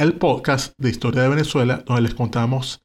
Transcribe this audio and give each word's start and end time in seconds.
el 0.00 0.14
podcast 0.14 0.72
de 0.78 0.88
historia 0.88 1.20
de 1.20 1.28
Venezuela 1.28 1.82
donde 1.84 2.00
les 2.00 2.14
contamos 2.14 2.82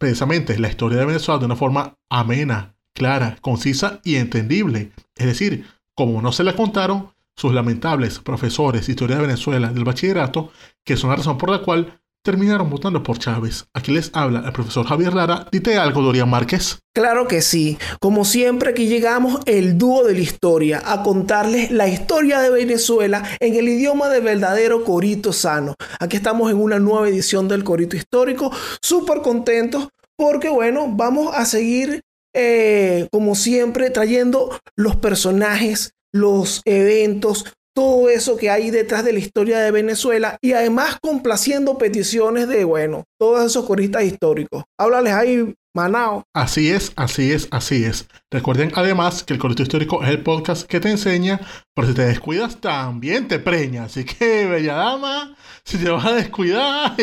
precisamente 0.00 0.58
la 0.58 0.68
historia 0.68 0.98
de 0.98 1.06
Venezuela 1.06 1.38
de 1.38 1.46
una 1.46 1.54
forma 1.54 1.94
amena, 2.10 2.74
clara, 2.92 3.36
concisa 3.40 4.00
y 4.02 4.16
entendible. 4.16 4.90
Es 5.14 5.26
decir, 5.26 5.64
como 5.94 6.20
no 6.20 6.32
se 6.32 6.42
la 6.42 6.56
contaron 6.56 7.14
sus 7.36 7.54
lamentables 7.54 8.18
profesores 8.18 8.84
de 8.86 8.92
historia 8.92 9.14
de 9.14 9.22
Venezuela 9.22 9.72
del 9.72 9.84
bachillerato, 9.84 10.50
que 10.84 10.96
son 10.96 11.10
la 11.10 11.16
razón 11.16 11.38
por 11.38 11.50
la 11.50 11.60
cual 11.60 12.00
terminaron 12.28 12.68
votando 12.68 13.02
por 13.02 13.18
Chávez. 13.18 13.64
Aquí 13.72 13.90
les 13.90 14.10
habla 14.12 14.42
el 14.44 14.52
profesor 14.52 14.84
Javier 14.84 15.14
Lara. 15.14 15.48
Dite 15.50 15.78
algo, 15.78 16.02
Dorian 16.02 16.28
Márquez. 16.28 16.78
Claro 16.94 17.26
que 17.26 17.40
sí. 17.40 17.78
Como 18.00 18.26
siempre, 18.26 18.68
aquí 18.68 18.86
llegamos 18.86 19.40
el 19.46 19.78
dúo 19.78 20.04
de 20.04 20.12
la 20.12 20.20
historia 20.20 20.82
a 20.84 21.02
contarles 21.02 21.70
la 21.70 21.88
historia 21.88 22.40
de 22.40 22.50
Venezuela 22.50 23.24
en 23.40 23.54
el 23.54 23.66
idioma 23.66 24.10
de 24.10 24.20
verdadero 24.20 24.84
Corito 24.84 25.32
Sano. 25.32 25.74
Aquí 26.00 26.18
estamos 26.18 26.50
en 26.50 26.58
una 26.58 26.78
nueva 26.78 27.08
edición 27.08 27.48
del 27.48 27.64
Corito 27.64 27.96
Histórico. 27.96 28.52
Súper 28.82 29.22
contentos 29.22 29.88
porque, 30.14 30.50
bueno, 30.50 30.86
vamos 30.86 31.34
a 31.34 31.46
seguir, 31.46 32.02
eh, 32.34 33.08
como 33.10 33.36
siempre, 33.36 33.88
trayendo 33.88 34.54
los 34.76 34.96
personajes, 34.96 35.92
los 36.12 36.60
eventos, 36.66 37.46
todo 37.78 38.08
eso 38.08 38.36
que 38.36 38.50
hay 38.50 38.72
detrás 38.72 39.04
de 39.04 39.12
la 39.12 39.20
historia 39.20 39.60
de 39.60 39.70
Venezuela 39.70 40.36
y 40.42 40.50
además 40.50 40.98
complaciendo 41.00 41.78
peticiones 41.78 42.48
de, 42.48 42.64
bueno, 42.64 43.04
todos 43.20 43.46
esos 43.46 43.66
coristas 43.66 44.02
históricos. 44.02 44.64
Háblales 44.76 45.12
ahí, 45.12 45.54
Manao. 45.76 46.24
Así 46.34 46.72
es, 46.72 46.92
así 46.96 47.30
es, 47.30 47.46
así 47.52 47.84
es. 47.84 48.08
Recuerden 48.32 48.72
además 48.74 49.22
que 49.22 49.32
el 49.32 49.38
Corito 49.38 49.62
Histórico 49.62 50.02
es 50.02 50.08
el 50.08 50.24
podcast 50.24 50.66
que 50.66 50.80
te 50.80 50.90
enseña, 50.90 51.38
pero 51.72 51.86
si 51.86 51.94
te 51.94 52.04
descuidas 52.04 52.60
también 52.60 53.28
te 53.28 53.38
preña. 53.38 53.84
Así 53.84 54.04
que, 54.04 54.46
bella 54.46 54.74
dama, 54.74 55.36
si 55.62 55.78
te 55.78 55.88
vas 55.88 56.04
a 56.04 56.14
descuidar, 56.14 56.96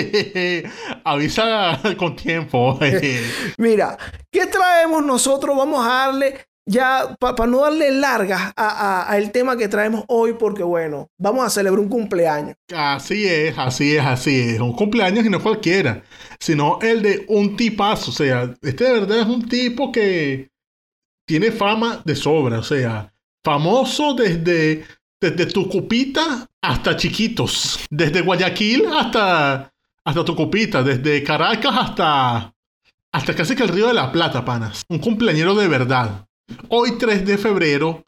avisa 1.05 1.79
con 1.97 2.17
tiempo. 2.17 2.77
Mira, 3.57 3.97
¿qué 4.29 4.45
traemos 4.47 5.05
nosotros? 5.05 5.55
Vamos 5.55 5.87
a 5.87 5.89
darle 5.89 6.45
ya 6.66 7.16
para 7.19 7.47
no 7.47 7.61
darle 7.61 7.91
largas 7.91 8.52
al 8.55 9.31
tema 9.31 9.55
que 9.55 9.67
traemos 9.67 10.03
hoy, 10.08 10.33
porque 10.33 10.63
bueno, 10.63 11.09
vamos 11.17 11.45
a 11.45 11.49
celebrar 11.49 11.80
un 11.80 11.89
cumpleaños. 11.89 12.55
Así 12.73 13.25
es, 13.27 13.58
así 13.58 13.95
es, 13.95 14.05
así 14.05 14.39
es. 14.39 14.59
Un 14.59 14.73
cumpleaños 14.73 15.25
y 15.25 15.30
no 15.30 15.41
cualquiera, 15.41 16.03
sino 16.39 16.80
el 16.81 17.02
de 17.02 17.25
un 17.27 17.55
tipazo. 17.55 18.11
O 18.11 18.13
sea, 18.13 18.53
este 18.61 18.83
de 18.83 18.91
verdad 18.91 19.19
es 19.19 19.27
un 19.27 19.47
tipo 19.47 19.91
que 19.91 20.49
tiene 21.25 21.52
fama 21.52 22.02
de 22.03 22.16
sobra. 22.16 22.59
O 22.59 22.63
sea, 22.63 23.13
famoso 23.43 24.16
desde, 24.16 24.86
desde 25.21 25.45
Tucupita 25.45 26.47
hasta 26.61 26.97
chiquitos. 26.97 27.80
Desde 27.89 28.21
Guayaquil 28.21 28.88
hasta, 28.88 29.71
hasta 30.03 30.25
Tucupita. 30.25 30.81
Desde 30.81 31.23
Caracas 31.23 31.75
hasta, 31.77 32.53
hasta 33.11 33.36
casi 33.36 33.55
que 33.55 33.63
el 33.63 33.69
Río 33.69 33.88
de 33.88 33.93
la 33.93 34.11
Plata, 34.11 34.43
panas. 34.43 34.83
Un 34.89 34.97
cumpleañero 34.97 35.53
de 35.53 35.67
verdad. 35.67 36.24
Hoy 36.69 36.97
3 36.97 37.25
de 37.25 37.38
febrero 37.38 38.03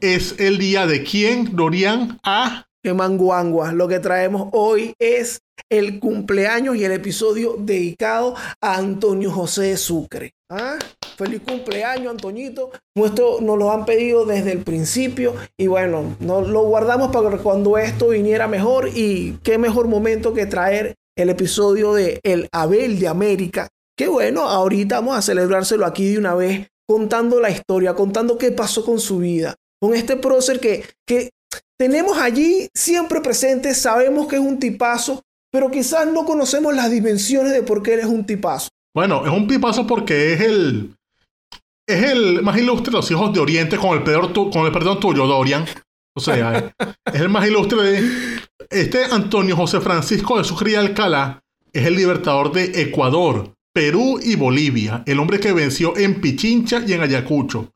es 0.00 0.38
el 0.38 0.58
día 0.58 0.86
de 0.86 1.02
quién, 1.04 1.54
Dorian, 1.54 2.18
a... 2.24 2.66
Que 2.82 2.94
manguangua. 2.94 3.72
Lo 3.72 3.88
que 3.88 3.98
traemos 3.98 4.48
hoy 4.52 4.94
es 4.98 5.40
el 5.68 5.98
cumpleaños 5.98 6.76
y 6.76 6.84
el 6.84 6.92
episodio 6.92 7.56
dedicado 7.58 8.34
a 8.60 8.76
Antonio 8.76 9.30
José 9.30 9.76
Sucre. 9.76 10.32
¿Ah? 10.48 10.78
Feliz 11.16 11.42
cumpleaños, 11.46 12.12
Antoñito. 12.12 12.70
Nuestro 12.96 13.40
nos 13.40 13.58
lo 13.58 13.72
han 13.72 13.84
pedido 13.84 14.24
desde 14.24 14.52
el 14.52 14.62
principio 14.62 15.34
y 15.58 15.66
bueno, 15.66 16.16
nos 16.20 16.48
lo 16.48 16.62
guardamos 16.62 17.10
para 17.10 17.36
cuando 17.38 17.76
esto 17.78 18.10
viniera 18.10 18.46
mejor 18.46 18.88
y 18.94 19.38
qué 19.42 19.58
mejor 19.58 19.88
momento 19.88 20.32
que 20.32 20.46
traer 20.46 20.94
el 21.16 21.30
episodio 21.30 21.94
de 21.94 22.20
El 22.22 22.48
Abel 22.52 23.00
de 23.00 23.08
América. 23.08 23.68
Que 23.96 24.06
bueno, 24.06 24.42
ahorita 24.42 25.00
vamos 25.00 25.16
a 25.16 25.22
celebrárselo 25.22 25.84
aquí 25.84 26.12
de 26.12 26.18
una 26.18 26.34
vez 26.36 26.68
contando 26.88 27.40
la 27.40 27.50
historia, 27.50 27.94
contando 27.94 28.38
qué 28.38 28.50
pasó 28.50 28.84
con 28.84 28.98
su 28.98 29.18
vida. 29.18 29.54
Con 29.80 29.94
este 29.94 30.16
prócer 30.16 30.58
que, 30.58 30.84
que 31.06 31.30
tenemos 31.78 32.18
allí 32.18 32.68
siempre 32.74 33.20
presente, 33.20 33.74
sabemos 33.74 34.26
que 34.26 34.36
es 34.36 34.42
un 34.42 34.58
tipazo, 34.58 35.22
pero 35.52 35.70
quizás 35.70 36.10
no 36.10 36.24
conocemos 36.24 36.74
las 36.74 36.90
dimensiones 36.90 37.52
de 37.52 37.62
por 37.62 37.82
qué 37.82 37.94
él 37.94 38.00
es 38.00 38.06
un 38.06 38.26
tipazo. 38.26 38.68
Bueno, 38.94 39.24
es 39.24 39.32
un 39.32 39.46
tipazo 39.46 39.86
porque 39.86 40.32
es 40.32 40.40
el, 40.40 40.96
es 41.86 42.02
el 42.02 42.42
más 42.42 42.58
ilustre 42.58 42.90
de 42.90 42.96
los 42.96 43.10
hijos 43.10 43.32
de 43.32 43.40
Oriente 43.40 43.76
con 43.76 43.96
el, 43.96 44.02
peor 44.02 44.32
con 44.32 44.66
el 44.66 44.72
perdón 44.72 44.98
tuyo, 44.98 45.26
Dorian. 45.26 45.66
O 46.16 46.20
sea, 46.20 46.74
es 47.12 47.20
el 47.20 47.28
más 47.28 47.46
ilustre 47.46 47.82
de... 47.82 48.38
Este 48.70 49.04
Antonio 49.04 49.56
José 49.56 49.80
Francisco 49.80 50.36
de 50.36 50.44
Sucre 50.44 50.76
Alcalá 50.76 51.40
es 51.72 51.86
el 51.86 51.94
libertador 51.94 52.52
de 52.52 52.82
Ecuador, 52.82 53.54
Perú 53.72 54.18
y 54.22 54.36
Bolivia, 54.36 55.02
el 55.06 55.18
hombre 55.18 55.40
que 55.40 55.52
venció 55.52 55.96
en 55.96 56.20
Pichincha 56.20 56.82
y 56.86 56.92
en 56.92 57.02
Ayacucho. 57.02 57.72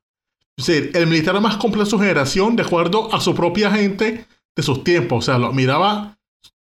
Es 0.56 0.66
decir, 0.66 0.90
el 0.94 1.06
militar 1.06 1.40
más 1.40 1.56
completo 1.56 1.84
de 1.84 1.90
su 1.90 1.98
generación, 1.98 2.56
de 2.56 2.62
acuerdo 2.62 3.12
a 3.14 3.20
su 3.20 3.34
propia 3.34 3.70
gente 3.70 4.26
de 4.54 4.62
sus 4.62 4.84
tiempos. 4.84 5.24
O 5.24 5.26
sea, 5.26 5.38
lo 5.38 5.52
miraba 5.52 6.18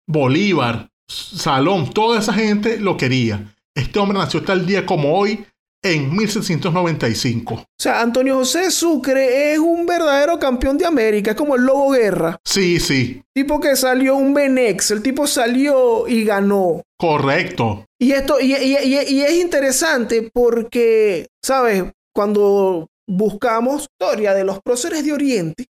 Bolívar, 0.08 0.90
Salón, 1.08 1.92
toda 1.92 2.20
esa 2.20 2.34
gente 2.34 2.80
lo 2.80 2.98
quería. 2.98 3.56
Este 3.74 4.00
hombre 4.00 4.18
nació 4.18 4.44
tal 4.44 4.66
día 4.66 4.86
como 4.86 5.18
hoy, 5.18 5.46
en 5.82 6.16
1795. 6.16 7.54
O 7.54 7.66
sea, 7.78 8.02
Antonio 8.02 8.36
José 8.36 8.72
Sucre 8.72 9.54
es 9.54 9.60
un 9.60 9.86
verdadero 9.86 10.38
campeón 10.40 10.78
de 10.78 10.86
América, 10.86 11.32
es 11.32 11.38
como 11.38 11.56
el 11.56 11.64
Lobo 11.64 11.92
Guerra. 11.92 12.38
Sí, 12.44 12.80
sí. 12.80 13.22
Tipo 13.34 13.60
que 13.60 13.76
salió 13.76 14.16
un 14.16 14.34
Benex, 14.34 14.92
el 14.92 15.02
tipo 15.02 15.28
salió 15.28 16.08
y 16.08 16.24
ganó. 16.24 16.82
Correcto. 16.98 17.86
Y 18.00 18.12
esto, 18.12 18.40
y, 18.40 18.54
es 18.54 19.34
interesante 19.34 20.30
porque, 20.34 21.28
¿sabes? 21.42 21.84
Cuando 22.14 22.88
buscamos 23.08 23.84
historia 23.84 24.34
de 24.34 24.44
los 24.44 24.60
próceres 24.62 25.04
de 25.06 25.14
Oriente, 25.14 25.66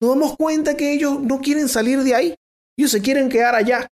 nos 0.00 0.10
damos 0.10 0.36
cuenta 0.36 0.76
que 0.76 0.92
ellos 0.92 1.20
no 1.20 1.40
quieren 1.40 1.68
salir 1.68 2.02
de 2.02 2.14
ahí. 2.14 2.34
Ellos 2.78 2.90
se 2.90 3.00
quieren 3.00 3.28
quedar 3.28 3.54
allá. 3.54 3.86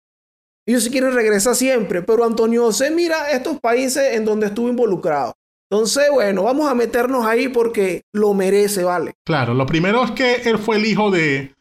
Ellos 0.65 0.83
se 0.83 0.91
quieren 0.91 1.13
regresar 1.13 1.55
siempre. 1.55 2.01
Pero 2.01 2.25
Antonio 2.25 2.63
José 2.63 2.91
mira 2.91 3.31
estos 3.31 3.59
países 3.59 4.15
en 4.15 4.25
donde 4.25 4.47
estuvo 4.47 4.69
involucrado. 4.69 5.33
Entonces, 5.71 6.05
bueno, 6.11 6.43
vamos 6.43 6.69
a 6.69 6.75
meternos 6.75 7.25
ahí 7.25 7.47
porque 7.47 8.03
lo 8.13 8.33
merece, 8.33 8.83
¿vale? 8.83 9.13
Claro, 9.25 9.53
lo 9.55 9.65
primero 9.65 10.03
es 10.03 10.11
que 10.11 10.35
él 10.45 10.59
fue 10.59 10.75
el 10.75 10.85
hijo 10.85 11.09
de 11.09 11.55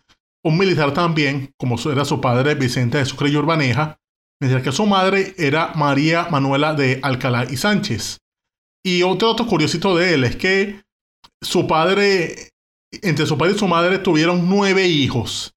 un 0.44 0.58
militar 0.58 0.92
también, 0.92 1.52
como 1.56 1.76
era 1.90 2.04
su 2.04 2.20
padre 2.20 2.54
Vicente 2.54 2.98
de 2.98 3.06
Sucre 3.06 3.30
y 3.30 3.36
Urbaneja, 3.36 3.98
mientras 4.40 4.62
que 4.62 4.72
su 4.72 4.84
madre 4.86 5.34
era 5.38 5.72
María 5.74 6.26
Manuela 6.30 6.74
de 6.74 6.98
Alcalá 7.02 7.46
y 7.50 7.56
Sánchez. 7.56 8.18
Y 8.84 9.02
otro 9.02 9.28
dato 9.28 9.46
curiosito 9.46 9.96
de 9.96 10.14
él 10.14 10.24
es 10.24 10.36
que 10.36 10.82
su 11.40 11.66
padre, 11.66 12.50
entre 12.90 13.24
su 13.24 13.38
padre 13.38 13.54
y 13.54 13.58
su 13.58 13.68
madre 13.68 13.98
tuvieron 13.98 14.48
nueve 14.48 14.86
hijos. 14.88 15.54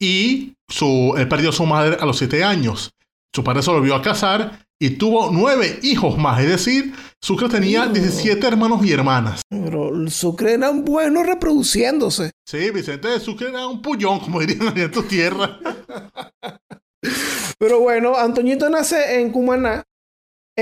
Y 0.00 0.54
su, 0.70 1.14
él 1.18 1.28
perdió 1.28 1.50
a 1.50 1.52
su 1.52 1.66
madre 1.66 1.96
a 2.00 2.06
los 2.06 2.16
siete 2.16 2.42
años. 2.42 2.94
Su 3.34 3.44
padre 3.44 3.62
se 3.62 3.70
volvió 3.70 3.94
a 3.94 4.02
casar 4.02 4.66
y 4.80 4.90
tuvo 4.90 5.30
nueve 5.30 5.78
hijos 5.82 6.16
más. 6.16 6.40
Es 6.40 6.48
decir, 6.48 6.94
Sucre 7.20 7.48
tenía 7.48 7.86
17 7.86 8.44
hermanos 8.46 8.84
y 8.84 8.92
hermanas. 8.92 9.42
Pero 9.48 10.08
Sucre 10.08 10.54
eran 10.54 10.84
buenos 10.84 11.26
reproduciéndose. 11.26 12.30
Sí, 12.48 12.70
Vicente 12.70 13.08
de 13.08 13.20
Sucre 13.20 13.50
era 13.50 13.66
un 13.66 13.82
pullón, 13.82 14.20
como 14.20 14.40
dirían 14.40 14.76
en 14.76 14.90
tu 14.90 15.02
tierra. 15.02 15.60
Pero 17.58 17.80
bueno, 17.80 18.16
Antoñito 18.16 18.70
nace 18.70 19.20
en 19.20 19.30
Cumaná. 19.30 19.84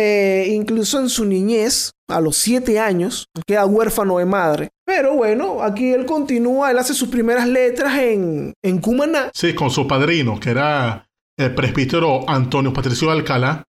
Eh, 0.00 0.46
incluso 0.52 1.00
en 1.00 1.08
su 1.08 1.24
niñez, 1.24 1.90
a 2.08 2.20
los 2.20 2.36
siete 2.36 2.78
años, 2.78 3.26
queda 3.44 3.66
huérfano 3.66 4.18
de 4.18 4.26
madre. 4.26 4.68
Pero 4.86 5.14
bueno, 5.14 5.60
aquí 5.60 5.92
él 5.92 6.06
continúa, 6.06 6.70
él 6.70 6.78
hace 6.78 6.94
sus 6.94 7.08
primeras 7.08 7.48
letras 7.48 7.98
en, 7.98 8.52
en 8.62 8.78
Cumaná. 8.78 9.30
Sí, 9.34 9.54
con 9.54 9.70
su 9.70 9.88
padrino, 9.88 10.38
que 10.38 10.50
era 10.50 11.04
el 11.36 11.52
presbítero 11.52 12.30
Antonio 12.30 12.72
Patricio 12.72 13.10
Alcalá, 13.10 13.64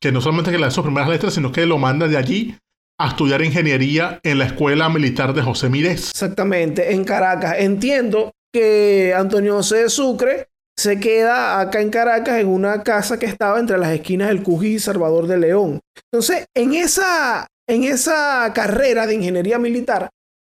que 0.00 0.12
no 0.12 0.20
solamente 0.20 0.52
que 0.52 0.58
le 0.58 0.66
hace 0.66 0.76
sus 0.76 0.84
primeras 0.84 1.08
letras, 1.08 1.34
sino 1.34 1.50
que 1.50 1.66
lo 1.66 1.78
manda 1.78 2.06
de 2.06 2.16
allí 2.16 2.56
a 3.00 3.08
estudiar 3.08 3.42
ingeniería 3.42 4.20
en 4.22 4.38
la 4.38 4.46
Escuela 4.46 4.88
Militar 4.88 5.34
de 5.34 5.42
José 5.42 5.68
Mírez. 5.68 6.10
Exactamente, 6.10 6.92
en 6.92 7.02
Caracas. 7.02 7.56
Entiendo 7.58 8.30
que 8.52 9.12
Antonio 9.16 9.54
José 9.56 9.78
de 9.78 9.90
Sucre 9.90 10.48
se 10.78 10.98
queda 10.98 11.60
acá 11.60 11.80
en 11.80 11.90
Caracas 11.90 12.40
en 12.40 12.48
una 12.48 12.82
casa 12.82 13.18
que 13.18 13.26
estaba 13.26 13.60
entre 13.60 13.78
las 13.78 13.92
esquinas 13.92 14.28
del 14.28 14.42
Cují 14.42 14.74
y 14.74 14.78
Salvador 14.78 15.26
de 15.26 15.38
León. 15.38 15.80
Entonces, 16.10 16.46
en 16.56 16.74
esa, 16.74 17.46
en 17.68 17.84
esa 17.84 18.50
carrera 18.54 19.06
de 19.06 19.14
ingeniería 19.14 19.58
militar 19.58 20.08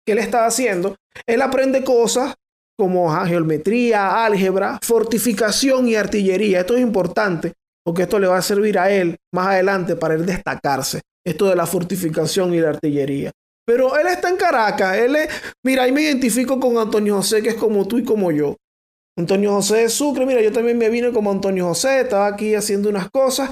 que 0.06 0.12
él 0.12 0.18
estaba 0.18 0.46
haciendo, 0.46 0.96
él 1.26 1.42
aprende 1.42 1.84
cosas 1.84 2.34
como 2.78 3.10
geometría, 3.24 4.24
álgebra, 4.24 4.78
fortificación 4.82 5.88
y 5.88 5.96
artillería. 5.96 6.60
Esto 6.60 6.74
es 6.74 6.82
importante 6.82 7.52
porque 7.84 8.02
esto 8.02 8.18
le 8.18 8.26
va 8.26 8.38
a 8.38 8.42
servir 8.42 8.78
a 8.78 8.90
él 8.90 9.16
más 9.32 9.48
adelante 9.48 9.96
para 9.96 10.14
él 10.14 10.26
destacarse. 10.26 11.00
Esto 11.24 11.48
de 11.48 11.56
la 11.56 11.66
fortificación 11.66 12.54
y 12.54 12.60
la 12.60 12.70
artillería. 12.70 13.32
Pero 13.66 13.96
él 13.96 14.06
está 14.06 14.28
en 14.28 14.36
Caracas. 14.36 14.96
Él 14.96 15.16
es, 15.16 15.28
mira, 15.64 15.84
ahí 15.84 15.92
me 15.92 16.02
identifico 16.02 16.60
con 16.60 16.78
Antonio 16.78 17.16
José, 17.16 17.42
que 17.42 17.50
es 17.50 17.54
como 17.56 17.86
tú 17.86 17.98
y 17.98 18.04
como 18.04 18.30
yo. 18.30 18.56
Antonio 19.18 19.52
José 19.52 19.78
de 19.78 19.88
Sucre, 19.88 20.26
mira, 20.26 20.42
yo 20.42 20.52
también 20.52 20.76
me 20.78 20.90
vine 20.90 21.10
como 21.12 21.30
Antonio 21.30 21.66
José, 21.68 22.00
estaba 22.02 22.26
aquí 22.26 22.54
haciendo 22.54 22.88
unas 22.90 23.08
cosas, 23.10 23.50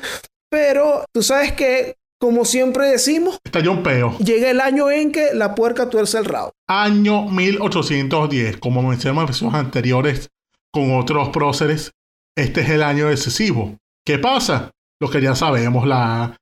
pero 0.50 1.04
tú 1.12 1.22
sabes 1.22 1.52
que, 1.52 1.96
como 2.20 2.44
siempre 2.44 2.88
decimos, 2.88 3.38
Está 3.44 3.58
un 3.70 3.82
peo. 3.82 4.16
llega 4.18 4.50
el 4.50 4.60
año 4.60 4.90
en 4.90 5.10
que 5.10 5.32
la 5.32 5.54
puerca 5.54 5.88
tuerce 5.88 6.18
el 6.18 6.26
rabo. 6.26 6.52
Año 6.68 7.28
1810, 7.28 8.58
como 8.58 8.82
mencionamos 8.82 9.22
en 9.22 9.26
versiones 9.26 9.54
anteriores 9.54 10.28
con 10.70 10.94
otros 10.96 11.30
próceres, 11.30 11.92
este 12.36 12.60
es 12.62 12.70
el 12.70 12.82
año 12.82 13.08
decisivo. 13.08 13.76
¿Qué 14.04 14.18
pasa? 14.18 14.70
Lo 15.00 15.08
que 15.10 15.20
ya 15.20 15.34
sabemos, 15.34 15.86
la 15.86 16.36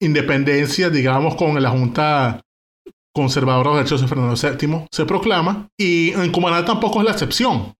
independencia, 0.00 0.90
digamos, 0.90 1.34
con 1.34 1.60
la 1.60 1.70
Junta 1.70 2.40
Conservadora 3.14 3.70
de 3.70 3.76
Derechos 3.78 4.00
de 4.00 4.08
Fernando 4.08 4.34
VII 4.36 4.86
se 4.92 5.04
proclama 5.04 5.68
y 5.78 6.12
en 6.12 6.30
Cumaná 6.30 6.64
tampoco 6.64 7.00
es 7.00 7.04
la 7.06 7.12
excepción, 7.12 7.74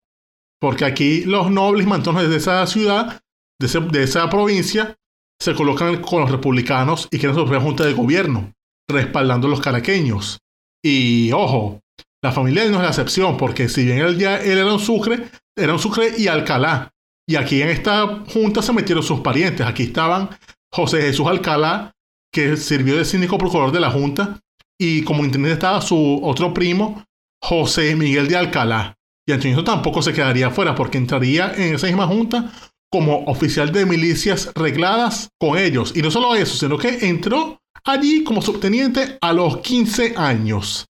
porque 0.60 0.84
aquí 0.84 1.22
los 1.24 1.50
nobles 1.50 1.86
mantones 1.86 2.28
de 2.28 2.36
esa 2.36 2.66
ciudad, 2.66 3.22
de, 3.58 4.02
esa 4.02 4.28
provincia, 4.28 4.96
se 5.40 5.54
colocan 5.54 6.02
con 6.02 6.20
los 6.20 6.30
republicanos 6.30 7.08
y 7.10 7.18
quieren 7.18 7.34
su 7.34 7.44
propia 7.44 7.60
junta 7.60 7.84
de 7.84 7.94
gobierno, 7.94 8.52
respaldando 8.88 9.46
a 9.46 9.50
los 9.50 9.60
caraqueños. 9.60 10.38
Y 10.84 11.32
ojo, 11.32 11.80
la 12.22 12.32
familia 12.32 12.66
no 12.66 12.76
es 12.76 12.82
la 12.82 12.88
excepción, 12.88 13.36
porque 13.36 13.68
si 13.68 13.84
bien 13.84 13.98
él 13.98 14.18
ya 14.18 14.36
él 14.36 14.58
era 14.58 14.72
un 14.72 14.80
Sucre, 14.80 15.30
era 15.56 15.72
un 15.72 15.78
Sucre 15.78 16.12
y 16.18 16.28
Alcalá. 16.28 16.90
Y 17.26 17.36
aquí 17.36 17.62
en 17.62 17.68
esta 17.70 18.24
junta 18.32 18.60
se 18.60 18.72
metieron 18.72 19.02
sus 19.02 19.20
parientes. 19.20 19.66
Aquí 19.66 19.84
estaban 19.84 20.28
José 20.72 21.00
Jesús 21.02 21.26
Alcalá, 21.26 21.92
que 22.32 22.56
sirvió 22.56 22.96
de 22.96 23.04
síndico 23.04 23.38
procurador 23.38 23.72
de 23.72 23.80
la 23.80 23.90
junta, 23.90 24.40
y 24.78 25.04
como 25.04 25.24
intendente 25.24 25.54
estaba 25.54 25.80
su 25.80 26.20
otro 26.22 26.52
primo, 26.52 27.04
José 27.42 27.94
Miguel 27.96 28.28
de 28.28 28.36
Alcalá. 28.36 28.96
Y 29.36 29.64
tampoco 29.64 30.02
se 30.02 30.12
quedaría 30.12 30.50
fuera, 30.50 30.74
porque 30.74 30.98
entraría 30.98 31.52
en 31.56 31.74
esa 31.74 31.86
misma 31.86 32.06
junta 32.06 32.52
como 32.90 33.24
oficial 33.26 33.70
de 33.70 33.86
milicias 33.86 34.50
regladas 34.54 35.30
con 35.38 35.56
ellos. 35.56 35.92
Y 35.94 36.02
no 36.02 36.10
solo 36.10 36.34
eso, 36.34 36.56
sino 36.56 36.76
que 36.76 37.06
entró 37.08 37.60
allí 37.84 38.24
como 38.24 38.42
subteniente 38.42 39.18
a 39.20 39.32
los 39.32 39.58
15 39.58 40.14
años. 40.16 40.89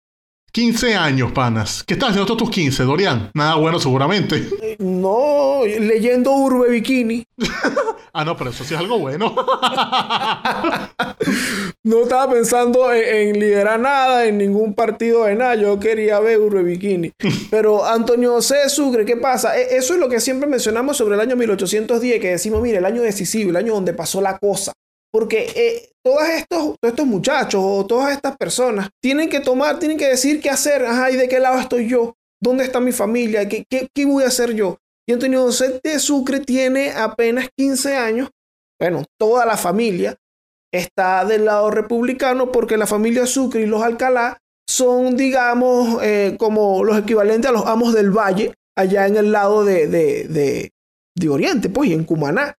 15 0.54 0.94
años, 0.96 1.32
panas. 1.32 1.84
¿Qué 1.84 1.96
estás 1.96 2.10
haciendo 2.12 2.28
todos 2.28 2.38
tus 2.44 2.52
15, 2.52 2.84
Dorian? 2.84 3.32
Nada 3.34 3.56
bueno, 3.56 3.80
seguramente. 3.80 4.48
No, 4.78 5.62
leyendo 5.66 6.32
Urbe 6.32 6.70
Bikini. 6.70 7.26
Ah, 8.16 8.24
no, 8.24 8.38
pero 8.38 8.52
eso 8.52 8.64
sí 8.64 8.76
es 8.76 8.80
algo 8.80 9.00
bueno. 9.00 9.34
No 11.84 12.04
estaba 12.04 12.32
pensando 12.32 12.94
en, 12.94 13.30
en 13.30 13.40
liderar 13.40 13.80
nada, 13.80 14.26
en 14.26 14.38
ningún 14.38 14.76
partido 14.76 15.24
de 15.26 15.34
nada. 15.36 15.56
Yo 15.56 15.80
quería 15.80 16.20
ver 16.20 16.40
Urbe 16.40 16.62
Bikini. 16.62 17.12
Pero 17.50 17.84
Antonio 17.86 18.34
José 18.34 18.58
de 18.58 18.70
Sucre, 18.70 19.04
¿qué 19.06 19.18
pasa? 19.18 19.58
E- 19.58 19.78
Eso 19.78 19.96
es 19.96 20.00
lo 20.00 20.10
que 20.10 20.20
siempre 20.20 20.48
mencionamos 20.48 20.96
sobre 20.96 21.16
el 21.16 21.22
año 21.22 21.36
1810, 21.36 22.22
que 22.22 22.30
decimos, 22.30 22.62
mire, 22.62 22.78
el 22.78 22.86
año 22.86 23.02
decisivo, 23.02 23.50
el 23.50 23.56
año 23.58 23.74
donde 23.74 23.94
pasó 23.94 24.22
la 24.22 24.38
cosa. 24.38 24.74
Porque 25.14 25.52
eh, 25.56 25.92
todos, 26.04 26.28
estos, 26.28 26.76
estos 26.82 27.06
muchachos 27.06 27.62
o 27.64 27.86
todas 27.86 28.14
estas 28.14 28.36
personas 28.36 28.90
tienen 29.00 29.30
que 29.30 29.40
tomar, 29.40 29.78
tienen 29.78 29.98
que 29.98 30.08
decir 30.08 30.42
qué 30.42 30.50
hacer. 30.50 30.84
Ajá, 30.86 31.12
¿y 31.12 31.16
de 31.16 31.30
qué 31.30 31.40
lado 31.40 31.60
estoy 31.60 31.88
yo? 31.88 32.16
¿Dónde 32.42 32.64
está 32.64 32.80
mi 32.80 32.92
familia? 32.92 33.48
¿Qué, 33.48 33.64
qué, 33.70 33.88
qué 33.94 34.06
voy 34.06 34.24
a 34.24 34.28
hacer 34.28 34.54
yo? 34.56 34.78
Y 35.08 35.14
Antonio 35.14 35.44
José 35.44 35.80
de 35.84 36.00
Sucre 36.00 36.40
tiene 36.40 36.92
apenas 36.92 37.50
15 37.56 37.96
años. 37.96 38.30
Bueno, 38.80 39.04
toda 39.20 39.46
la 39.46 39.56
familia 39.56 40.16
está 40.74 41.24
del 41.26 41.46
lado 41.46 41.70
republicano 41.70 42.52
porque 42.52 42.78
la 42.78 42.88
familia 42.88 43.28
Sucre 43.28 43.62
y 43.62 43.66
los 43.68 43.84
Alcalá 43.84 44.40
son, 44.68 45.16
digamos, 45.16 46.02
eh, 46.02 46.36
como 46.40 46.84
los 46.84 46.98
equivalentes 46.98 47.50
a 47.50 47.54
los 47.54 47.68
amos 47.68 47.94
del 47.94 48.10
valle, 48.10 48.54
allá 48.76 49.06
en 49.06 49.18
el 49.18 49.32
lado 49.32 49.64
de, 49.64 49.88
de, 49.88 50.28
de, 50.28 50.72
de 51.16 51.30
Oriente, 51.30 51.70
pues, 51.70 51.92
y 51.92 51.94
en 51.94 52.06
Cumaná, 52.06 52.56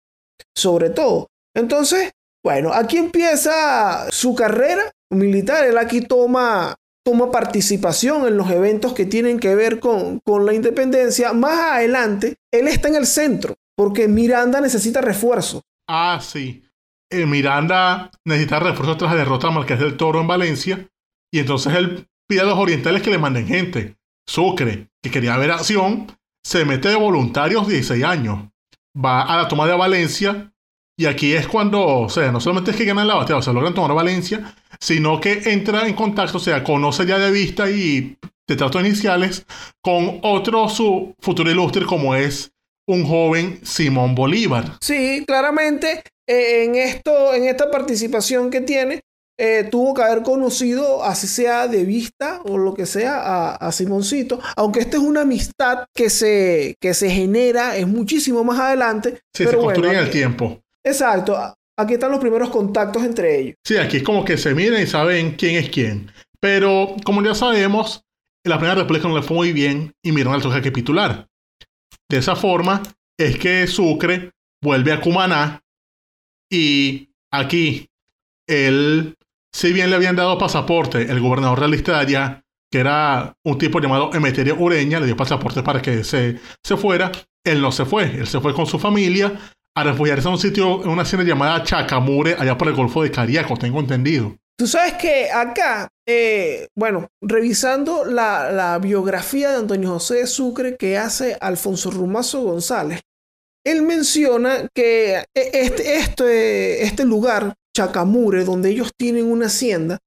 sobre 0.56 0.92
todo. 0.92 1.28
Entonces, 1.56 2.12
bueno, 2.44 2.74
aquí 2.74 2.98
empieza 2.98 4.12
su 4.12 4.36
carrera 4.36 4.92
militar. 5.12 5.66
Él 5.66 5.78
aquí 5.78 6.02
toma, 6.02 6.76
toma 7.06 7.32
participación 7.32 8.28
en 8.28 8.38
los 8.38 8.50
eventos 8.50 8.94
que 8.94 9.06
tienen 9.06 9.40
que 9.40 9.56
ver 9.56 9.80
con, 9.80 10.20
con 10.26 10.46
la 10.46 10.54
independencia. 10.54 11.34
Más 11.34 11.58
adelante, 11.60 12.36
él 12.52 12.68
está 12.68 12.90
en 12.90 12.96
el 12.96 13.06
centro, 13.06 13.56
porque 13.76 14.08
Miranda 14.08 14.60
necesita 14.62 15.02
refuerzos. 15.02 15.62
ah, 15.90 16.20
sí. 16.22 16.64
Eh, 17.12 17.28
Miranda 17.28 18.10
necesita 18.26 18.60
refuerzos 18.60 18.98
tras 18.98 19.12
la 19.12 19.18
derrota 19.18 19.48
al 19.48 19.54
Marqués 19.54 19.80
del 19.80 19.98
Toro 19.98 20.20
en 20.20 20.26
Valencia. 20.28 20.88
Y 21.32 21.40
entonces 21.40 21.74
él 21.76 22.08
pide 22.28 22.42
a 22.42 22.46
los 22.46 22.58
orientales 22.58 23.04
que 23.04 23.12
le 23.12 23.20
manden 23.20 23.46
gente. 23.48 23.96
Sucre, 24.28 24.90
que 25.04 25.12
quería 25.12 25.38
ver 25.38 25.52
acción, 25.52 26.08
se 26.44 26.66
mete 26.66 26.90
de 26.90 26.96
voluntarios 26.96 27.68
16 27.68 28.04
años. 28.04 28.50
Va 28.98 29.22
a 29.22 29.38
la 29.38 29.48
toma 29.48 29.68
de 29.68 29.78
Valencia. 29.78 30.53
Y 30.98 31.06
aquí 31.08 31.34
es 31.34 31.48
cuando, 31.48 31.84
o 31.86 32.10
sea, 32.10 32.32
no 32.32 32.40
solamente 32.40 32.72
es 32.72 32.78
que 32.78 32.86
ganan 32.86 33.08
la 33.08 33.16
batalla, 33.16 33.38
o 33.38 33.42
sea, 33.42 33.54
logran 33.54 33.74
tomar 33.74 33.96
Valencia, 33.96 34.56
sino 34.80 35.20
que 35.20 35.42
entra 35.46 35.88
en 35.88 35.94
contacto, 35.96 36.38
o 36.38 36.42
sea, 36.42 36.64
conoce 36.64 37.06
ya 37.06 37.18
de 37.18 37.32
vista 37.32 37.70
y 37.70 38.18
de 38.48 38.56
tratos 38.56 38.82
iniciales 38.86 39.46
con 39.82 40.20
otro 40.22 40.70
su 40.70 41.16
futuro 41.20 41.50
ilustre 41.50 41.86
como 41.86 42.14
es 42.14 42.52
un 42.88 43.06
joven 43.08 43.60
Simón 43.64 44.14
Bolívar. 44.14 44.74
Sí, 44.82 45.24
claramente 45.26 46.04
eh, 46.28 46.66
en 46.66 46.76
esto, 46.76 47.34
en 47.34 47.46
esta 47.46 47.72
participación 47.72 48.52
que 48.52 48.62
tiene, 48.62 49.02
eh, 49.40 49.68
tuvo 49.72 49.96
que 49.96 50.04
haber 50.04 50.22
conocido, 50.22 51.04
así 51.04 51.26
sea 51.28 51.68
de 51.68 51.86
vista 51.86 52.42
o 52.46 52.58
lo 52.60 52.74
que 52.76 52.86
sea, 52.86 53.20
a, 53.20 53.56
a 53.56 53.72
Simoncito. 53.72 54.40
Aunque 54.58 54.82
esta 54.82 54.98
es 54.98 55.04
una 55.04 55.22
amistad 55.22 55.86
que 55.96 56.10
se, 56.12 56.76
que 56.80 56.94
se 56.94 57.10
genera, 57.10 57.78
es 57.78 57.88
muchísimo 57.88 58.44
más 58.44 58.60
adelante. 58.60 59.16
Sí, 59.34 59.46
pero 59.46 59.52
se 59.52 59.56
bueno, 59.56 59.66
construye 59.70 59.94
en 59.94 60.00
el 60.00 60.06
aquí- 60.06 60.18
tiempo. 60.20 60.60
Exacto. 60.86 61.38
Aquí 61.78 61.94
están 61.94 62.12
los 62.12 62.20
primeros 62.20 62.50
contactos 62.50 63.04
entre 63.04 63.40
ellos. 63.40 63.56
Sí, 63.66 63.78
aquí 63.78 63.98
es 63.98 64.04
como 64.04 64.24
que 64.24 64.38
se 64.38 64.54
miran 64.54 64.82
y 64.82 64.88
saben 64.88 65.36
quién 65.36 65.56
es 65.56 65.70
quién. 65.70 66.12
Pero, 66.40 66.96
como 67.04 67.24
ya 67.24 67.34
sabemos, 67.34 68.04
la 68.46 68.58
Primera 68.58 68.76
República 68.76 69.08
no 69.08 69.16
le 69.16 69.24
fue 69.24 69.38
muy 69.38 69.54
bien 69.54 69.94
y 70.04 70.12
miraron 70.12 70.36
al 70.36 70.42
toque 70.42 70.62
capitular. 70.62 71.28
De 72.10 72.18
esa 72.18 72.36
forma 72.36 72.84
es 73.18 73.40
que 73.40 73.66
Sucre 73.68 74.32
vuelve 74.62 74.92
a 74.92 75.02
Cumaná 75.02 75.62
y 76.52 77.10
aquí 77.32 77.88
él, 78.48 79.16
si 79.54 79.74
bien 79.74 79.90
le 79.90 79.96
habían 79.96 80.16
dado 80.16 80.38
pasaporte, 80.38 81.02
el 81.04 81.22
gobernador 81.22 81.60
realista 81.60 81.94
de 81.94 82.00
allá, 82.00 82.44
que 82.72 82.80
era 82.80 83.34
un 83.46 83.58
tipo 83.58 83.80
llamado 83.80 84.12
Emeterio 84.14 84.56
Ureña, 84.60 85.00
le 85.00 85.08
dio 85.08 85.18
pasaporte 85.18 85.64
para 85.64 85.82
que 85.82 86.04
se, 86.04 86.40
se 86.64 86.78
fuera, 86.78 87.12
él 87.44 87.62
no 87.62 87.72
se 87.72 87.86
fue, 87.86 88.04
él 88.04 88.28
se 88.28 88.40
fue 88.40 88.54
con 88.54 88.66
su 88.66 88.78
familia 88.78 89.40
a 89.76 89.84
refugiarse 89.84 90.28
en 90.28 90.34
un 90.34 90.40
sitio, 90.40 90.84
en 90.84 90.90
una 90.90 91.02
hacienda 91.02 91.28
llamada 91.28 91.64
Chacamure, 91.64 92.36
allá 92.38 92.58
por 92.58 92.68
el 92.68 92.76
Golfo 92.76 93.04
de 93.04 93.12
Cariaco, 93.12 93.58
tengo 93.58 93.80
entendido. 93.80 94.36
Tú 94.58 94.68
sabes 94.68 94.94
que 94.94 95.32
acá, 95.32 95.90
eh, 96.08 96.68
bueno, 96.76 97.08
revisando 97.22 98.06
la, 98.06 98.78
biografía 98.82 99.50
de 99.52 99.58
Antonio 99.58 99.94
José 99.94 100.16
de 100.16 100.28
Sucre 100.28 100.78
que 100.78 100.98
hace 100.98 101.38
Alfonso 101.42 101.90
Rumazo 101.90 102.42
González, 102.42 103.02
él 103.66 103.82
menciona 103.82 104.68
que 104.76 105.16
eh, 105.16 105.26
este, 105.34 105.98
este, 105.98 106.84
este 106.84 107.06
lugar, 107.06 107.56
Chacamure, 107.76 108.44
donde 108.44 108.70
ellos 108.70 108.92
tienen 108.96 109.26
una 109.26 109.48
hacienda, 109.48 109.98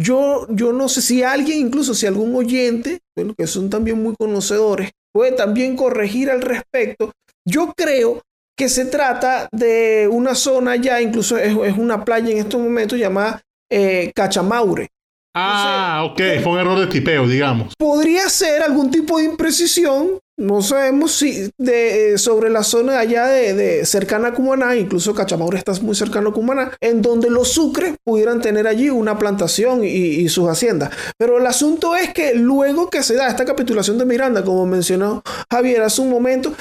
yo, 0.00 0.46
yo 0.48 0.72
no 0.72 0.88
sé 0.88 1.02
si 1.02 1.22
alguien, 1.22 1.58
incluso 1.58 1.94
si 1.94 2.06
algún 2.06 2.34
oyente, 2.34 3.00
bueno, 3.14 3.34
que 3.36 3.46
son 3.46 3.68
también 3.68 4.02
muy 4.02 4.14
conocedores, 4.18 4.90
puede 5.12 5.32
también 5.32 5.76
corregir 5.76 6.30
al 6.30 6.40
respecto. 6.40 7.12
Yo 7.46 7.74
creo 7.76 8.22
que 8.62 8.68
se 8.68 8.84
trata 8.84 9.48
de 9.50 10.08
una 10.08 10.36
zona 10.36 10.76
ya, 10.76 11.00
incluso 11.00 11.36
es, 11.36 11.48
es 11.64 11.76
una 11.76 12.04
playa 12.04 12.30
en 12.30 12.38
estos 12.38 12.60
momentos 12.60 12.96
llamada 12.96 13.42
eh, 13.68 14.12
Cachamaure. 14.14 14.88
Ah, 15.34 16.06
ok, 16.08 16.20
fue 16.44 16.52
un 16.52 16.58
error 16.60 16.78
de 16.78 16.86
tipeo, 16.86 17.26
digamos. 17.26 17.74
Podría 17.76 18.28
ser 18.28 18.62
algún 18.62 18.92
tipo 18.92 19.18
de 19.18 19.24
imprecisión, 19.24 20.20
no 20.38 20.62
sabemos 20.62 21.10
si 21.10 21.50
de, 21.58 22.12
eh, 22.12 22.18
sobre 22.18 22.50
la 22.50 22.62
zona 22.62 23.00
allá 23.00 23.26
de, 23.26 23.52
de 23.54 23.84
cercana 23.84 24.28
a 24.28 24.32
Cumaná, 24.32 24.76
incluso 24.76 25.12
Cachamaure 25.12 25.58
está 25.58 25.72
muy 25.80 25.96
cercano 25.96 26.28
a 26.28 26.32
Cumaná, 26.32 26.70
en 26.80 27.02
donde 27.02 27.28
los 27.28 27.48
sucres 27.48 27.96
pudieran 28.04 28.40
tener 28.40 28.68
allí 28.68 28.90
una 28.90 29.18
plantación 29.18 29.82
y, 29.82 29.88
y 29.88 30.28
sus 30.28 30.48
haciendas. 30.48 30.90
Pero 31.18 31.38
el 31.38 31.46
asunto 31.46 31.96
es 31.96 32.12
que 32.12 32.36
luego 32.36 32.90
que 32.90 33.02
se 33.02 33.16
da 33.16 33.26
esta 33.26 33.44
capitulación 33.44 33.98
de 33.98 34.04
Miranda, 34.04 34.44
como 34.44 34.66
mencionó 34.66 35.20
Javier 35.50 35.82
hace 35.82 36.00
un 36.00 36.10
momento, 36.10 36.54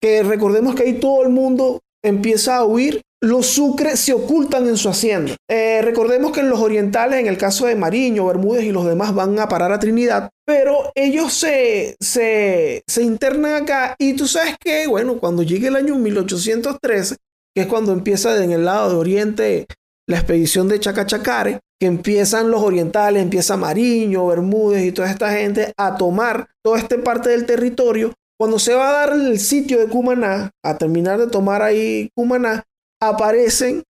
que 0.00 0.22
recordemos 0.22 0.74
que 0.74 0.84
ahí 0.84 0.94
todo 0.94 1.22
el 1.22 1.30
mundo 1.30 1.80
empieza 2.04 2.56
a 2.56 2.64
huir, 2.64 3.02
los 3.20 3.46
Sucre 3.46 3.96
se 3.96 4.12
ocultan 4.12 4.68
en 4.68 4.76
su 4.76 4.88
hacienda. 4.88 5.34
Eh, 5.50 5.82
recordemos 5.82 6.30
que 6.30 6.40
en 6.40 6.50
los 6.50 6.60
orientales, 6.60 7.18
en 7.18 7.26
el 7.26 7.36
caso 7.36 7.66
de 7.66 7.74
Mariño, 7.74 8.26
Bermúdez 8.26 8.64
y 8.64 8.70
los 8.70 8.86
demás 8.86 9.12
van 9.14 9.38
a 9.40 9.48
parar 9.48 9.72
a 9.72 9.80
Trinidad, 9.80 10.30
pero 10.46 10.92
ellos 10.94 11.32
se, 11.32 11.96
se, 12.00 12.82
se 12.86 13.02
internan 13.02 13.62
acá 13.62 13.96
y 13.98 14.14
tú 14.14 14.28
sabes 14.28 14.56
que, 14.60 14.86
bueno, 14.86 15.18
cuando 15.18 15.42
llegue 15.42 15.68
el 15.68 15.76
año 15.76 15.96
1813, 15.96 17.16
que 17.54 17.62
es 17.62 17.66
cuando 17.66 17.92
empieza 17.92 18.42
en 18.42 18.52
el 18.52 18.64
lado 18.64 18.90
de 18.90 18.96
Oriente 18.96 19.66
la 20.08 20.18
expedición 20.18 20.68
de 20.68 20.80
Chacachacare, 20.80 21.60
que 21.80 21.86
empiezan 21.86 22.50
los 22.50 22.62
orientales, 22.62 23.22
empieza 23.22 23.56
Mariño, 23.56 24.26
Bermúdez 24.26 24.84
y 24.84 24.92
toda 24.92 25.10
esta 25.10 25.32
gente 25.32 25.72
a 25.76 25.96
tomar 25.96 26.48
toda 26.64 26.78
esta 26.78 26.96
parte 27.02 27.30
del 27.30 27.46
territorio. 27.46 28.12
Cuando 28.38 28.58
se 28.58 28.74
va 28.74 28.88
a 28.88 28.92
dar 28.92 29.12
el 29.18 29.38
sitio 29.40 29.78
de 29.78 29.88
Cumaná, 29.88 30.50
a 30.64 30.78
terminar 30.78 31.18
de 31.18 31.26
tomar 31.26 31.60
ahí 31.60 32.10
Cumaná, 32.14 32.62
aparecen 33.02 33.82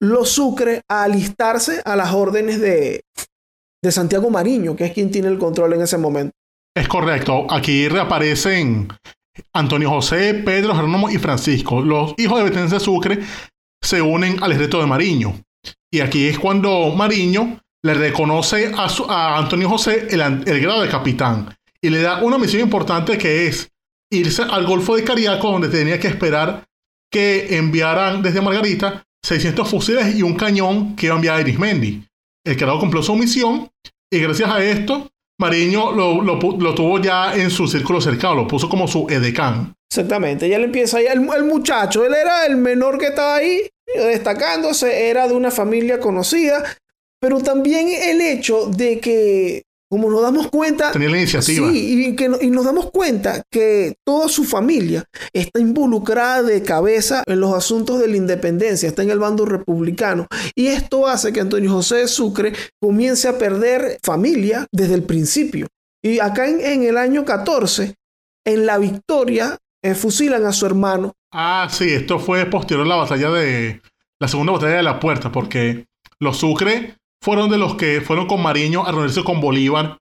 los 0.00 0.30
Sucre 0.30 0.82
a 0.88 1.04
alistarse 1.04 1.80
a 1.84 1.94
las 1.94 2.12
órdenes 2.12 2.60
de, 2.60 3.02
de 3.82 3.92
Santiago 3.92 4.28
Mariño, 4.30 4.74
que 4.74 4.86
es 4.86 4.92
quien 4.92 5.10
tiene 5.10 5.28
el 5.28 5.38
control 5.38 5.74
en 5.74 5.82
ese 5.82 5.98
momento. 5.98 6.32
Es 6.76 6.88
correcto. 6.88 7.46
Aquí 7.48 7.88
reaparecen 7.88 8.88
Antonio 9.52 9.90
José, 9.90 10.34
Pedro, 10.34 10.74
Jerónimo 10.74 11.10
y 11.10 11.18
Francisco. 11.18 11.80
Los 11.80 12.14
hijos 12.16 12.38
de 12.38 12.44
Betense 12.44 12.80
Sucre 12.80 13.20
se 13.80 14.02
unen 14.02 14.42
al 14.42 14.52
ejército 14.52 14.80
de 14.80 14.86
Mariño. 14.86 15.34
Y 15.92 16.00
aquí 16.00 16.26
es 16.26 16.38
cuando 16.38 16.90
Mariño 16.90 17.60
le 17.84 17.94
reconoce 17.94 18.72
a, 18.74 18.86
a 19.08 19.38
Antonio 19.38 19.68
José 19.68 20.08
el, 20.10 20.20
el, 20.20 20.60
grado 20.60 20.82
de 20.82 20.88
capitán 20.88 21.54
y 21.80 21.90
le 21.90 22.00
da 22.00 22.22
una 22.22 22.38
misión 22.38 22.62
importante 22.62 23.18
que 23.18 23.48
es 23.48 23.71
irse 24.12 24.42
al 24.42 24.66
Golfo 24.66 24.94
de 24.94 25.04
Cariaco, 25.04 25.50
donde 25.50 25.68
tenía 25.68 25.98
que 25.98 26.08
esperar 26.08 26.64
que 27.10 27.56
enviaran 27.56 28.22
desde 28.22 28.40
Margarita 28.40 29.02
600 29.24 29.68
fusiles 29.68 30.14
y 30.14 30.22
un 30.22 30.34
cañón 30.34 30.96
que 30.96 31.06
iba 31.06 31.14
a 31.14 31.18
enviar 31.18 31.36
a 31.36 31.38
Arismendi. 31.38 32.04
El 32.44 32.56
creador 32.56 32.80
cumplió 32.80 33.02
su 33.02 33.14
misión 33.14 33.70
y 34.10 34.18
gracias 34.18 34.50
a 34.50 34.62
esto, 34.62 35.08
Mariño 35.40 35.92
lo, 35.92 36.22
lo, 36.22 36.74
tuvo 36.74 37.00
ya 37.00 37.34
en 37.34 37.50
su 37.50 37.66
círculo 37.66 38.00
cercano, 38.00 38.34
lo 38.34 38.46
puso 38.46 38.68
como 38.68 38.88
su 38.88 39.06
edecán. 39.08 39.74
Exactamente, 39.90 40.48
ya 40.48 40.58
le 40.58 40.64
empieza 40.64 40.98
ahí 40.98 41.06
el, 41.06 41.28
el 41.34 41.44
muchacho, 41.44 42.04
él 42.04 42.14
era 42.14 42.46
el 42.46 42.56
menor 42.56 42.98
que 42.98 43.08
estaba 43.08 43.36
ahí, 43.36 43.68
destacándose, 43.94 45.08
era 45.08 45.28
de 45.28 45.34
una 45.34 45.50
familia 45.50 46.00
conocida, 46.00 46.64
pero 47.20 47.40
también 47.40 47.88
el 47.88 48.20
hecho 48.20 48.66
de 48.66 48.98
que 49.00 49.62
como 49.92 50.08
nos 50.08 50.22
damos 50.22 50.48
cuenta. 50.48 50.90
Tenía 50.90 51.10
la 51.10 51.18
iniciativa. 51.18 51.70
Sí, 51.70 52.06
y, 52.08 52.16
que, 52.16 52.30
y 52.40 52.48
nos 52.48 52.64
damos 52.64 52.90
cuenta 52.90 53.42
que 53.50 53.96
toda 54.06 54.26
su 54.30 54.44
familia 54.44 55.04
está 55.34 55.60
involucrada 55.60 56.42
de 56.42 56.62
cabeza 56.62 57.22
en 57.26 57.40
los 57.40 57.52
asuntos 57.52 58.00
de 58.00 58.08
la 58.08 58.16
independencia, 58.16 58.88
está 58.88 59.02
en 59.02 59.10
el 59.10 59.18
bando 59.18 59.44
republicano. 59.44 60.28
Y 60.54 60.68
esto 60.68 61.06
hace 61.06 61.30
que 61.30 61.40
Antonio 61.40 61.70
José 61.70 61.96
de 61.96 62.08
Sucre 62.08 62.54
comience 62.80 63.28
a 63.28 63.36
perder 63.36 63.98
familia 64.02 64.66
desde 64.72 64.94
el 64.94 65.02
principio. 65.02 65.66
Y 66.02 66.20
acá 66.20 66.48
en, 66.48 66.62
en 66.62 66.84
el 66.84 66.96
año 66.96 67.26
14, 67.26 67.94
en 68.46 68.64
la 68.64 68.78
victoria, 68.78 69.58
eh, 69.82 69.94
fusilan 69.94 70.46
a 70.46 70.54
su 70.54 70.64
hermano. 70.64 71.12
Ah, 71.30 71.68
sí, 71.70 71.90
esto 71.90 72.18
fue 72.18 72.46
posterior 72.46 72.86
a 72.86 72.88
la 72.88 72.96
batalla 72.96 73.30
de. 73.30 73.82
La 74.18 74.28
segunda 74.28 74.52
batalla 74.52 74.76
de 74.76 74.82
la 74.84 74.98
puerta, 74.98 75.30
porque 75.30 75.84
los 76.18 76.38
Sucre 76.38 76.96
fueron 77.22 77.48
de 77.48 77.56
los 77.56 77.76
que 77.76 78.00
fueron 78.00 78.26
con 78.26 78.42
Mariño 78.42 78.84
a 78.84 78.90
reunirse 78.90 79.22
con 79.22 79.40
Bolívar 79.40 79.98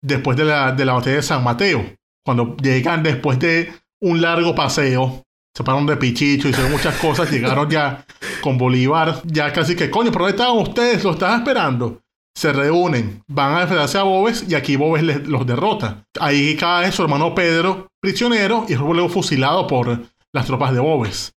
después 0.00 0.36
de 0.36 0.44
la, 0.44 0.72
de 0.72 0.84
la 0.84 0.94
batalla 0.94 1.16
de 1.16 1.22
San 1.22 1.42
Mateo. 1.42 1.84
Cuando 2.24 2.56
llegan 2.56 3.02
después 3.02 3.38
de 3.40 3.72
un 4.00 4.22
largo 4.22 4.54
paseo, 4.54 5.22
se 5.54 5.64
pararon 5.64 5.86
de 5.86 5.96
pichicho, 5.96 6.48
hicieron 6.48 6.72
muchas 6.72 6.96
cosas, 6.98 7.30
llegaron 7.32 7.68
ya 7.68 8.06
con 8.40 8.56
Bolívar, 8.56 9.22
ya 9.24 9.52
casi 9.52 9.74
que, 9.74 9.90
coño, 9.90 10.12
¿pero 10.12 10.24
dónde 10.24 10.36
estaban 10.36 10.58
ustedes? 10.58 11.02
¿Lo 11.04 11.10
estaban 11.10 11.40
esperando? 11.40 12.00
Se 12.34 12.52
reúnen, 12.52 13.22
van 13.26 13.56
a 13.56 13.62
enfrentarse 13.62 13.98
a 13.98 14.04
Bobes 14.04 14.46
y 14.48 14.54
aquí 14.54 14.76
Bobes 14.76 15.02
les, 15.02 15.26
los 15.26 15.44
derrota. 15.44 16.04
Ahí 16.18 16.56
cae 16.56 16.90
su 16.92 17.02
hermano 17.02 17.34
Pedro 17.34 17.88
prisionero 18.00 18.64
y 18.68 18.72
es 18.72 18.78
luego 18.78 19.08
fusilado 19.08 19.66
por 19.66 20.00
las 20.32 20.46
tropas 20.46 20.72
de 20.72 20.80
Bobes. 20.80 21.32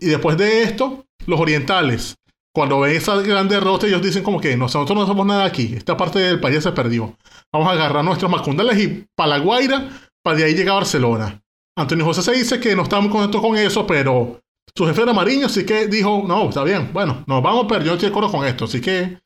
Y 0.00 0.06
después 0.06 0.38
de 0.38 0.62
esto, 0.62 1.04
los 1.26 1.38
orientales 1.38 2.16
cuando 2.52 2.80
ven 2.80 2.96
esa 2.96 3.16
gran 3.22 3.48
derrota, 3.48 3.86
ellos 3.86 4.02
dicen 4.02 4.22
como 4.22 4.40
que 4.40 4.56
nosotros 4.56 4.96
no 4.96 5.06
somos 5.06 5.26
nada 5.26 5.44
aquí, 5.44 5.74
esta 5.76 5.96
parte 5.96 6.18
del 6.18 6.40
país 6.40 6.62
se 6.62 6.72
perdió. 6.72 7.16
Vamos 7.52 7.68
a 7.68 7.72
agarrar 7.72 8.04
nuestros 8.04 8.30
macundales 8.30 8.78
y 8.78 9.06
para 9.14 9.30
la 9.30 9.38
Guaira, 9.38 9.88
para 10.22 10.36
de 10.36 10.44
ahí 10.44 10.54
llegar 10.54 10.72
a 10.72 10.80
Barcelona. 10.80 11.42
Antonio 11.76 12.04
José 12.04 12.22
se 12.22 12.32
dice 12.32 12.60
que 12.60 12.74
no 12.74 12.82
está 12.82 13.00
muy 13.00 13.10
contento 13.10 13.40
con 13.40 13.56
eso, 13.56 13.86
pero 13.86 14.40
su 14.74 14.86
jefe 14.86 15.02
era 15.02 15.12
Mariño, 15.12 15.46
así 15.46 15.64
que 15.64 15.86
dijo, 15.86 16.24
no, 16.26 16.48
está 16.48 16.64
bien, 16.64 16.90
bueno, 16.92 17.24
nos 17.26 17.42
vamos, 17.42 17.66
pero 17.68 17.84
yo 17.84 17.92
estoy 17.92 18.08
de 18.08 18.12
acuerdo 18.12 18.30
con 18.30 18.44
esto, 18.44 18.64
así 18.64 18.80
que, 18.80 19.18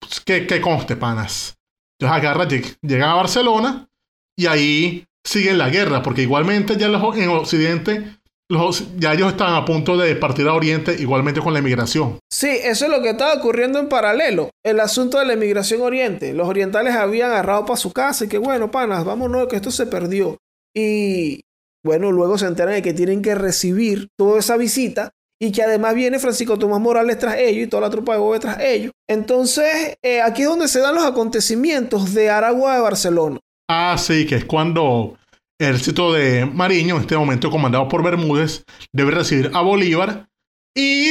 pues, 0.00 0.20
que, 0.20 0.46
que 0.46 0.60
conste, 0.60 0.96
panas. 0.96 1.56
Entonces 1.98 2.22
agarra, 2.22 2.46
llegan 2.46 3.10
a 3.10 3.14
Barcelona 3.14 3.88
y 4.36 4.46
ahí 4.46 5.04
siguen 5.24 5.58
la 5.58 5.68
guerra, 5.70 6.02
porque 6.02 6.22
igualmente 6.22 6.76
ya 6.76 6.86
en 6.86 7.28
Occidente 7.30 8.17
los, 8.50 8.96
ya 8.96 9.12
ellos 9.12 9.32
estaban 9.32 9.54
a 9.54 9.64
punto 9.64 9.96
de 9.96 10.16
partir 10.16 10.48
a 10.48 10.54
Oriente 10.54 10.96
igualmente 10.98 11.40
con 11.40 11.52
la 11.52 11.58
emigración. 11.58 12.18
Sí, 12.30 12.48
eso 12.48 12.86
es 12.86 12.90
lo 12.90 13.02
que 13.02 13.10
estaba 13.10 13.34
ocurriendo 13.34 13.78
en 13.78 13.88
paralelo. 13.88 14.50
El 14.64 14.80
asunto 14.80 15.18
de 15.18 15.26
la 15.26 15.34
emigración 15.34 15.82
Oriente. 15.82 16.32
Los 16.32 16.48
orientales 16.48 16.94
habían 16.94 17.30
agarrado 17.30 17.66
para 17.66 17.76
su 17.76 17.92
casa 17.92 18.24
y 18.24 18.28
que 18.28 18.38
bueno, 18.38 18.70
panas, 18.70 19.04
vámonos, 19.04 19.48
que 19.48 19.56
esto 19.56 19.70
se 19.70 19.86
perdió. 19.86 20.38
Y 20.74 21.42
bueno, 21.84 22.10
luego 22.10 22.38
se 22.38 22.46
enteran 22.46 22.74
de 22.74 22.82
que 22.82 22.94
tienen 22.94 23.22
que 23.22 23.34
recibir 23.34 24.08
toda 24.18 24.38
esa 24.38 24.56
visita 24.56 25.10
y 25.40 25.52
que 25.52 25.62
además 25.62 25.94
viene 25.94 26.18
Francisco 26.18 26.58
Tomás 26.58 26.80
Morales 26.80 27.18
tras 27.18 27.36
ellos 27.36 27.66
y 27.66 27.66
toda 27.68 27.82
la 27.82 27.90
tropa 27.90 28.14
de 28.14 28.18
Bobe 28.18 28.40
tras 28.40 28.60
ellos. 28.60 28.92
Entonces, 29.08 29.96
eh, 30.02 30.20
aquí 30.20 30.42
es 30.42 30.48
donde 30.48 30.68
se 30.68 30.80
dan 30.80 30.94
los 30.94 31.04
acontecimientos 31.04 32.14
de 32.14 32.30
Aragua 32.30 32.74
de 32.74 32.80
Barcelona. 32.80 33.38
Ah, 33.70 33.96
sí, 33.98 34.26
que 34.26 34.36
es 34.36 34.44
cuando 34.46 35.17
el 35.58 35.74
ejército 35.74 36.12
de 36.12 36.46
Mariño, 36.46 36.96
en 36.96 37.02
este 37.02 37.16
momento 37.16 37.50
comandado 37.50 37.88
por 37.88 38.02
Bermúdez, 38.02 38.64
debe 38.92 39.10
recibir 39.10 39.50
a 39.54 39.60
Bolívar. 39.60 40.28
Y 40.74 41.08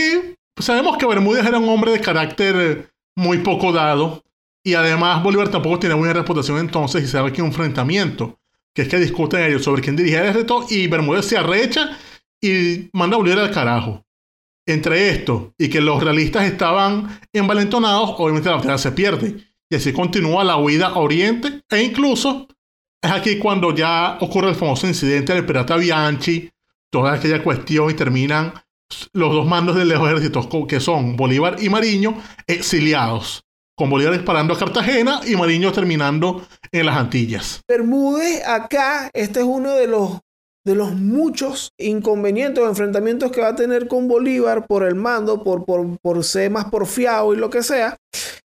sabemos 0.58 0.98
que 0.98 1.06
Bermúdez 1.06 1.46
era 1.46 1.60
un 1.60 1.70
hombre 1.70 1.92
de 1.92 2.00
carácter 2.00 2.90
muy 3.16 3.40
poco 3.40 3.74
dado. 3.74 4.24
Y 4.64 4.74
además 4.74 5.22
Bolívar 5.24 5.50
tampoco 5.50 5.80
tiene 5.80 5.96
buena 5.96 6.14
reputación 6.14 6.60
entonces 6.60 7.04
y 7.04 7.08
sabe 7.08 7.34
que 7.34 7.42
un 7.42 7.50
enfrentamiento, 7.50 8.40
que 8.74 8.84
es 8.84 8.88
que 8.88 9.00
discuten 9.00 9.44
ellos 9.44 9.64
sobre 9.64 9.82
quién 9.82 9.96
dirige 9.96 10.18
el 10.18 10.24
ejército 10.24 10.66
y 10.70 10.88
Bermúdez 10.88 11.26
se 11.26 11.38
arrecha 11.38 11.98
y 12.42 12.90
manda 12.94 13.16
a 13.16 13.20
Bolívar 13.20 13.40
al 13.40 13.52
carajo. 13.52 14.04
Entre 14.66 15.10
esto 15.10 15.54
y 15.58 15.70
que 15.70 15.80
los 15.80 16.04
realistas 16.04 16.44
estaban 16.46 17.20
envalentonados, 17.34 18.16
obviamente 18.18 18.50
la 18.50 18.58
batalla 18.58 18.78
se 18.78 18.92
pierde. 18.92 19.38
Y 19.70 19.76
así 19.76 19.92
continúa 19.92 20.44
la 20.44 20.58
huida 20.58 20.88
a 20.88 21.00
Oriente 21.00 21.62
e 21.70 21.84
incluso 21.84 22.48
es 23.02 23.12
aquí 23.12 23.38
cuando 23.38 23.74
ya 23.74 24.18
ocurre 24.22 24.50
el 24.50 24.56
famoso 24.56 24.88
incidente 24.88 25.34
del 25.34 25.46
pirata 25.46 25.78
Bianchi, 25.78 26.50
toda 26.92 27.14
aquella 27.14 27.44
cuestión 27.44 27.90
y 27.90 27.94
terminan 27.94 28.54
los 29.14 29.34
dos 29.34 29.46
mandos 29.46 29.76
de 29.76 29.86
los 29.86 30.00
ejércitos 30.08 30.48
que 30.68 30.80
son 30.80 31.18
Bolívar 31.18 31.58
y 31.60 31.70
Mariño 31.70 32.18
exiliados, 32.48 33.44
con 33.76 33.90
Bolívar 33.90 34.14
disparando 34.14 34.54
a 34.54 34.58
Cartagena 34.58 35.22
y 35.28 35.36
Mariño 35.36 35.72
terminando 35.72 36.46
en 36.72 36.86
las 36.86 36.96
Antillas. 36.96 37.62
Bermúdez 37.68 38.46
acá, 38.48 39.10
este 39.14 39.42
es 39.42 39.46
uno 39.46 39.74
de 39.74 39.88
los 39.88 40.20
de 40.66 40.76
los 40.76 40.94
muchos 40.96 41.72
inconvenientes 41.78 42.62
o 42.62 42.68
enfrentamientos 42.68 43.32
que 43.32 43.40
va 43.40 43.50
a 43.50 43.56
tener 43.56 43.88
con 43.88 44.10
Bolívar 44.10 44.68
por 44.68 44.84
el 44.84 44.96
mando, 44.96 45.42
por, 45.42 45.64
por, 45.64 45.98
por 46.00 46.26
ser 46.26 46.52
más 46.52 46.66
porfiado 46.66 47.34
y 47.34 47.38
lo 47.38 47.50
que 47.50 47.64
sea. 47.64 47.96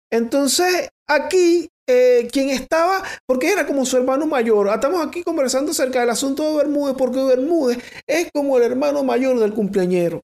Entonces, 0.10 0.92
aquí 1.10 1.68
eh, 1.88 2.28
quien 2.32 2.50
estaba, 2.50 3.04
porque 3.28 3.52
era 3.52 3.66
como 3.66 3.86
su 3.86 3.98
hermano 3.98 4.26
mayor. 4.26 4.70
Estamos 4.74 5.06
aquí 5.06 5.24
conversando 5.24 5.72
acerca 5.72 6.00
del 6.00 6.10
asunto 6.10 6.44
de 6.44 6.58
Bermúdez, 6.58 6.96
porque 6.98 7.24
Bermúdez 7.24 7.80
es 8.08 8.30
como 8.34 8.58
el 8.58 8.64
hermano 8.64 9.04
mayor 9.04 9.40
del 9.40 9.54
cumpleañero. 9.54 10.22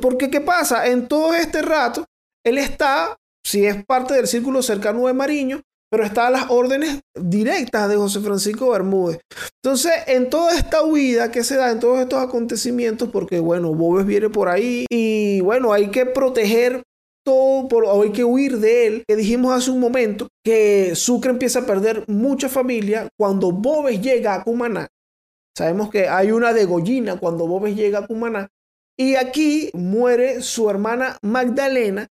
Porque, 0.00 0.30
¿qué 0.30 0.40
pasa? 0.40 0.86
En 0.86 1.08
todo 1.08 1.34
este 1.34 1.62
rato, 1.62 2.04
él 2.44 2.58
está, 2.58 3.16
si 3.44 3.66
es 3.66 3.84
parte 3.84 4.14
del 4.14 4.26
círculo 4.26 4.62
cercano 4.62 5.06
de 5.06 5.12
Mariño, 5.12 5.62
pero 5.90 6.04
está 6.04 6.28
a 6.28 6.30
las 6.30 6.46
órdenes 6.48 7.00
directas 7.14 7.86
de 7.88 7.96
José 7.96 8.20
Francisco 8.20 8.70
Bermúdez. 8.70 9.20
Entonces, 9.62 9.92
en 10.06 10.30
toda 10.30 10.56
esta 10.56 10.82
huida 10.82 11.30
que 11.30 11.44
se 11.44 11.56
da, 11.56 11.70
en 11.70 11.80
todos 11.80 12.00
estos 12.00 12.22
acontecimientos, 12.22 13.10
porque 13.10 13.40
bueno, 13.40 13.74
Bobes 13.74 14.06
viene 14.06 14.30
por 14.30 14.48
ahí 14.48 14.86
y 14.90 15.42
bueno, 15.42 15.70
hay 15.70 15.90
que 15.90 16.06
proteger 16.06 16.82
todo 17.24 17.68
por, 17.68 17.86
hay 17.86 18.12
que 18.12 18.24
huir 18.24 18.58
de 18.58 18.86
él, 18.86 19.04
que 19.06 19.16
dijimos 19.16 19.54
hace 19.54 19.70
un 19.70 19.80
momento 19.80 20.28
que 20.44 20.94
Sucre 20.94 21.30
empieza 21.30 21.60
a 21.60 21.66
perder 21.66 22.04
mucha 22.08 22.48
familia 22.48 23.08
cuando 23.18 23.52
Bobes 23.52 24.00
llega 24.00 24.34
a 24.34 24.44
Cumaná. 24.44 24.88
Sabemos 25.56 25.90
que 25.90 26.08
hay 26.08 26.32
una 26.32 26.52
degollina 26.52 27.18
cuando 27.18 27.46
Bobes 27.46 27.76
llega 27.76 28.00
a 28.00 28.06
Cumaná. 28.06 28.48
Y 28.98 29.16
aquí 29.16 29.70
muere 29.74 30.42
su 30.42 30.68
hermana 30.68 31.18
Magdalena. 31.22 32.08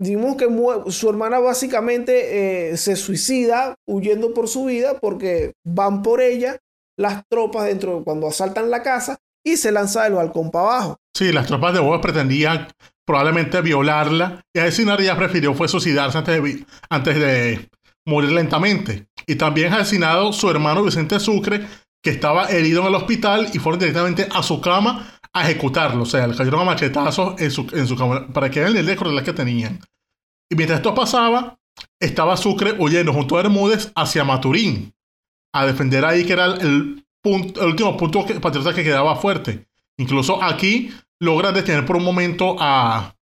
Dijimos 0.00 0.36
que 0.36 0.48
su 0.90 1.08
hermana 1.08 1.38
básicamente 1.38 2.70
eh, 2.70 2.76
se 2.76 2.96
suicida 2.96 3.76
huyendo 3.86 4.34
por 4.34 4.48
su 4.48 4.64
vida 4.64 4.98
porque 5.00 5.52
van 5.64 6.02
por 6.02 6.20
ella 6.20 6.58
las 6.98 7.22
tropas 7.28 7.66
dentro 7.66 8.02
cuando 8.04 8.26
asaltan 8.26 8.70
la 8.70 8.82
casa 8.82 9.18
y 9.44 9.56
se 9.56 9.72
lanza 9.72 10.04
del 10.04 10.14
balcón 10.14 10.50
para 10.50 10.64
abajo. 10.64 10.96
Sí, 11.16 11.32
las 11.32 11.46
tropas 11.46 11.74
de 11.74 11.80
Boves 11.80 12.00
pretendían 12.00 12.68
probablemente 13.06 13.60
violarla 13.60 14.40
y 14.54 14.58
asesinar 14.58 15.00
ella 15.00 15.16
prefirió 15.16 15.54
fue 15.54 15.68
suicidarse 15.68 16.18
antes 16.18 16.42
de, 16.42 16.66
antes 16.88 17.16
de 17.16 17.68
morir 18.06 18.32
lentamente. 18.32 19.06
Y 19.26 19.36
también 19.36 19.72
asesinado 19.72 20.32
su 20.32 20.50
hermano 20.50 20.82
Vicente 20.82 21.20
Sucre, 21.20 21.66
que 22.02 22.10
estaba 22.10 22.48
herido 22.48 22.82
en 22.82 22.88
el 22.88 22.94
hospital 22.94 23.48
y 23.52 23.58
fueron 23.58 23.78
directamente 23.78 24.28
a 24.30 24.42
su 24.42 24.60
cama 24.60 25.18
a 25.32 25.42
ejecutarlo. 25.42 26.02
O 26.02 26.06
sea, 26.06 26.26
le 26.26 26.36
cayeron 26.36 26.60
a 26.60 26.64
machetazos 26.64 27.40
en 27.40 27.50
su, 27.50 27.66
en 27.72 27.86
su 27.86 27.96
cama 27.96 28.28
para 28.28 28.50
que 28.50 28.60
vean 28.60 28.76
el 28.76 28.96
crueldad 28.96 29.24
que 29.24 29.32
tenían. 29.32 29.80
Y 30.50 30.56
mientras 30.56 30.80
esto 30.80 30.94
pasaba, 30.94 31.58
estaba 32.00 32.36
Sucre 32.36 32.74
huyendo 32.78 33.12
junto 33.12 33.36
a 33.36 33.42
Bermúdez 33.42 33.90
hacia 33.94 34.24
Maturín 34.24 34.94
a 35.54 35.66
defender 35.66 36.04
ahí 36.04 36.24
que 36.24 36.32
era 36.32 36.46
el, 36.46 37.04
el 37.24 37.66
último 37.66 37.96
punto 37.96 38.26
que, 38.26 38.40
patriota 38.40 38.74
que 38.74 38.84
quedaba 38.84 39.16
fuerte. 39.16 39.66
Incluso 39.98 40.42
aquí 40.42 40.92
logra 41.20 41.52
detener 41.52 41.84
por 41.84 41.96
un 41.96 42.04
momento 42.04 42.56
a, 42.58 43.14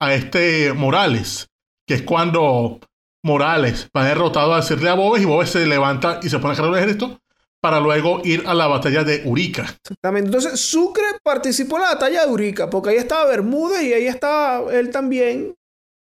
a 0.00 0.14
este 0.14 0.72
Morales, 0.72 1.48
que 1.86 1.94
es 1.94 2.02
cuando 2.02 2.80
Morales 3.24 3.88
va 3.96 4.04
derrotado 4.04 4.52
a 4.52 4.56
decirle 4.56 4.90
a 4.90 4.94
Bobes 4.94 5.22
y 5.22 5.26
Bobes 5.26 5.50
se 5.50 5.66
levanta 5.66 6.20
y 6.22 6.28
se 6.28 6.38
pone 6.38 6.54
a 6.54 6.56
cargar 6.56 6.74
el 6.74 6.84
ejército 6.84 7.18
para 7.64 7.80
luego 7.80 8.20
ir 8.24 8.44
a 8.46 8.52
la 8.52 8.66
batalla 8.66 9.04
de 9.04 9.22
Urica. 9.24 9.62
Exactamente. 9.62 10.26
Entonces, 10.26 10.60
Sucre 10.60 11.04
participó 11.22 11.76
en 11.76 11.82
la 11.84 11.94
batalla 11.94 12.26
de 12.26 12.30
Urica, 12.30 12.68
porque 12.68 12.90
ahí 12.90 12.96
estaba 12.96 13.24
Bermúdez 13.24 13.82
y 13.82 13.94
ahí 13.94 14.06
estaba 14.06 14.70
él 14.70 14.90
también. 14.90 15.54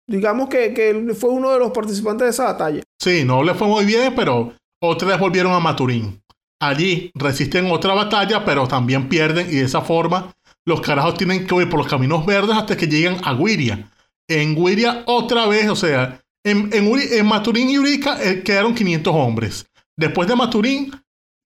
Digamos 0.05 0.49
que, 0.49 0.73
que 0.73 0.89
él 0.89 1.15
fue 1.15 1.29
uno 1.29 1.51
de 1.51 1.59
los 1.59 1.71
participantes 1.71 2.25
de 2.25 2.31
esa 2.31 2.51
batalla. 2.51 2.83
Sí, 2.99 3.23
no 3.23 3.41
le 3.41 3.53
fue 3.53 3.69
muy 3.69 3.85
bien, 3.85 4.13
pero 4.13 4.53
otra 4.81 5.07
vez 5.07 5.17
volvieron 5.17 5.53
a 5.53 5.61
Maturín. 5.61 6.21
Allí 6.61 7.09
resisten 7.15 7.71
otra 7.71 7.93
batalla, 7.93 8.43
pero 8.43 8.67
también 8.67 9.07
pierden 9.07 9.47
y 9.47 9.55
de 9.55 9.63
esa 9.63 9.81
forma 9.81 10.33
los 10.65 10.81
carajos 10.81 11.15
tienen 11.15 11.45
que 11.45 11.55
ir 11.55 11.69
por 11.69 11.79
los 11.79 11.87
caminos 11.87 12.25
verdes 12.25 12.55
hasta 12.55 12.77
que 12.77 12.87
llegan 12.87 13.17
a 13.23 13.33
Guiria. 13.33 13.89
En 14.27 14.55
Guiria 14.55 15.03
otra 15.05 15.47
vez, 15.47 15.69
o 15.69 15.75
sea, 15.75 16.21
en, 16.45 16.69
en, 16.73 17.25
Maturín 17.25 17.69
y 17.69 17.77
Urica 17.77 18.21
eh, 18.21 18.43
quedaron 18.43 18.75
500 18.75 19.13
hombres. 19.15 19.65
Después 19.97 20.27
de 20.27 20.35
Maturín 20.35 20.91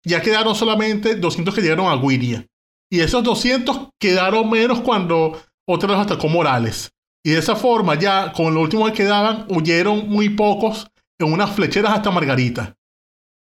ya 0.04 0.22
quedaron 0.22 0.54
solamente 0.54 1.16
200 1.16 1.54
que 1.54 1.62
llegaron 1.62 1.86
a 1.86 1.96
Guiria. 1.96 2.46
Y 2.90 3.00
esos 3.00 3.22
200 3.24 3.90
quedaron 3.98 4.48
menos 4.48 4.80
cuando 4.80 5.40
otra 5.66 5.88
vez 5.88 5.98
atacó 5.98 6.28
Morales. 6.28 6.92
Y 7.24 7.30
de 7.30 7.38
esa 7.38 7.56
forma 7.56 7.98
ya 7.98 8.32
con 8.32 8.54
lo 8.54 8.60
último 8.60 8.86
que 8.86 8.92
quedaban 8.92 9.46
huyeron 9.48 10.08
muy 10.08 10.30
pocos 10.30 10.86
en 11.18 11.32
unas 11.32 11.50
flecheras 11.50 11.92
hasta 11.92 12.10
Margarita. 12.10 12.76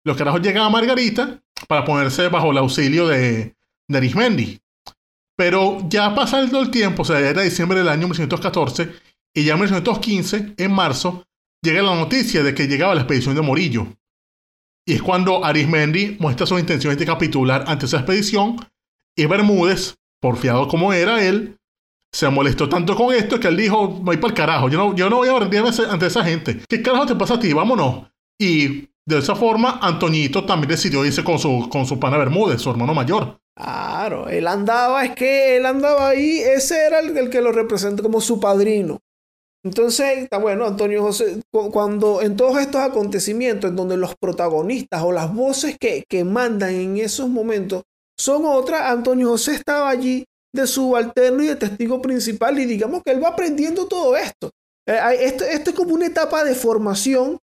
Los 0.04 0.16
carajos 0.16 0.40
llegan 0.40 0.62
a 0.62 0.70
Margarita 0.70 1.42
para 1.68 1.84
ponerse 1.84 2.28
bajo 2.28 2.50
el 2.50 2.58
auxilio 2.58 3.06
de, 3.08 3.54
de 3.88 3.98
Arismendi. 3.98 4.60
Pero 5.36 5.78
ya 5.88 6.14
pasando 6.14 6.60
el 6.60 6.70
tiempo, 6.70 7.02
o 7.02 7.04
sea, 7.04 7.18
era 7.18 7.42
diciembre 7.42 7.78
del 7.78 7.88
año 7.88 8.06
1914, 8.08 8.92
y 9.34 9.44
ya 9.44 9.54
en 9.54 9.60
1915, 9.60 10.54
en 10.56 10.72
marzo, 10.72 11.24
llega 11.62 11.82
la 11.82 11.94
noticia 11.94 12.42
de 12.42 12.54
que 12.54 12.68
llegaba 12.68 12.94
la 12.94 13.00
expedición 13.00 13.34
de 13.34 13.42
Morillo. 13.42 13.86
Y 14.86 14.94
es 14.94 15.02
cuando 15.02 15.44
Arismendi 15.44 16.16
muestra 16.20 16.46
su 16.46 16.58
intención 16.58 16.96
de 16.96 17.06
capitular 17.06 17.64
ante 17.66 17.86
esa 17.86 17.98
expedición, 17.98 18.56
y 19.16 19.26
Bermúdez, 19.26 19.96
porfiado 20.20 20.68
como 20.68 20.92
era 20.92 21.24
él, 21.24 21.56
se 22.12 22.28
molestó 22.30 22.68
tanto 22.68 22.94
con 22.94 23.12
esto 23.12 23.40
que 23.40 23.48
él 23.48 23.56
dijo, 23.56 23.88
voy 23.88 24.18
para 24.18 24.28
el 24.28 24.34
carajo, 24.34 24.68
yo 24.68 24.78
no, 24.78 24.94
yo 24.94 25.10
no 25.10 25.16
voy 25.16 25.28
a 25.28 25.38
rendirme 25.38 25.70
ante 25.90 26.06
esa 26.06 26.24
gente. 26.24 26.60
¿Qué 26.68 26.80
carajo 26.80 27.06
te 27.06 27.16
pasa 27.16 27.34
a 27.34 27.40
ti? 27.40 27.52
Vámonos. 27.52 28.06
Y 28.40 28.88
de 29.06 29.18
esa 29.18 29.34
forma, 29.34 29.80
Antoñito 29.82 30.44
también 30.44 30.70
decidió 30.70 31.04
irse 31.04 31.24
con 31.24 31.40
su, 31.40 31.68
con 31.68 31.86
su 31.86 31.98
pana 31.98 32.16
Bermúdez, 32.16 32.62
su 32.62 32.70
hermano 32.70 32.94
mayor. 32.94 33.40
Claro, 33.56 34.28
él 34.28 34.48
andaba, 34.48 35.04
es 35.04 35.14
que 35.14 35.56
él 35.56 35.66
andaba 35.66 36.08
ahí, 36.08 36.40
ese 36.40 36.86
era 36.86 36.98
el, 36.98 37.30
que 37.30 37.40
lo 37.40 37.52
representa 37.52 38.02
como 38.02 38.20
su 38.20 38.40
padrino. 38.40 38.98
Entonces, 39.64 40.18
está 40.18 40.38
bueno, 40.38 40.66
Antonio 40.66 41.02
José, 41.02 41.40
cuando 41.72 42.20
en 42.20 42.36
todos 42.36 42.58
estos 42.58 42.82
acontecimientos 42.82 43.70
en 43.70 43.76
donde 43.76 43.96
los 43.96 44.14
protagonistas 44.16 45.02
o 45.02 45.12
las 45.12 45.32
voces 45.32 45.76
que, 45.78 46.04
que 46.08 46.24
mandan 46.24 46.74
en 46.74 46.96
esos 46.98 47.28
momentos 47.28 47.84
son 48.18 48.44
otras, 48.44 48.82
Antonio 48.90 49.28
José 49.28 49.54
estaba 49.54 49.88
allí 49.88 50.24
de 50.52 50.66
subalterno 50.66 51.42
y 51.42 51.46
de 51.46 51.56
testigo 51.56 52.02
principal 52.02 52.58
y 52.58 52.66
digamos 52.66 53.02
que 53.02 53.12
él 53.12 53.22
va 53.22 53.28
aprendiendo 53.28 53.86
todo 53.86 54.16
esto. 54.16 54.50
Eh, 54.86 54.98
esto, 55.20 55.44
esto 55.44 55.70
es 55.70 55.76
como 55.76 55.94
una 55.94 56.06
etapa 56.06 56.44
de 56.44 56.54
formación 56.54 57.38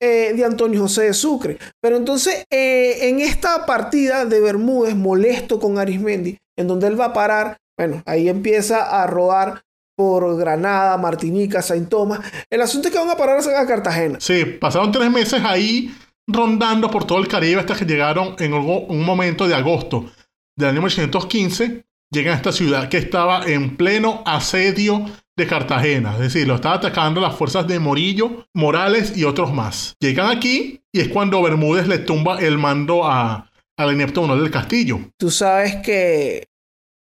eh, 0.00 0.32
de 0.34 0.44
Antonio 0.44 0.80
José 0.80 1.04
de 1.04 1.14
Sucre. 1.14 1.58
Pero 1.80 1.96
entonces, 1.96 2.44
eh, 2.50 3.08
en 3.08 3.20
esta 3.20 3.66
partida 3.66 4.24
de 4.24 4.40
Bermúdez, 4.40 4.94
molesto 4.94 5.58
con 5.58 5.78
Arismendi, 5.78 6.38
en 6.56 6.68
donde 6.68 6.86
él 6.86 7.00
va 7.00 7.06
a 7.06 7.12
parar, 7.12 7.56
bueno, 7.76 8.02
ahí 8.06 8.28
empieza 8.28 9.02
a 9.02 9.06
rodar 9.06 9.62
por 9.96 10.36
Granada, 10.36 10.96
Martinica, 10.96 11.60
Saint 11.60 11.88
Tomás. 11.88 12.20
El 12.48 12.62
asunto 12.62 12.86
es 12.86 12.94
que 12.94 13.00
van 13.00 13.10
a 13.10 13.16
parar 13.16 13.40
a 13.40 13.66
Cartagena. 13.66 14.18
Sí, 14.20 14.44
pasaron 14.44 14.92
tres 14.92 15.10
meses 15.10 15.42
ahí 15.44 15.92
rondando 16.28 16.88
por 16.90 17.04
todo 17.04 17.18
el 17.18 17.26
Caribe 17.26 17.60
hasta 17.60 17.74
que 17.74 17.84
llegaron 17.84 18.36
en 18.38 18.52
un 18.52 19.04
momento 19.04 19.48
de 19.48 19.54
agosto 19.54 20.10
del 20.56 20.68
año 20.68 20.82
1915. 20.82 21.84
Llegan 22.10 22.34
a 22.34 22.36
esta 22.36 22.52
ciudad 22.52 22.88
que 22.88 22.98
estaba 22.98 23.44
en 23.44 23.76
pleno 23.76 24.22
asedio 24.24 25.04
de 25.38 25.46
Cartagena, 25.46 26.14
es 26.14 26.18
decir, 26.18 26.46
lo 26.46 26.56
estaba 26.56 26.74
atacando 26.74 27.20
las 27.20 27.36
fuerzas 27.36 27.66
de 27.66 27.78
Morillo, 27.78 28.44
Morales 28.54 29.16
y 29.16 29.24
otros 29.24 29.52
más. 29.52 29.94
Llegan 30.00 30.36
aquí 30.36 30.82
y 30.92 31.00
es 31.00 31.08
cuando 31.08 31.40
Bermúdez 31.40 31.86
le 31.86 31.98
tumba 31.98 32.40
el 32.40 32.58
mando 32.58 33.06
a, 33.06 33.50
inepto 33.78 34.22
Manuel 34.22 34.42
del 34.42 34.50
Castillo. 34.50 34.98
Tú 35.16 35.30
sabes 35.30 35.76
que 35.76 36.48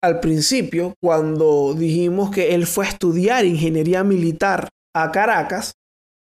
al 0.03 0.19
principio, 0.19 0.93
cuando 1.01 1.73
dijimos 1.73 2.29
que 2.29 2.53
él 2.53 2.67
fue 2.67 2.85
a 2.85 2.89
estudiar 2.89 3.45
ingeniería 3.45 4.03
militar 4.03 4.67
a 4.93 5.09
Caracas, 5.11 5.73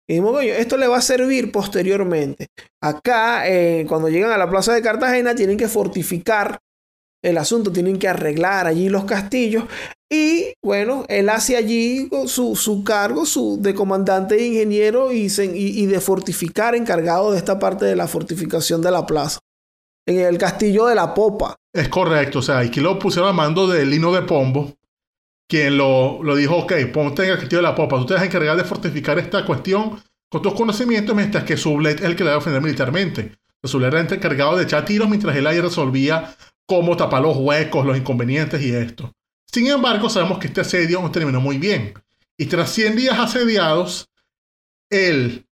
dijimos, 0.07 0.37
oye, 0.37 0.61
esto 0.61 0.77
le 0.77 0.87
va 0.87 0.99
a 0.99 1.03
servir 1.03 1.51
posteriormente. 1.51 2.49
Acá, 2.83 3.49
eh, 3.49 3.87
cuando 3.89 4.11
llegan 4.11 4.31
a 4.31 4.39
la 4.39 4.51
plaza 4.51 4.75
de 4.75 4.83
Cartagena, 4.83 5.35
tienen 5.35 5.57
que 5.57 5.69
fortificar 5.69 6.59
el 7.25 7.39
asunto, 7.39 7.73
tienen 7.73 7.99
que 7.99 8.07
arreglar 8.07 8.67
allí 8.67 8.89
los 8.89 9.05
castillos. 9.05 9.65
Y 10.11 10.53
bueno, 10.63 11.05
él 11.09 11.29
hace 11.31 11.57
allí 11.57 12.09
su, 12.27 12.55
su 12.55 12.85
cargo 12.85 13.25
su, 13.25 13.59
de 13.61 13.75
comandante 13.75 14.37
de 14.37 14.47
ingeniero 14.47 15.11
y, 15.13 15.27
y, 15.27 15.87
de 15.87 16.01
fortificar, 16.01 16.75
encargado 16.75 17.33
de 17.33 17.39
esta 17.39 17.59
parte 17.59 17.87
de 17.87 17.97
la 17.97 18.07
fortificación 18.07 18.83
de 18.83 18.91
la 18.91 19.07
plaza. 19.07 19.41
En 20.07 20.21
el 20.21 20.37
castillo 20.37 20.87
de 20.87 20.95
la 20.95 21.15
Popa. 21.15 21.57
Es 21.73 21.89
correcto, 21.89 22.41
o 22.41 22.43
sea, 22.43 22.59
aquí 22.59 22.81
lo 22.81 22.99
pusieron 22.99 23.31
a 23.31 23.33
mando 23.33 23.67
de 23.67 23.87
Lino 23.87 24.13
de 24.13 24.23
Pombo, 24.23 24.75
quien 25.49 25.79
lo, 25.79 26.23
lo 26.23 26.37
dijo, 26.37 26.59
ok, 26.59 26.75
ponte 26.93 27.25
en 27.25 27.31
el 27.31 27.39
castillo 27.39 27.59
de 27.59 27.69
la 27.69 27.75
Popa, 27.75 27.99
tú 27.99 28.07
te 28.07 28.15
vas 28.15 28.23
a 28.23 28.27
encargar 28.27 28.57
de 28.57 28.65
fortificar 28.65 29.19
esta 29.19 29.47
cuestión 29.47 29.99
con 30.31 30.43
tus 30.43 30.55
conocimientos, 30.55 31.17
mientras 31.17 31.45
que 31.45 31.57
Sublet 31.57 32.01
es 32.01 32.05
el 32.05 32.15
que 32.15 32.23
le 32.23 32.31
va 32.31 32.37
a 32.37 32.39
defender 32.39 32.61
militarmente. 32.61 33.33
Sublet 33.65 33.95
era 33.95 34.01
encargado 34.01 34.57
de 34.57 34.65
echar 34.65 34.85
tiros 34.85 35.09
mientras 35.09 35.35
él 35.35 35.47
ahí 35.47 35.61
resolvía 35.61 36.37
cómo 36.67 36.97
tapar 36.97 37.23
los 37.23 37.37
huecos, 37.37 37.87
los 37.87 37.97
inconvenientes 37.97 38.63
y 38.63 38.73
esto. 38.73 39.13
Sin 39.47 39.67
embargo, 39.67 40.09
sabemos 40.11 40.39
que 40.39 40.49
este 40.49 40.63
asedio 40.63 41.01
no 41.01 41.11
terminó 41.11 41.41
muy 41.41 41.59
bien. 41.59 41.95
Y 42.37 42.47
tras 42.47 42.71
100 42.71 42.97
días 42.97 43.19
asediados, 43.19 44.11
él 44.91 45.47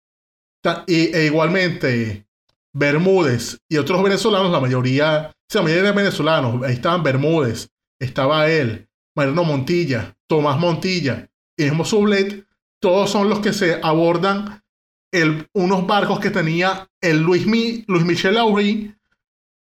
e 0.88 1.26
igualmente 1.26 2.28
Bermúdez 2.74 3.60
y 3.68 3.78
otros 3.78 4.02
venezolanos, 4.04 4.52
la 4.52 4.60
mayoría, 4.60 5.32
sí, 5.50 5.58
la 5.58 5.64
mayoría 5.64 5.84
de 5.84 5.92
venezolanos, 5.92 6.64
ahí 6.64 6.74
estaban 6.74 7.04
Bermúdez, 7.04 7.70
estaba 8.00 8.50
él, 8.50 8.88
Mariano 9.16 9.44
Montilla, 9.44 10.16
Tomás 10.28 10.60
Montilla 10.60 11.30
y 11.58 11.64
mismo 11.64 11.84
Sublet, 11.84 12.46
todos 12.80 13.10
son 13.10 13.30
los 13.30 13.40
que 13.40 13.54
se 13.54 13.80
abordan 13.84 14.64
el, 15.12 15.48
unos 15.54 15.86
barcos 15.86 16.20
que 16.20 16.30
tenía 16.30 16.90
el 17.02 17.22
Luis, 17.22 17.46
Luis 17.46 18.06
Michel 18.06 18.38
Aury 18.38 18.96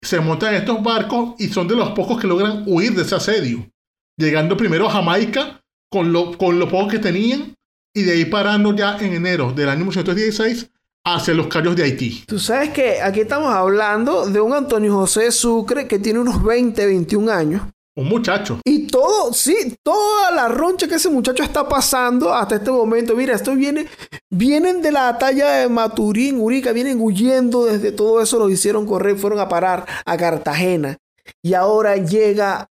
se 0.05 0.19
montan 0.19 0.53
en 0.53 0.61
estos 0.61 0.81
barcos 0.83 1.35
y 1.39 1.47
son 1.47 1.67
de 1.67 1.75
los 1.75 1.91
pocos 1.91 2.19
que 2.19 2.27
logran 2.27 2.63
huir 2.65 2.93
de 2.93 3.01
ese 3.01 3.15
asedio, 3.15 3.69
llegando 4.17 4.55
primero 4.55 4.87
a 4.87 4.91
Jamaica 4.91 5.61
con 5.89 6.13
lo, 6.13 6.37
con 6.37 6.59
lo 6.59 6.69
poco 6.69 6.89
que 6.89 6.99
tenían 6.99 7.55
y 7.93 8.03
de 8.03 8.13
ahí 8.13 8.25
parando 8.25 8.75
ya 8.75 8.97
en 8.99 9.13
enero 9.13 9.51
del 9.53 9.69
año 9.69 9.79
1916 9.79 10.69
hacia 11.05 11.33
los 11.33 11.47
Cayos 11.47 11.75
de 11.75 11.83
Haití. 11.83 12.23
Tú 12.27 12.39
sabes 12.39 12.69
que 12.71 13.01
aquí 13.01 13.21
estamos 13.21 13.53
hablando 13.53 14.25
de 14.25 14.41
un 14.41 14.53
Antonio 14.53 14.93
José 14.93 15.31
Sucre 15.31 15.87
que 15.87 15.99
tiene 15.99 16.19
unos 16.19 16.43
20, 16.43 16.85
21 16.85 17.31
años 17.31 17.61
un 17.95 18.09
muchacho. 18.09 18.59
Y 18.65 18.87
todo, 18.87 19.33
sí, 19.33 19.75
toda 19.81 20.31
la 20.31 20.47
roncha 20.47 20.87
que 20.87 20.95
ese 20.95 21.09
muchacho 21.09 21.43
está 21.43 21.67
pasando 21.67 22.33
hasta 22.33 22.55
este 22.55 22.71
momento. 22.71 23.15
Mira, 23.15 23.35
esto 23.35 23.55
viene, 23.55 23.87
vienen 24.29 24.81
de 24.81 24.91
la 24.91 25.11
batalla 25.11 25.51
de 25.51 25.69
Maturín, 25.69 26.39
Urica, 26.39 26.73
vienen 26.73 26.99
huyendo 26.99 27.65
desde 27.65 27.91
todo 27.91 28.21
eso, 28.21 28.37
lo 28.37 28.49
hicieron 28.49 28.85
correr, 28.85 29.17
fueron 29.17 29.39
a 29.39 29.47
parar 29.47 29.85
a 30.05 30.17
Cartagena. 30.17 30.97
Y 31.41 31.53
ahora 31.53 31.95
llega 31.95 32.67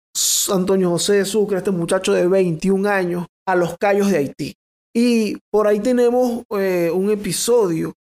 Antonio 0.52 0.90
José 0.90 1.14
de 1.14 1.26
Sucre, 1.26 1.60
este 1.60 1.72
muchacho 1.72 2.14
de 2.14 2.28
21 2.28 2.90
años, 2.90 3.28
a 3.46 3.56
los 3.56 3.78
callos 3.78 4.10
de 4.10 4.18
Haití. 4.18 4.56
Y 4.94 5.38
por 5.52 5.68
ahí 5.68 5.80
tenemos 5.80 6.44
eh, 6.50 6.92
un 6.94 7.12
episodio 7.12 7.94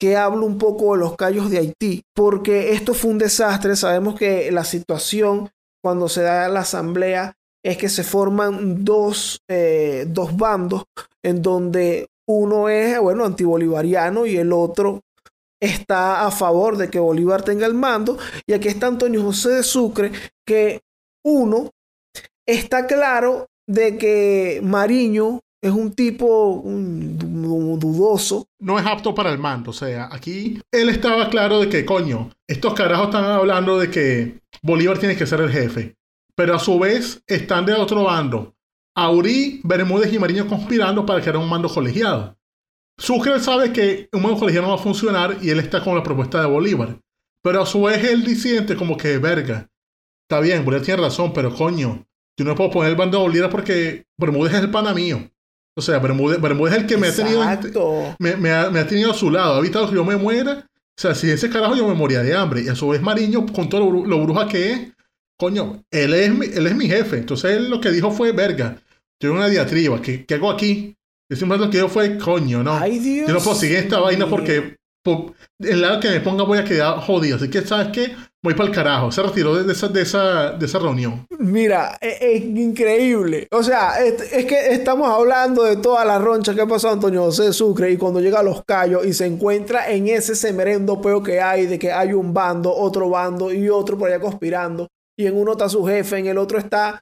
que 0.00 0.16
habla 0.16 0.40
un 0.40 0.58
poco 0.58 0.94
de 0.94 1.00
los 1.00 1.14
callos 1.16 1.50
de 1.50 1.58
Haití, 1.58 2.02
porque 2.14 2.72
esto 2.72 2.94
fue 2.94 3.10
un 3.10 3.18
desastre. 3.18 3.76
Sabemos 3.76 4.16
que 4.16 4.50
la 4.50 4.64
situación 4.64 5.50
cuando 5.84 6.08
se 6.08 6.22
da 6.22 6.48
la 6.48 6.60
asamblea 6.60 7.36
es 7.62 7.76
que 7.76 7.90
se 7.90 8.04
forman 8.04 8.86
dos, 8.86 9.42
eh, 9.50 10.06
dos 10.08 10.34
bandos 10.34 10.84
en 11.22 11.42
donde 11.42 12.08
uno 12.26 12.70
es, 12.70 12.98
bueno, 12.98 13.26
antibolivariano 13.26 14.24
y 14.24 14.38
el 14.38 14.54
otro 14.54 15.02
está 15.60 16.26
a 16.26 16.30
favor 16.30 16.78
de 16.78 16.88
que 16.88 16.98
Bolívar 16.98 17.42
tenga 17.42 17.66
el 17.66 17.74
mando. 17.74 18.16
Y 18.46 18.54
aquí 18.54 18.68
está 18.68 18.86
Antonio 18.86 19.22
José 19.22 19.50
de 19.50 19.62
Sucre, 19.62 20.10
que 20.46 20.80
uno 21.22 21.68
está 22.48 22.86
claro 22.86 23.48
de 23.68 23.98
que 23.98 24.60
Mariño 24.62 25.40
es 25.62 25.70
un 25.70 25.92
tipo 25.92 26.62
dudoso. 26.64 28.46
No 28.58 28.78
es 28.78 28.86
apto 28.86 29.14
para 29.14 29.30
el 29.30 29.38
mando. 29.38 29.70
O 29.70 29.74
sea, 29.74 30.08
aquí 30.10 30.62
él 30.72 30.88
estaba 30.88 31.28
claro 31.28 31.60
de 31.60 31.68
que, 31.68 31.84
coño, 31.84 32.30
estos 32.48 32.72
carajos 32.72 33.06
están 33.06 33.24
hablando 33.24 33.78
de 33.78 33.90
que 33.90 34.43
Bolívar 34.64 34.98
tiene 34.98 35.14
que 35.14 35.26
ser 35.26 35.42
el 35.42 35.50
jefe. 35.50 35.94
Pero 36.34 36.54
a 36.54 36.58
su 36.58 36.78
vez 36.78 37.22
están 37.26 37.66
de 37.66 37.74
otro 37.74 38.04
bando. 38.04 38.56
Aurí, 38.96 39.60
Bermúdez 39.62 40.10
y 40.12 40.18
Mariño 40.18 40.48
conspirando 40.48 41.04
para 41.04 41.20
crear 41.20 41.36
un 41.36 41.48
mando 41.48 41.68
colegiado. 41.68 42.36
Sucre 42.96 43.38
sabe 43.40 43.72
que 43.72 44.08
un 44.12 44.22
mando 44.22 44.38
colegiado 44.38 44.66
no 44.66 44.74
va 44.74 44.80
a 44.80 44.82
funcionar 44.82 45.36
y 45.42 45.50
él 45.50 45.58
está 45.58 45.84
con 45.84 45.94
la 45.94 46.02
propuesta 46.02 46.40
de 46.40 46.46
Bolívar. 46.46 46.98
Pero 47.42 47.60
a 47.60 47.66
su 47.66 47.82
vez 47.82 48.02
él 48.04 48.24
disiente 48.24 48.74
como 48.74 48.96
que, 48.96 49.18
verga, 49.18 49.68
está 50.26 50.40
bien, 50.40 50.64
Bolívar 50.64 50.84
tiene 50.84 51.02
razón, 51.02 51.34
pero 51.34 51.54
coño, 51.54 52.06
yo 52.38 52.44
no 52.46 52.54
puedo 52.54 52.70
poner 52.70 52.92
el 52.92 52.96
bando 52.96 53.18
de 53.18 53.24
Bolívar 53.24 53.50
porque 53.50 54.06
Bermúdez 54.16 54.54
es 54.54 54.60
el 54.60 54.70
pana 54.70 54.94
mío. 54.94 55.30
O 55.76 55.82
sea, 55.82 55.98
Bermúdez, 55.98 56.40
Bermúdez 56.40 56.74
es 56.74 56.80
el 56.80 56.86
que 56.86 56.96
me 56.96 57.08
ha 57.08 57.14
tenido 57.14 57.42
me 58.18 58.50
ha, 58.50 58.70
me 58.70 58.80
ha 58.80 58.86
tenido 58.86 59.10
a 59.10 59.14
su 59.14 59.30
lado, 59.30 59.56
ha 59.56 59.58
evitado 59.58 59.90
que 59.90 59.96
yo 59.96 60.04
me 60.06 60.16
muera. 60.16 60.66
O 60.96 61.00
sea, 61.00 61.14
si 61.14 61.30
ese 61.30 61.50
carajo 61.50 61.74
yo 61.76 61.88
me 61.88 61.94
moría 61.94 62.22
de 62.22 62.34
hambre. 62.34 62.62
Y 62.62 62.68
a 62.68 62.74
su 62.74 62.88
vez 62.88 63.02
Mariño, 63.02 63.46
con 63.46 63.68
todo 63.68 63.90
lo, 63.90 64.06
lo 64.06 64.20
bruja 64.24 64.48
que 64.48 64.72
es, 64.72 64.80
coño, 65.38 65.82
él 65.90 66.14
es, 66.14 66.32
mi, 66.34 66.46
él 66.46 66.66
es 66.66 66.76
mi 66.76 66.86
jefe. 66.86 67.18
Entonces 67.18 67.52
él 67.56 67.68
lo 67.70 67.80
que 67.80 67.90
dijo 67.90 68.10
fue, 68.10 68.32
verga, 68.32 68.78
yo 69.20 69.32
una 69.32 69.48
diatriba, 69.48 70.00
¿qué, 70.00 70.24
qué 70.24 70.34
hago 70.34 70.50
aquí? 70.50 70.94
Y 71.30 71.36
simplemente 71.36 71.66
lo 71.66 71.70
que 71.70 71.78
dijo 71.78 71.88
fue, 71.88 72.18
coño, 72.18 72.62
no. 72.62 72.74
Ay, 72.76 72.98
Dios. 72.98 73.26
yo 73.28 73.34
no 73.34 73.40
puedo 73.40 73.56
seguir 73.56 73.78
esta 73.78 73.98
vaina 73.98 74.28
porque 74.28 74.76
po- 75.02 75.34
el 75.58 75.80
lado 75.80 76.00
que 76.00 76.10
me 76.10 76.20
ponga 76.20 76.44
voy 76.44 76.58
a 76.58 76.64
quedar 76.64 76.98
jodido. 77.00 77.36
Así 77.36 77.48
que, 77.50 77.62
¿sabes 77.62 77.88
qué? 77.88 78.14
Voy 78.44 78.52
para 78.52 78.68
el 78.68 78.74
carajo. 78.74 79.10
Se 79.10 79.22
retiró 79.22 79.54
de, 79.54 79.72
esa, 79.72 80.78
reunión. 80.78 81.26
Mira, 81.38 81.96
es, 81.98 82.18
es 82.20 82.42
increíble. 82.44 83.48
O 83.50 83.62
sea, 83.62 84.04
es, 84.04 84.44
que 84.44 84.74
estamos 84.74 85.08
hablando 85.08 85.62
de 85.62 85.76
toda 85.76 86.04
la 86.04 86.18
roncha 86.18 86.54
que 86.54 86.60
ha 86.60 86.66
pasado 86.66 86.92
Antonio 86.92 87.22
José 87.22 87.54
Sucre 87.54 87.90
y 87.90 87.96
cuando 87.96 88.20
llega 88.20 88.40
a 88.40 88.42
Los 88.42 88.62
Cayos 88.62 89.06
y 89.06 89.14
se 89.14 89.24
encuentra 89.24 89.90
en 89.90 90.08
ese 90.08 90.34
semerendo 90.34 91.00
peo 91.00 91.22
que 91.22 91.40
hay 91.40 91.64
de 91.64 91.78
que 91.78 91.90
hay 91.90 92.12
un 92.12 92.34
bando, 92.34 92.70
otro 92.70 93.08
bando 93.08 93.50
y 93.50 93.70
otro 93.70 93.96
por 93.96 94.10
allá 94.10 94.20
conspirando. 94.20 94.88
Y 95.16 95.24
en 95.24 95.38
uno 95.38 95.52
está 95.52 95.70
su 95.70 95.82
jefe, 95.86 96.18
en 96.18 96.26
el 96.26 96.36
otro 96.36 96.58
está 96.58 97.00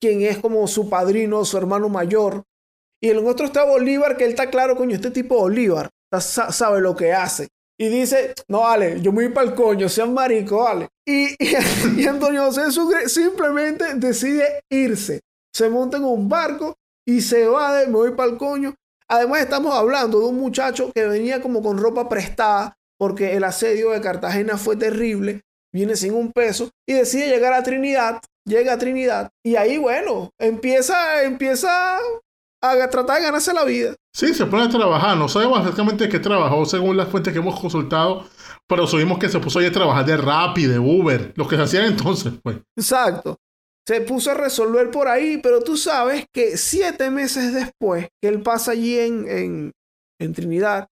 quien 0.00 0.22
es 0.22 0.38
como 0.38 0.64
su 0.68 0.88
padrino, 0.88 1.44
su 1.44 1.58
hermano 1.58 1.88
mayor. 1.88 2.44
Y 3.02 3.10
en 3.10 3.18
el 3.18 3.26
otro 3.26 3.46
está 3.46 3.64
Bolívar, 3.64 4.16
que 4.16 4.26
él 4.26 4.30
está 4.30 4.48
claro, 4.48 4.76
coño, 4.76 4.94
este 4.94 5.10
tipo 5.10 5.40
Bolívar 5.40 5.90
sabe 6.20 6.80
lo 6.80 6.94
que 6.94 7.12
hace. 7.12 7.48
Y 7.84 7.88
dice, 7.90 8.32
no, 8.48 8.60
vale, 8.60 8.98
yo 9.02 9.12
me 9.12 9.24
voy 9.24 9.34
para 9.34 9.48
el 9.48 9.54
coño, 9.54 9.90
sean 9.90 10.14
marico, 10.14 10.64
vale. 10.64 10.88
Y, 11.06 11.34
y, 11.38 11.54
y 12.00 12.06
Antonio 12.06 12.46
José 12.46 12.72
Sucre 12.72 13.10
simplemente 13.10 13.84
decide 13.96 14.62
irse. 14.70 15.20
Se 15.54 15.68
monta 15.68 15.98
en 15.98 16.04
un 16.04 16.26
barco 16.26 16.76
y 17.06 17.20
se 17.20 17.46
va 17.46 17.76
de, 17.76 17.86
me 17.86 17.92
voy 17.92 18.12
para 18.12 18.30
el 18.30 18.38
coño. 18.38 18.74
Además 19.06 19.42
estamos 19.42 19.74
hablando 19.74 20.18
de 20.18 20.24
un 20.24 20.36
muchacho 20.36 20.92
que 20.94 21.06
venía 21.06 21.42
como 21.42 21.62
con 21.62 21.76
ropa 21.76 22.08
prestada 22.08 22.74
porque 22.98 23.36
el 23.36 23.44
asedio 23.44 23.90
de 23.90 24.00
Cartagena 24.00 24.56
fue 24.56 24.76
terrible, 24.76 25.42
viene 25.70 25.94
sin 25.94 26.14
un 26.14 26.32
peso 26.32 26.70
y 26.88 26.94
decide 26.94 27.28
llegar 27.28 27.52
a 27.52 27.62
Trinidad, 27.62 28.22
llega 28.46 28.72
a 28.72 28.78
Trinidad 28.78 29.30
y 29.44 29.56
ahí 29.56 29.76
bueno, 29.76 30.30
empieza, 30.40 31.22
empieza 31.22 31.98
a 32.70 32.90
tratar 32.90 33.18
de 33.18 33.24
ganarse 33.24 33.52
la 33.52 33.64
vida. 33.64 33.94
Sí, 34.14 34.34
se 34.34 34.46
pone 34.46 34.64
a 34.64 34.68
trabajar. 34.68 35.16
No 35.16 35.28
sabemos 35.28 35.58
exactamente 35.60 36.08
qué 36.08 36.18
trabajó 36.18 36.64
según 36.66 36.96
las 36.96 37.08
fuentes 37.08 37.32
que 37.32 37.38
hemos 37.38 37.58
consultado, 37.58 38.26
pero 38.66 38.86
subimos 38.86 39.18
que 39.18 39.28
se 39.28 39.38
puso 39.38 39.58
ahí 39.58 39.66
a 39.66 39.72
trabajar 39.72 40.06
de 40.06 40.16
Rappi, 40.16 40.66
de 40.66 40.78
Uber, 40.78 41.32
lo 41.36 41.48
que 41.48 41.56
se 41.56 41.62
hacían 41.62 41.86
entonces, 41.86 42.32
pues. 42.42 42.58
Exacto. 42.76 43.36
Se 43.86 44.00
puso 44.00 44.30
a 44.30 44.34
resolver 44.34 44.90
por 44.90 45.08
ahí, 45.08 45.38
pero 45.42 45.60
tú 45.60 45.76
sabes 45.76 46.24
que 46.32 46.56
siete 46.56 47.10
meses 47.10 47.52
después 47.52 48.08
que 48.22 48.28
él 48.28 48.40
pasa 48.40 48.72
allí 48.72 48.98
en, 48.98 49.28
en, 49.28 49.72
en 50.18 50.32
Trinidad, 50.32 50.88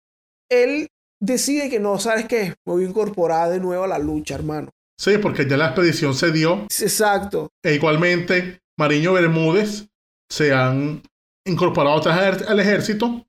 él 0.49 0.89
decide 1.21 1.69
que 1.69 1.79
no, 1.79 1.99
¿sabes 1.99 2.25
qué? 2.27 2.55
Me 2.65 2.73
voy 2.73 2.83
a 2.83 2.89
incorporar 2.89 3.49
de 3.49 3.61
nuevo 3.61 3.85
a 3.85 3.87
la 3.87 3.99
lucha, 3.99 4.35
hermano. 4.35 4.71
Sí, 4.99 5.17
porque 5.19 5.47
ya 5.47 5.57
la 5.57 5.67
expedición 5.67 6.13
se 6.13 6.31
dio. 6.31 6.63
Exacto. 6.63 7.49
E 7.63 7.75
igualmente, 7.75 8.59
Mariño 8.77 9.13
Bermúdez 9.13 9.87
se 10.29 10.53
han 10.53 11.01
incorporado 11.45 12.01
al 12.09 12.59
ejército 12.59 13.25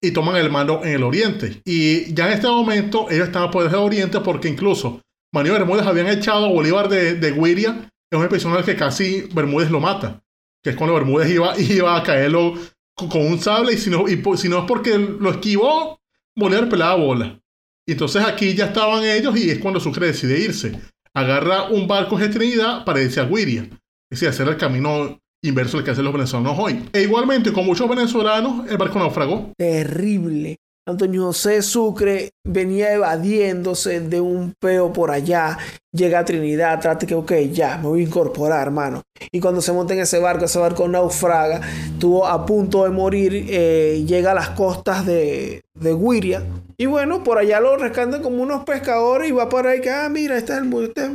y 0.00 0.10
toman 0.10 0.36
el 0.36 0.50
mando 0.50 0.82
en 0.84 0.94
el 0.94 1.02
oriente. 1.02 1.62
Y 1.64 2.12
ya 2.14 2.26
en 2.26 2.34
este 2.34 2.46
momento 2.46 3.10
ellos 3.10 3.26
están 3.26 3.44
a 3.44 3.50
poder 3.50 3.70
del 3.70 3.80
oriente 3.80 4.20
porque 4.20 4.48
incluso 4.48 5.02
Mariño 5.32 5.54
Bermúdez 5.54 5.86
habían 5.86 6.08
echado 6.08 6.46
a 6.46 6.48
Bolívar 6.48 6.88
de, 6.88 7.14
de 7.14 7.32
Guiria 7.32 7.90
en 8.10 8.18
una 8.18 8.26
expedición 8.26 8.52
en 8.52 8.60
la 8.60 8.64
que 8.64 8.76
casi 8.76 9.28
Bermúdez 9.32 9.70
lo 9.70 9.80
mata. 9.80 10.22
Que 10.62 10.70
es 10.70 10.76
cuando 10.76 10.94
Bermúdez 10.94 11.30
iba, 11.30 11.58
iba 11.58 11.96
a 11.96 12.02
caerlo 12.02 12.54
con, 12.94 13.10
un 13.20 13.38
sable 13.40 13.74
y 13.74 13.78
si 13.78 13.90
no, 13.90 14.08
y 14.08 14.22
si 14.36 14.48
no 14.48 14.60
es 14.60 14.64
porque 14.66 14.96
lo 14.96 15.30
esquivó, 15.30 15.98
Bolívar 16.36 16.68
pelaba 16.68 16.96
bola. 16.96 17.40
Y 17.86 17.92
entonces 17.92 18.24
aquí 18.24 18.54
ya 18.54 18.66
estaban 18.66 19.04
ellos 19.04 19.36
y 19.36 19.50
es 19.50 19.58
cuando 19.58 19.80
Sucre 19.80 20.06
decide 20.06 20.38
irse. 20.38 20.80
Agarra 21.12 21.64
un 21.64 21.86
barco 21.86 22.16
de 22.16 22.28
Trinidad 22.28 22.84
para 22.84 23.02
irse 23.02 23.20
a 23.20 23.24
Guiria. 23.24 23.62
Es 24.10 24.20
decir, 24.20 24.28
hacer 24.28 24.48
el 24.48 24.56
camino 24.56 25.20
inverso 25.44 25.78
al 25.78 25.84
que 25.84 25.90
hacen 25.90 26.04
los 26.04 26.12
venezolanos 26.12 26.58
hoy. 26.58 26.88
E 26.92 27.02
igualmente, 27.02 27.52
con 27.52 27.66
muchos 27.66 27.88
venezolanos, 27.88 28.68
el 28.68 28.76
barco 28.76 28.98
naufragó. 28.98 29.52
Terrible. 29.56 30.56
Antonio 30.86 31.24
José 31.24 31.62
Sucre 31.62 32.32
venía 32.46 32.92
evadiéndose 32.92 34.00
de 34.00 34.20
un 34.20 34.52
peo 34.60 34.92
por 34.92 35.10
allá. 35.10 35.56
Llega 35.92 36.18
a 36.18 36.24
Trinidad, 36.26 36.78
trate 36.78 37.06
que, 37.06 37.14
ok, 37.14 37.32
ya, 37.50 37.78
me 37.78 37.88
voy 37.88 38.00
a 38.00 38.04
incorporar, 38.04 38.66
hermano. 38.66 39.02
Y 39.32 39.40
cuando 39.40 39.62
se 39.62 39.72
monta 39.72 39.94
en 39.94 40.00
ese 40.00 40.18
barco, 40.18 40.44
ese 40.44 40.58
barco 40.58 40.86
naufraga, 40.86 41.62
estuvo 41.86 42.26
a 42.26 42.44
punto 42.44 42.84
de 42.84 42.90
morir, 42.90 43.46
eh, 43.48 44.04
llega 44.06 44.32
a 44.32 44.34
las 44.34 44.50
costas 44.50 45.06
de, 45.06 45.62
de 45.72 45.94
Guiria. 45.94 46.42
Y 46.76 46.84
bueno, 46.84 47.24
por 47.24 47.38
allá 47.38 47.60
lo 47.60 47.78
rescatan 47.78 48.22
como 48.22 48.42
unos 48.42 48.64
pescadores 48.64 49.30
y 49.30 49.32
va 49.32 49.48
por 49.48 49.66
ahí 49.66 49.80
que, 49.80 49.90
ah, 49.90 50.08
mira, 50.10 50.36
este 50.36 50.52
es 50.52 50.58
el 50.58 50.84
este 50.84 51.06
es 51.06 51.12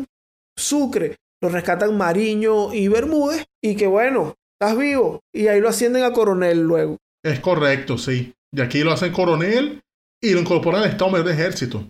Sucre. 0.57 1.17
Lo 1.41 1.49
rescatan 1.49 1.97
Mariño 1.97 2.73
y 2.73 2.87
Bermúdez 2.87 3.45
y 3.63 3.75
que 3.75 3.87
bueno, 3.87 4.35
estás 4.59 4.77
vivo. 4.77 5.21
Y 5.33 5.47
ahí 5.47 5.59
lo 5.61 5.69
ascienden 5.69 6.03
a 6.03 6.11
coronel 6.11 6.61
luego. 6.61 6.97
Es 7.23 7.39
correcto, 7.39 7.97
sí. 7.97 8.33
Y 8.51 8.61
aquí 8.61 8.83
lo 8.83 8.91
hacen 8.91 9.13
coronel 9.13 9.81
y 10.21 10.31
lo 10.31 10.39
incorporan 10.39 10.83
al 10.83 10.89
Estado 10.89 11.11
Mayor 11.11 11.27
de 11.27 11.33
Ejército. 11.33 11.83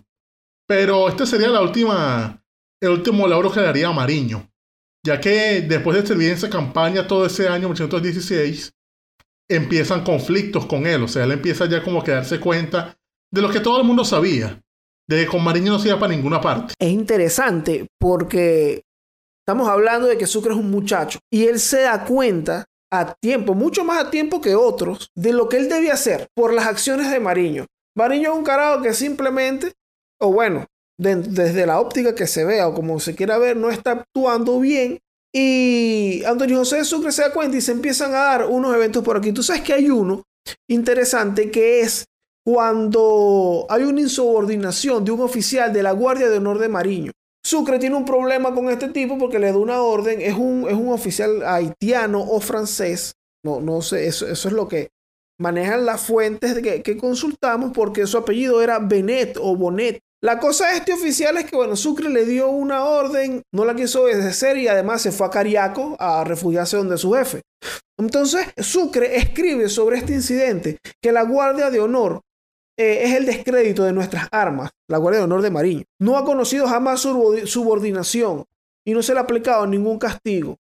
Pero 0.68 1.08
este 1.08 1.26
sería 1.26 1.48
la 1.48 1.62
última, 1.62 2.42
el 2.80 2.90
último 2.90 3.26
logro 3.26 3.50
que 3.50 3.60
daría 3.60 3.88
a 3.88 3.92
Mariño. 3.92 4.48
Ya 5.04 5.20
que 5.20 5.62
después 5.62 5.96
de 5.96 6.06
servir 6.06 6.28
en 6.28 6.34
esa 6.34 6.50
campaña 6.50 7.06
todo 7.06 7.26
ese 7.26 7.48
año 7.48 7.68
1816, 7.68 8.72
empiezan 9.48 10.04
conflictos 10.04 10.66
con 10.66 10.86
él. 10.86 11.02
O 11.02 11.08
sea, 11.08 11.24
él 11.24 11.32
empieza 11.32 11.66
ya 11.66 11.82
como 11.82 12.02
a 12.02 12.04
darse 12.04 12.38
cuenta 12.38 12.96
de 13.32 13.42
lo 13.42 13.50
que 13.50 13.60
todo 13.60 13.80
el 13.80 13.86
mundo 13.86 14.04
sabía. 14.04 14.60
De 15.08 15.24
que 15.24 15.26
con 15.26 15.42
Mariño 15.42 15.72
no 15.72 15.78
se 15.80 15.88
iba 15.88 15.98
para 15.98 16.14
ninguna 16.14 16.40
parte. 16.40 16.74
es 16.78 16.90
interesante 16.90 17.88
porque 17.98 18.84
estamos 19.50 19.68
hablando 19.68 20.06
de 20.06 20.16
que 20.16 20.28
Sucre 20.28 20.52
es 20.52 20.58
un 20.58 20.70
muchacho 20.70 21.18
y 21.32 21.46
él 21.46 21.58
se 21.58 21.80
da 21.82 22.04
cuenta 22.04 22.66
a 22.92 23.14
tiempo, 23.20 23.54
mucho 23.54 23.84
más 23.84 24.04
a 24.04 24.10
tiempo 24.10 24.40
que 24.40 24.54
otros, 24.54 25.08
de 25.16 25.32
lo 25.32 25.48
que 25.48 25.56
él 25.56 25.68
debía 25.68 25.94
hacer 25.94 26.28
por 26.36 26.52
las 26.54 26.66
acciones 26.66 27.10
de 27.10 27.18
Mariño. 27.18 27.66
Mariño 27.96 28.30
es 28.32 28.38
un 28.38 28.44
carajo 28.44 28.80
que 28.80 28.94
simplemente, 28.94 29.72
o 30.20 30.32
bueno, 30.32 30.66
de- 31.00 31.16
desde 31.16 31.66
la 31.66 31.80
óptica 31.80 32.14
que 32.14 32.28
se 32.28 32.44
vea 32.44 32.68
o 32.68 32.74
como 32.74 33.00
se 33.00 33.16
quiera 33.16 33.38
ver, 33.38 33.56
no 33.56 33.70
está 33.70 33.90
actuando 33.92 34.60
bien. 34.60 34.98
Y 35.34 36.22
Antonio 36.26 36.58
José 36.58 36.76
de 36.76 36.84
Sucre 36.84 37.10
se 37.10 37.22
da 37.22 37.32
cuenta 37.32 37.56
y 37.56 37.60
se 37.60 37.72
empiezan 37.72 38.12
a 38.12 38.18
dar 38.18 38.46
unos 38.46 38.72
eventos 38.74 39.02
por 39.02 39.16
aquí. 39.16 39.32
Tú 39.32 39.42
sabes 39.42 39.62
que 39.62 39.72
hay 39.72 39.90
uno 39.90 40.22
interesante 40.68 41.50
que 41.50 41.80
es 41.80 42.04
cuando 42.46 43.66
hay 43.68 43.82
una 43.82 44.00
insubordinación 44.00 45.04
de 45.04 45.10
un 45.10 45.20
oficial 45.20 45.72
de 45.72 45.82
la 45.82 45.92
Guardia 45.92 46.28
de 46.28 46.38
Honor 46.38 46.58
de 46.58 46.68
Mariño. 46.68 47.12
Sucre 47.50 47.80
tiene 47.80 47.96
un 47.96 48.04
problema 48.04 48.54
con 48.54 48.70
este 48.70 48.90
tipo 48.90 49.18
porque 49.18 49.40
le 49.40 49.50
da 49.50 49.58
una 49.58 49.82
orden, 49.82 50.20
es 50.20 50.34
un, 50.34 50.68
es 50.68 50.74
un 50.74 50.92
oficial 50.92 51.42
haitiano 51.44 52.20
o 52.22 52.38
francés, 52.38 53.16
no, 53.44 53.60
no 53.60 53.82
sé, 53.82 54.06
eso, 54.06 54.28
eso 54.28 54.46
es 54.46 54.54
lo 54.54 54.68
que 54.68 54.90
manejan 55.40 55.84
las 55.84 56.00
fuentes 56.00 56.56
que, 56.62 56.80
que 56.80 56.96
consultamos 56.96 57.72
porque 57.74 58.06
su 58.06 58.18
apellido 58.18 58.62
era 58.62 58.78
Benet 58.78 59.36
o 59.36 59.56
Bonet. 59.56 59.98
La 60.22 60.38
cosa 60.38 60.68
de 60.68 60.76
este 60.76 60.92
oficial 60.92 61.38
es 61.38 61.50
que, 61.50 61.56
bueno, 61.56 61.74
Sucre 61.74 62.08
le 62.08 62.24
dio 62.24 62.50
una 62.50 62.84
orden, 62.84 63.42
no 63.52 63.64
la 63.64 63.74
quiso 63.74 64.04
obedecer 64.04 64.56
y 64.56 64.68
además 64.68 65.02
se 65.02 65.10
fue 65.10 65.26
a 65.26 65.30
Cariaco 65.30 65.96
a 65.98 66.22
refugiarse 66.22 66.76
donde 66.76 66.98
su 66.98 67.14
jefe. 67.14 67.40
Entonces, 67.98 68.46
Sucre 68.58 69.16
escribe 69.16 69.68
sobre 69.68 69.98
este 69.98 70.12
incidente 70.12 70.78
que 71.02 71.10
la 71.10 71.24
Guardia 71.24 71.70
de 71.70 71.80
Honor 71.80 72.20
eh, 72.78 73.02
es 73.04 73.14
el 73.16 73.26
descrédito 73.26 73.84
de 73.84 73.92
nuestras 73.92 74.28
armas, 74.32 74.70
la 74.88 74.98
Guardia 74.98 75.18
de 75.20 75.24
Honor 75.24 75.42
de 75.42 75.50
Mariño. 75.50 75.84
No 76.00 76.16
ha 76.16 76.24
conocido 76.24 76.66
jamás 76.66 77.04
subordi- 77.04 77.46
subordinación. 77.46 78.44
y 78.86 78.94
no 78.94 79.02
se 79.02 79.12
le 79.12 79.18
ha 79.20 79.22
aplicado 79.22 79.66
ningún 79.66 79.98
castigo. 79.98 80.56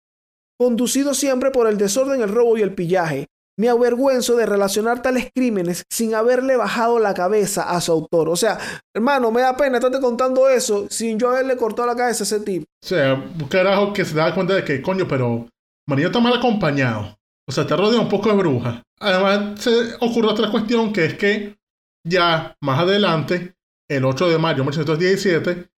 Conducido 0.59 1.15
siempre 1.15 1.51
por 1.51 1.67
el 1.67 1.77
desorden, 1.79 2.23
el 2.23 2.29
robo 2.29 2.57
y 2.57 2.63
el 2.63 2.75
pillaje. 2.75 3.27
Me 3.59 3.69
avergüenzo 3.69 4.35
de 4.37 4.47
relacionar 4.47 5.03
tales 5.03 5.31
crímenes 5.35 5.85
sin 5.91 6.15
haberle 6.15 6.57
bajado 6.57 6.99
la 6.99 7.13
cabeza 7.15 7.71
a 7.71 7.81
su 7.81 7.93
autor. 7.93 8.29
O 8.29 8.37
sea, 8.37 8.59
hermano, 8.95 9.31
me 9.31 9.43
da 9.43 9.57
pena 9.57 9.79
estarte 9.79 10.01
contando 10.01 10.49
eso 10.49 10.87
sin 10.91 11.19
yo 11.19 11.31
haberle 11.31 11.57
cortado 11.57 11.87
la 11.87 11.97
cabeza 11.97 12.23
a 12.23 12.27
ese 12.27 12.41
tipo. 12.41 12.65
O 12.83 12.87
sea, 12.87 13.15
un 13.15 13.49
carajo 13.49 13.93
que 13.93 14.05
se 14.05 14.15
da 14.15 14.35
cuenta 14.35 14.55
de 14.55 14.65
que, 14.65 14.81
coño, 14.83 15.07
pero 15.09 15.47
Mariño 15.89 16.09
está 16.09 16.21
mal 16.21 16.35
acompañado. 16.37 17.17
O 17.49 17.53
sea, 17.53 17.63
está 17.65 17.77
rodeado 17.77 18.03
un 18.03 18.09
poco 18.09 18.29
de 18.31 18.37
brujas. 18.37 18.81
Además, 19.01 19.61
se 19.61 19.71
ocurre 20.01 20.29
otra 20.29 20.51
cuestión 20.51 20.93
que 20.93 21.05
es 21.05 21.15
que 21.15 21.57
ya 22.05 22.57
más 22.61 22.81
adelante, 22.81 23.55
el 23.89 24.05
8 24.05 24.29
de 24.29 24.39
mayo 24.39 24.59
de 24.59 24.63
1917, 24.63 25.71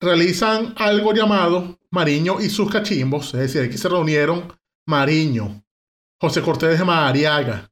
realizan 0.00 0.74
algo 0.76 1.12
llamado 1.12 1.78
Mariño 1.90 2.40
y 2.40 2.50
sus 2.50 2.70
cachimbos, 2.70 3.34
es 3.34 3.40
decir, 3.40 3.62
aquí 3.62 3.78
se 3.78 3.88
reunieron 3.88 4.52
Mariño, 4.86 5.64
José 6.20 6.42
Cortés 6.42 6.78
de 6.78 6.84
Madariaga 6.84 7.70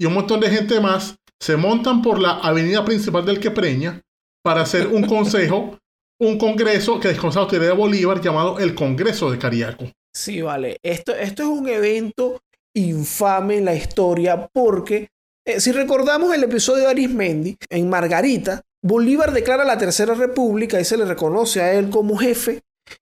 y 0.00 0.06
un 0.06 0.14
montón 0.14 0.40
de 0.40 0.50
gente 0.50 0.80
más, 0.80 1.16
se 1.40 1.56
montan 1.56 2.02
por 2.02 2.18
la 2.18 2.38
avenida 2.38 2.84
principal 2.84 3.24
del 3.24 3.40
Quepreña 3.40 4.00
para 4.42 4.62
hacer 4.62 4.86
un 4.86 5.02
consejo, 5.06 5.78
un 6.20 6.38
congreso 6.38 6.98
que 6.98 7.08
descansa 7.08 7.40
la 7.40 7.44
autoridad 7.44 7.70
de 7.72 7.76
Bolívar 7.76 8.20
llamado 8.20 8.58
el 8.58 8.74
Congreso 8.74 9.30
de 9.30 9.38
Cariaco. 9.38 9.90
Sí, 10.14 10.40
vale. 10.40 10.78
Esto, 10.82 11.14
esto 11.14 11.42
es 11.42 11.48
un 11.48 11.68
evento 11.68 12.42
infame 12.74 13.58
en 13.58 13.64
la 13.64 13.74
historia 13.74 14.48
porque 14.52 15.10
eh, 15.48 15.60
si 15.60 15.72
recordamos 15.72 16.34
el 16.34 16.44
episodio 16.44 16.84
de 16.84 16.90
Arismendi 16.90 17.56
en 17.70 17.88
Margarita, 17.88 18.60
Bolívar 18.82 19.32
declara 19.32 19.64
la 19.64 19.78
Tercera 19.78 20.14
República 20.14 20.78
y 20.78 20.84
se 20.84 20.98
le 20.98 21.06
reconoce 21.06 21.62
a 21.62 21.72
él 21.72 21.88
como 21.88 22.18
jefe 22.18 22.60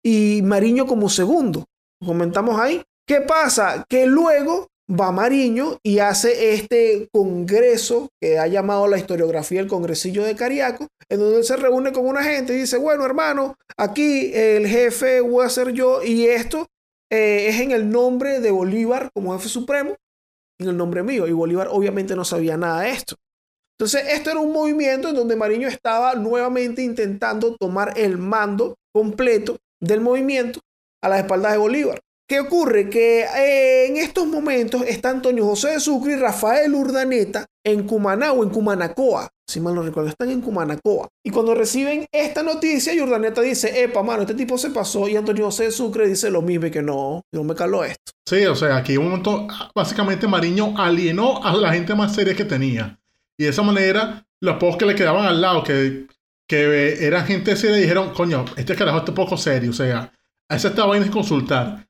y 0.04 0.42
Mariño 0.42 0.86
como 0.86 1.08
segundo. 1.08 1.64
Comentamos 2.04 2.60
ahí. 2.60 2.82
¿Qué 3.08 3.22
pasa? 3.22 3.86
Que 3.88 4.06
luego 4.06 4.68
va 4.88 5.12
Mariño 5.12 5.78
y 5.82 5.98
hace 5.98 6.52
este 6.52 7.08
congreso 7.10 8.10
que 8.20 8.38
ha 8.38 8.46
llamado 8.46 8.86
la 8.86 8.98
historiografía 8.98 9.60
el 9.60 9.66
Congresillo 9.66 10.22
de 10.22 10.36
Cariaco, 10.36 10.88
en 11.08 11.18
donde 11.18 11.38
él 11.38 11.44
se 11.44 11.56
reúne 11.56 11.92
con 11.92 12.06
una 12.06 12.22
gente 12.22 12.52
y 12.52 12.58
dice, 12.58 12.76
bueno 12.76 13.06
hermano, 13.06 13.56
aquí 13.78 14.30
el 14.34 14.66
jefe 14.66 15.22
voy 15.22 15.46
a 15.46 15.48
ser 15.48 15.72
yo 15.72 16.02
y 16.02 16.26
esto 16.26 16.66
eh, 17.10 17.46
es 17.48 17.60
en 17.60 17.70
el 17.70 17.88
nombre 17.90 18.40
de 18.40 18.50
Bolívar 18.50 19.08
como 19.14 19.32
jefe 19.36 19.48
supremo, 19.48 19.96
en 20.58 20.68
el 20.68 20.76
nombre 20.76 21.02
mío. 21.02 21.26
Y 21.26 21.32
Bolívar 21.32 21.68
obviamente 21.70 22.16
no 22.16 22.24
sabía 22.24 22.56
nada 22.56 22.82
de 22.82 22.90
esto. 22.90 23.16
Entonces, 23.78 24.06
esto 24.08 24.30
era 24.30 24.40
un 24.40 24.52
movimiento 24.52 25.10
en 25.10 25.14
donde 25.14 25.36
Mariño 25.36 25.68
estaba 25.68 26.14
nuevamente 26.14 26.82
intentando 26.82 27.56
tomar 27.56 27.92
el 27.96 28.16
mando 28.16 28.76
completo 28.94 29.58
del 29.80 30.00
movimiento 30.00 30.60
a 31.02 31.10
las 31.10 31.20
espaldas 31.20 31.52
de 31.52 31.58
Bolívar. 31.58 32.00
¿Qué 32.28 32.40
ocurre? 32.40 32.90
Que 32.90 33.20
eh, 33.20 33.86
en 33.86 33.96
estos 33.98 34.26
momentos 34.26 34.82
está 34.82 35.10
Antonio 35.10 35.46
José 35.46 35.70
de 35.70 35.80
Sucre 35.80 36.14
y 36.14 36.16
Rafael 36.16 36.74
Urdaneta 36.74 37.46
en 37.64 37.84
Cumaná 37.86 38.32
o 38.32 38.42
en 38.42 38.50
Cumanacoa. 38.50 39.28
Si 39.48 39.60
mal 39.60 39.76
no 39.76 39.82
recuerdo, 39.82 40.08
están 40.08 40.30
en 40.30 40.40
Cumanacoa. 40.40 41.08
Y 41.24 41.30
cuando 41.30 41.54
reciben 41.54 42.04
esta 42.10 42.42
noticia, 42.42 42.92
Urdaneta 43.00 43.42
dice, 43.42 43.84
epa, 43.84 44.02
mano, 44.02 44.22
este 44.22 44.34
tipo 44.34 44.58
se 44.58 44.70
pasó. 44.70 45.08
Y 45.08 45.14
Antonio 45.14 45.44
José 45.44 45.64
de 45.64 45.70
Sucre 45.70 46.08
dice 46.08 46.28
lo 46.32 46.42
mismo 46.42 46.68
que 46.68 46.82
no, 46.82 47.22
no 47.32 47.44
me 47.44 47.54
caló 47.54 47.84
esto. 47.84 48.10
Sí, 48.28 48.44
o 48.46 48.56
sea, 48.56 48.76
aquí 48.76 48.96
un 48.96 49.10
montón, 49.10 49.46
básicamente 49.72 50.26
Mariño 50.26 50.76
alienó 50.76 51.44
a 51.44 51.54
la 51.56 51.72
gente 51.72 51.94
más 51.94 52.12
seria 52.12 52.34
que 52.34 52.44
tenía. 52.44 52.98
Y 53.38 53.44
de 53.44 53.50
esa 53.50 53.62
manera, 53.62 54.26
los 54.40 54.56
pocos 54.56 54.78
que 54.78 54.86
le 54.86 54.96
quedaban 54.96 55.26
al 55.26 55.40
lado, 55.40 55.62
que, 55.62 56.08
que 56.48 57.06
eran 57.06 57.24
gente 57.24 57.54
seria, 57.54 57.76
dijeron, 57.76 58.12
coño, 58.14 58.44
este 58.56 58.74
carajo 58.74 58.98
está 58.98 59.14
poco 59.14 59.36
serio. 59.36 59.70
O 59.70 59.74
sea, 59.74 60.12
esa 60.48 60.68
esta 60.68 60.86
vaina 60.86 61.06
es 61.06 61.12
consultar. 61.12 61.86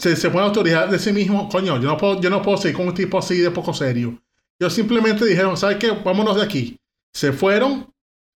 Se, 0.00 0.16
se 0.16 0.30
pone 0.30 0.46
autoridad 0.46 0.88
de 0.88 0.98
sí 0.98 1.12
mismo, 1.12 1.46
coño, 1.50 1.76
yo 1.78 1.86
no, 1.88 1.96
puedo, 1.98 2.20
yo 2.22 2.30
no 2.30 2.40
puedo 2.40 2.56
seguir 2.56 2.76
con 2.78 2.88
un 2.88 2.94
tipo 2.94 3.18
así 3.18 3.36
de 3.36 3.50
poco 3.50 3.74
serio. 3.74 4.18
Ellos 4.58 4.72
simplemente 4.72 5.26
dijeron, 5.26 5.58
¿sabes 5.58 5.76
qué? 5.76 5.90
Vámonos 5.90 6.36
de 6.36 6.42
aquí. 6.42 6.76
Se 7.14 7.32
fueron 7.32 7.92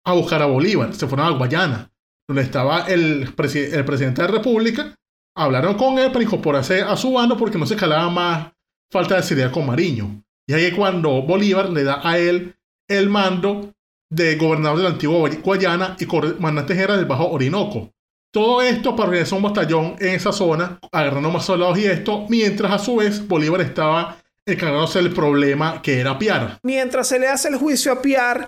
a 0.04 0.14
buscar 0.14 0.42
a 0.42 0.48
Bolívar, 0.48 0.96
se 0.96 1.08
fueron 1.08 1.28
a 1.28 1.38
Guayana, 1.38 1.92
donde 2.28 2.42
estaba 2.42 2.88
el, 2.88 3.36
presi- 3.36 3.72
el 3.72 3.86
presidente 3.86 4.24
de 4.24 4.28
la 4.28 4.34
República. 4.38 4.96
Hablaron 5.38 5.76
con 5.76 6.00
él 6.00 6.12
para 6.12 6.24
incorporarse 6.24 6.82
a 6.82 6.98
su 6.98 7.14
bando 7.14 7.38
porque 7.38 7.60
no 7.60 7.68
se 7.68 7.76
calaba 7.76 8.10
más 8.10 8.52
falta 8.92 9.18
de 9.18 9.24
seriedad 9.24 9.52
con 9.52 9.68
Mariño. 9.68 10.24
Y 10.48 10.54
ahí 10.54 10.66
es 10.66 10.74
cuando 10.74 11.22
Bolívar 11.22 11.70
le 11.70 11.84
da 11.84 12.02
a 12.04 12.18
él 12.18 12.56
el 12.90 13.08
mando 13.10 13.72
de 14.12 14.36
gobernador 14.36 14.78
de 14.80 14.84
la 14.84 14.90
antigua 14.90 15.30
Guayana 15.44 15.96
y 16.00 16.06
comandante 16.06 16.74
general 16.74 16.98
del 16.98 17.06
Bajo 17.06 17.30
Orinoco. 17.30 17.92
Todo 18.34 18.62
esto 18.62 18.96
para 18.96 19.10
organizar 19.10 19.38
un 19.38 19.44
batallón 19.44 19.96
en 20.00 20.16
esa 20.16 20.32
zona, 20.32 20.80
agarrando 20.92 21.30
más 21.30 21.46
soldados 21.46 21.78
y 21.78 21.86
esto, 21.86 22.26
mientras 22.30 22.72
a 22.72 22.80
su 22.80 22.96
vez 22.96 23.28
Bolívar 23.28 23.60
estaba 23.60 24.18
encargándose 24.48 25.00
del 25.02 25.14
problema 25.14 25.82
que 25.82 26.00
era 26.00 26.18
Piar. 26.18 26.58
Mientras 26.64 27.10
se 27.10 27.20
le 27.20 27.28
hace 27.28 27.50
el 27.50 27.58
juicio 27.58 27.92
a 27.92 28.02
Piar 28.02 28.48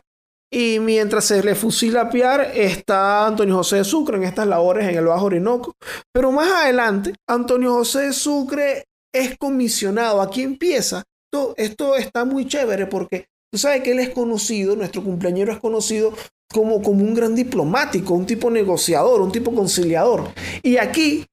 y 0.49 0.79
mientras 0.79 1.25
se 1.25 1.43
le 1.43 1.53
fusila 1.53 2.01
a 2.01 2.09
Piar, 2.09 2.51
está 2.55 3.27
Antonio 3.27 3.55
José 3.55 3.77
de 3.77 3.83
Sucre 3.83 4.15
en 4.15 4.23
estas 4.23 4.47
labores 4.47 4.87
en 4.87 4.95
el 4.95 5.05
Bajo 5.05 5.25
Orinoco. 5.25 5.75
Pero 6.13 6.31
más 6.31 6.49
adelante, 6.49 7.13
Antonio 7.27 7.73
José 7.73 8.03
de 8.03 8.13
Sucre 8.13 8.85
es 9.13 9.37
comisionado. 9.37 10.21
Aquí 10.21 10.43
empieza. 10.43 11.03
Esto, 11.29 11.55
esto 11.57 11.95
está 11.97 12.23
muy 12.23 12.47
chévere 12.47 12.85
porque 12.85 13.25
tú 13.51 13.57
sabes 13.57 13.83
que 13.83 13.91
él 13.91 13.99
es 13.99 14.09
conocido, 14.09 14.75
nuestro 14.75 15.03
cumpleañero 15.03 15.51
es 15.51 15.59
conocido 15.59 16.13
como, 16.53 16.81
como 16.81 17.03
un 17.03 17.13
gran 17.13 17.35
diplomático, 17.35 18.13
un 18.13 18.25
tipo 18.25 18.49
negociador, 18.49 19.21
un 19.21 19.31
tipo 19.31 19.53
conciliador. 19.53 20.29
Y 20.61 20.77
aquí 20.77 21.25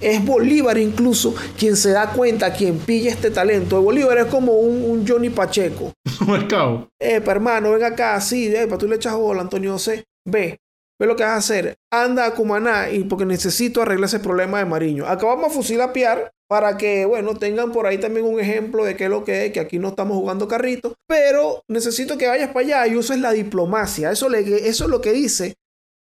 es 0.00 0.24
Bolívar 0.24 0.78
incluso 0.78 1.34
quien 1.58 1.76
se 1.76 1.90
da 1.90 2.12
cuenta, 2.12 2.52
quien 2.52 2.78
pilla 2.78 3.10
este 3.10 3.30
talento. 3.30 3.82
Bolívar 3.82 4.18
es 4.18 4.26
como 4.26 4.52
un, 4.52 4.84
un 4.84 5.06
Johnny 5.06 5.30
Pacheco. 5.30 5.92
Mercado. 6.26 6.88
Epa, 7.00 7.32
hermano, 7.32 7.72
ven 7.72 7.84
acá, 7.84 8.20
sí, 8.20 8.54
epa, 8.54 8.78
tú 8.78 8.86
le 8.86 8.96
echas 8.96 9.14
bola, 9.14 9.40
Antonio 9.40 9.72
José. 9.72 10.04
Ve, 10.24 10.60
ve 10.98 11.06
lo 11.06 11.16
que 11.16 11.24
vas 11.24 11.32
a 11.32 11.36
hacer. 11.36 11.76
Anda 11.90 12.26
a 12.26 12.34
Cumaná 12.34 12.90
y 12.90 13.04
porque 13.04 13.24
necesito 13.24 13.82
arreglar 13.82 14.06
ese 14.06 14.20
problema 14.20 14.58
de 14.58 14.66
Mariño. 14.66 15.06
Acabamos 15.06 15.50
a 15.50 15.54
fusilar 15.54 15.88
a 15.88 15.92
Piar 15.92 16.32
para 16.50 16.76
que, 16.76 17.04
bueno, 17.04 17.36
tengan 17.36 17.70
por 17.70 17.86
ahí 17.86 17.98
también 17.98 18.26
un 18.26 18.40
ejemplo 18.40 18.84
de 18.84 18.96
qué 18.96 19.04
es 19.04 19.10
lo 19.10 19.22
que 19.22 19.46
es, 19.46 19.52
que 19.52 19.60
aquí 19.60 19.78
no 19.78 19.90
estamos 19.90 20.16
jugando 20.16 20.48
carrito, 20.48 20.96
pero 21.06 21.62
necesito 21.68 22.18
que 22.18 22.26
vayas 22.26 22.48
para 22.48 22.66
allá 22.66 22.86
y 22.88 22.96
uses 22.96 23.20
la 23.20 23.30
diplomacia. 23.30 24.10
Eso, 24.10 24.28
es 24.34 24.80
lo 24.80 25.00
que 25.00 25.12
dice 25.12 25.54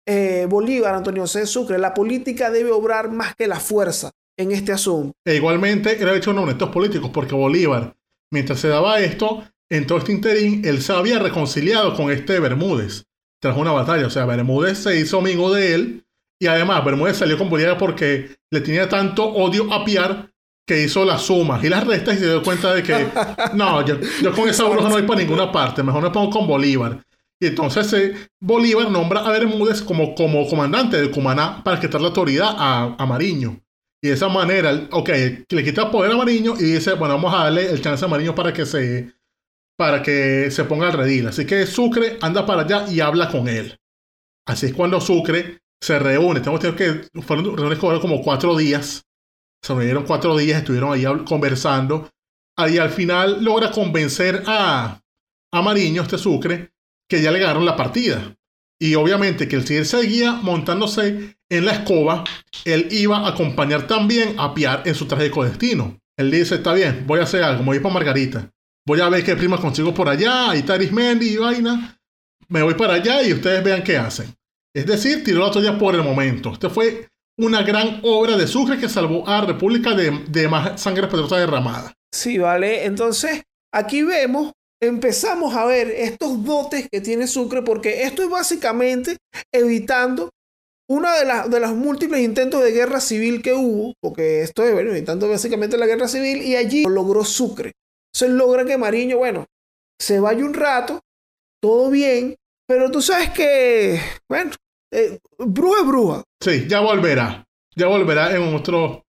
eh, 0.05 0.45
Bolívar, 0.49 0.95
Antonio 0.95 1.23
José 1.23 1.47
Sucre. 1.47 1.77
La 1.77 1.93
política 1.93 2.51
debe 2.51 2.71
obrar 2.71 3.09
más 3.09 3.35
que 3.37 3.47
la 3.47 3.61
fuerza 3.61 4.11
en 4.37 4.51
este 4.51 4.73
asunto. 4.73 5.13
E 5.25 5.35
igualmente 5.35 5.97
era 5.97 6.13
hecho 6.13 6.31
uno 6.31 6.45
de 6.45 6.51
estos 6.51 6.71
políticos, 6.71 7.09
porque 7.13 7.35
Bolívar, 7.35 7.95
mientras 8.29 8.59
se 8.59 8.67
daba 8.67 8.99
esto, 8.99 9.45
en 9.71 9.87
todo 9.87 9.99
este 9.99 10.11
interín, 10.11 10.61
él 10.65 10.81
se 10.81 10.91
había 10.91 11.19
reconciliado 11.19 11.95
con 11.95 12.11
este 12.11 12.41
Bermúdez 12.41 13.05
tras 13.41 13.55
una 13.55 13.71
batalla. 13.71 14.07
O 14.07 14.09
sea, 14.09 14.25
Bermúdez 14.25 14.79
se 14.79 14.99
hizo 14.99 15.19
amigo 15.19 15.53
de 15.53 15.73
él 15.73 16.05
y 16.37 16.47
además 16.47 16.83
Bermúdez 16.83 17.15
salió 17.15 17.37
con 17.37 17.49
Bolívar 17.49 17.77
porque 17.77 18.35
le 18.51 18.59
tenía 18.59 18.89
tanto 18.89 19.23
odio 19.23 19.71
a 19.71 19.85
Piar 19.85 20.32
que 20.65 20.83
hizo 20.83 21.05
las 21.05 21.23
sumas 21.23 21.63
y 21.63 21.69
las 21.69 21.85
restas 21.85 22.15
y 22.15 22.19
se 22.19 22.25
dio 22.27 22.43
cuenta 22.43 22.73
de 22.73 22.83
que 22.83 23.07
no, 23.53 23.85
yo, 23.85 23.99
yo 24.21 24.31
con 24.33 24.47
esa 24.47 24.63
bruja 24.63 24.87
no 24.87 24.95
voy 24.95 25.03
para 25.03 25.19
ninguna 25.19 25.51
parte, 25.51 25.83
mejor 25.83 26.03
me 26.03 26.09
pongo 26.09 26.29
con 26.29 26.47
Bolívar. 26.47 27.03
Y 27.41 27.47
entonces 27.47 27.91
eh, 27.93 28.15
Bolívar 28.39 28.89
nombra 28.89 29.21
a 29.21 29.31
Bermúdez 29.31 29.81
como, 29.81 30.15
como 30.15 30.47
comandante 30.47 31.01
de 31.01 31.11
Cumaná 31.11 31.61
para 31.63 31.79
quitar 31.79 31.99
la 31.99 32.07
autoridad 32.07 32.55
a, 32.57 32.95
a 32.97 33.05
Mariño. 33.05 33.59
Y 34.01 34.09
de 34.09 34.13
esa 34.13 34.27
manera, 34.27 34.87
ok, 34.91 35.09
le 35.49 35.63
quita 35.63 35.89
poder 35.89 36.11
a 36.11 36.17
Mariño 36.17 36.55
y 36.59 36.63
dice, 36.63 36.93
bueno, 36.93 37.15
vamos 37.15 37.33
a 37.33 37.45
darle 37.45 37.69
el 37.69 37.81
chance 37.81 38.03
a 38.03 38.07
Mariño 38.07 38.35
para 38.35 38.53
que 38.53 38.65
se, 38.65 39.13
para 39.77 40.01
que 40.01 40.51
se 40.51 40.65
ponga 40.65 40.87
al 40.87 40.93
redil. 40.93 41.27
Así 41.27 41.45
que 41.45 41.65
Sucre 41.65 42.17
anda 42.21 42.45
para 42.45 42.63
allá 42.63 42.85
y 42.89 42.99
habla 42.99 43.29
con 43.29 43.47
él. 43.47 43.77
Así 44.45 44.67
es 44.67 44.73
cuando 44.73 44.99
Sucre 44.99 45.59
se 45.81 45.99
reúne. 45.99 46.39
Entendido 46.39 46.75
que 46.75 47.21
fueron 47.21 47.45
reuniones 47.57 47.79
como 47.79 48.21
cuatro 48.21 48.57
días. 48.57 49.05
Se 49.63 49.73
reunieron 49.73 50.03
cuatro 50.05 50.35
días, 50.37 50.59
estuvieron 50.59 50.93
ahí 50.93 51.05
conversando. 51.25 52.09
Y 52.57 52.77
al 52.77 52.89
final 52.89 53.43
logra 53.43 53.71
convencer 53.71 54.43
a, 54.45 55.01
a 55.51 55.61
Mariño, 55.61 56.01
este 56.01 56.17
Sucre, 56.17 56.73
que 57.09 57.21
ya 57.21 57.31
le 57.31 57.39
ganaron 57.39 57.65
la 57.65 57.77
partida. 57.77 58.35
Y 58.79 58.95
obviamente 58.95 59.47
que 59.47 59.55
el 59.55 59.71
él 59.71 59.85
seguía 59.85 60.33
montándose 60.33 61.37
en 61.49 61.65
la 61.65 61.71
escoba, 61.71 62.25
él 62.65 62.89
iba 62.91 63.19
a 63.19 63.29
acompañar 63.29 63.87
también 63.87 64.35
a 64.37 64.53
Piar 64.53 64.83
en 64.85 64.95
su 64.95 65.05
trágico 65.05 65.45
destino. 65.45 65.97
Él 66.17 66.29
dice, 66.29 66.55
está 66.55 66.73
bien, 66.73 67.05
voy 67.07 67.21
a 67.21 67.23
hacer 67.23 67.43
algo, 67.43 67.59
me 67.59 67.67
voy 67.67 67.79
para 67.79 67.93
Margarita. 67.93 68.51
Voy 68.85 68.99
a 68.99 69.07
ver 69.07 69.23
qué 69.23 69.35
prima 69.37 69.57
consigo 69.57 69.93
por 69.93 70.09
allá, 70.09 70.51
ahí 70.51 70.59
está 70.59 70.73
Arismendi 70.73 71.29
y 71.29 71.37
vaina. 71.37 71.97
Me 72.49 72.61
voy 72.61 72.73
para 72.73 72.95
allá 72.95 73.23
y 73.23 73.31
ustedes 73.31 73.63
vean 73.63 73.83
qué 73.83 73.97
hacen. 73.97 74.35
Es 74.75 74.85
decir, 74.85 75.23
tiró 75.23 75.45
la 75.45 75.51
toalla 75.51 75.77
por 75.77 75.95
el 75.95 76.03
momento. 76.03 76.51
Este 76.51 76.69
fue 76.69 77.07
una 77.37 77.63
gran 77.63 77.99
obra 78.03 78.37
de 78.37 78.47
Sucre 78.47 78.79
que 78.79 78.89
salvó 78.89 79.27
a 79.27 79.41
la 79.41 79.47
República 79.47 79.95
de, 79.95 80.47
más 80.47 80.81
sangre 80.81 81.07
poderosa 81.07 81.37
derramada. 81.37 81.93
Sí, 82.13 82.37
vale. 82.37 82.85
Entonces, 82.85 83.43
aquí 83.73 84.03
vemos, 84.03 84.51
empezamos 84.81 85.55
a 85.55 85.65
ver 85.65 85.89
estos 85.89 86.43
dotes 86.43 86.87
que 86.91 87.01
tiene 87.01 87.27
Sucre, 87.27 87.61
porque 87.61 88.03
esto 88.03 88.21
es 88.21 88.29
básicamente 88.29 89.17
evitando 89.51 90.29
una 90.89 91.17
de, 91.17 91.25
las 91.25 91.49
de 91.49 91.59
los 91.59 91.73
múltiples 91.73 92.21
intentos 92.21 92.63
de 92.63 92.71
guerra 92.71 92.99
civil 92.99 93.41
que 93.41 93.53
hubo, 93.53 93.93
porque 94.01 94.41
esto 94.41 94.63
es, 94.63 94.73
bueno, 94.73 94.91
intentando 94.91 95.29
básicamente 95.29 95.77
la 95.77 95.87
guerra 95.87 96.07
civil, 96.07 96.41
y 96.43 96.55
allí 96.55 96.83
logró 96.87 97.23
Sucre. 97.23 97.71
Se 98.13 98.29
logra 98.29 98.65
que 98.65 98.77
Mariño, 98.77 99.17
bueno, 99.17 99.45
se 99.99 100.19
vaya 100.19 100.45
un 100.45 100.53
rato, 100.53 100.99
todo 101.61 101.89
bien, 101.89 102.35
pero 102.67 102.91
tú 102.91 103.01
sabes 103.01 103.31
que, 103.31 103.99
bueno, 104.29 104.51
eh, 104.93 105.19
es 105.39 105.53
bruja. 105.87 106.23
Sí, 106.41 106.65
ya 106.67 106.79
volverá. 106.81 107.43
Ya 107.75 107.87
volverá 107.87 108.35
en 108.35 108.53
otro, 108.55 109.03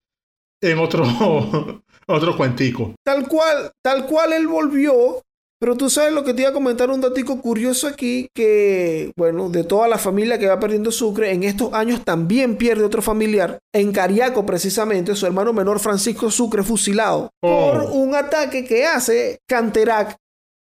en 0.62 0.78
otro, 0.78 1.04
otro 2.06 2.36
cuentico. 2.36 2.94
Tal 3.04 3.28
cual, 3.28 3.70
tal 3.82 4.06
cual 4.06 4.32
él 4.32 4.46
volvió. 4.46 5.20
Pero 5.60 5.76
tú 5.76 5.88
sabes 5.88 6.12
lo 6.12 6.24
que 6.24 6.34
te 6.34 6.42
iba 6.42 6.50
a 6.50 6.54
comentar, 6.54 6.90
un 6.90 7.00
datico 7.00 7.40
curioso 7.40 7.86
aquí, 7.86 8.28
que, 8.34 9.12
bueno, 9.16 9.48
de 9.48 9.64
toda 9.64 9.88
la 9.88 9.96
familia 9.96 10.38
que 10.38 10.46
va 10.48 10.60
perdiendo 10.60 10.90
Sucre, 10.90 11.30
en 11.32 11.42
estos 11.42 11.72
años 11.72 12.04
también 12.04 12.56
pierde 12.56 12.84
otro 12.84 13.00
familiar, 13.00 13.60
en 13.72 13.92
Cariaco 13.92 14.44
precisamente, 14.44 15.14
su 15.14 15.24
hermano 15.24 15.54
menor 15.54 15.78
Francisco 15.78 16.30
Sucre 16.30 16.62
fusilado, 16.64 17.30
Oh. 17.42 17.70
por 17.72 17.82
un 17.92 18.14
ataque 18.14 18.64
que 18.66 18.84
hace 18.84 19.38
Canterac, 19.48 20.16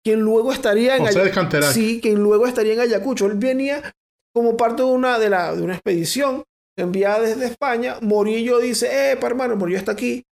quien 0.05 0.21
luego 0.21 0.53
estaría 0.53 0.97
en. 0.97 1.07
Sí, 1.73 2.01
quien 2.03 2.17
luego 2.17 2.47
estaría 2.47 2.75
en 2.75 2.81
Ayacucho. 2.81 3.27
Él 3.27 3.35
venía 3.37 3.93
como 4.35 4.57
parte 4.57 4.83
de 4.83 4.89
una, 4.89 5.19
de 5.19 5.31
la, 5.31 5.55
de 5.55 5.63
una 5.63 5.75
expedición 5.75 6.45
enviada 6.79 7.21
desde 7.21 7.47
España. 7.47 7.97
Morillo 8.01 8.59
dice, 8.59 8.87
eh, 8.87 9.19
hermano, 9.21 9.57
Morillo 9.57 9.79
está 9.79 9.93
aquí. 9.93 10.23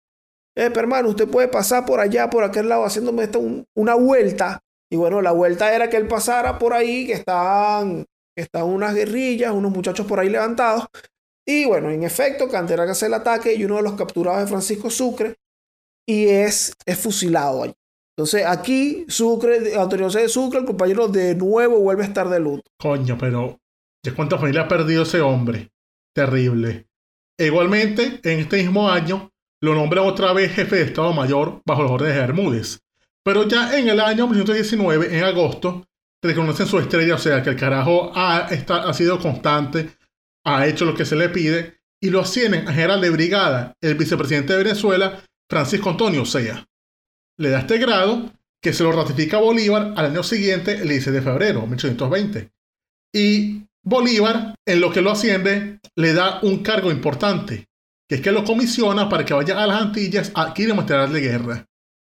Eh, 0.56 0.70
hermano, 0.74 1.08
usted 1.10 1.28
puede 1.28 1.48
pasar 1.48 1.84
por 1.86 2.00
allá, 2.00 2.28
por 2.30 2.42
aquel 2.44 2.68
lado, 2.68 2.84
haciéndome 2.84 3.24
esta 3.24 3.38
un- 3.38 3.64
una 3.76 3.94
vuelta. 3.94 4.60
Y 4.90 4.96
bueno, 4.96 5.20
la 5.20 5.32
vuelta 5.32 5.72
era 5.74 5.90
que 5.90 5.96
él 5.96 6.08
pasara 6.08 6.58
por 6.58 6.72
ahí, 6.72 7.06
que 7.06 7.12
estaban 7.12 8.06
unas 8.64 8.94
guerrillas, 8.94 9.52
unos 9.52 9.70
muchachos 9.72 10.06
por 10.06 10.18
ahí 10.20 10.28
levantados. 10.30 10.86
Y 11.46 11.64
bueno, 11.66 11.90
en 11.90 12.02
efecto, 12.02 12.48
Canterac 12.48 12.90
hace 12.90 13.06
el 13.06 13.14
ataque 13.14 13.54
y 13.54 13.64
uno 13.64 13.76
de 13.76 13.82
los 13.82 13.94
capturados 13.94 14.42
es 14.44 14.48
Francisco 14.48 14.90
Sucre 14.90 15.34
y 16.06 16.28
es, 16.28 16.72
es 16.86 16.98
fusilado 16.98 17.62
allí. 17.64 17.74
Entonces 18.16 18.44
aquí 18.46 19.04
Sucre, 19.08 19.74
Antonio 19.76 20.06
José 20.06 20.22
de 20.22 20.28
Sucre, 20.28 20.58
el 20.60 20.66
compañero 20.66 21.08
de 21.08 21.34
nuevo 21.34 21.78
vuelve 21.78 22.02
a 22.02 22.06
estar 22.06 22.28
de 22.28 22.40
luto. 22.40 22.62
Coño, 22.80 23.16
pero 23.18 23.58
¿ya 24.04 24.14
cuánta 24.14 24.38
familia 24.38 24.62
ha 24.62 24.68
perdido 24.68 25.02
ese 25.02 25.20
hombre? 25.20 25.70
Terrible. 26.14 26.88
E 27.38 27.46
igualmente, 27.46 28.20
en 28.24 28.40
este 28.40 28.58
mismo 28.58 28.90
año, 28.90 29.30
lo 29.60 29.74
nombran 29.74 30.06
otra 30.06 30.32
vez 30.32 30.52
jefe 30.52 30.76
de 30.76 30.82
Estado 30.82 31.12
Mayor 31.12 31.62
bajo 31.64 31.82
las 31.82 31.92
órdenes 31.92 32.14
de 32.14 32.20
Bermúdez. 32.20 32.80
Pero 33.24 33.46
ya 33.46 33.78
en 33.78 33.88
el 33.88 34.00
año 34.00 34.26
1919, 34.26 35.16
en 35.16 35.24
agosto, 35.24 35.86
reconocen 36.22 36.66
su 36.66 36.78
estrella, 36.78 37.14
o 37.14 37.18
sea 37.18 37.42
que 37.42 37.50
el 37.50 37.56
carajo 37.56 38.12
ha, 38.14 38.46
ha 38.46 38.94
sido 38.94 39.18
constante, 39.18 39.90
ha 40.44 40.66
hecho 40.66 40.84
lo 40.84 40.94
que 40.94 41.04
se 41.04 41.16
le 41.16 41.28
pide, 41.28 41.78
y 42.00 42.10
lo 42.10 42.20
ascienden 42.20 42.66
a 42.68 42.72
general 42.72 43.00
de 43.00 43.10
brigada 43.10 43.76
el 43.80 43.96
vicepresidente 43.96 44.52
de 44.52 44.62
Venezuela, 44.64 45.22
Francisco 45.50 45.90
Antonio 45.90 46.24
Sea. 46.24 46.66
Le 47.38 47.50
da 47.50 47.60
este 47.60 47.78
grado 47.78 48.32
que 48.62 48.72
se 48.72 48.82
lo 48.82 48.92
ratifica 48.92 49.38
Bolívar 49.38 49.94
al 49.96 50.06
año 50.06 50.22
siguiente, 50.22 50.72
el 50.72 50.88
16 50.88 51.14
de 51.14 51.22
febrero, 51.22 51.62
1820. 51.62 52.50
Y 53.14 53.67
Bolívar, 53.88 54.54
en 54.66 54.80
lo 54.80 54.92
que 54.92 55.00
lo 55.00 55.10
asciende, 55.10 55.80
le 55.96 56.12
da 56.12 56.40
un 56.42 56.62
cargo 56.62 56.90
importante, 56.90 57.68
que 58.06 58.16
es 58.16 58.20
que 58.20 58.32
lo 58.32 58.44
comisiona 58.44 59.08
para 59.08 59.24
que 59.24 59.32
vaya 59.32 59.62
a 59.62 59.66
las 59.66 59.80
Antillas 59.80 60.30
a 60.34 60.42
adquirir 60.42 60.74
material 60.74 61.10
de 61.10 61.20
guerra. 61.20 61.66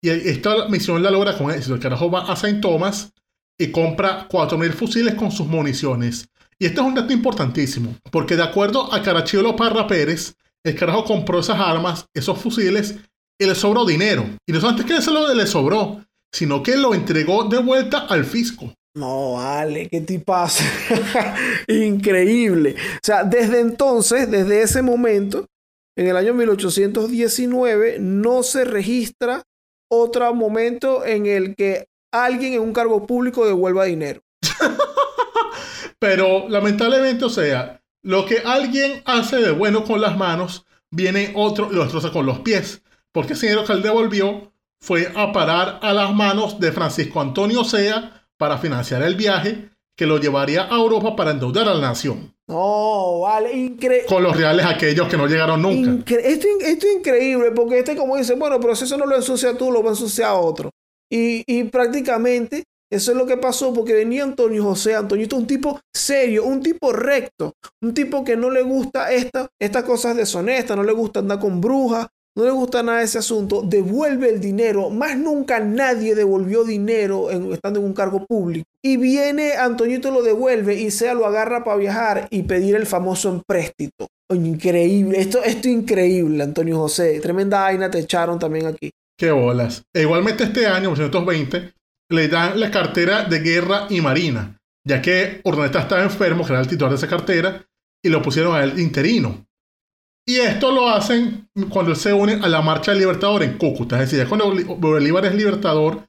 Y 0.04 0.10
esta 0.10 0.68
misión 0.68 1.02
la 1.02 1.12
logra 1.12 1.38
con 1.38 1.50
éxito. 1.50 1.76
El 1.76 1.80
carajo 1.80 2.12
va 2.12 2.30
a 2.30 2.36
Saint 2.36 2.60
Thomas 2.60 3.14
y 3.58 3.72
compra 3.72 4.28
4.000 4.28 4.74
fusiles 4.74 5.16
con 5.16 5.32
sus 5.32 5.48
municiones. 5.48 6.28
Y 6.60 6.66
esto 6.66 6.82
es 6.82 6.88
un 6.88 6.96
dato 6.96 7.14
importantísimo, 7.14 7.96
porque 8.12 8.36
de 8.36 8.44
acuerdo 8.44 8.94
a 8.94 9.02
Carachiola 9.02 9.56
Parra 9.56 9.88
Pérez, 9.88 10.36
el 10.66 10.76
carajo 10.76 11.06
compró 11.06 11.40
esas 11.40 11.60
armas, 11.60 12.06
esos 12.14 12.38
fusiles, 12.38 12.98
y 13.40 13.46
le 13.46 13.56
sobró 13.56 13.86
dinero. 13.86 14.26
Y 14.46 14.52
no 14.52 14.60
solamente 14.60 14.94
que 14.94 15.02
se 15.02 15.12
lo 15.12 15.34
le 15.34 15.48
sobró, 15.48 16.04
sino 16.34 16.62
que 16.62 16.76
lo 16.76 16.94
entregó 16.94 17.46
de 17.46 17.60
vuelta 17.60 18.00
al 18.00 18.26
fisco. 18.26 18.74
No, 18.94 19.34
vale, 19.34 19.88
qué 19.88 20.02
tipazo. 20.02 20.64
Increíble. 21.68 22.76
O 22.96 23.00
sea, 23.02 23.24
desde 23.24 23.62
entonces, 23.62 24.30
desde 24.30 24.62
ese 24.62 24.82
momento, 24.82 25.48
en 25.96 26.08
el 26.08 26.18
año 26.18 26.34
1819, 26.34 28.00
no 28.00 28.44
se 28.44 28.66
registra 28.66 29.44
otro 29.90 30.34
momento 30.34 31.06
en 31.06 31.26
el 31.26 31.56
que 31.56 31.88
alguien 32.12 32.54
en 32.54 32.62
un 32.62 32.74
cargo 32.74 33.08
público 33.08 33.46
devuelva 33.46 33.86
dinero. 33.86 34.22
Pero 36.00 36.50
lamentablemente, 36.50 37.26
o 37.26 37.30
sea, 37.30 37.82
lo 38.04 38.26
que 38.26 38.40
alguien 38.40 39.04
hace 39.06 39.38
de 39.38 39.52
bueno 39.52 39.86
con 39.86 40.02
las 40.02 40.18
manos, 40.18 40.66
viene 40.90 41.32
otro 41.36 41.70
y 41.72 41.76
lo 41.76 41.84
destroza 41.84 42.12
con 42.12 42.26
los 42.26 42.40
pies. 42.40 42.84
Porque 43.14 43.34
ese 43.34 43.48
dinero 43.48 43.66
que 43.66 43.74
él 43.74 43.82
devolvió 43.82 44.52
fue 44.82 45.12
a 45.16 45.32
parar 45.32 45.80
a 45.82 45.94
las 45.94 46.14
manos 46.14 46.60
de 46.60 46.72
Francisco 46.72 47.22
Antonio 47.22 47.64
Sea 47.64 48.21
para 48.42 48.58
financiar 48.58 49.04
el 49.04 49.14
viaje 49.14 49.70
que 49.96 50.08
lo 50.08 50.18
llevaría 50.18 50.64
a 50.64 50.76
Europa 50.76 51.16
para 51.16 51.30
endeudar 51.30 51.68
a 51.68 51.76
la 51.76 51.82
nación. 51.90 52.34
No, 52.48 53.20
vale, 53.20 53.54
increíble. 53.54 54.08
Con 54.08 54.24
los 54.24 54.36
reales 54.36 54.66
aquellos 54.66 55.08
que 55.08 55.16
no 55.16 55.28
llegaron 55.28 55.62
nunca. 55.62 55.92
Incre- 55.92 56.22
esto, 56.24 56.48
esto 56.60 56.88
es 56.88 56.96
increíble 56.98 57.52
porque 57.52 57.78
este 57.78 57.96
como 57.96 58.18
dice, 58.18 58.34
bueno, 58.34 58.60
pero 58.60 58.76
si 58.76 58.86
eso 58.86 58.98
no 58.98 59.06
lo 59.06 59.16
ensucia 59.16 59.56
tú, 59.56 59.72
lo 59.72 59.84
va 59.84 59.90
a 59.90 59.94
ensuciar 59.94 60.34
otro. 60.36 60.72
Y, 61.12 61.44
y 61.46 61.66
prácticamente 61.66 62.64
eso 62.92 63.12
es 63.12 63.18
lo 63.18 63.28
que 63.28 63.38
pasó 63.38 63.72
porque 63.74 63.94
venía 63.94 64.24
Antonio 64.24 64.64
José, 64.64 64.96
Antoñito, 64.96 65.36
un 65.38 65.46
tipo 65.46 65.80
serio, 65.96 66.46
un 66.46 66.64
tipo 66.64 66.92
recto, 66.92 67.54
un 67.84 67.94
tipo 67.94 68.24
que 68.24 68.36
no 68.36 68.50
le 68.50 68.64
gusta 68.64 69.12
esta, 69.12 69.48
estas 69.62 69.84
cosas 69.84 70.16
deshonestas, 70.18 70.76
no 70.76 70.84
le 70.84 70.94
gusta 70.94 71.20
andar 71.20 71.40
con 71.40 71.62
brujas, 71.62 72.08
no 72.36 72.46
le 72.46 72.52
gusta 72.52 72.82
nada 72.82 73.02
ese 73.02 73.17
asunto, 73.17 73.62
devuelve 73.62 74.30
el 74.30 74.39
dinero, 74.39 74.89
más 74.89 75.17
nunca 75.17 75.60
nadie 75.60 76.15
devolvió 76.15 76.63
dinero 76.63 77.30
en- 77.32 77.52
estando 77.54 77.80
en 77.80 77.86
un 77.86 77.94
cargo 77.94 78.26
público. 78.26 78.65
Y 78.84 78.98
viene 78.98 79.54
Antoñito 79.54 80.12
lo 80.12 80.24
devuelve 80.24 80.76
y 80.76 80.91
sea 80.91 81.13
lo 81.13 81.26
agarra 81.26 81.63
para 81.63 81.78
viajar 81.78 82.28
y 82.32 82.44
pedir 82.44 82.76
el 82.76 82.86
famoso 82.86 83.30
empréstito. 83.30 84.08
Increíble, 84.34 85.20
esto, 85.20 85.44
esto 85.44 85.67
es 85.67 85.74
increíble, 85.74 86.41
Antonio 86.44 86.78
José. 86.78 87.20
Tremenda 87.20 87.62
vaina 87.62 87.91
te 87.91 88.00
echaron 88.00 88.39
también 88.39 88.65
aquí. 88.67 88.91
Qué 89.20 89.30
bolas. 89.32 89.84
E 89.94 90.02
igualmente 90.02 90.46
este 90.46 90.65
año, 90.67 90.89
1920, 90.91 91.74
le 92.10 92.28
dan 92.28 92.60
la 92.60 92.72
cartera 92.72 93.26
de 93.26 93.39
guerra 93.39 93.88
y 93.89 94.02
marina, 94.02 94.58
ya 94.88 95.02
que 95.02 95.41
Urdaneta 95.44 95.82
estaba 95.82 96.02
enfermo, 96.04 96.46
que 96.46 96.54
era 96.54 96.62
el 96.62 96.67
titular 96.67 96.89
de 96.91 96.96
esa 96.98 97.08
cartera, 97.08 97.63
y 98.04 98.10
lo 98.10 98.22
pusieron 98.22 98.56
a 98.56 98.63
él 98.63 98.80
interino. 98.80 99.46
Y 100.26 100.38
esto 100.38 100.72
lo 100.72 100.88
hacen 100.88 101.50
cuando 101.70 101.96
se 101.96 102.14
une 102.14 102.34
a 102.34 102.48
la 102.48 102.62
marcha 102.62 102.92
del 102.92 103.02
Libertador 103.02 103.44
en 103.44 103.58
Cúcuta. 103.58 103.96
Es 103.96 104.12
decir, 104.12 104.20
ya 104.20 104.30
cuando 104.30 104.54
Bolívar 104.78 105.26
es 105.26 105.36
libertador, 105.36 106.08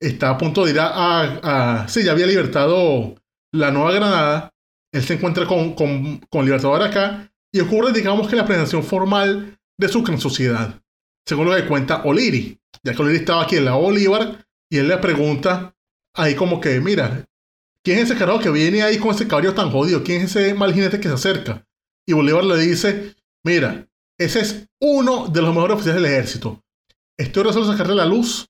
está 0.00 0.30
a 0.30 0.38
punto 0.38 0.64
de 0.64 0.70
ir 0.72 0.80
a... 0.80 1.82
a, 1.82 1.88
sí, 1.88 2.04
ya 2.04 2.12
había 2.12 2.26
libertado 2.26 3.16
la 3.52 3.70
Nueva 3.70 3.92
Granada. 3.92 4.54
Él 4.92 5.02
se 5.02 5.14
encuentra 5.14 5.46
con, 5.46 5.74
con, 5.74 6.18
con 6.30 6.44
Libertador 6.44 6.82
acá 6.82 7.30
y 7.52 7.60
ocurre, 7.60 7.92
digamos, 7.92 8.28
que 8.28 8.36
la 8.36 8.46
presentación 8.46 8.82
formal 8.82 9.58
de 9.76 9.88
su 9.88 10.04
en 10.08 10.18
sociedad 10.18 10.80
según 11.28 11.44
lo 11.46 11.54
que 11.54 11.66
cuenta 11.66 12.02
O'Leary. 12.04 12.58
Ya 12.82 12.94
que 12.94 13.02
O'Leary 13.02 13.18
estaba 13.18 13.42
aquí 13.42 13.56
en 13.56 13.66
la 13.66 13.74
Bolívar 13.74 14.46
y 14.70 14.78
él 14.78 14.88
le 14.88 14.96
pregunta 14.96 15.74
ahí 16.14 16.34
como 16.34 16.58
que, 16.60 16.80
mira, 16.80 17.26
¿quién 17.84 17.98
es 17.98 18.04
ese 18.04 18.18
carajo 18.18 18.40
que 18.40 18.50
viene 18.50 18.82
ahí 18.82 18.98
con 18.98 19.10
ese 19.10 19.28
caballo 19.28 19.54
tan 19.54 19.70
jodido? 19.70 20.02
¿Quién 20.02 20.22
es 20.22 20.34
ese 20.34 20.54
mal 20.54 20.72
jinete 20.72 20.98
que 20.98 21.08
se 21.08 21.14
acerca? 21.14 21.66
Y 22.06 22.14
Bolívar 22.14 22.44
le 22.44 22.56
dice, 22.56 23.14
mira, 23.48 23.88
ese 24.18 24.40
es 24.40 24.66
uno 24.80 25.28
de 25.28 25.42
los 25.42 25.54
mejores 25.54 25.76
oficiales 25.76 26.02
del 26.02 26.12
ejército. 26.12 26.62
Estoy 27.18 27.44
resuelto 27.44 27.70
a 27.70 27.72
sacarle 27.72 27.96
la 27.96 28.04
luz, 28.04 28.46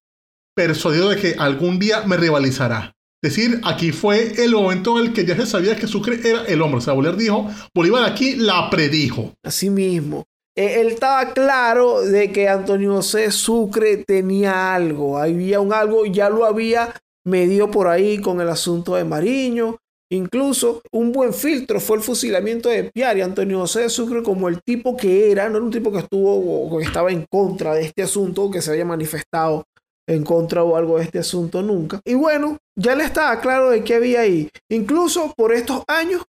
persuadido 0.54 1.08
de 1.08 1.16
que 1.16 1.36
algún 1.38 1.78
día 1.78 2.02
me 2.02 2.16
rivalizará. 2.16 2.94
Es 3.22 3.34
decir, 3.34 3.60
aquí 3.64 3.90
fue 3.90 4.44
el 4.44 4.52
momento 4.52 4.98
en 4.98 5.06
el 5.06 5.12
que 5.12 5.24
ya 5.24 5.34
se 5.34 5.46
sabía 5.46 5.76
que 5.76 5.86
Sucre 5.86 6.20
era 6.22 6.44
el 6.44 6.62
hombre. 6.62 6.78
O 6.78 6.80
sea, 6.80 6.92
Bolívar 6.92 7.16
dijo, 7.16 7.50
Bolívar 7.74 8.04
aquí 8.04 8.36
la 8.36 8.70
predijo. 8.70 9.32
Así 9.42 9.70
mismo. 9.70 10.24
Eh, 10.56 10.80
Él 10.80 10.88
estaba 10.88 11.32
claro 11.32 12.02
de 12.02 12.30
que 12.30 12.48
Antonio 12.48 12.94
José 12.94 13.30
Sucre 13.32 14.04
tenía 14.04 14.74
algo. 14.74 15.18
Había 15.18 15.60
un 15.60 15.72
algo, 15.72 16.06
ya 16.06 16.30
lo 16.30 16.44
había 16.44 16.94
medido 17.24 17.70
por 17.70 17.88
ahí 17.88 18.20
con 18.20 18.40
el 18.40 18.48
asunto 18.48 18.94
de 18.94 19.04
Mariño. 19.04 19.78
Incluso 20.10 20.82
un 20.90 21.12
buen 21.12 21.34
filtro 21.34 21.80
fue 21.80 21.98
el 21.98 22.02
fusilamiento 22.02 22.68
de 22.68 22.84
Piari. 22.84 23.20
Antonio 23.20 23.60
José 23.60 23.80
de 23.82 23.90
Sucre, 23.90 24.22
como 24.22 24.48
el 24.48 24.62
tipo 24.62 24.96
que 24.96 25.30
era, 25.30 25.48
no 25.48 25.56
era 25.56 25.64
un 25.64 25.70
tipo 25.70 25.92
que 25.92 25.98
estuvo 25.98 26.66
o 26.66 26.78
que 26.78 26.84
estaba 26.84 27.10
en 27.10 27.26
contra 27.30 27.74
de 27.74 27.82
este 27.82 28.02
asunto, 28.02 28.50
que 28.50 28.62
se 28.62 28.70
había 28.70 28.84
manifestado 28.84 29.64
en 30.08 30.24
contra 30.24 30.64
o 30.64 30.76
algo 30.76 30.98
de 30.98 31.04
este 31.04 31.18
asunto 31.18 31.62
nunca. 31.62 32.00
Y 32.04 32.14
bueno, 32.14 32.56
ya 32.74 32.96
le 32.96 33.04
estaba 33.04 33.38
claro 33.40 33.70
de 33.70 33.84
qué 33.84 33.94
había 33.96 34.20
ahí. 34.20 34.48
Incluso 34.70 35.34
por 35.36 35.52
estos 35.52 35.82
años 35.86 36.22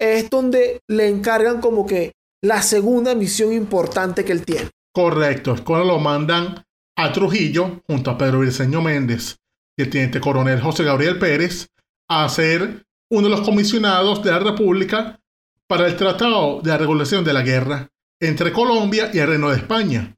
es 0.00 0.30
donde 0.30 0.80
le 0.88 1.08
encargan 1.08 1.60
como 1.60 1.86
que 1.86 2.12
la 2.42 2.62
segunda 2.62 3.14
misión 3.14 3.52
importante 3.52 4.24
que 4.24 4.32
él 4.32 4.44
tiene. 4.44 4.70
Correcto, 4.94 5.52
es 5.52 5.60
cuando 5.60 5.86
lo 5.86 5.98
mandan 5.98 6.64
a 6.96 7.12
Trujillo 7.12 7.82
junto 7.86 8.10
a 8.10 8.16
Pedro 8.16 8.38
Briceño 8.38 8.80
Méndez 8.80 9.36
y 9.76 9.82
el 9.82 9.90
teniente 9.90 10.20
coronel 10.20 10.62
José 10.62 10.84
Gabriel 10.84 11.18
Pérez 11.18 11.66
a 12.08 12.26
ser 12.30 12.85
uno 13.10 13.28
de 13.28 13.36
los 13.36 13.42
comisionados 13.42 14.22
de 14.22 14.30
la 14.30 14.38
República 14.38 15.20
para 15.68 15.86
el 15.86 15.96
Tratado 15.96 16.60
de 16.62 16.70
la 16.70 16.78
Regulación 16.78 17.24
de 17.24 17.32
la 17.32 17.42
Guerra 17.42 17.88
entre 18.20 18.52
Colombia 18.52 19.10
y 19.12 19.18
el 19.18 19.28
Reino 19.28 19.50
de 19.50 19.56
España. 19.56 20.16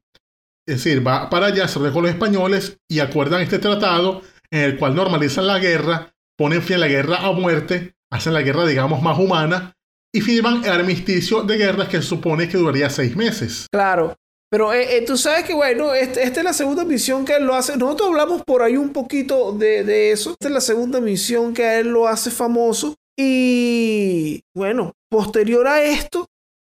Es 0.67 0.83
decir, 0.83 1.05
va 1.05 1.29
para 1.29 1.47
allá, 1.47 1.67
se 1.67 1.79
con 1.79 2.03
los 2.03 2.11
españoles 2.11 2.77
y 2.87 2.99
acuerdan 2.99 3.41
este 3.41 3.59
tratado 3.59 4.21
en 4.51 4.61
el 4.61 4.77
cual 4.77 4.95
normalizan 4.95 5.47
la 5.47 5.59
guerra, 5.59 6.13
ponen 6.37 6.61
fin 6.61 6.75
a 6.75 6.79
la 6.79 6.87
guerra 6.87 7.17
a 7.17 7.31
muerte, 7.31 7.95
hacen 8.11 8.33
la 8.33 8.41
guerra, 8.41 8.65
digamos, 8.65 9.01
más 9.01 9.17
humana 9.17 9.73
y 10.13 10.21
firman 10.21 10.63
el 10.63 10.71
armisticio 10.71 11.43
de 11.43 11.57
guerra 11.57 11.87
que 11.87 11.97
se 11.97 12.07
supone 12.07 12.47
que 12.47 12.57
duraría 12.57 12.89
seis 12.89 13.15
meses. 13.15 13.67
Claro. 13.71 14.15
Pero 14.51 14.73
eh, 14.73 14.97
eh, 14.97 15.05
tú 15.05 15.15
sabes 15.15 15.45
que, 15.45 15.53
bueno, 15.53 15.93
este, 15.93 16.23
esta 16.23 16.39
es 16.39 16.43
la 16.43 16.53
segunda 16.53 16.83
misión 16.83 17.23
que 17.23 17.35
él 17.35 17.43
lo 17.43 17.53
hace. 17.53 17.77
Nosotros 17.77 18.09
hablamos 18.09 18.43
por 18.43 18.63
ahí 18.63 18.77
un 18.77 18.91
poquito 18.91 19.51
de, 19.51 19.83
de 19.83 20.11
eso. 20.11 20.31
Esta 20.31 20.47
es 20.47 20.53
la 20.53 20.61
segunda 20.61 20.99
misión 20.99 21.53
que 21.53 21.63
a 21.63 21.79
él 21.79 21.89
lo 21.89 22.07
hace 22.07 22.31
famoso. 22.31 22.95
Y 23.17 24.41
bueno, 24.55 24.93
posterior 25.09 25.67
a 25.67 25.83
esto, 25.83 26.27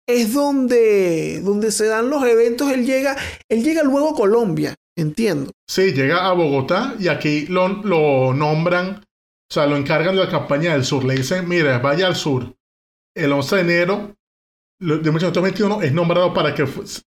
es 0.07 0.33
donde, 0.33 1.41
donde 1.41 1.71
se 1.71 1.85
dan 1.85 2.09
los 2.09 2.23
eventos. 2.23 2.71
Él 2.71 2.85
llega, 2.85 3.15
él 3.49 3.63
llega 3.63 3.83
luego 3.83 4.11
a 4.11 4.15
Colombia, 4.15 4.75
entiendo. 4.97 5.51
Sí, 5.69 5.91
llega 5.91 6.25
a 6.27 6.33
Bogotá 6.33 6.95
y 6.97 7.09
aquí 7.09 7.45
lo, 7.47 7.67
lo 7.67 8.33
nombran, 8.33 9.03
o 9.03 9.53
sea, 9.53 9.67
lo 9.67 9.75
encargan 9.75 10.15
de 10.15 10.23
la 10.23 10.31
campaña 10.31 10.71
del 10.71 10.85
sur. 10.85 11.03
Le 11.03 11.15
dicen, 11.15 11.47
mira, 11.47 11.77
vaya 11.79 12.07
al 12.07 12.15
sur. 12.15 12.55
El 13.15 13.33
11 13.33 13.55
de 13.55 13.61
enero 13.61 14.16
de 14.79 15.11
1821 15.11 15.81
es 15.81 15.93
nombrado 15.93 16.33
para 16.33 16.53
que, 16.53 16.67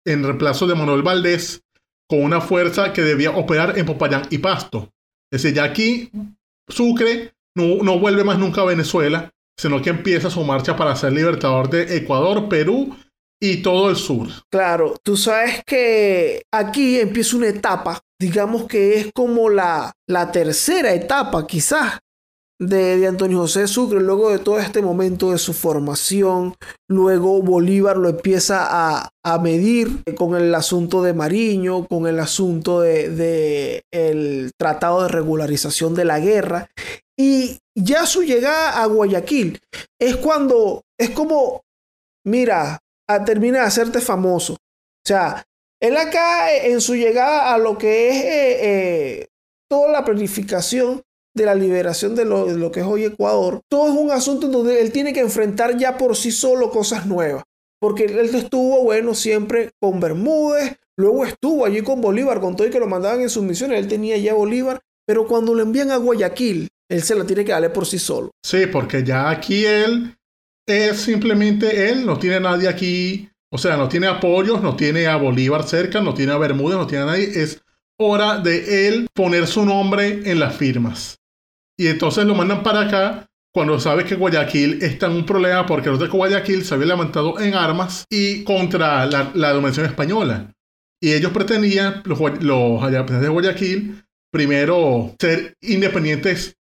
en 0.05 0.24
reemplazo 0.24 0.68
de 0.68 0.76
Manuel 0.76 1.01
Valdés, 1.01 1.63
con 2.07 2.24
una 2.24 2.41
fuerza 2.41 2.93
que 2.93 3.01
debía 3.01 3.32
operar 3.32 3.78
en 3.78 3.86
Popayán 3.86 4.24
y 4.30 4.38
Pasto. 4.38 4.91
Es 5.32 5.41
decir, 5.41 5.55
ya 5.55 5.63
aquí 5.63 6.11
Sucre 6.68 7.34
no, 7.55 7.84
no 7.84 7.99
vuelve 7.99 8.24
más 8.24 8.38
nunca 8.38 8.61
a 8.61 8.66
Venezuela, 8.66 9.32
sino 9.57 9.82
que 9.82 9.89
empieza 9.89 10.30
su 10.30 10.43
marcha 10.43 10.76
para 10.76 10.95
ser 10.95 11.13
libertador 11.13 11.70
de 11.70 11.97
Ecuador, 11.97 12.47
Perú 12.49 12.95
y 13.41 13.61
todo 13.61 13.89
el 13.89 13.95
sur. 13.95 14.28
Claro, 14.51 14.95
tú 15.03 15.18
sabes 15.18 15.63
que 15.66 16.43
aquí 16.51 16.99
empieza 16.99 17.38
una 17.38 17.47
etapa, 17.47 17.99
digamos 18.20 18.66
que 18.66 18.95
es 18.95 19.11
como 19.13 19.49
la, 19.49 19.93
la 20.07 20.32
tercera 20.32 20.93
etapa 20.93 21.45
quizás 21.47 21.99
de, 22.60 23.06
Antonio 23.08 23.39
José 23.39 23.68
Sucre, 23.68 23.99
luego 23.99 24.32
de 24.32 24.39
todo 24.39 24.60
este 24.60 24.82
momento 24.82 25.32
de 25.32 25.38
su 25.38 25.53
formación, 25.53 26.56
luego 26.89 27.41
Bolívar 27.41 27.97
lo 27.97 28.10
empieza 28.10 28.66
a, 28.70 29.10
a 29.24 29.39
medir 29.39 30.03
con 30.18 30.36
el 30.36 30.53
asunto 30.56 31.03
de 31.03 31.14
Mariño, 31.14 31.88
con 31.88 32.08
el 32.08 32.20
asunto 32.20 32.82
de, 32.82 33.10
de, 33.10 33.84
el 33.91 34.51
tratado 34.58 35.03
de 35.03 35.10
regularización 35.10 35.95
de 35.95 36.06
la 36.06 36.20
guerra, 36.20 36.70
y 37.18 37.60
ya 37.78 38.06
su 38.06 38.24
llegada 38.24 38.82
a 38.82 38.86
Guayaquil 38.88 39.60
es 39.99 40.18
cuando, 40.18 40.82
es 40.99 41.12
como, 41.12 41.62
mira, 42.26 42.80
termina 43.26 43.60
de 43.60 43.66
hacerte 43.66 44.01
famoso. 44.01 44.53
O 44.53 45.08
sea, 45.08 45.43
él 45.82 45.97
acá 45.97 46.51
eh, 46.53 46.72
en 46.72 46.82
su 46.82 46.95
llegada 46.95 47.53
a 47.53 47.58
lo 47.58 47.78
que 47.78 48.10
es 48.10 48.16
eh, 48.16 48.60
eh, 48.62 49.28
toda 49.70 49.91
la 49.91 50.06
planificación 50.06 51.01
de 51.36 51.45
la 51.45 51.53
liberación 51.53 52.15
de 52.15 52.25
lo, 52.25 52.45
de 52.45 52.57
lo, 52.57 52.71
que 52.71 52.79
es 52.79 52.86
hoy 52.86 53.03
Ecuador, 53.03 53.61
todo 53.69 53.89
es 53.89 53.95
un 53.95 54.09
asunto 54.09 54.47
donde 54.47 54.81
él 54.81 54.91
tiene 54.91 55.13
que 55.13 55.19
enfrentar 55.19 55.77
ya 55.77 55.97
por 55.97 56.15
sí 56.15 56.31
solo 56.31 56.71
cosas 56.71 57.05
nuevas. 57.05 57.43
Porque 57.79 58.05
él 58.05 58.33
estuvo, 58.33 58.83
bueno, 58.83 59.13
siempre 59.13 59.71
con 59.79 59.99
Bermúdez, 59.99 60.77
luego 60.97 61.25
estuvo 61.25 61.65
allí 61.65 61.81
con 61.81 62.01
Bolívar, 62.01 62.39
con 62.39 62.55
todo 62.55 62.67
y 62.67 62.71
que 62.71 62.79
lo 62.79 62.88
mandaban 62.88 63.21
en 63.21 63.29
sus 63.29 63.43
misiones, 63.43 63.79
él 63.79 63.88
tenía 63.88 64.17
ya 64.17 64.33
Bolívar, 64.33 64.79
pero 65.05 65.27
cuando 65.27 65.53
lo 65.53 65.61
envían 65.61 65.91
a 65.91 65.97
Guayaquil, 65.97 66.69
él 66.89 67.03
se 67.03 67.15
la 67.15 67.25
tiene 67.25 67.43
que 67.43 67.51
darle 67.51 67.69
por 67.69 67.86
sí 67.86 67.99
solo. 67.99 68.31
Sí, 68.43 68.67
porque 68.67 69.03
ya 69.03 69.29
aquí 69.29 69.65
él 69.65 70.15
es 70.65 71.01
simplemente 71.01 71.89
él, 71.89 72.05
no 72.05 72.17
tiene 72.17 72.39
nadie 72.39 72.69
aquí, 72.69 73.29
o 73.51 73.57
sea, 73.57 73.77
no 73.77 73.89
tiene 73.89 74.07
apoyos, 74.07 74.61
no 74.61 74.75
tiene 74.75 75.07
a 75.07 75.17
Bolívar 75.17 75.67
cerca, 75.67 76.01
no 76.01 76.13
tiene 76.13 76.31
a 76.31 76.38
Bermúdez, 76.38 76.77
no 76.77 76.88
tiene 76.88 77.03
a 77.03 77.07
nadie, 77.07 77.43
es 77.43 77.61
hora 77.99 78.39
de 78.39 78.88
él 78.88 79.07
poner 79.13 79.47
su 79.47 79.65
nombre 79.65 80.21
en 80.29 80.39
las 80.39 80.55
firmas. 80.55 81.17
Y 81.78 81.88
entonces 81.88 82.26
lo 82.26 82.36
mandan 82.36 82.63
para 82.63 82.82
acá 82.82 83.28
cuando 83.53 83.80
sabe 83.80 84.03
que 84.03 84.15
Guayaquil 84.15 84.84
está 84.84 85.05
en 85.05 85.13
un 85.13 85.26
problema 85.26 85.65
porque 85.65 85.89
los 85.89 85.99
de 85.99 86.07
Guayaquil 86.07 86.65
se 86.65 86.73
había 86.73 86.88
levantado 86.88 87.39
en 87.39 87.53
armas 87.53 88.03
y 88.09 88.43
contra 88.43 89.05
la, 89.05 89.53
dominación 89.53 89.86
española. 89.86 90.53
Y 91.01 91.13
ellos 91.13 91.32
pretendían, 91.32 92.01
los, 92.05 92.19
los 92.41 92.91
de 92.91 93.30
Guayaquil, 93.30 94.03
primero 94.32 95.15
ser 95.19 95.55
independientes 95.61 96.57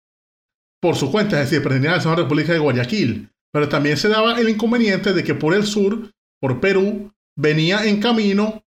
por 0.81 0.95
su 0.95 1.11
cuenta, 1.11 1.41
es 1.41 1.49
decir, 1.49 1.63
pretendían 1.63 1.95
hacer 1.95 2.07
una 2.07 2.21
república 2.21 2.53
de 2.53 2.59
Guayaquil. 2.59 3.29
Pero 3.51 3.67
también 3.67 3.97
se 3.97 4.07
daba 4.07 4.39
el 4.39 4.47
inconveniente 4.47 5.13
de 5.13 5.23
que 5.23 5.35
por 5.35 5.53
el 5.53 5.65
sur, 5.65 6.11
por 6.39 6.61
Perú, 6.61 7.11
venía 7.37 7.85
en 7.85 7.99
camino 7.99 8.63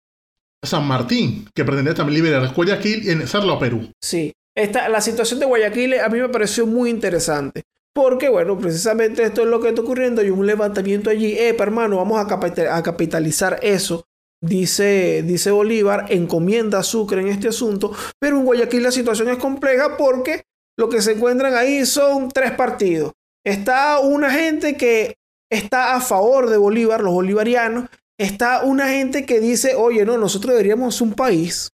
San 0.65 0.87
Martín, 0.87 1.49
que 1.55 1.65
pretendía 1.65 1.95
también 1.95 2.23
liberar 2.23 2.53
Guayaquil 2.53 3.05
y 3.05 3.23
hacerlo 3.23 3.53
a 3.53 3.59
Perú. 3.59 3.93
Sí, 4.01 4.33
La 4.57 5.01
situación 5.03 5.39
de 5.39 5.47
Guayaquil 5.47 6.01
a 6.01 6.09
mí 6.09 6.19
me 6.19 6.31
pareció 6.31 6.67
muy 6.67 6.89
interesante. 6.89 7.65
Porque, 7.93 8.29
bueno, 8.29 8.59
precisamente 8.59 9.23
esto 9.23 9.43
es 9.43 9.49
lo 9.49 9.61
que 9.61 9.69
está 9.69 9.81
ocurriendo. 9.81 10.21
Hay 10.21 10.31
un 10.31 10.47
levantamiento 10.47 11.11
allí. 11.11 11.33
Eh, 11.33 11.57
hermano, 11.59 11.97
vamos 11.97 12.19
a, 12.19 12.27
capital, 12.27 12.69
a 12.69 12.83
capitalizar 12.83 13.59
eso. 13.63 14.07
Dice, 14.41 15.23
dice 15.25 15.51
Bolívar, 15.51 16.07
encomienda 16.11 16.79
a 16.79 16.83
Sucre 16.83 17.23
en 17.23 17.29
este 17.29 17.49
asunto. 17.49 17.93
Pero 18.19 18.39
en 18.39 18.45
Guayaquil 18.45 18.83
la 18.83 18.91
situación 18.91 19.29
es 19.29 19.39
compleja 19.39 19.97
porque 19.97 20.43
lo 20.77 20.89
que 20.89 21.01
se 21.01 21.13
encuentran 21.13 21.55
ahí 21.55 21.87
son 21.87 22.29
tres 22.29 22.53
partidos. 22.53 23.13
Está 23.45 23.99
una 24.01 24.31
gente 24.31 24.77
que 24.77 25.17
está 25.51 25.95
a 25.95 26.01
favor 26.01 26.51
de 26.51 26.57
Bolívar, 26.57 27.01
los 27.01 27.15
bolivarianos. 27.15 27.89
Está 28.19 28.63
una 28.63 28.89
gente 28.89 29.25
que 29.25 29.41
dice, 29.41 29.75
oye, 29.75 30.05
no, 30.05 30.19
nosotros 30.19 30.53
deberíamos 30.53 31.01
un 31.01 31.15
país. 31.15 31.71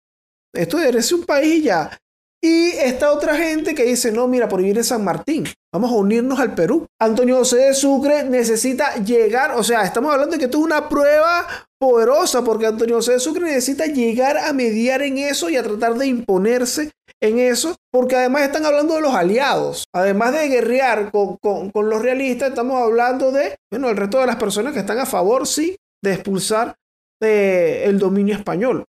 Esto 0.52 0.78
debería 0.78 1.02
ser 1.02 1.18
un 1.18 1.24
país 1.24 1.54
y 1.54 1.62
ya. 1.62 1.98
Y 2.44 2.70
está 2.70 3.12
otra 3.12 3.36
gente 3.36 3.72
que 3.74 3.84
dice, 3.84 4.10
no, 4.10 4.26
mira, 4.26 4.48
por 4.48 4.60
vivir 4.60 4.76
en 4.76 4.84
San 4.84 5.04
Martín, 5.04 5.44
vamos 5.72 5.92
a 5.92 5.94
unirnos 5.94 6.40
al 6.40 6.56
Perú. 6.56 6.86
Antonio 7.00 7.36
José 7.36 7.58
de 7.58 7.74
Sucre 7.74 8.24
necesita 8.24 8.96
llegar, 8.96 9.52
o 9.52 9.62
sea, 9.62 9.82
estamos 9.82 10.12
hablando 10.12 10.32
de 10.32 10.38
que 10.40 10.44
esto 10.46 10.58
es 10.58 10.64
una 10.64 10.88
prueba 10.88 11.46
poderosa 11.80 12.42
porque 12.42 12.66
Antonio 12.66 12.96
José 12.96 13.12
de 13.12 13.20
Sucre 13.20 13.44
necesita 13.44 13.86
llegar 13.86 14.38
a 14.38 14.52
mediar 14.52 15.02
en 15.02 15.18
eso 15.18 15.50
y 15.50 15.56
a 15.56 15.62
tratar 15.62 15.94
de 15.94 16.06
imponerse 16.08 16.90
en 17.22 17.38
eso, 17.38 17.76
porque 17.92 18.16
además 18.16 18.42
están 18.42 18.66
hablando 18.66 18.94
de 18.96 19.00
los 19.02 19.14
aliados. 19.14 19.84
Además 19.94 20.32
de 20.32 20.48
guerrear 20.48 21.12
con, 21.12 21.36
con, 21.36 21.88
los 21.88 22.02
realistas, 22.02 22.48
estamos 22.48 22.82
hablando 22.82 23.30
de, 23.30 23.54
bueno, 23.70 23.88
el 23.88 23.96
resto 23.96 24.18
de 24.18 24.26
las 24.26 24.36
personas 24.36 24.72
que 24.72 24.80
están 24.80 24.98
a 24.98 25.06
favor, 25.06 25.46
sí, 25.46 25.76
de 26.02 26.14
expulsar 26.14 26.74
eh, 27.22 27.84
el 27.86 28.00
dominio 28.00 28.34
español. 28.34 28.84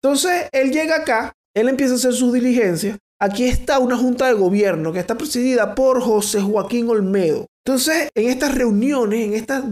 Entonces, 0.00 0.48
él 0.52 0.70
llega 0.70 0.96
acá, 0.96 1.32
él 1.54 1.68
empieza 1.68 1.94
a 1.94 1.96
hacer 1.96 2.12
sus 2.12 2.32
diligencias. 2.32 2.98
Aquí 3.20 3.44
está 3.44 3.78
una 3.78 3.96
junta 3.96 4.26
de 4.26 4.34
gobierno 4.34 4.92
que 4.92 4.98
está 4.98 5.16
presidida 5.16 5.74
por 5.74 6.00
José 6.00 6.40
Joaquín 6.40 6.88
Olmedo. 6.88 7.46
Entonces, 7.64 8.08
en 8.14 8.28
estas 8.28 8.54
reuniones, 8.54 9.20
en 9.20 9.34
estas 9.34 9.64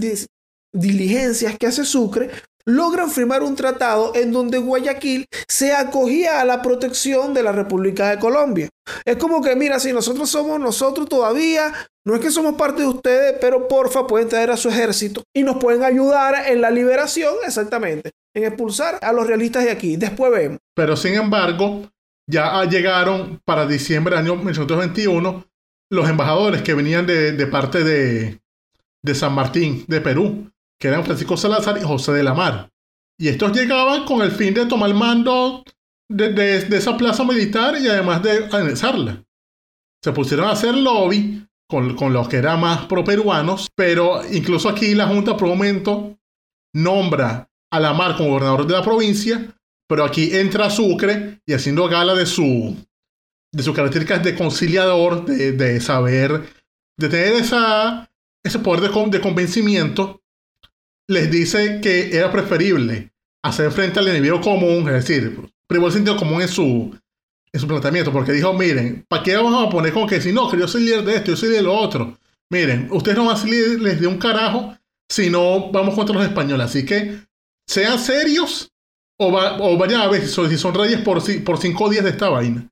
diligencias 0.72 1.58
que 1.58 1.66
hace 1.66 1.84
Sucre, 1.84 2.30
logran 2.64 3.10
firmar 3.10 3.42
un 3.42 3.56
tratado 3.56 4.12
en 4.14 4.32
donde 4.32 4.58
Guayaquil 4.58 5.26
se 5.48 5.74
acogía 5.74 6.40
a 6.40 6.44
la 6.44 6.62
protección 6.62 7.34
de 7.34 7.42
la 7.42 7.52
República 7.52 8.10
de 8.10 8.18
Colombia. 8.18 8.68
Es 9.04 9.16
como 9.16 9.42
que, 9.42 9.56
mira, 9.56 9.78
si 9.78 9.92
nosotros 9.92 10.28
somos 10.30 10.58
nosotros 10.60 11.08
todavía, 11.08 11.72
no 12.04 12.14
es 12.14 12.20
que 12.20 12.30
somos 12.30 12.54
parte 12.54 12.82
de 12.82 12.88
ustedes, 12.88 13.36
pero 13.40 13.68
porfa 13.68 14.06
pueden 14.06 14.28
traer 14.28 14.50
a 14.50 14.56
su 14.56 14.68
ejército 14.68 15.22
y 15.34 15.42
nos 15.42 15.56
pueden 15.56 15.84
ayudar 15.84 16.48
en 16.48 16.60
la 16.60 16.70
liberación, 16.70 17.34
exactamente, 17.46 18.10
en 18.34 18.44
expulsar 18.44 18.98
a 19.02 19.12
los 19.12 19.26
realistas 19.26 19.64
de 19.64 19.70
aquí. 19.70 19.96
Después 19.96 20.32
vemos. 20.32 20.58
Pero 20.74 20.96
sin 20.96 21.14
embargo, 21.14 21.82
ya 22.28 22.64
llegaron 22.64 23.40
para 23.44 23.66
diciembre 23.66 24.16
del 24.16 24.24
año 24.24 24.36
1921 24.36 25.44
los 25.92 26.08
embajadores 26.08 26.62
que 26.62 26.74
venían 26.74 27.06
de, 27.06 27.32
de 27.32 27.46
parte 27.46 27.82
de, 27.82 28.40
de 29.02 29.14
San 29.14 29.32
Martín, 29.32 29.84
de 29.88 30.00
Perú 30.00 30.50
que 30.80 30.88
eran 30.88 31.04
Francisco 31.04 31.36
Salazar 31.36 31.78
y 31.78 31.82
José 31.82 32.12
de 32.12 32.22
la 32.22 32.34
Mar. 32.34 32.70
Y 33.18 33.28
estos 33.28 33.52
llegaban 33.52 34.04
con 34.06 34.22
el 34.22 34.30
fin 34.30 34.54
de 34.54 34.66
tomar 34.66 34.94
mando 34.94 35.62
de, 36.08 36.56
esa 36.56 36.96
plaza 36.96 37.22
militar 37.22 37.76
y 37.78 37.86
además 37.86 38.22
de 38.22 38.48
anexarla. 38.50 39.22
Se 40.02 40.12
pusieron 40.12 40.46
a 40.46 40.52
hacer 40.52 40.74
lobby 40.74 41.46
con, 41.68 41.94
con 41.94 42.14
los 42.14 42.28
que 42.28 42.38
eran 42.38 42.60
más 42.60 42.86
pro-peruanos, 42.86 43.68
pero 43.76 44.22
incluso 44.32 44.70
aquí 44.70 44.94
la 44.94 45.06
Junta 45.06 45.36
por 45.36 45.48
un 45.48 45.58
momento 45.58 46.18
nombra 46.74 47.48
a 47.70 47.78
la 47.78 47.92
Mar 47.92 48.16
como 48.16 48.30
gobernador 48.30 48.66
de 48.66 48.72
la 48.72 48.82
provincia, 48.82 49.54
pero 49.86 50.04
aquí 50.04 50.34
entra 50.34 50.70
Sucre 50.70 51.40
y 51.46 51.52
haciendo 51.52 51.88
gala 51.88 52.14
de 52.14 52.24
su 52.24 52.74
de 53.52 53.62
sus 53.62 53.74
características 53.74 54.22
de 54.22 54.36
conciliador, 54.36 55.24
de, 55.24 55.52
de 55.52 55.80
saber, 55.80 56.48
de 56.96 57.08
tener 57.08 57.34
esa, 57.34 58.08
ese 58.44 58.60
poder 58.60 58.88
de, 58.88 59.10
de 59.10 59.20
convencimiento, 59.20 60.19
les 61.10 61.30
dice 61.30 61.80
que 61.82 62.16
era 62.16 62.30
preferible 62.30 63.10
hacer 63.44 63.70
frente 63.72 63.98
al 63.98 64.08
enemigo 64.08 64.40
común, 64.40 64.88
es 64.88 65.06
decir, 65.06 65.38
privó 65.66 65.88
el 65.88 65.92
sentido 65.92 66.16
común 66.16 66.40
en 66.42 66.48
su, 66.48 66.96
en 67.52 67.60
su 67.60 67.66
planteamiento, 67.66 68.12
porque 68.12 68.32
dijo, 68.32 68.52
miren, 68.52 69.04
¿para 69.08 69.22
qué 69.22 69.36
vamos 69.36 69.66
a 69.66 69.70
poner 69.70 69.92
con 69.92 70.06
que 70.06 70.20
si 70.20 70.32
no, 70.32 70.50
que 70.50 70.58
yo 70.58 70.68
soy 70.68 70.84
líder 70.84 71.04
de 71.04 71.16
esto, 71.16 71.32
yo 71.32 71.36
soy 71.36 71.48
de 71.48 71.62
lo 71.62 71.74
otro? 71.74 72.16
Miren, 72.52 72.88
ustedes 72.90 73.16
no 73.16 73.26
van 73.26 73.36
a 73.36 73.38
ser 73.38 73.50
de 73.50 74.06
un 74.06 74.18
carajo 74.18 74.76
si 75.10 75.30
no 75.30 75.70
vamos 75.72 75.94
contra 75.94 76.14
los 76.14 76.24
españoles. 76.24 76.66
Así 76.66 76.84
que 76.84 77.20
sean 77.68 77.98
serios 77.98 78.70
o, 79.18 79.32
va- 79.32 79.56
o 79.60 79.76
vayan 79.76 80.00
a 80.02 80.08
ver 80.08 80.22
si 80.22 80.28
son, 80.28 80.48
si 80.50 80.70
reyes 80.70 81.00
por, 81.00 81.22
por 81.44 81.58
cinco 81.58 81.88
días 81.88 82.04
de 82.04 82.10
esta 82.10 82.28
vaina. 82.28 82.68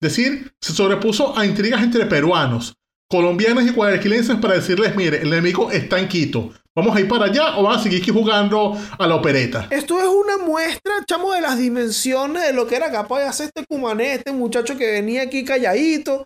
Es 0.00 0.14
decir, 0.14 0.52
se 0.60 0.72
sobrepuso 0.72 1.36
a 1.38 1.46
intrigas 1.46 1.82
entre 1.82 2.06
peruanos, 2.06 2.74
colombianos 3.10 3.64
y 3.64 3.70
guayaquilenses 3.70 4.36
para 4.36 4.54
decirles, 4.54 4.94
mire, 4.96 5.18
el 5.22 5.28
enemigo 5.32 5.70
está 5.70 5.98
en 5.98 6.08
Quito. 6.08 6.52
¿Vamos 6.76 6.96
a 6.96 7.00
ir 7.00 7.06
para 7.06 7.26
allá 7.26 7.56
o 7.56 7.62
van 7.62 7.78
a 7.78 7.82
seguir 7.82 8.02
aquí 8.02 8.10
jugando 8.10 8.76
a 8.98 9.06
la 9.06 9.14
opereta? 9.14 9.68
Esto 9.70 10.00
es 10.00 10.08
una 10.08 10.38
muestra, 10.38 11.04
chamo, 11.06 11.32
de 11.32 11.40
las 11.40 11.56
dimensiones 11.56 12.42
de 12.42 12.52
lo 12.52 12.66
que 12.66 12.74
era 12.74 12.90
capaz 12.90 13.20
de 13.20 13.26
hacer 13.26 13.46
este 13.54 13.64
cumané, 13.64 14.14
este 14.14 14.32
muchacho 14.32 14.76
que 14.76 14.90
venía 14.90 15.22
aquí 15.22 15.44
calladito, 15.44 16.24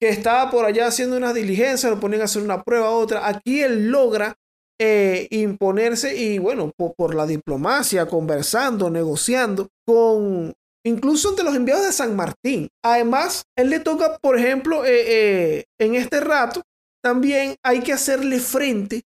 que 0.00 0.08
estaba 0.08 0.50
por 0.50 0.64
allá 0.64 0.86
haciendo 0.86 1.18
unas 1.18 1.34
diligencias, 1.34 1.92
lo 1.92 2.00
ponían 2.00 2.22
a 2.22 2.24
hacer 2.24 2.40
una 2.42 2.62
prueba, 2.62 2.88
otra. 2.90 3.28
Aquí 3.28 3.60
él 3.60 3.90
logra 3.90 4.34
eh, 4.80 5.28
imponerse 5.30 6.16
y 6.16 6.38
bueno, 6.38 6.72
po- 6.74 6.94
por, 6.96 7.14
la 7.14 7.26
diplomacia, 7.26 8.06
conversando, 8.06 8.88
negociando 8.88 9.68
con 9.86 10.54
incluso 10.84 11.30
ante 11.30 11.42
los 11.42 11.54
enviados 11.54 11.86
de 11.86 11.92
San 11.92 12.16
Martín. 12.16 12.68
Además, 12.84 13.44
él 13.56 13.70
le 13.70 13.80
toca, 13.80 14.18
por 14.18 14.38
ejemplo, 14.38 14.84
eh, 14.84 15.04
eh, 15.06 15.64
en 15.78 15.94
este 15.94 16.20
rato, 16.20 16.62
también 17.02 17.56
hay 17.64 17.80
que 17.80 17.92
hacerle 17.92 18.40
frente 18.40 19.02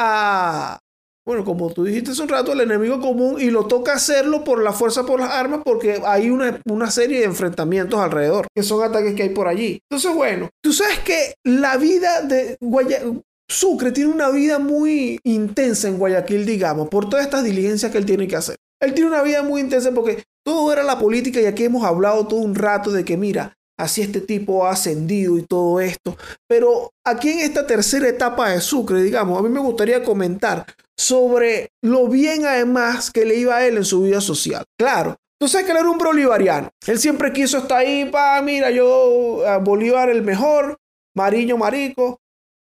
a, 0.00 0.78
bueno, 1.26 1.44
como 1.44 1.70
tú 1.72 1.84
dijiste 1.84 2.12
hace 2.12 2.22
un 2.22 2.28
rato, 2.28 2.52
el 2.52 2.60
enemigo 2.60 3.00
común 3.00 3.40
y 3.40 3.50
lo 3.50 3.66
toca 3.66 3.94
hacerlo 3.94 4.44
por 4.44 4.62
la 4.62 4.72
fuerza, 4.72 5.04
por 5.04 5.20
las 5.20 5.30
armas, 5.30 5.60
porque 5.64 6.00
hay 6.06 6.30
una, 6.30 6.60
una 6.66 6.90
serie 6.90 7.18
de 7.20 7.24
enfrentamientos 7.26 8.00
alrededor, 8.00 8.46
que 8.54 8.62
son 8.62 8.82
ataques 8.82 9.14
que 9.14 9.24
hay 9.24 9.28
por 9.30 9.48
allí. 9.48 9.80
Entonces, 9.90 10.14
bueno, 10.14 10.48
tú 10.62 10.72
sabes 10.72 11.00
que 11.00 11.34
la 11.44 11.76
vida 11.76 12.22
de 12.22 12.56
Guaya- 12.60 13.02
Sucre 13.50 13.92
tiene 13.92 14.12
una 14.12 14.28
vida 14.28 14.58
muy 14.58 15.20
intensa 15.24 15.88
en 15.88 15.98
Guayaquil, 15.98 16.44
digamos, 16.44 16.90
por 16.90 17.08
todas 17.08 17.24
estas 17.24 17.44
diligencias 17.44 17.90
que 17.90 17.96
él 17.96 18.04
tiene 18.04 18.28
que 18.28 18.36
hacer. 18.36 18.56
Él 18.80 18.94
tiene 18.94 19.10
una 19.10 19.22
vida 19.22 19.42
muy 19.42 19.60
intensa 19.60 19.92
porque 19.92 20.24
todo 20.44 20.72
era 20.72 20.82
la 20.82 20.98
política 20.98 21.40
y 21.40 21.46
aquí 21.46 21.64
hemos 21.64 21.84
hablado 21.84 22.26
todo 22.26 22.40
un 22.40 22.54
rato 22.54 22.90
de 22.90 23.04
que, 23.04 23.16
mira, 23.16 23.54
así 23.78 24.02
este 24.02 24.20
tipo 24.20 24.66
ha 24.66 24.70
ascendido 24.70 25.38
y 25.38 25.42
todo 25.42 25.80
esto. 25.80 26.16
Pero 26.48 26.90
aquí 27.04 27.30
en 27.30 27.40
esta 27.40 27.66
tercera 27.66 28.08
etapa 28.08 28.50
de 28.50 28.60
Sucre, 28.60 29.02
digamos, 29.02 29.38
a 29.38 29.42
mí 29.42 29.48
me 29.48 29.60
gustaría 29.60 30.02
comentar 30.02 30.66
sobre 30.96 31.70
lo 31.82 32.08
bien 32.08 32.44
además 32.44 33.10
que 33.10 33.24
le 33.24 33.36
iba 33.36 33.56
a 33.56 33.66
él 33.66 33.76
en 33.76 33.84
su 33.84 34.02
vida 34.02 34.20
social. 34.20 34.64
Claro, 34.78 35.16
tú 35.40 35.48
sabes 35.48 35.66
que 35.66 35.72
él 35.72 35.78
era 35.78 35.90
un 35.90 35.98
bolivariano. 35.98 36.70
Él 36.86 36.98
siempre 36.98 37.32
quiso 37.32 37.58
estar 37.58 37.78
ahí, 37.78 38.10
pa, 38.10 38.40
mira, 38.42 38.70
yo, 38.70 39.46
a 39.46 39.58
Bolívar 39.58 40.10
el 40.10 40.22
mejor, 40.22 40.76
Mariño 41.16 41.56
Marico, 41.56 42.18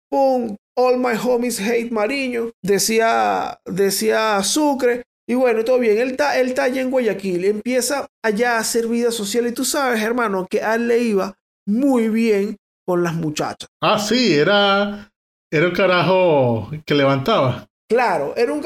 pum, 0.09 0.55
all 0.75 0.97
my 0.97 1.15
homies 1.21 1.59
hate 1.59 1.91
Mariño, 1.91 2.51
decía, 2.63 3.59
decía 3.65 4.41
Sucre. 4.43 5.03
Y 5.29 5.35
bueno, 5.35 5.65
todo 5.65 5.79
bien, 5.79 5.97
él 5.97 6.11
está, 6.11 6.39
él 6.39 6.47
está 6.47 6.63
allá 6.63 6.81
en 6.81 6.89
Guayaquil, 6.89 7.43
empieza 7.43 8.07
allá 8.23 8.55
a 8.55 8.59
hacer 8.59 8.87
vida 8.87 9.11
social 9.11 9.45
y 9.45 9.51
tú 9.51 9.65
sabes, 9.65 10.01
hermano, 10.01 10.47
que 10.49 10.61
a 10.61 10.75
él 10.75 10.87
le 10.87 10.99
iba 10.99 11.35
muy 11.67 12.07
bien 12.07 12.55
con 12.85 13.03
las 13.03 13.13
muchachas. 13.13 13.67
Ah, 13.81 13.99
sí, 13.99 14.33
era, 14.35 15.11
era 15.51 15.67
un 15.67 15.73
carajo 15.73 16.71
que 16.85 16.95
levantaba. 16.95 17.67
Claro, 17.89 18.33
era 18.37 18.53
un, 18.53 18.63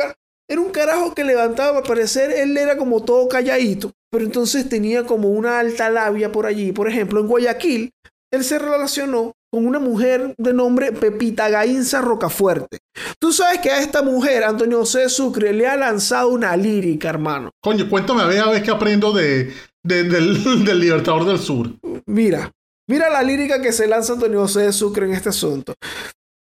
era 0.47 0.61
un 0.61 0.69
carajo 0.69 1.15
que 1.15 1.23
levantaba, 1.23 1.79
al 1.79 1.83
parecer 1.83 2.29
él 2.31 2.55
era 2.55 2.77
como 2.77 3.03
todo 3.03 3.27
calladito, 3.27 3.91
pero 4.11 4.23
entonces 4.23 4.69
tenía 4.69 5.03
como 5.03 5.29
una 5.29 5.59
alta 5.59 5.89
labia 5.89 6.31
por 6.31 6.45
allí. 6.45 6.73
Por 6.73 6.87
ejemplo, 6.87 7.21
en 7.21 7.27
Guayaquil, 7.27 7.91
él 8.31 8.43
se 8.43 8.59
relacionó 8.59 9.33
con 9.51 9.67
una 9.67 9.79
mujer 9.79 10.33
de 10.37 10.53
nombre 10.53 10.91
Pepita 10.93 11.49
Gainza 11.49 12.01
Rocafuerte. 12.01 12.79
Tú 13.19 13.33
sabes 13.33 13.59
que 13.59 13.69
a 13.69 13.79
esta 13.79 14.01
mujer, 14.01 14.43
Antonio 14.45 14.79
José 14.79 15.09
Sucre, 15.09 15.51
le 15.53 15.67
ha 15.67 15.75
lanzado 15.75 16.29
una 16.29 16.55
lírica, 16.55 17.09
hermano. 17.09 17.51
Coño, 17.61 17.89
cuéntame 17.89 18.21
a 18.21 18.27
ver, 18.27 18.39
a 18.39 18.49
ver 18.49 18.63
qué 18.63 18.71
aprendo 18.71 19.11
de, 19.11 19.51
de- 19.83 20.03
del, 20.03 20.41
del 20.65 20.79
Libertador 20.79 21.25
del 21.25 21.37
Sur. 21.39 21.69
Mira, 22.05 22.49
mira 22.89 23.09
la 23.09 23.21
lírica 23.23 23.61
que 23.61 23.73
se 23.73 23.87
lanza 23.87 24.13
Antonio 24.13 24.39
José 24.39 24.61
de 24.61 24.73
Sucre 24.73 25.05
en 25.05 25.13
este 25.13 25.29
asunto. 25.29 25.73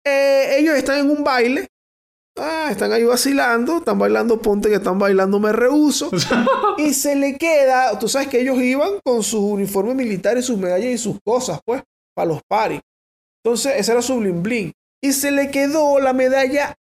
Eh, 0.06 0.56
ellos 0.58 0.74
están 0.76 0.98
en 0.98 1.10
un 1.10 1.24
baile. 1.24 1.66
Ah, 2.40 2.68
están 2.70 2.92
ahí 2.92 3.02
vacilando, 3.02 3.78
están 3.78 3.98
bailando 3.98 4.40
Ponte 4.40 4.68
que 4.68 4.76
están 4.76 4.98
bailando 4.98 5.40
Me 5.40 5.52
Rehuso. 5.52 6.10
y 6.78 6.94
se 6.94 7.16
le 7.16 7.36
queda, 7.36 7.98
tú 7.98 8.06
sabes 8.06 8.28
que 8.28 8.40
ellos 8.40 8.60
iban 8.62 9.00
con 9.04 9.22
sus 9.24 9.40
uniformes 9.40 9.96
militares, 9.96 10.44
sus 10.44 10.56
medallas 10.56 10.90
y 10.90 10.98
sus 10.98 11.16
cosas, 11.24 11.58
pues, 11.64 11.82
para 12.14 12.28
los 12.28 12.40
paris. 12.48 12.80
Entonces, 13.44 13.74
ese 13.76 13.92
era 13.92 14.02
su 14.02 14.18
bling 14.18 14.42
bling. 14.42 14.72
Y 15.02 15.12
se 15.12 15.30
le 15.30 15.50
quedó 15.50 16.00
la 16.00 16.12
medalla 16.12 16.74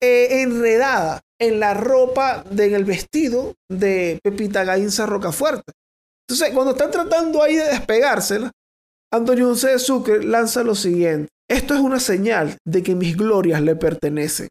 eh, 0.00 0.42
enredada 0.42 1.20
en 1.40 1.60
la 1.60 1.74
ropa, 1.74 2.44
de, 2.50 2.66
en 2.66 2.74
el 2.74 2.84
vestido 2.84 3.54
de 3.68 4.20
Pepita 4.22 4.64
Gainza 4.64 5.06
Rocafuerte. 5.06 5.72
Entonces, 6.28 6.54
cuando 6.54 6.72
están 6.72 6.90
tratando 6.90 7.42
ahí 7.42 7.56
de 7.56 7.64
despegársela, 7.64 8.50
Antonio 9.12 9.48
José 9.48 9.72
de 9.72 9.78
Sucre 9.78 10.24
lanza 10.24 10.62
lo 10.62 10.74
siguiente. 10.74 11.28
Esto 11.48 11.74
es 11.74 11.80
una 11.80 12.00
señal 12.00 12.56
de 12.64 12.82
que 12.82 12.94
mis 12.94 13.16
glorias 13.16 13.60
le 13.60 13.76
pertenecen. 13.76 14.48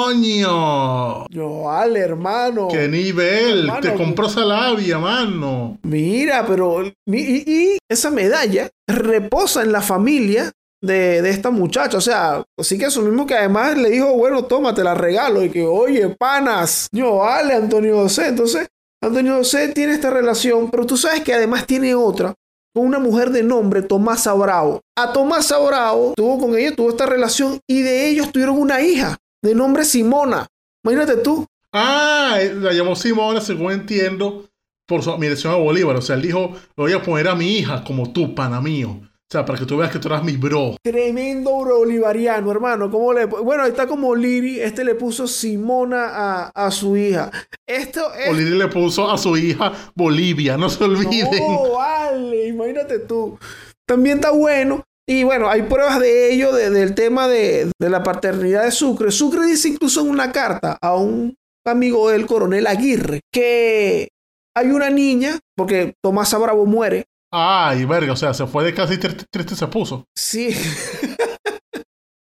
Coño. 0.00 1.26
Yo, 1.28 1.62
vale, 1.62 2.00
hermano. 2.00 2.66
¡Qué 2.68 2.88
nivel! 2.88 3.60
Hermano, 3.60 3.80
Te 3.80 3.94
compró 3.94 4.26
esa 4.26 4.44
labia, 4.44 4.98
mano. 4.98 5.78
Mira, 5.82 6.44
pero. 6.46 6.82
Y, 7.06 7.16
y 7.16 7.78
esa 7.88 8.10
medalla 8.10 8.68
reposa 8.88 9.62
en 9.62 9.70
la 9.70 9.80
familia 9.80 10.50
de, 10.82 11.22
de 11.22 11.30
esta 11.30 11.50
muchacha. 11.50 11.98
O 11.98 12.00
sea, 12.00 12.42
así 12.58 12.76
que 12.76 12.86
eso 12.86 13.02
mismo 13.02 13.24
que 13.26 13.34
además 13.34 13.78
le 13.78 13.90
dijo, 13.90 14.12
bueno, 14.14 14.44
toma, 14.44 14.74
te 14.74 14.82
la 14.82 14.94
regalo. 14.94 15.44
Y 15.44 15.50
que, 15.50 15.64
oye, 15.64 16.08
panas. 16.18 16.88
Yo, 16.92 17.18
vale, 17.18 17.54
Antonio 17.54 17.94
José. 17.96 18.26
Entonces, 18.26 18.66
Antonio 19.00 19.36
José 19.36 19.68
tiene 19.68 19.92
esta 19.92 20.10
relación, 20.10 20.68
pero 20.68 20.84
tú 20.84 20.96
sabes 20.96 21.20
que 21.22 21.32
además 21.32 21.64
tiene 21.64 21.94
otra 21.94 22.34
con 22.74 22.86
una 22.86 22.98
mujer 22.98 23.30
de 23.30 23.42
nombre 23.42 23.82
Tomasa 23.82 24.32
Bravo. 24.34 24.80
A 24.96 25.12
Tomasa 25.12 25.58
Bravo 25.58 26.14
tuvo 26.16 26.38
con 26.38 26.56
ella, 26.56 26.74
tuvo 26.74 26.90
esta 26.90 27.06
relación 27.06 27.60
y 27.66 27.82
de 27.82 28.08
ellos 28.08 28.32
tuvieron 28.32 28.58
una 28.58 28.80
hija 28.80 29.16
de 29.42 29.54
nombre 29.54 29.84
Simona. 29.84 30.46
Imagínate 30.84 31.16
tú. 31.18 31.46
Ah, 31.72 32.36
eh, 32.40 32.54
la 32.54 32.72
llamó 32.72 32.96
Simona, 32.96 33.40
según 33.40 33.72
entiendo, 33.72 34.48
por 34.86 35.02
su 35.02 35.10
admiración 35.10 35.52
a 35.52 35.56
Bolívar. 35.56 35.96
O 35.96 36.02
sea, 36.02 36.16
él 36.16 36.22
dijo, 36.22 36.52
lo 36.76 36.84
voy 36.84 36.92
a 36.92 37.02
poner 37.02 37.28
a 37.28 37.34
mi 37.34 37.58
hija 37.58 37.84
como 37.84 38.12
tú, 38.12 38.34
pana 38.34 38.60
mío. 38.60 39.00
O 39.30 39.32
sea, 39.32 39.44
para 39.44 39.60
que 39.60 39.64
tú 39.64 39.76
veas 39.76 39.92
que 39.92 40.00
tú 40.00 40.08
eras 40.08 40.24
mi 40.24 40.36
bro. 40.36 40.74
Tremendo 40.82 41.52
bolivariano, 41.52 42.50
hermano. 42.50 42.90
¿Cómo 42.90 43.12
le... 43.12 43.26
Bueno, 43.26 43.62
ahí 43.62 43.70
está 43.70 43.86
como 43.86 44.16
Liri. 44.16 44.58
Este 44.60 44.82
le 44.84 44.96
puso 44.96 45.28
Simona 45.28 46.06
a, 46.08 46.50
a 46.52 46.70
su 46.72 46.96
hija. 46.96 47.30
Esto 47.64 48.12
es. 48.14 48.28
Oliri 48.28 48.58
le 48.58 48.66
puso 48.66 49.08
a 49.08 49.16
su 49.16 49.36
hija 49.36 49.72
Bolivia, 49.94 50.56
no 50.56 50.68
se 50.68 50.82
olviden. 50.82 51.30
No, 51.48 51.74
vale, 51.74 52.48
imagínate 52.48 52.98
tú. 52.98 53.38
También 53.86 54.16
está 54.18 54.32
bueno. 54.32 54.82
Y 55.08 55.22
bueno, 55.22 55.48
hay 55.48 55.62
pruebas 55.62 56.00
de 56.00 56.32
ello, 56.34 56.52
de- 56.52 56.70
del 56.70 56.96
tema 56.96 57.28
de, 57.28 57.70
de 57.80 57.88
la 57.90 58.02
paternidad 58.02 58.64
de 58.64 58.72
Sucre. 58.72 59.12
Sucre 59.12 59.46
dice 59.46 59.68
incluso 59.68 60.00
en 60.00 60.08
una 60.10 60.32
carta 60.32 60.76
a 60.82 60.96
un 60.96 61.36
amigo 61.64 62.10
del 62.10 62.26
coronel 62.26 62.66
Aguirre 62.66 63.20
que 63.32 64.08
hay 64.56 64.70
una 64.70 64.90
niña, 64.90 65.38
porque 65.56 65.94
Tomás 66.02 66.36
Bravo 66.36 66.66
muere. 66.66 67.04
Ay, 67.32 67.84
verga, 67.84 68.12
o 68.12 68.16
sea, 68.16 68.34
se 68.34 68.46
fue 68.46 68.64
de 68.64 68.74
casa 68.74 68.92
y 68.94 68.98
triste, 68.98 69.24
triste 69.30 69.54
se 69.54 69.66
puso. 69.68 70.04
Sí. 70.16 70.48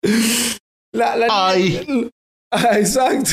la, 0.94 1.16
la 1.16 1.28
Ay. 1.30 1.86
niña- 1.88 2.10
Ah, 2.52 2.80
exacto. 2.80 3.32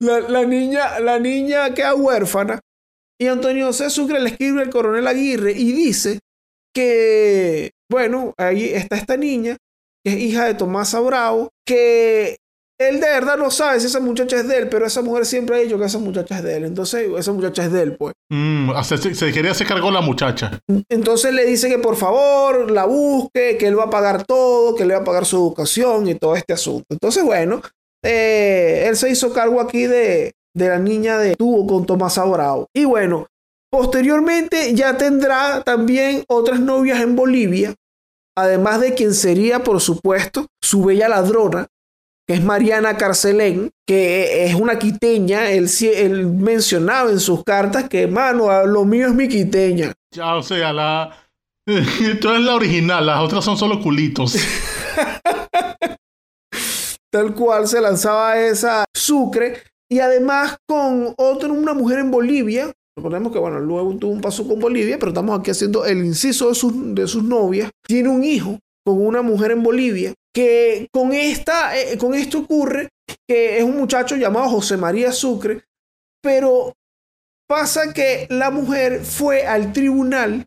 La, 0.00 0.44
niña, 0.44 1.00
la 1.00 1.18
niña 1.18 1.72
queda 1.72 1.94
huérfana. 1.94 2.60
Y 3.18 3.28
Antonio 3.28 3.66
José 3.66 3.88
Sucre 3.88 4.20
le 4.20 4.28
escribe 4.30 4.60
al 4.62 4.68
coronel 4.68 5.06
Aguirre 5.06 5.52
y 5.52 5.72
dice 5.72 6.18
que, 6.74 7.70
bueno, 7.90 8.34
ahí 8.36 8.64
está 8.64 8.96
esta 8.96 9.16
niña, 9.16 9.56
que 10.04 10.12
es 10.12 10.18
hija 10.18 10.44
de 10.44 10.54
Tomás 10.54 10.92
Bravo, 11.02 11.48
que 11.66 12.36
él 12.88 13.00
de 13.00 13.06
verdad 13.06 13.36
no 13.36 13.50
sabe 13.50 13.80
si 13.80 13.86
esa 13.86 14.00
muchacha 14.00 14.36
es 14.36 14.48
de 14.48 14.58
él, 14.58 14.68
pero 14.68 14.86
esa 14.86 15.02
mujer 15.02 15.26
siempre 15.26 15.56
ha 15.56 15.58
dicho 15.60 15.78
que 15.78 15.84
esa 15.84 15.98
muchacha 15.98 16.38
es 16.38 16.44
de 16.44 16.56
él. 16.56 16.64
Entonces, 16.64 17.08
esa 17.16 17.32
muchacha 17.32 17.64
es 17.64 17.72
de 17.72 17.82
él, 17.82 17.96
pues. 17.96 18.14
Mm, 18.30 18.70
se 18.82 19.32
quería 19.32 19.50
hacer 19.50 19.66
cargo 19.66 19.90
la 19.90 20.00
muchacha. 20.00 20.58
Entonces 20.88 21.34
le 21.34 21.44
dice 21.44 21.68
que 21.68 21.78
por 21.78 21.96
favor 21.96 22.70
la 22.70 22.86
busque, 22.86 23.56
que 23.58 23.66
él 23.66 23.78
va 23.78 23.84
a 23.84 23.90
pagar 23.90 24.24
todo, 24.24 24.74
que 24.74 24.84
le 24.84 24.94
va 24.94 25.00
a 25.00 25.04
pagar 25.04 25.26
su 25.26 25.36
educación 25.36 26.08
y 26.08 26.14
todo 26.14 26.36
este 26.36 26.52
asunto. 26.52 26.86
Entonces, 26.90 27.24
bueno, 27.24 27.62
eh, 28.04 28.86
él 28.88 28.96
se 28.96 29.10
hizo 29.10 29.32
cargo 29.32 29.60
aquí 29.60 29.86
de, 29.86 30.32
de 30.54 30.68
la 30.68 30.78
niña 30.78 31.18
de 31.18 31.36
tuvo 31.36 31.66
con 31.66 31.86
Tomás 31.86 32.18
Bravo. 32.28 32.68
Y 32.74 32.84
bueno, 32.84 33.26
posteriormente 33.70 34.74
ya 34.74 34.96
tendrá 34.96 35.62
también 35.62 36.24
otras 36.28 36.60
novias 36.60 37.00
en 37.00 37.16
Bolivia, 37.16 37.74
además 38.36 38.80
de 38.80 38.94
quien 38.94 39.14
sería, 39.14 39.62
por 39.62 39.80
supuesto, 39.80 40.46
su 40.62 40.84
bella 40.84 41.08
ladrona, 41.08 41.66
que 42.32 42.38
es 42.38 42.44
Mariana 42.44 42.96
Carcelén, 42.96 43.70
que 43.86 44.46
es 44.46 44.54
una 44.54 44.78
quiteña. 44.78 45.50
Él, 45.50 45.68
él 45.94 46.26
mencionaba 46.28 47.10
en 47.10 47.20
sus 47.20 47.44
cartas 47.44 47.90
que, 47.90 48.06
mano, 48.06 48.66
lo 48.66 48.86
mío 48.86 49.08
es 49.08 49.14
mi 49.14 49.28
quiteña. 49.28 49.92
Ya, 50.14 50.36
o 50.36 50.42
sea, 50.42 50.72
la. 50.72 51.14
Tú 51.66 52.30
eres 52.30 52.40
la 52.40 52.54
original, 52.54 53.04
las 53.04 53.20
otras 53.20 53.44
son 53.44 53.58
solo 53.58 53.82
culitos. 53.82 54.34
tal 57.12 57.34
cual 57.34 57.68
se 57.68 57.82
lanzaba 57.82 58.40
esa 58.40 58.86
Sucre 58.94 59.62
y 59.90 59.98
además 59.98 60.56
con 60.66 61.12
otra, 61.18 61.50
una 61.50 61.74
mujer 61.74 61.98
en 61.98 62.10
Bolivia. 62.10 62.72
Recordemos 62.96 63.30
que, 63.30 63.38
bueno, 63.38 63.60
luego 63.60 63.94
tuvo 63.96 64.12
un 64.12 64.22
paso 64.22 64.48
con 64.48 64.58
Bolivia, 64.58 64.98
pero 64.98 65.10
estamos 65.10 65.38
aquí 65.38 65.50
haciendo 65.50 65.84
el 65.84 65.98
inciso 65.98 66.48
de 66.48 66.54
sus, 66.54 66.94
de 66.94 67.06
sus 67.06 67.22
novias. 67.22 67.70
Tiene 67.86 68.08
un 68.08 68.24
hijo 68.24 68.58
con 68.86 69.04
una 69.04 69.20
mujer 69.20 69.50
en 69.50 69.62
Bolivia 69.62 70.14
que 70.32 70.88
con, 70.92 71.12
esta, 71.12 71.78
eh, 71.78 71.98
con 71.98 72.14
esto 72.14 72.38
ocurre 72.40 72.88
que 73.28 73.58
es 73.58 73.64
un 73.64 73.76
muchacho 73.76 74.16
llamado 74.16 74.48
José 74.48 74.76
María 74.76 75.12
Sucre, 75.12 75.64
pero 76.22 76.72
pasa 77.46 77.92
que 77.92 78.26
la 78.30 78.50
mujer 78.50 79.04
fue 79.04 79.46
al 79.46 79.72
tribunal 79.72 80.46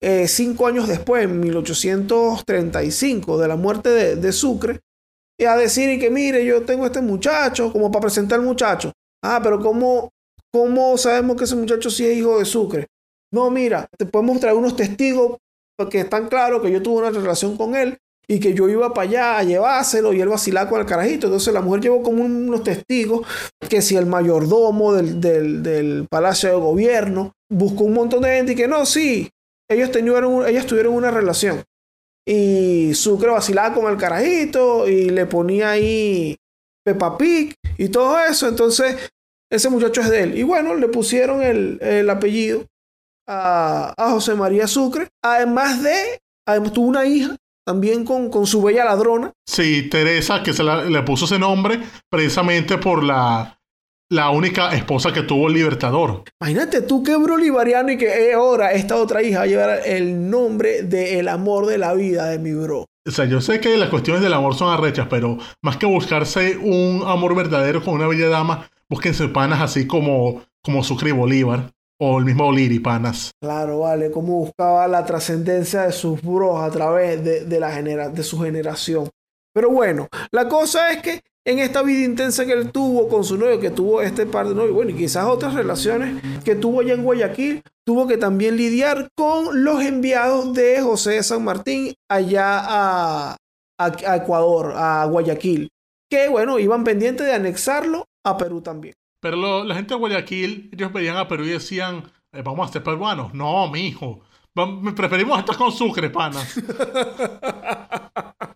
eh, 0.00 0.28
cinco 0.28 0.66
años 0.66 0.88
después, 0.88 1.24
en 1.24 1.40
1835, 1.40 3.38
de 3.38 3.48
la 3.48 3.56
muerte 3.56 3.90
de, 3.90 4.16
de 4.16 4.32
Sucre, 4.32 4.80
y 5.38 5.44
a 5.44 5.56
decir 5.56 6.00
que 6.00 6.10
mire, 6.10 6.44
yo 6.44 6.64
tengo 6.64 6.86
este 6.86 7.02
muchacho, 7.02 7.72
como 7.72 7.90
para 7.90 8.02
presentar 8.02 8.38
al 8.38 8.44
muchacho. 8.44 8.92
Ah, 9.22 9.40
pero 9.42 9.60
¿cómo, 9.60 10.10
¿cómo 10.50 10.96
sabemos 10.96 11.36
que 11.36 11.44
ese 11.44 11.56
muchacho 11.56 11.90
sí 11.90 12.06
es 12.06 12.16
hijo 12.16 12.38
de 12.38 12.44
Sucre? 12.44 12.86
No, 13.32 13.50
mira, 13.50 13.86
te 13.98 14.06
podemos 14.06 14.40
traer 14.40 14.56
unos 14.56 14.76
testigos 14.76 15.38
que 15.90 16.00
están 16.00 16.28
claros 16.28 16.62
que 16.62 16.72
yo 16.72 16.82
tuve 16.82 17.00
una 17.00 17.10
relación 17.10 17.56
con 17.56 17.74
él 17.74 17.98
y 18.28 18.40
que 18.40 18.54
yo 18.54 18.68
iba 18.68 18.92
para 18.92 19.08
allá 19.08 19.38
a 19.38 19.44
llevárselo 19.44 20.12
y 20.12 20.20
él 20.20 20.28
vacilaba 20.28 20.68
con 20.68 20.80
el 20.80 20.86
carajito. 20.86 21.26
Entonces 21.26 21.54
la 21.54 21.60
mujer 21.60 21.82
llevó 21.82 22.02
como 22.02 22.24
unos 22.24 22.64
testigos 22.64 23.26
que 23.68 23.80
si 23.82 23.96
el 23.96 24.06
mayordomo 24.06 24.92
del, 24.92 25.20
del, 25.20 25.62
del 25.62 26.06
Palacio 26.10 26.50
de 26.50 26.56
Gobierno 26.56 27.32
buscó 27.48 27.84
un 27.84 27.94
montón 27.94 28.22
de 28.22 28.36
gente 28.36 28.52
y 28.52 28.56
que 28.56 28.66
no, 28.66 28.84
sí, 28.84 29.30
ellos, 29.70 29.90
ellas 29.94 30.66
tuvieron 30.66 30.94
una 30.94 31.10
relación. 31.10 31.62
Y 32.28 32.92
Sucre 32.94 33.30
vacilaba 33.30 33.74
con 33.74 33.90
el 33.90 33.96
carajito 33.96 34.88
y 34.88 35.10
le 35.10 35.26
ponía 35.26 35.70
ahí 35.70 36.36
Peppa 36.84 37.16
Pig 37.16 37.54
y 37.78 37.88
todo 37.88 38.18
eso. 38.18 38.48
Entonces, 38.48 38.96
ese 39.50 39.68
muchacho 39.68 40.00
es 40.00 40.10
de 40.10 40.22
él. 40.24 40.38
Y 40.38 40.42
bueno, 40.42 40.74
le 40.74 40.88
pusieron 40.88 41.42
el, 41.42 41.78
el 41.80 42.10
apellido 42.10 42.64
a, 43.28 43.94
a, 43.96 44.10
José 44.10 44.34
María 44.34 44.66
Sucre. 44.66 45.06
Además 45.22 45.84
de, 45.84 46.20
además 46.48 46.72
tuvo 46.72 46.88
una 46.88 47.06
hija 47.06 47.36
también 47.66 48.04
con, 48.04 48.30
con 48.30 48.46
su 48.46 48.62
bella 48.62 48.84
ladrona. 48.84 49.32
Sí, 49.46 49.88
Teresa, 49.90 50.42
que 50.42 50.52
se 50.52 50.62
la, 50.62 50.84
le 50.84 51.02
puso 51.02 51.24
ese 51.24 51.38
nombre 51.38 51.80
precisamente 52.08 52.78
por 52.78 53.02
la, 53.02 53.58
la 54.08 54.30
única 54.30 54.72
esposa 54.74 55.12
que 55.12 55.22
tuvo 55.22 55.48
el 55.48 55.54
Libertador. 55.54 56.22
Imagínate 56.40 56.82
tú 56.82 57.02
que 57.02 57.16
bolivariano 57.16 57.90
y 57.90 57.98
que 57.98 58.32
ahora 58.32 58.72
esta 58.72 58.96
otra 58.96 59.22
hija 59.22 59.38
va 59.38 59.44
a 59.44 59.48
llevar 59.48 59.80
el 59.84 60.30
nombre 60.30 60.82
del 60.82 61.28
amor 61.28 61.66
de 61.66 61.78
la 61.78 61.94
vida 61.94 62.26
de 62.26 62.38
mi 62.38 62.52
bro. 62.52 62.86
O 63.06 63.10
sea, 63.10 63.24
yo 63.24 63.40
sé 63.40 63.60
que 63.60 63.76
las 63.76 63.88
cuestiones 63.88 64.22
del 64.22 64.32
amor 64.32 64.54
son 64.54 64.72
arrechas, 64.72 65.06
pero 65.08 65.38
más 65.62 65.76
que 65.76 65.86
buscarse 65.86 66.56
un 66.56 67.02
amor 67.06 67.34
verdadero 67.34 67.82
con 67.82 67.94
una 67.94 68.06
bella 68.06 68.28
dama, 68.28 68.68
búsquense 68.88 69.28
panas 69.28 69.60
así 69.60 69.86
como, 69.86 70.42
como 70.62 70.84
Sucre 70.84 71.10
y 71.10 71.12
Bolívar. 71.12 71.72
O 71.98 72.18
el 72.18 72.24
mismo 72.24 72.46
Oliri, 72.48 72.78
panas. 72.78 73.32
Claro, 73.40 73.80
vale, 73.80 74.10
como 74.10 74.38
buscaba 74.40 74.86
la 74.86 75.04
trascendencia 75.04 75.82
de 75.82 75.92
sus 75.92 76.20
bros 76.20 76.60
a 76.60 76.70
través 76.70 77.24
de, 77.24 77.44
de 77.44 77.60
la 77.60 77.72
genera 77.72 78.08
de 78.08 78.22
su 78.22 78.38
generación. 78.38 79.08
Pero 79.54 79.70
bueno, 79.70 80.08
la 80.32 80.48
cosa 80.48 80.92
es 80.92 81.00
que 81.00 81.20
en 81.46 81.60
esta 81.60 81.82
vida 81.82 82.04
intensa 82.04 82.44
que 82.44 82.52
él 82.52 82.72
tuvo 82.72 83.08
con 83.08 83.24
su 83.24 83.38
novio, 83.38 83.60
que 83.60 83.70
tuvo 83.70 84.02
este 84.02 84.26
par 84.26 84.48
de 84.48 84.54
novios, 84.54 84.74
bueno, 84.74 84.90
y 84.90 84.94
quizás 84.94 85.24
otras 85.26 85.54
relaciones 85.54 86.20
que 86.44 86.56
tuvo 86.56 86.80
allá 86.80 86.94
en 86.94 87.04
Guayaquil, 87.04 87.62
tuvo 87.86 88.06
que 88.06 88.18
también 88.18 88.56
lidiar 88.56 89.08
con 89.16 89.64
los 89.64 89.80
enviados 89.80 90.52
de 90.54 90.82
José 90.82 91.12
de 91.12 91.22
San 91.22 91.44
Martín 91.44 91.94
allá 92.10 92.58
a, 92.58 93.36
a 93.78 94.16
Ecuador, 94.16 94.74
a 94.76 95.04
Guayaquil, 95.06 95.70
que 96.10 96.28
bueno, 96.28 96.58
iban 96.58 96.82
pendientes 96.82 97.26
de 97.26 97.32
anexarlo 97.32 98.04
a 98.24 98.36
Perú 98.36 98.60
también. 98.60 98.94
Pero 99.20 99.36
lo, 99.36 99.64
la 99.64 99.74
gente 99.74 99.94
de 99.94 100.00
Guayaquil, 100.00 100.70
ellos 100.72 100.92
veían 100.92 101.16
a 101.16 101.28
Perú 101.28 101.44
y 101.44 101.48
decían, 101.48 102.04
eh, 102.32 102.42
vamos 102.42 102.68
a 102.68 102.72
ser 102.72 102.82
peruanos. 102.82 103.34
No, 103.34 103.68
mijo. 103.70 104.20
Preferimos 104.94 105.38
estar 105.38 105.56
con 105.56 105.72
Sucre, 105.72 106.10
panas. 106.10 106.54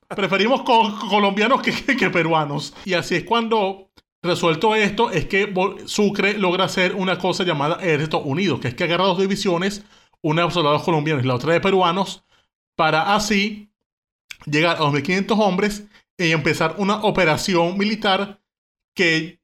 Preferimos 0.08 0.62
con 0.62 0.96
colombianos 1.08 1.60
que, 1.62 1.72
que, 1.72 1.96
que, 1.96 2.10
peruanos. 2.10 2.74
Y 2.84 2.94
así 2.94 3.16
es 3.16 3.24
cuando, 3.24 3.90
resuelto 4.22 4.74
esto, 4.74 5.10
es 5.10 5.26
que 5.26 5.52
Sucre 5.86 6.38
logra 6.38 6.64
hacer 6.64 6.94
una 6.94 7.18
cosa 7.18 7.44
llamada 7.44 7.76
Ejército 7.76 8.20
Unido, 8.20 8.60
que 8.60 8.68
es 8.68 8.74
que 8.74 8.84
agarra 8.84 9.04
dos 9.04 9.18
divisiones, 9.18 9.84
una 10.22 10.44
de 10.44 10.50
soldados 10.50 10.82
colombianos 10.82 11.24
y 11.24 11.28
la 11.28 11.34
otra 11.34 11.52
de 11.52 11.60
peruanos, 11.60 12.24
para 12.76 13.14
así 13.14 13.70
llegar 14.46 14.76
a 14.76 14.80
2.500 14.80 15.38
hombres 15.38 15.86
y 16.16 16.32
empezar 16.32 16.76
una 16.78 17.02
operación 17.02 17.78
militar 17.78 18.40
que 18.94 19.39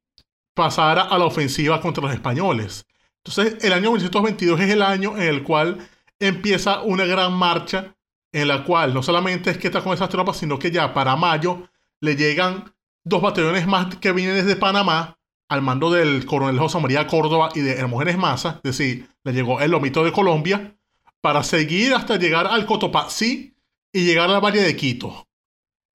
pasara 0.57 1.02
a 1.02 1.18
la 1.18 1.26
ofensiva 1.26 1.80
contra 1.82 2.02
los 2.02 2.14
españoles. 2.14 2.86
Entonces, 3.22 3.62
el 3.62 3.74
año 3.74 3.92
1922 3.92 4.61
es 4.61 4.70
el 4.70 4.82
año 4.82 5.16
en 5.16 5.24
el 5.24 5.42
cual 5.42 5.86
empieza 6.18 6.80
una 6.80 7.04
gran 7.04 7.34
marcha 7.34 7.94
en 8.32 8.48
la 8.48 8.64
cual 8.64 8.94
no 8.94 9.02
solamente 9.02 9.50
es 9.50 9.59
que 9.59 9.68
está 9.68 9.82
con 9.82 9.92
esas 9.92 10.09
tropas, 10.09 10.38
sino 10.38 10.59
que 10.59 10.70
ya 10.70 10.94
para 10.94 11.14
mayo 11.14 11.68
le 12.00 12.16
llegan 12.16 12.72
dos 13.04 13.20
batallones 13.20 13.66
más 13.66 13.96
que 13.96 14.12
vienen 14.12 14.34
desde 14.34 14.57
Panamá 14.57 15.18
al 15.48 15.61
mando 15.61 15.90
del 15.90 16.24
coronel 16.24 16.59
José 16.59 16.80
María 16.80 17.07
Córdoba 17.07 17.50
y 17.54 17.61
de 17.61 17.72
Hermógenes 17.72 18.16
Maza, 18.16 18.61
es 18.64 18.78
decir, 18.78 19.09
le 19.24 19.32
llegó 19.32 19.61
el 19.61 19.70
lomito 19.70 20.04
de 20.04 20.11
Colombia, 20.11 20.74
para 21.20 21.42
seguir 21.42 21.92
hasta 21.94 22.16
llegar 22.16 22.46
al 22.46 22.66
Cotopaxi 22.66 23.54
y 23.92 24.04
llegar 24.04 24.30
al 24.30 24.40
Valle 24.40 24.62
de 24.62 24.74
Quito. 24.74 25.28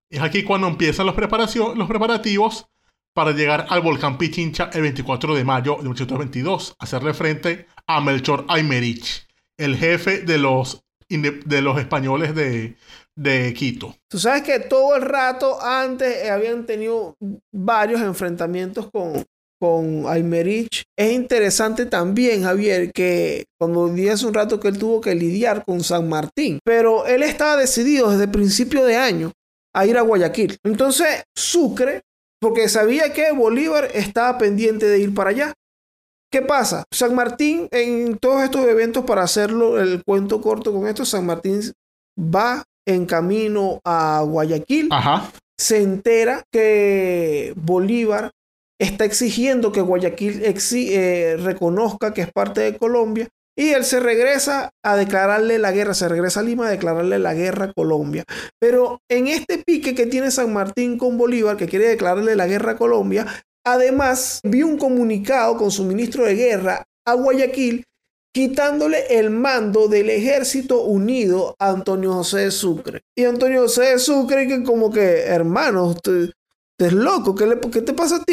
Es 0.08 0.20
aquí 0.20 0.44
cuando 0.44 0.68
empiezan 0.68 1.06
los, 1.06 1.16
los 1.16 1.88
preparativos 1.88 2.66
para 3.14 3.32
llegar 3.32 3.66
al 3.68 3.82
volcán 3.82 4.18
Pichincha 4.18 4.70
el 4.72 4.82
24 4.82 5.34
de 5.34 5.44
mayo 5.44 5.76
de 5.76 5.82
1822, 5.82 6.76
hacerle 6.78 7.14
frente 7.14 7.66
a 7.86 8.00
Melchor 8.00 8.44
Aymerich, 8.48 9.26
el 9.58 9.76
jefe 9.76 10.20
de 10.20 10.38
los, 10.38 10.82
de 11.08 11.62
los 11.62 11.78
españoles 11.78 12.34
de, 12.34 12.76
de 13.16 13.52
Quito. 13.54 13.94
Tú 14.08 14.18
sabes 14.18 14.42
que 14.42 14.60
todo 14.60 14.96
el 14.96 15.02
rato 15.02 15.62
antes 15.62 16.28
habían 16.30 16.64
tenido 16.66 17.16
varios 17.52 18.00
enfrentamientos 18.00 18.90
con, 18.90 19.24
con 19.60 20.06
Aymerich. 20.08 20.84
Es 20.96 21.12
interesante 21.12 21.86
también, 21.86 22.42
Javier, 22.42 22.90
que 22.92 23.44
cuando 23.60 23.88
dije 23.88 24.12
hace 24.12 24.26
un 24.26 24.34
rato 24.34 24.58
que 24.58 24.68
él 24.68 24.78
tuvo 24.78 25.00
que 25.00 25.14
lidiar 25.14 25.64
con 25.64 25.82
San 25.82 26.08
Martín, 26.08 26.58
pero 26.64 27.06
él 27.06 27.22
estaba 27.22 27.56
decidido 27.56 28.10
desde 28.10 28.28
principio 28.28 28.84
de 28.84 28.96
año 28.96 29.32
a 29.74 29.86
ir 29.86 29.96
a 29.96 30.02
Guayaquil. 30.02 30.58
Entonces, 30.64 31.24
Sucre 31.34 32.02
porque 32.42 32.68
sabía 32.68 33.12
que 33.12 33.30
Bolívar 33.30 33.88
estaba 33.94 34.36
pendiente 34.36 34.86
de 34.86 34.98
ir 34.98 35.14
para 35.14 35.30
allá. 35.30 35.52
¿Qué 36.28 36.42
pasa? 36.42 36.82
San 36.90 37.14
Martín, 37.14 37.68
en 37.70 38.18
todos 38.18 38.42
estos 38.42 38.66
eventos, 38.66 39.04
para 39.04 39.22
hacerlo 39.22 39.80
el 39.80 40.02
cuento 40.04 40.40
corto 40.40 40.72
con 40.72 40.88
esto, 40.88 41.04
San 41.04 41.24
Martín 41.24 41.60
va 42.18 42.64
en 42.84 43.06
camino 43.06 43.80
a 43.84 44.22
Guayaquil, 44.26 44.88
Ajá. 44.90 45.30
se 45.56 45.82
entera 45.82 46.42
que 46.50 47.52
Bolívar 47.54 48.32
está 48.80 49.04
exigiendo 49.04 49.70
que 49.70 49.80
Guayaquil 49.80 50.42
eh, 50.44 51.36
reconozca 51.38 52.12
que 52.12 52.22
es 52.22 52.32
parte 52.32 52.60
de 52.62 52.76
Colombia 52.76 53.28
y 53.56 53.70
él 53.70 53.84
se 53.84 54.00
regresa 54.00 54.70
a 54.82 54.96
declararle 54.96 55.58
la 55.58 55.72
guerra, 55.72 55.94
se 55.94 56.08
regresa 56.08 56.40
a 56.40 56.42
Lima 56.42 56.66
a 56.66 56.70
declararle 56.70 57.18
la 57.18 57.34
guerra 57.34 57.66
a 57.66 57.72
Colombia. 57.72 58.24
Pero 58.58 59.00
en 59.10 59.28
este 59.28 59.58
pique 59.58 59.94
que 59.94 60.06
tiene 60.06 60.30
San 60.30 60.52
Martín 60.52 60.98
con 60.98 61.18
Bolívar, 61.18 61.56
que 61.56 61.68
quiere 61.68 61.88
declararle 61.88 62.34
la 62.36 62.46
guerra 62.46 62.72
a 62.72 62.76
Colombia, 62.76 63.26
además 63.64 64.40
envió 64.42 64.66
un 64.66 64.78
comunicado 64.78 65.56
con 65.56 65.70
su 65.70 65.84
ministro 65.84 66.24
de 66.24 66.34
guerra 66.34 66.84
a 67.06 67.14
Guayaquil 67.14 67.84
quitándole 68.34 69.18
el 69.18 69.30
mando 69.30 69.88
del 69.88 70.08
ejército 70.08 70.84
unido 70.84 71.54
a 71.58 71.70
Antonio 71.70 72.14
José 72.14 72.38
de 72.38 72.50
Sucre. 72.50 73.02
Y 73.14 73.24
Antonio 73.24 73.62
José 73.62 73.82
de 73.82 73.98
Sucre 73.98 74.48
que 74.48 74.62
como 74.62 74.90
que, 74.90 75.24
hermano, 75.24 75.84
usted 75.88 76.30
es 76.78 76.92
loco, 76.92 77.34
¿qué, 77.34 77.46
le, 77.46 77.60
¿qué 77.60 77.82
te 77.82 77.92
pasa 77.92 78.16
a? 78.16 78.24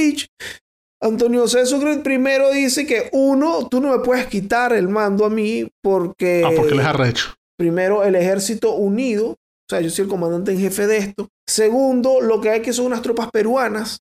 Antonio 1.01 1.41
José 1.41 1.65
Sucre 1.65 1.97
primero 1.99 2.51
dice 2.51 2.85
que 2.85 3.09
uno, 3.13 3.67
tú 3.69 3.79
no 3.79 3.97
me 3.97 4.03
puedes 4.03 4.27
quitar 4.27 4.73
el 4.73 4.89
mando 4.89 5.25
a 5.25 5.29
mí 5.29 5.67
porque... 5.81 6.43
Ah, 6.45 6.51
porque 6.55 6.75
les 6.75 6.85
arrecho. 6.85 7.33
Primero, 7.57 8.03
el 8.03 8.15
ejército 8.15 8.73
unido, 8.73 9.31
o 9.31 9.37
sea, 9.69 9.81
yo 9.81 9.89
soy 9.89 10.03
el 10.03 10.09
comandante 10.09 10.51
en 10.51 10.59
jefe 10.59 10.87
de 10.87 10.97
esto. 10.97 11.29
Segundo, 11.47 12.21
lo 12.21 12.41
que 12.41 12.49
hay 12.49 12.61
que 12.61 12.73
son 12.73 12.87
unas 12.87 13.01
tropas 13.01 13.29
peruanas. 13.31 13.99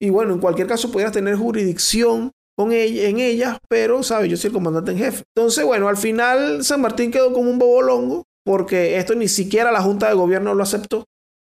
Y 0.00 0.10
bueno, 0.10 0.34
en 0.34 0.40
cualquier 0.40 0.66
caso 0.66 0.90
pudieras 0.90 1.12
tener 1.12 1.36
jurisdicción 1.36 2.32
con 2.56 2.72
ella, 2.72 3.08
en 3.08 3.18
ellas, 3.18 3.58
pero, 3.68 4.02
¿sabes? 4.02 4.30
Yo 4.30 4.36
soy 4.36 4.48
el 4.48 4.54
comandante 4.54 4.92
en 4.92 4.98
jefe. 4.98 5.24
Entonces, 5.34 5.64
bueno, 5.64 5.88
al 5.88 5.96
final 5.96 6.64
San 6.64 6.80
Martín 6.80 7.10
quedó 7.10 7.32
como 7.32 7.50
un 7.50 7.58
bobolongo 7.58 8.24
porque 8.44 8.98
esto 8.98 9.14
ni 9.14 9.28
siquiera 9.28 9.72
la 9.72 9.80
Junta 9.80 10.08
de 10.08 10.14
Gobierno 10.14 10.54
lo 10.54 10.62
aceptó. 10.62 11.04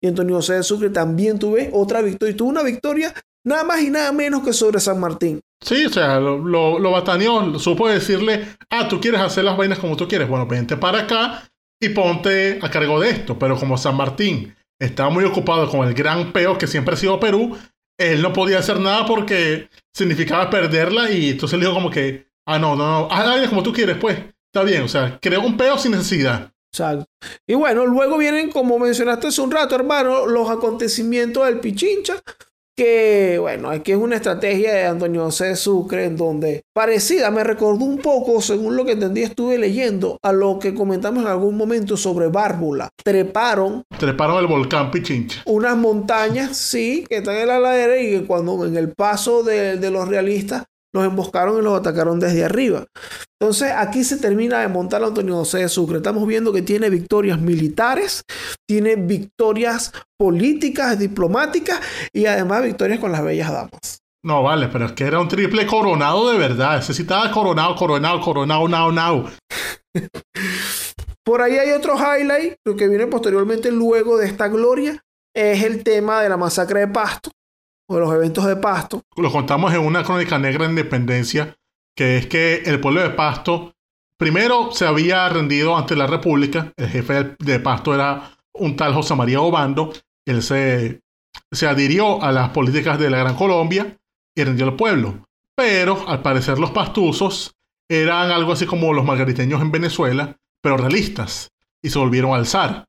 Y 0.02 0.08
Antonio 0.08 0.36
José 0.38 0.56
de 0.56 0.64
Sucre 0.64 0.90
también 0.90 1.40
tuve 1.40 1.70
otra 1.74 2.02
victoria. 2.02 2.34
Y 2.34 2.38
tuvo 2.38 2.50
una 2.50 2.64
victoria 2.64 3.14
nada 3.46 3.64
más 3.64 3.82
y 3.82 3.90
nada 3.90 4.12
menos 4.12 4.44
que 4.44 4.52
sobre 4.52 4.80
San 4.80 5.00
Martín. 5.00 5.40
Sí, 5.62 5.86
o 5.86 5.90
sea, 5.90 6.20
lo, 6.20 6.38
lo, 6.38 6.78
lo 6.80 6.92
bataneó, 6.92 7.58
supo 7.58 7.88
decirle, 7.88 8.58
ah, 8.70 8.88
tú 8.88 9.00
quieres 9.00 9.22
hacer 9.22 9.46
las 9.46 9.56
vainas 9.56 9.80
como 9.80 9.96
tú 9.96 10.08
quieres, 10.08 10.28
bueno, 10.28 10.46
vente 10.46 10.76
para 10.76 11.00
acá 11.00 11.50
y 11.80 11.90
ponte 11.90 12.60
a 12.62 12.70
cargo 12.70 13.00
de 13.00 13.10
esto. 13.12 13.40
Pero 13.40 13.58
como 13.58 13.78
San 13.78 13.96
Martín 13.96 14.54
estaba 14.80 15.10
muy 15.10 15.24
ocupado 15.24 15.70
con 15.70 15.88
el 15.88 15.94
gran 15.94 16.34
peo 16.34 16.58
que 16.58 16.68
siempre 16.68 16.96
ha 16.96 16.98
sido 16.98 17.20
Perú, 17.20 17.58
él 17.98 18.22
no 18.22 18.34
podía 18.34 18.60
hacer 18.60 18.80
nada 18.80 19.06
porque 19.06 19.70
significaba 19.94 20.50
perderla 20.50 21.10
y 21.12 21.30
entonces 21.30 21.58
le 21.58 21.66
dijo 21.66 21.76
como 21.76 21.90
que, 21.90 22.28
ah, 22.46 22.60
no, 22.60 22.76
no, 22.76 22.86
no, 22.86 23.08
haz 23.12 23.26
la 23.26 23.32
vaina 23.32 23.50
como 23.50 23.64
tú 23.64 23.72
quieres, 23.72 23.98
pues, 23.98 24.18
está 24.54 24.64
bien, 24.64 24.84
o 24.84 24.88
sea, 24.88 25.18
creó 25.22 25.42
un 25.42 25.58
peo 25.58 25.78
sin 25.78 25.92
necesidad. 25.92 26.52
Exacto. 26.74 27.06
Y 27.48 27.54
bueno, 27.54 27.86
luego 27.86 28.18
vienen, 28.18 28.52
como 28.52 28.78
mencionaste 28.78 29.28
hace 29.28 29.42
un 29.42 29.52
rato, 29.52 29.76
hermano, 29.76 30.26
los 30.26 30.50
acontecimientos 30.50 31.46
del 31.46 31.62
Pichincha, 31.62 32.22
que 32.76 33.38
bueno, 33.40 33.70
aquí 33.70 33.94
es 33.94 33.98
una 33.98 34.18
estrategia 34.18 34.74
de 34.74 34.86
Antonio 34.86 35.24
José 35.24 35.56
Sucre 35.56 36.06
en 36.06 36.18
donde 36.18 36.64
parecida, 36.74 37.32
me 37.32 37.44
recordó 37.44 37.86
un 37.86 38.00
poco, 38.00 38.42
según 38.42 38.76
lo 38.76 38.86
que 38.86 38.94
entendí, 38.94 39.24
estuve 39.24 39.58
leyendo 39.58 40.20
a 40.22 40.32
lo 40.34 40.60
que 40.60 40.74
comentamos 40.74 41.24
en 41.24 41.30
algún 41.30 41.56
momento 41.56 41.96
sobre 41.96 42.28
Bárbula. 42.28 42.90
Treparon 43.04 43.84
Treparon 43.98 44.40
el 44.40 44.48
volcán 44.48 44.92
Pichincha. 44.92 45.42
unas 45.46 45.78
montañas, 45.78 46.58
sí, 46.58 47.06
que 47.08 47.18
están 47.18 47.38
en 47.38 47.48
la 47.48 47.60
ladera 47.60 47.98
y 47.98 48.12
que 48.12 48.26
cuando 48.26 48.66
en 48.66 48.76
el 48.76 48.94
paso 48.94 49.44
de, 49.44 49.78
de 49.78 49.92
los 49.92 50.08
realistas 50.08 50.66
los 50.96 51.06
emboscaron 51.06 51.60
y 51.60 51.62
los 51.62 51.78
atacaron 51.78 52.20
desde 52.20 52.44
arriba. 52.44 52.86
Entonces 53.40 53.72
aquí 53.76 54.04
se 54.04 54.18
termina 54.18 54.62
de 54.62 54.68
montar 54.70 55.04
a 55.04 55.08
Antonio 55.08 55.36
José 55.36 55.60
de 55.60 55.70
Sucre. 55.70 55.98
Estamos 55.98 56.26
viendo 56.26 56.54
que 56.54 56.62
tiene 56.62 56.90
victorias 56.90 57.40
militares, 57.40 58.24
tiene 58.68 58.96
victorias 58.96 59.92
políticas, 60.18 60.98
diplomáticas 60.98 61.80
y 62.14 62.26
además 62.26 62.64
victorias 62.64 63.00
con 63.00 63.12
las 63.12 63.24
bellas 63.24 63.52
damas. 63.52 64.00
No, 64.24 64.42
vale, 64.42 64.70
pero 64.70 64.86
es 64.86 64.94
que 64.94 65.04
era 65.04 65.20
un 65.20 65.28
triple 65.28 65.68
coronado 65.68 66.32
de 66.32 66.40
verdad. 66.40 66.78
Necesitaba 66.78 67.30
coronado, 67.30 67.76
coronado, 67.76 68.20
coronado, 68.22 68.68
now, 68.68 68.92
now. 68.92 69.30
Por 71.24 71.42
ahí 71.42 71.58
hay 71.58 71.72
otro 71.72 71.96
highlight, 71.96 72.56
lo 72.66 72.76
que 72.76 72.88
viene 72.88 73.08
posteriormente 73.08 73.72
luego 73.72 74.18
de 74.18 74.28
esta 74.28 74.48
gloria, 74.48 75.04
es 75.36 75.64
el 75.64 75.84
tema 75.84 76.22
de 76.22 76.30
la 76.30 76.38
masacre 76.38 76.82
de 76.82 76.88
Pasto, 76.88 77.32
o 77.88 78.00
los 78.00 78.14
eventos 78.14 78.46
de 78.46 78.56
Pasto. 78.56 79.04
Lo 79.18 79.32
contamos 79.32 79.74
en 79.74 79.82
una 79.82 80.04
crónica 80.04 80.38
negra 80.38 80.66
de 80.66 80.72
independencia, 80.72 81.56
que 81.96 82.18
es 82.18 82.28
que 82.28 82.64
el 82.66 82.80
pueblo 82.80 83.02
de 83.02 83.12
Pasto 83.12 83.74
primero 84.18 84.72
se 84.72 84.86
había 84.86 85.28
rendido 85.30 85.76
ante 85.78 85.96
la 85.96 86.08
República. 86.08 86.74
El 86.78 86.90
jefe 86.90 87.36
de 87.40 87.60
Pasto 87.60 87.94
era 87.94 88.32
un 88.54 88.76
tal 88.76 88.94
José 88.94 89.16
María 89.16 89.42
Obando. 89.42 89.94
Él 90.26 90.42
se, 90.42 91.02
se 91.52 91.68
adhirió 91.68 92.22
a 92.22 92.32
las 92.32 92.50
políticas 92.50 93.00
de 93.00 93.10
la 93.10 93.20
Gran 93.20 93.36
Colombia 93.36 93.98
y 94.36 94.44
rindió 94.44 94.66
al 94.66 94.76
pueblo. 94.76 95.26
Pero 95.56 96.08
al 96.08 96.22
parecer 96.22 96.60
los 96.60 96.72
pastuzos 96.72 97.56
eran 97.88 98.32
algo 98.32 98.52
así 98.52 98.66
como 98.66 98.94
los 98.94 99.06
margariteños 99.06 99.62
en 99.62 99.72
Venezuela, 99.72 100.38
pero 100.62 100.78
realistas, 100.78 101.52
y 101.82 101.90
se 101.90 102.00
volvieron 102.00 102.32
a 102.32 102.38
alzar. 102.38 102.86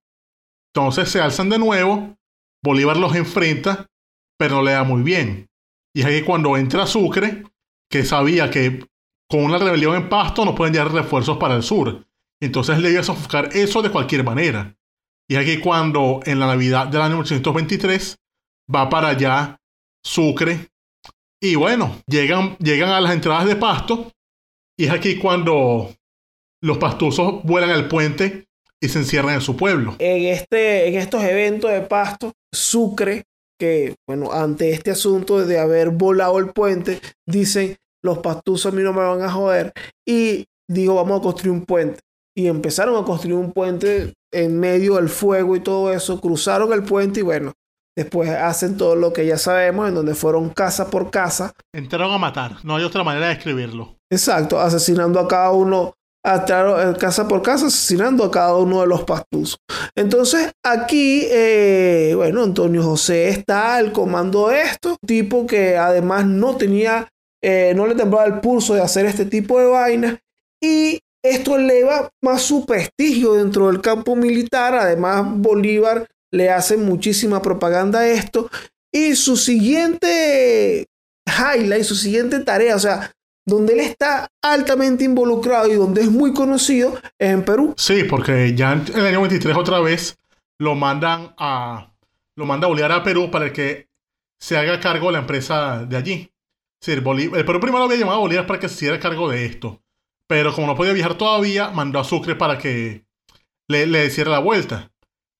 Entonces 0.74 1.10
se 1.10 1.20
alzan 1.20 1.50
de 1.50 1.58
nuevo, 1.58 2.16
Bolívar 2.62 2.96
los 2.96 3.14
enfrenta, 3.14 3.86
pero 4.38 4.56
no 4.56 4.62
le 4.62 4.72
da 4.72 4.84
muy 4.84 5.02
bien. 5.02 5.48
Y 5.94 6.00
es 6.00 6.06
ahí 6.06 6.22
cuando 6.22 6.56
entra 6.56 6.86
Sucre, 6.86 7.44
que 7.90 8.04
sabía 8.04 8.50
que 8.50 8.86
con 9.28 9.44
una 9.44 9.58
rebelión 9.58 9.96
en 9.96 10.08
Pasto 10.08 10.44
no 10.44 10.54
pueden 10.54 10.74
llegar 10.74 10.92
refuerzos 10.92 11.38
para 11.38 11.54
el 11.54 11.62
sur. 11.62 12.06
Entonces 12.40 12.78
le 12.78 12.90
iba 12.90 13.00
a 13.00 13.04
sofocar 13.04 13.50
eso 13.56 13.82
de 13.82 13.90
cualquier 13.90 14.24
manera. 14.24 14.76
Y 15.28 15.34
es 15.34 15.40
aquí 15.40 15.58
cuando 15.58 16.20
en 16.24 16.38
la 16.38 16.46
Navidad 16.46 16.86
del 16.86 17.00
año 17.00 17.14
1823 17.14 18.18
va 18.72 18.88
para 18.88 19.08
allá 19.08 19.60
Sucre. 20.04 20.68
Y 21.40 21.54
bueno, 21.54 21.96
llegan, 22.06 22.56
llegan 22.58 22.90
a 22.90 23.00
las 23.00 23.12
entradas 23.12 23.46
de 23.46 23.56
Pasto. 23.56 24.12
Y 24.78 24.84
es 24.84 24.90
aquí 24.90 25.16
cuando 25.16 25.94
los 26.62 26.78
pastuzos 26.78 27.42
vuelan 27.42 27.70
al 27.70 27.88
puente 27.88 28.46
y 28.80 28.88
se 28.88 28.98
encierran 28.98 29.34
en 29.34 29.40
su 29.40 29.56
pueblo. 29.56 29.96
En, 29.98 30.26
este, 30.26 30.88
en 30.88 30.96
estos 30.96 31.22
eventos 31.24 31.70
de 31.70 31.80
Pasto, 31.80 32.32
Sucre, 32.52 33.24
que 33.58 33.94
bueno, 34.06 34.32
ante 34.32 34.70
este 34.70 34.90
asunto 34.90 35.44
de 35.44 35.58
haber 35.58 35.90
volado 35.90 36.38
el 36.38 36.50
puente, 36.52 37.00
dicen, 37.26 37.76
los 38.02 38.18
pastuzos 38.18 38.72
a 38.72 38.76
mí 38.76 38.82
no 38.82 38.92
me 38.92 39.00
van 39.00 39.22
a 39.22 39.30
joder. 39.30 39.72
Y 40.06 40.46
digo, 40.68 40.94
vamos 40.94 41.20
a 41.20 41.22
construir 41.22 41.52
un 41.52 41.64
puente. 41.64 42.00
Y 42.36 42.48
empezaron 42.48 43.02
a 43.02 43.06
construir 43.06 43.36
un 43.36 43.52
puente 43.52 44.14
en 44.32 44.60
medio 44.60 44.96
del 44.96 45.08
fuego 45.08 45.56
y 45.56 45.60
todo 45.60 45.92
eso. 45.92 46.20
Cruzaron 46.20 46.72
el 46.72 46.84
puente 46.84 47.20
y 47.20 47.22
bueno, 47.22 47.54
después 47.96 48.28
hacen 48.30 48.76
todo 48.76 48.94
lo 48.94 49.12
que 49.12 49.26
ya 49.26 49.38
sabemos, 49.38 49.88
en 49.88 49.94
donde 49.94 50.14
fueron 50.14 50.50
casa 50.50 50.90
por 50.90 51.10
casa. 51.10 51.52
Entraron 51.72 52.12
a 52.12 52.18
matar. 52.18 52.58
No 52.62 52.76
hay 52.76 52.84
otra 52.84 53.02
manera 53.02 53.28
de 53.28 53.32
escribirlo. 53.32 53.96
Exacto, 54.10 54.60
asesinando 54.60 55.18
a 55.18 55.26
cada 55.26 55.50
uno, 55.50 55.94
a- 56.26 56.90
eh, 56.90 56.94
casa 56.98 57.28
por 57.28 57.42
casa, 57.42 57.66
asesinando 57.66 58.24
a 58.24 58.30
cada 58.30 58.56
uno 58.56 58.80
de 58.80 58.86
los 58.86 59.04
pastuzos. 59.04 59.58
Entonces, 59.96 60.52
aquí, 60.64 61.22
eh, 61.30 62.12
bueno, 62.16 62.42
Antonio 62.42 62.82
José 62.82 63.28
está 63.28 63.76
al 63.76 63.92
comando 63.92 64.48
de 64.48 64.62
esto, 64.62 64.96
tipo 65.06 65.46
que 65.46 65.76
además 65.76 66.26
no 66.26 66.56
tenía, 66.56 67.08
eh, 67.42 67.72
no 67.76 67.86
le 67.86 67.94
temblaba 67.94 68.26
el 68.26 68.40
pulso 68.40 68.74
de 68.74 68.82
hacer 68.82 69.06
este 69.06 69.24
tipo 69.24 69.60
de 69.60 69.66
vainas, 69.66 70.18
y 70.62 70.98
esto 71.24 71.56
eleva 71.56 72.08
más 72.22 72.42
su 72.42 72.66
prestigio 72.66 73.34
dentro 73.34 73.68
del 73.68 73.80
campo 73.80 74.16
militar. 74.16 74.74
Además, 74.74 75.24
Bolívar 75.26 76.06
le 76.32 76.50
hace 76.50 76.76
muchísima 76.76 77.40
propaganda 77.40 78.00
a 78.00 78.08
esto, 78.08 78.50
y 78.92 79.14
su 79.14 79.36
siguiente 79.36 80.86
highlight, 81.26 81.84
su 81.84 81.94
siguiente 81.94 82.40
tarea, 82.40 82.76
o 82.76 82.78
sea, 82.78 83.12
donde 83.46 83.74
él 83.74 83.80
está 83.80 84.28
altamente 84.42 85.04
involucrado 85.04 85.68
y 85.72 85.76
donde 85.76 86.02
es 86.02 86.10
muy 86.10 86.34
conocido 86.34 86.98
es 87.18 87.30
en 87.30 87.44
Perú. 87.44 87.74
Sí, 87.76 88.04
porque 88.04 88.54
ya 88.54 88.72
en 88.72 88.84
el 88.94 89.06
año 89.06 89.20
23 89.20 89.56
otra 89.56 89.80
vez 89.80 90.18
lo 90.58 90.74
mandan 90.74 91.34
a 91.38 91.92
lo 92.36 92.44
manda 92.44 92.66
Bolívar 92.66 92.92
a 92.92 93.02
Perú 93.02 93.30
para 93.30 93.52
que 93.52 93.88
se 94.38 94.58
haga 94.58 94.80
cargo 94.80 95.06
de 95.06 95.12
la 95.12 95.20
empresa 95.20 95.86
de 95.86 95.96
allí. 95.96 96.32
El 96.86 97.02
Perú 97.02 97.60
primero 97.60 97.84
había 97.84 97.96
llamado 97.96 98.18
a 98.18 98.20
Bolívar 98.20 98.46
para 98.46 98.60
que 98.60 98.68
se 98.68 98.74
hiciera 98.74 99.00
cargo 99.00 99.30
de 99.30 99.46
esto. 99.46 99.80
Pero 100.28 100.52
como 100.54 100.66
no 100.66 100.76
podía 100.76 100.92
viajar 100.92 101.16
todavía, 101.16 101.70
mandó 101.70 101.98
a 101.98 102.04
Sucre 102.04 102.34
para 102.34 102.58
que 102.58 103.06
le, 103.68 103.86
le 103.86 104.06
hiciera 104.06 104.30
la 104.30 104.40
vuelta. 104.40 104.92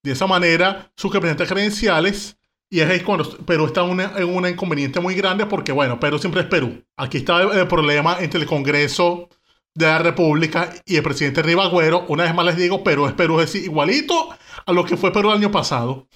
De 0.02 0.12
esa 0.12 0.26
manera, 0.26 0.90
Sucre 0.96 1.20
presenta 1.20 1.46
credenciales 1.46 2.38
y 2.70 2.80
es 2.80 3.02
cuando 3.02 3.28
Perú 3.44 3.66
está 3.66 3.82
en 3.84 3.90
una- 3.90 4.12
en 4.16 4.24
un 4.34 4.46
inconveniente 4.48 5.00
muy 5.00 5.14
grande 5.14 5.46
porque, 5.46 5.72
bueno, 5.72 6.00
Perú 6.00 6.18
siempre 6.18 6.42
es 6.42 6.46
Perú. 6.48 6.82
Aquí 6.96 7.18
está 7.18 7.42
el, 7.42 7.50
el 7.58 7.68
problema 7.68 8.18
entre 8.20 8.40
el 8.40 8.46
Congreso 8.46 9.28
de 9.74 9.86
la 9.86 9.98
República 9.98 10.72
y 10.84 10.96
el 10.96 11.02
presidente 11.02 11.42
Rivagüero. 11.42 12.06
Una 12.08 12.24
vez 12.24 12.34
más 12.34 12.46
les 12.46 12.56
digo, 12.56 12.82
Perú 12.82 13.06
es 13.06 13.12
Perú, 13.12 13.40
es 13.40 13.52
decir, 13.52 13.64
igualito 13.64 14.30
a 14.64 14.72
lo 14.72 14.84
que 14.84 14.96
fue 14.96 15.12
Perú 15.12 15.30
el 15.30 15.36
año 15.38 15.50
pasado. 15.50 16.08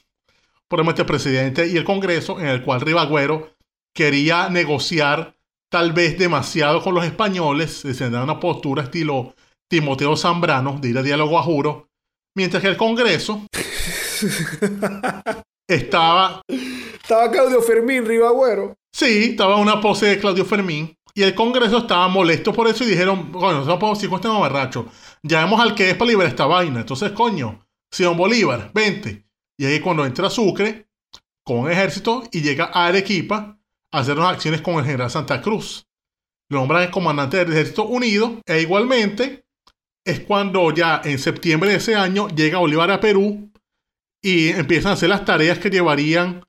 Por 0.69 0.81
el 0.81 1.07
presidente 1.07 1.67
y 1.67 1.77
el 1.77 1.85
Congreso, 1.85 2.39
en 2.41 2.47
el 2.47 2.63
cual 2.63 2.81
Rivagüero 2.81 3.51
quería 3.93 4.49
negociar 4.49 5.35
tal 5.69 5.93
vez 5.93 6.19
demasiado 6.19 6.81
con 6.83 6.95
los 6.95 7.05
españoles, 7.05 7.83
desenvolver 7.83 8.25
una 8.25 8.41
postura 8.41 8.85
estilo 8.85 9.35
Timoteo 9.69 10.17
Zambrano, 10.17 10.79
de 10.81 10.89
ir 10.91 10.99
a 10.99 11.03
diálogo 11.03 11.39
a 11.39 11.43
juro, 11.43 11.89
mientras 12.37 12.63
que 12.63 12.69
el 12.69 12.77
Congreso 12.77 13.43
estaba 15.75 16.43
Estaba 17.11 17.31
Claudio 17.31 17.61
Fermín 17.63 18.07
Rivagüero. 18.07 18.77
Sí, 18.93 19.31
estaba 19.31 19.57
una 19.57 19.81
pose 19.81 20.07
de 20.07 20.19
Claudio 20.19 20.45
Fermín. 20.45 20.97
Y 21.13 21.23
el 21.23 21.35
Congreso 21.35 21.79
estaba 21.79 22.07
molesto 22.09 22.53
por 22.53 22.69
eso 22.69 22.85
y 22.85 22.89
dijeron, 22.89 23.33
bueno, 23.33 23.65
no 23.65 23.79
podemos 23.79 24.03
ir 24.03 24.09
con 24.09 24.21
este. 24.21 24.87
Llamemos 25.23 25.61
al 25.61 25.75
que 25.75 25.91
es 25.91 25.97
para 25.97 26.09
liberar 26.09 26.31
esta 26.31 26.47
vaina. 26.47 26.81
Entonces, 26.81 27.11
coño, 27.13 27.67
Simón 27.91 28.17
Bolívar, 28.17 28.71
vente. 28.73 29.25
Y 29.59 29.65
ahí 29.65 29.81
cuando 29.81 30.07
entra 30.07 30.31
Sucre 30.31 30.89
con 31.45 31.59
un 31.59 31.71
ejército 31.71 32.23
y 32.31 32.43
llega 32.43 32.71
a 32.73 32.87
Arequipa 32.87 33.59
a 33.91 33.99
hacer 33.99 34.17
unas 34.17 34.35
acciones 34.35 34.61
con 34.61 34.77
el 34.77 34.85
general 34.85 35.11
Santa 35.11 35.43
Cruz. 35.43 35.85
Lo 36.49 36.61
nombran 36.61 36.85
el 36.85 36.91
comandante 36.91 37.39
del 37.39 37.53
ejército 37.53 37.87
unido. 37.87 38.41
E 38.47 38.61
igualmente 38.61 39.45
es 40.05 40.21
cuando 40.21 40.73
ya 40.73 41.03
en 41.05 41.19
septiembre 41.19 41.71
de 41.71 41.77
ese 41.77 41.97
año 41.97 42.29
llega 42.29 42.59
Bolívar 42.59 42.93
a 42.93 43.01
Perú 43.01 43.50
y 44.23 44.49
empiezan 44.49 44.91
a 44.91 44.95
hacer 44.95 45.09
las 45.09 45.25
tareas 45.25 45.59
que 45.59 45.71
llevarían 45.71 46.45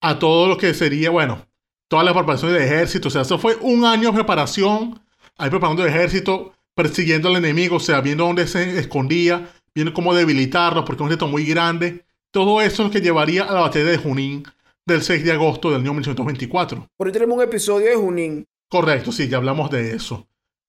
a 0.00 0.18
todo 0.18 0.48
lo 0.48 0.56
que 0.56 0.74
sería, 0.74 1.10
bueno, 1.10 1.46
todas 1.88 2.04
las 2.04 2.14
preparaciones 2.14 2.58
del 2.58 2.66
ejército. 2.66 3.08
O 3.08 3.10
sea, 3.10 3.22
eso 3.22 3.38
fue 3.38 3.56
un 3.60 3.84
año 3.84 4.10
de 4.10 4.14
preparación, 4.14 5.00
ahí 5.36 5.50
preparando 5.50 5.82
el 5.82 5.90
ejército, 5.90 6.54
persiguiendo 6.74 7.28
al 7.28 7.36
enemigo, 7.36 7.76
o 7.76 7.80
sea, 7.80 8.00
viendo 8.00 8.24
dónde 8.24 8.46
se 8.46 8.78
escondía, 8.78 9.50
viendo 9.74 9.92
cómo 9.94 10.14
debilitarlo, 10.14 10.84
porque 10.84 10.96
es 10.96 11.00
un 11.02 11.08
ejército 11.08 11.28
muy 11.28 11.44
grande. 11.44 12.04
Todo 12.30 12.60
eso 12.60 12.82
es 12.82 12.88
lo 12.88 12.90
que 12.90 13.00
llevaría 13.00 13.44
a 13.44 13.52
la 13.52 13.60
batalla 13.60 13.86
de 13.86 13.98
Junín 13.98 14.44
del 14.84 15.02
6 15.02 15.24
de 15.24 15.32
agosto 15.32 15.70
del 15.70 15.80
año 15.80 15.92
1824. 15.92 16.88
Por 16.96 17.06
ahí 17.06 17.12
tenemos 17.12 17.36
un 17.36 17.42
episodio 17.42 17.88
de 17.88 17.96
Junín. 17.96 18.46
Correcto, 18.68 19.10
sí, 19.10 19.28
ya 19.28 19.38
hablamos 19.38 19.70
de 19.70 19.94
eso. 19.94 20.28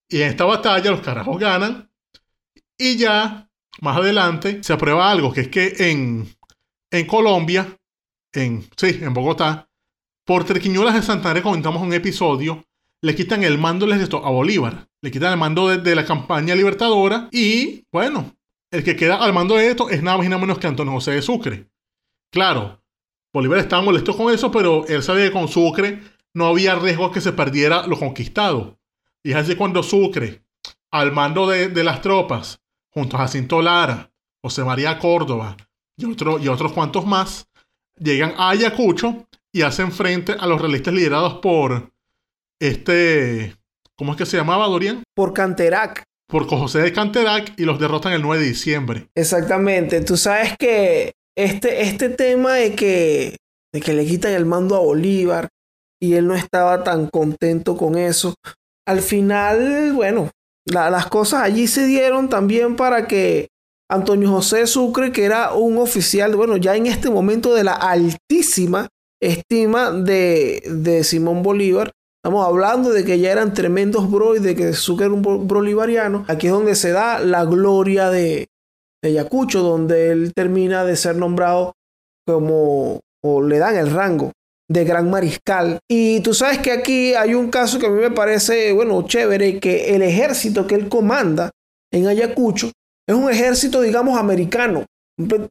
Y 0.10 0.22
en 0.22 0.30
esta 0.30 0.46
batalla 0.46 0.92
los 0.92 1.02
carajos 1.02 1.38
ganan. 1.38 1.92
Y 2.78 2.98
ya, 2.98 3.47
más 3.82 3.98
adelante, 3.98 4.64
se 4.64 4.74
aprueba 4.74 5.10
algo, 5.10 5.32
que 5.34 5.42
es 5.42 5.48
que 5.50 5.74
en, 5.92 6.28
en 6.92 7.06
Colombia, 7.06 7.78
en, 8.34 8.68
sí, 8.76 9.00
en 9.02 9.14
Bogotá, 9.14 9.70
por 10.26 10.44
Trequiñuelas 10.44 10.96
de 10.96 11.02
Santander, 11.02 11.44
comentamos 11.44 11.82
un 11.82 11.94
episodio, 11.94 12.66
le 13.02 13.16
quitan 13.16 13.44
el 13.44 13.58
mando 13.58 13.86
a 13.86 14.30
Bolívar. 14.30 14.88
Le 15.02 15.12
quitan 15.12 15.32
el 15.32 15.38
mando 15.38 15.70
de, 15.70 15.96
la 15.96 16.06
campaña 16.06 16.56
libertadora. 16.56 17.30
Y, 17.32 17.86
bueno, 17.92 18.36
el 18.72 18.84
que 18.84 18.96
queda 18.96 19.24
al 19.24 19.34
mando 19.34 19.56
de 19.56 19.70
esto 19.70 19.90
es 19.90 20.02
nada 20.02 20.18
más 20.18 20.26
y 20.26 20.30
nada 20.30 20.42
menos 20.42 20.58
que 20.58 20.68
Antonio 20.68 20.94
José 20.94 21.12
de 21.12 21.22
Sucre. 21.22 21.70
Claro, 22.32 22.82
Bolívar 23.32 23.60
estaba 23.60 23.84
molesto 23.84 24.18
con 24.18 24.34
eso, 24.34 24.52
pero 24.52 24.86
él 24.88 25.04
sabía 25.04 25.26
que 25.26 25.32
con 25.32 25.48
Sucre 25.48 26.02
no 26.34 26.48
había 26.48 26.76
riesgo 26.76 27.12
que 27.12 27.22
se 27.22 27.34
perdiera 27.34 27.88
lo 27.88 27.98
conquistado. 27.98 28.78
Y 29.24 29.32
es 29.32 29.38
así 29.38 29.56
cuando 29.56 29.84
Sucre, 29.84 30.42
al 30.92 31.12
mando 31.12 31.48
de 31.48 31.84
las 31.84 32.02
tropas, 32.02 32.60
junto 32.98 33.16
a 33.16 33.20
Jacinto 33.20 33.62
Lara, 33.62 34.10
José 34.42 34.64
María 34.64 34.98
Córdoba 34.98 35.56
y, 35.96 36.06
otro, 36.06 36.40
y 36.40 36.48
otros 36.48 36.74
cuantos 36.74 37.06
más, 37.06 37.48
llegan 37.96 38.34
a 38.38 38.50
Ayacucho 38.50 39.28
y 39.52 39.62
hacen 39.62 39.92
frente 39.92 40.32
a 40.32 40.48
los 40.48 40.60
realistas 40.60 40.96
liderados 40.96 41.36
por 41.36 41.92
este, 42.60 43.56
¿cómo 43.96 44.14
es 44.14 44.18
que 44.18 44.26
se 44.26 44.38
llamaba 44.38 44.66
Dorian? 44.66 45.04
Por 45.14 45.32
Canterac. 45.32 46.06
Por 46.28 46.48
José 46.48 46.80
de 46.80 46.92
Canterac 46.92 47.54
y 47.60 47.66
los 47.66 47.80
derrotan 47.80 48.14
el 48.14 48.24
9 48.24 48.42
de 48.42 48.50
diciembre. 48.50 49.08
Exactamente. 49.14 50.02
Tú 50.02 50.18
sabes 50.18 50.58
que 50.58 51.14
este, 51.38 51.84
este 51.84 52.10
tema 52.10 52.54
de 52.54 52.74
que, 52.74 53.38
de 53.72 53.80
que 53.80 53.94
le 53.94 54.08
quitan 54.08 54.32
el 54.32 54.48
mando 54.48 54.76
a 54.76 54.80
Bolívar 54.80 55.50
y 56.02 56.16
él 56.16 56.26
no 56.26 56.34
estaba 56.34 56.84
tan 56.84 57.10
contento 57.10 57.78
con 57.78 57.96
eso, 57.96 58.34
al 58.88 59.02
final, 59.02 59.94
bueno, 59.94 60.32
la- 60.68 60.90
las 60.90 61.08
cosas 61.08 61.42
allí 61.44 61.68
se 61.68 61.86
dieron 61.86 62.30
también 62.30 62.76
para 62.76 63.08
que 63.08 63.48
Antonio 63.90 64.30
José 64.30 64.68
Sucre, 64.68 65.12
que 65.12 65.24
era 65.26 65.54
un 65.54 65.78
oficial, 65.78 66.36
bueno, 66.36 66.58
ya 66.58 66.76
en 66.76 66.88
este 66.88 67.10
momento 67.10 67.54
de 67.54 67.64
la 67.64 67.74
altísima 67.74 68.90
estima 69.22 69.92
de, 69.92 70.62
de 70.70 71.04
Simón 71.04 71.42
Bolívar, 71.42 71.92
estamos 72.22 72.46
hablando 72.46 72.92
de 72.92 73.06
que 73.06 73.20
ya 73.20 73.32
eran 73.32 73.54
tremendos 73.54 74.12
bro 74.12 74.36
y 74.36 74.40
de 74.40 74.56
que 74.56 74.74
Sucre 74.74 75.06
era 75.06 75.16
un 75.16 75.22
bo- 75.22 75.40
bolivariano, 75.40 76.26
aquí 76.28 76.48
es 76.48 76.54
donde 76.54 76.76
se 76.76 76.92
da 76.92 77.20
la 77.20 77.46
gloria 77.46 78.10
de, 78.10 78.48
de 79.02 79.10
Ayacucho, 79.10 79.62
donde 79.64 80.12
él 80.12 80.34
termina 80.36 80.84
de 80.84 80.96
ser 80.98 81.16
nombrado 81.16 81.74
como, 82.28 83.00
o 83.24 83.42
le 83.42 83.58
dan 83.58 83.78
el 83.78 83.90
rango 83.92 84.34
de 84.70 84.84
gran 84.84 85.10
mariscal. 85.10 85.80
Y 85.90 86.20
tú 86.22 86.34
sabes 86.34 86.60
que 86.60 86.72
aquí 86.72 87.14
hay 87.14 87.34
un 87.34 87.50
caso 87.50 87.80
que 87.80 87.86
a 87.88 87.90
mí 87.90 88.02
me 88.02 88.12
parece, 88.12 88.74
bueno, 88.74 89.02
chévere, 89.08 89.60
que 89.60 89.96
el 89.96 90.02
ejército 90.02 90.68
que 90.68 90.76
él 90.76 90.90
comanda 90.90 91.52
en 91.94 92.08
Ayacucho 92.08 92.72
es 93.08 93.16
un 93.16 93.30
ejército, 93.32 93.82
digamos, 93.82 94.20
americano. 94.20 94.86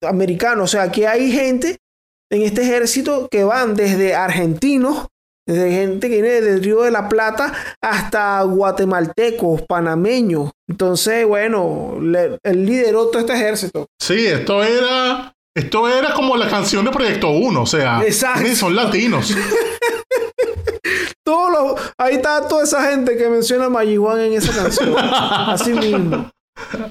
Americano, 0.03 0.65
o 0.65 0.67
sea, 0.67 0.83
aquí 0.83 1.05
hay 1.05 1.33
gente 1.33 1.77
en 2.31 2.43
este 2.43 2.63
ejército 2.63 3.29
que 3.31 3.45
van 3.45 3.75
desde 3.75 4.15
argentinos, 4.15 5.07
desde 5.49 5.71
gente 5.71 6.09
que 6.09 6.21
viene 6.23 6.41
del 6.41 6.63
Río 6.63 6.83
de 6.83 6.91
la 6.91 7.09
Plata 7.09 7.53
hasta 7.83 8.43
guatemaltecos, 8.43 9.63
panameños. 9.63 10.51
Entonces, 10.69 11.27
bueno, 11.27 11.99
le- 12.01 12.39
él 12.45 12.67
lideró 12.67 13.07
todo 13.09 13.21
este 13.21 13.35
ejército. 13.35 13.87
Sí, 14.01 14.27
esto 14.27 14.63
era. 14.63 15.33
Esto 15.57 15.89
era 15.89 16.13
como 16.13 16.37
la 16.37 16.49
canción 16.51 16.85
de 16.85 16.91
Proyecto 16.91 17.31
1, 17.31 17.63
o 17.63 17.67
sea, 17.67 18.03
Exacto. 18.05 18.55
son 18.55 18.77
latinos. 18.77 19.35
Todos 21.25 21.51
los- 21.51 21.81
ahí 21.99 22.17
está 22.17 22.47
toda 22.47 22.63
esa 22.65 22.89
gente 22.91 23.17
que 23.17 23.29
menciona 23.29 23.65
a 23.65 23.69
Marihuana 23.71 24.25
en 24.27 24.35
esa 24.35 24.53
canción. 24.55 24.95
Así 24.99 25.73
mismo. 25.73 26.31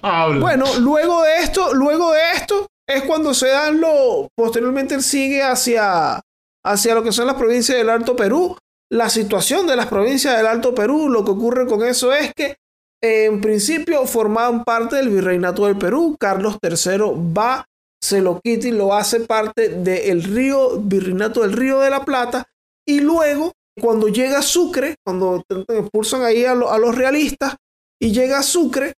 Habla. 0.01 0.39
Bueno, 0.41 0.65
luego 0.79 1.23
de 1.23 1.37
esto, 1.37 1.73
luego 1.73 2.11
de 2.11 2.19
esto, 2.35 2.67
es 2.87 3.03
cuando 3.03 3.33
se 3.33 3.47
dan 3.47 3.79
lo. 3.79 4.27
Posteriormente 4.35 5.01
sigue 5.01 5.41
hacia, 5.41 6.19
hacia 6.65 6.95
lo 6.95 7.03
que 7.03 7.11
son 7.13 7.27
las 7.27 7.35
provincias 7.37 7.77
del 7.77 7.89
Alto 7.89 8.15
Perú. 8.15 8.57
La 8.91 9.09
situación 9.09 9.65
de 9.67 9.75
las 9.77 9.87
provincias 9.87 10.35
del 10.35 10.47
Alto 10.47 10.75
Perú, 10.75 11.07
lo 11.09 11.23
que 11.23 11.31
ocurre 11.31 11.65
con 11.65 11.83
eso 11.83 12.13
es 12.13 12.31
que 12.35 12.55
en 13.01 13.39
principio 13.41 14.05
formaban 14.05 14.63
parte 14.63 14.97
del 14.97 15.09
virreinato 15.09 15.65
del 15.65 15.77
Perú. 15.77 16.15
Carlos 16.19 16.57
III 16.61 16.97
va, 17.37 17.65
se 18.05 18.21
lo 18.21 18.39
quita 18.41 18.67
y 18.67 18.71
lo 18.71 18.93
hace 18.93 19.21
parte 19.21 19.69
del 19.69 20.23
río, 20.23 20.79
virreinato 20.79 21.41
del 21.41 21.53
Río 21.53 21.79
de 21.79 21.89
la 21.89 22.05
Plata. 22.05 22.45
Y 22.87 22.99
luego, 22.99 23.51
cuando 23.81 24.07
llega 24.07 24.41
Sucre, 24.41 24.95
cuando 25.05 25.43
expulsan 25.49 26.21
ahí 26.23 26.45
a, 26.45 26.53
lo- 26.55 26.71
a 26.71 26.77
los 26.77 26.95
realistas 26.95 27.55
y 28.01 28.11
llega 28.11 28.43
Sucre, 28.43 28.93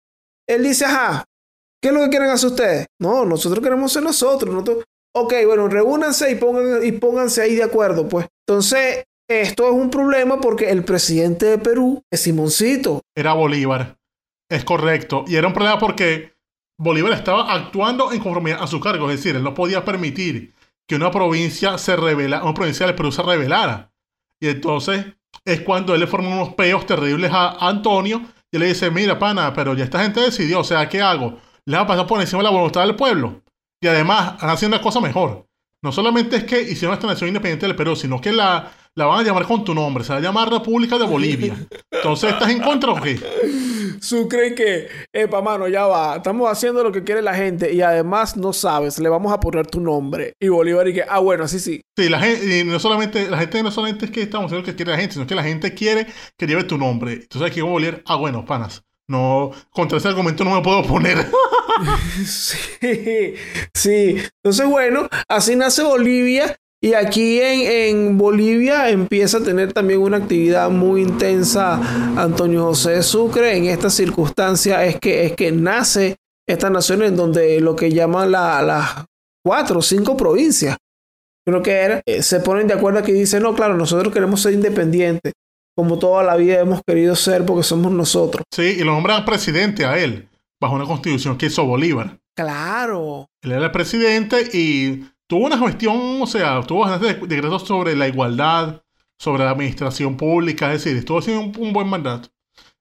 él 0.49 0.63
dice, 0.63 0.85
ajá, 0.85 1.23
¿qué 1.81 1.89
es 1.89 1.93
lo 1.93 2.01
que 2.03 2.09
quieren 2.09 2.29
hacer 2.29 2.49
ustedes? 2.49 2.87
No, 2.99 3.25
nosotros 3.25 3.63
queremos 3.63 3.91
ser 3.91 4.03
nosotros. 4.03 4.53
nosotros- 4.53 4.83
Ok, 5.17 5.33
bueno, 5.45 5.67
reúnanse 5.69 6.29
y, 6.31 6.35
pongan, 6.35 6.83
y 6.85 6.91
pónganse 6.93 7.41
ahí 7.41 7.55
de 7.55 7.63
acuerdo, 7.63 8.09
pues. 8.09 8.27
Entonces, 8.47 9.05
esto 9.29 9.65
es 9.67 9.71
un 9.71 9.89
problema 9.89 10.41
porque 10.41 10.69
el 10.69 10.83
presidente 10.83 11.45
de 11.45 11.57
Perú 11.57 12.01
es 12.11 12.21
Simoncito. 12.21 13.01
Era 13.15 13.33
Bolívar. 13.33 13.95
Es 14.51 14.63
correcto. 14.65 15.23
Y 15.27 15.35
era 15.37 15.47
un 15.47 15.53
problema 15.53 15.79
porque 15.79 16.33
Bolívar 16.77 17.13
estaba 17.13 17.53
actuando 17.53 18.11
en 18.11 18.19
conformidad 18.19 18.61
a 18.61 18.67
su 18.67 18.79
cargo. 18.79 19.09
Es 19.09 19.17
decir, 19.17 19.35
él 19.35 19.43
no 19.43 19.53
podía 19.53 19.85
permitir 19.85 20.53
que 20.87 20.95
una 20.95 21.11
provincia 21.11 21.77
se 21.77 21.95
revela, 21.95 22.43
una 22.43 22.53
provincia 22.53 22.85
del 22.85 22.95
Perú 22.95 23.11
se 23.11 23.23
rebelara. 23.23 23.91
Y 24.41 24.47
entonces 24.47 25.05
es 25.43 25.61
cuando 25.61 25.93
él 25.93 26.01
le 26.01 26.07
forma 26.07 26.29
unos 26.29 26.53
peos 26.53 26.85
terribles 26.85 27.31
a 27.33 27.67
Antonio 27.67 28.21
y 28.51 28.57
le 28.57 28.67
dice, 28.67 28.91
mira, 28.91 29.17
pana, 29.17 29.53
pero 29.53 29.73
ya 29.73 29.83
esta 29.83 30.03
gente 30.03 30.21
decidió, 30.21 30.59
o 30.59 30.63
sea, 30.63 30.87
¿qué 30.87 31.01
hago? 31.01 31.39
Le 31.65 31.77
va 31.77 31.83
a 31.83 31.87
pasar 31.87 32.07
por 32.07 32.21
encima 32.21 32.39
de 32.39 32.45
la 32.45 32.51
voluntad 32.51 32.85
del 32.85 32.95
pueblo. 32.95 33.41
Y 33.81 33.87
además, 33.87 34.35
han 34.41 34.49
haciendo 34.49 34.77
una 34.77 34.83
cosa 34.83 35.01
mejor. 35.01 35.47
No 35.83 35.91
solamente 35.91 36.37
es 36.37 36.43
que 36.45 36.61
hicieron 36.61 36.93
esta 36.93 37.07
nación 37.07 37.27
independiente 37.27 37.67
del 37.67 37.75
Perú, 37.75 37.95
sino 37.95 38.19
que 38.19 38.31
la, 38.31 38.71
la 38.95 39.05
van 39.05 39.19
a 39.19 39.23
llamar 39.23 39.45
con 39.45 39.63
tu 39.63 39.73
nombre. 39.73 40.03
Se 40.03 40.13
va 40.13 40.19
a 40.19 40.21
llamar 40.21 40.49
República 40.49 40.97
de 40.97 41.05
Bolivia. 41.05 41.55
Entonces, 41.91 42.33
¿estás 42.33 42.49
en 42.49 42.61
contra 42.61 42.91
o 42.91 43.01
qué? 43.01 43.19
Sucre 44.01 44.55
que, 44.55 44.87
epa, 45.13 45.41
mano, 45.41 45.67
ya 45.67 45.85
va. 45.85 46.17
Estamos 46.17 46.49
haciendo 46.51 46.83
lo 46.83 46.91
que 46.91 47.03
quiere 47.03 47.21
la 47.21 47.33
gente 47.33 47.73
y 47.73 47.81
además 47.81 48.37
no 48.37 48.53
sabes, 48.53 48.99
le 48.99 49.09
vamos 49.09 49.31
a 49.33 49.39
poner 49.39 49.67
tu 49.67 49.79
nombre. 49.79 50.33
Y 50.39 50.47
Bolívar 50.47 50.87
y 50.87 50.93
que, 50.93 51.03
ah, 51.07 51.19
bueno, 51.19 51.43
así 51.43 51.59
sí. 51.59 51.81
Sí, 51.97 52.09
la 52.09 52.19
gente, 52.19 52.59
y 52.59 52.63
no 52.63 52.79
solamente, 52.79 53.29
la 53.29 53.37
gente 53.37 53.63
no 53.63 53.71
solamente 53.71 54.05
es 54.05 54.11
que 54.11 54.21
estamos 54.21 54.47
haciendo 54.47 54.65
lo 54.65 54.71
que 54.71 54.75
quiere 54.75 54.91
la 54.91 54.97
gente, 54.97 55.13
sino 55.13 55.27
que 55.27 55.35
la 55.35 55.43
gente 55.43 55.73
quiere 55.73 56.07
que 56.37 56.47
lleve 56.47 56.63
tu 56.63 56.77
nombre. 56.77 57.13
Entonces 57.13 57.49
aquí 57.49 57.59
como 57.59 57.73
Bolívar, 57.73 58.01
ah, 58.05 58.15
bueno, 58.15 58.45
panas. 58.45 58.83
No, 59.07 59.51
contra 59.69 59.99
ese 59.99 60.07
argumento 60.07 60.43
no 60.43 60.55
me 60.55 60.61
puedo 60.61 60.79
oponer. 60.79 61.25
Sí, 62.25 63.35
sí. 63.73 64.23
Entonces, 64.41 64.65
bueno, 64.65 65.09
así 65.27 65.57
nace 65.57 65.83
Bolivia. 65.83 66.55
Y 66.85 66.93
aquí 66.93 67.41
en, 67.41 67.61
en 67.97 68.17
Bolivia 68.19 68.89
empieza 68.91 69.39
a 69.39 69.43
tener 69.43 69.73
también 69.73 70.01
una 70.01 70.17
actividad 70.17 70.69
muy 70.69 71.01
intensa 71.01 71.81
Antonio 72.15 72.65
José 72.65 73.01
Sucre. 73.01 73.57
En 73.57 73.65
esta 73.65 73.89
circunstancia 73.89 74.85
es 74.85 74.99
que, 74.99 75.25
es 75.25 75.31
que 75.33 75.51
nace 75.51 76.17
esta 76.47 76.69
nación 76.69 77.01
en 77.01 77.15
donde 77.15 77.59
lo 77.59 77.75
que 77.75 77.91
llaman 77.91 78.31
la- 78.31 78.61
las 78.61 79.05
cuatro 79.43 79.79
o 79.79 79.81
cinco 79.81 80.15
provincias, 80.15 80.77
creo 81.43 81.63
que 81.63 81.71
era, 81.71 82.01
eh, 82.05 82.21
se 82.21 82.39
ponen 82.41 82.67
de 82.67 82.75
acuerdo 82.75 82.99
aquí 82.99 83.13
y 83.13 83.21
dicen, 83.21 83.41
no, 83.41 83.55
claro, 83.55 83.75
nosotros 83.75 84.13
queremos 84.13 84.41
ser 84.43 84.53
independientes, 84.53 85.33
como 85.75 85.97
toda 85.97 86.21
la 86.23 86.35
vida 86.35 86.59
hemos 86.59 86.81
querido 86.87 87.15
ser 87.15 87.47
porque 87.47 87.63
somos 87.63 87.91
nosotros. 87.93 88.43
Sí, 88.53 88.75
y 88.77 88.83
lo 88.83 88.91
nombran 88.91 89.25
presidente 89.25 89.85
a 89.85 89.97
él, 89.97 90.29
bajo 90.61 90.75
una 90.75 90.85
constitución 90.85 91.35
que 91.35 91.47
hizo 91.47 91.65
Bolívar. 91.65 92.19
Claro. 92.37 93.25
Él 93.43 93.53
era 93.53 93.65
el 93.65 93.71
presidente 93.71 94.41
y 94.53 95.03
tuvo 95.27 95.45
una 95.45 95.57
gestión, 95.57 96.21
o 96.21 96.27
sea, 96.27 96.61
tuvo 96.63 96.81
bastantes 96.81 97.19
de- 97.21 97.27
decretos 97.27 97.63
sobre 97.63 97.95
la 97.95 98.07
igualdad, 98.07 98.81
sobre 99.17 99.43
la 99.43 99.51
administración 99.51 100.17
pública, 100.17 100.73
es 100.73 100.83
decir, 100.83 100.97
estuvo 100.97 101.19
haciendo 101.19 101.41
un, 101.43 101.67
un 101.67 101.73
buen 101.73 101.87
mandato. 101.87 102.29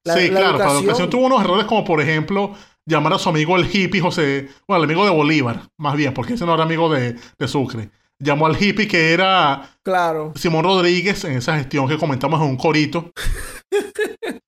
La- 0.05 0.15
sí, 0.15 0.29
la 0.31 0.41
claro, 0.41 0.59
para 0.59 0.65
la 0.65 0.71
educación- 0.73 0.85
educación 0.85 1.11
tuvo 1.11 1.27
unos 1.27 1.41
errores 1.43 1.65
como, 1.67 1.85
por 1.85 2.01
ejemplo, 2.01 2.55
llamar 2.87 3.15
a 3.15 3.19
su 3.19 3.29
amigo 3.31 3.57
el 3.57 3.69
hippie 3.73 4.01
José, 4.01 4.49
bueno, 4.69 4.85
el 4.85 4.91
amigo 4.91 5.05
de 5.05 5.11
Bolívar, 5.11 5.63
más 5.79 5.97
bien, 5.97 6.13
porque 6.13 6.35
ese 6.35 6.45
no 6.45 6.55
era 6.55 6.65
amigo 6.65 6.93
de, 6.93 7.17
de 7.39 7.49
Sucre. 7.49 7.91
Llamó 8.19 8.47
al 8.47 8.63
hippie 8.63 8.87
que 8.87 9.13
era 9.13 9.71
Claro. 9.83 10.33
Simón 10.37 10.65
Rodríguez 10.65 11.25
en 11.25 11.33
esa 11.39 11.57
gestión 11.57 11.89
que 11.89 11.99
comentamos 11.99 12.41
en 12.41 12.49
un 12.49 12.57
corito. 12.57 13.11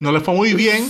No 0.01 0.13
le 0.13 0.21
fue 0.21 0.35
muy 0.35 0.53
bien, 0.55 0.89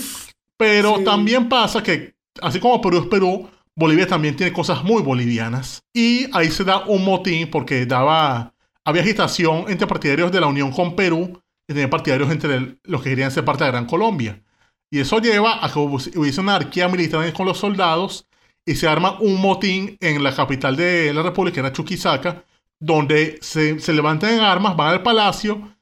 pero 0.57 0.97
Sí. 0.97 1.03
también 1.05 1.47
pasa 1.49 1.81
que, 1.81 2.13
así 2.41 2.59
como 2.59 2.81
Perú 2.81 2.99
es 2.99 3.05
Perú, 3.07 3.49
Bolivia 3.77 4.07
también 4.07 4.35
tiene 4.35 4.51
cosas 4.51 4.83
muy 4.83 5.03
bolivianas. 5.03 5.83
Y 5.93 6.27
ahí 6.35 6.49
se 6.49 6.63
da 6.63 6.79
un 6.87 7.05
motín 7.05 7.49
porque 7.51 7.85
daba, 7.85 8.55
había 8.83 9.03
agitación 9.03 9.65
entre 9.67 9.85
partidarios 9.85 10.31
de 10.31 10.41
la 10.41 10.47
Unión 10.47 10.71
con 10.71 10.95
Perú 10.95 11.39
y 11.67 11.73
también 11.73 11.89
partidarios 11.89 12.31
entre 12.31 12.55
el- 12.55 12.79
los 12.83 13.03
que 13.03 13.11
querían 13.11 13.29
ser 13.29 13.45
parte 13.45 13.63
de 13.63 13.69
Gran 13.69 13.85
Colombia. 13.85 14.41
Y 14.89 14.99
eso 14.99 15.19
lleva 15.19 15.63
a 15.63 15.71
que 15.71 15.77
hubiese 15.77 16.41
una 16.41 16.55
anarquía 16.55 16.87
militar 16.87 17.31
con 17.33 17.45
los 17.45 17.59
soldados 17.59 18.25
y 18.65 18.75
se 18.75 18.87
arma 18.87 19.19
un 19.19 19.39
motín 19.39 19.95
en 19.99 20.23
la 20.23 20.33
capital 20.35 20.75
de 20.75 21.13
la 21.13 21.21
República, 21.21 21.59
era 21.59 21.71
Chuquisaca, 21.71 22.43
donde 22.79 23.37
se, 23.41 23.79
se 23.79 23.93
levantan 23.93 24.33
en 24.33 24.39
armas, 24.39 24.75
van 24.75 24.89
al 24.89 25.03
palacio 25.03 25.77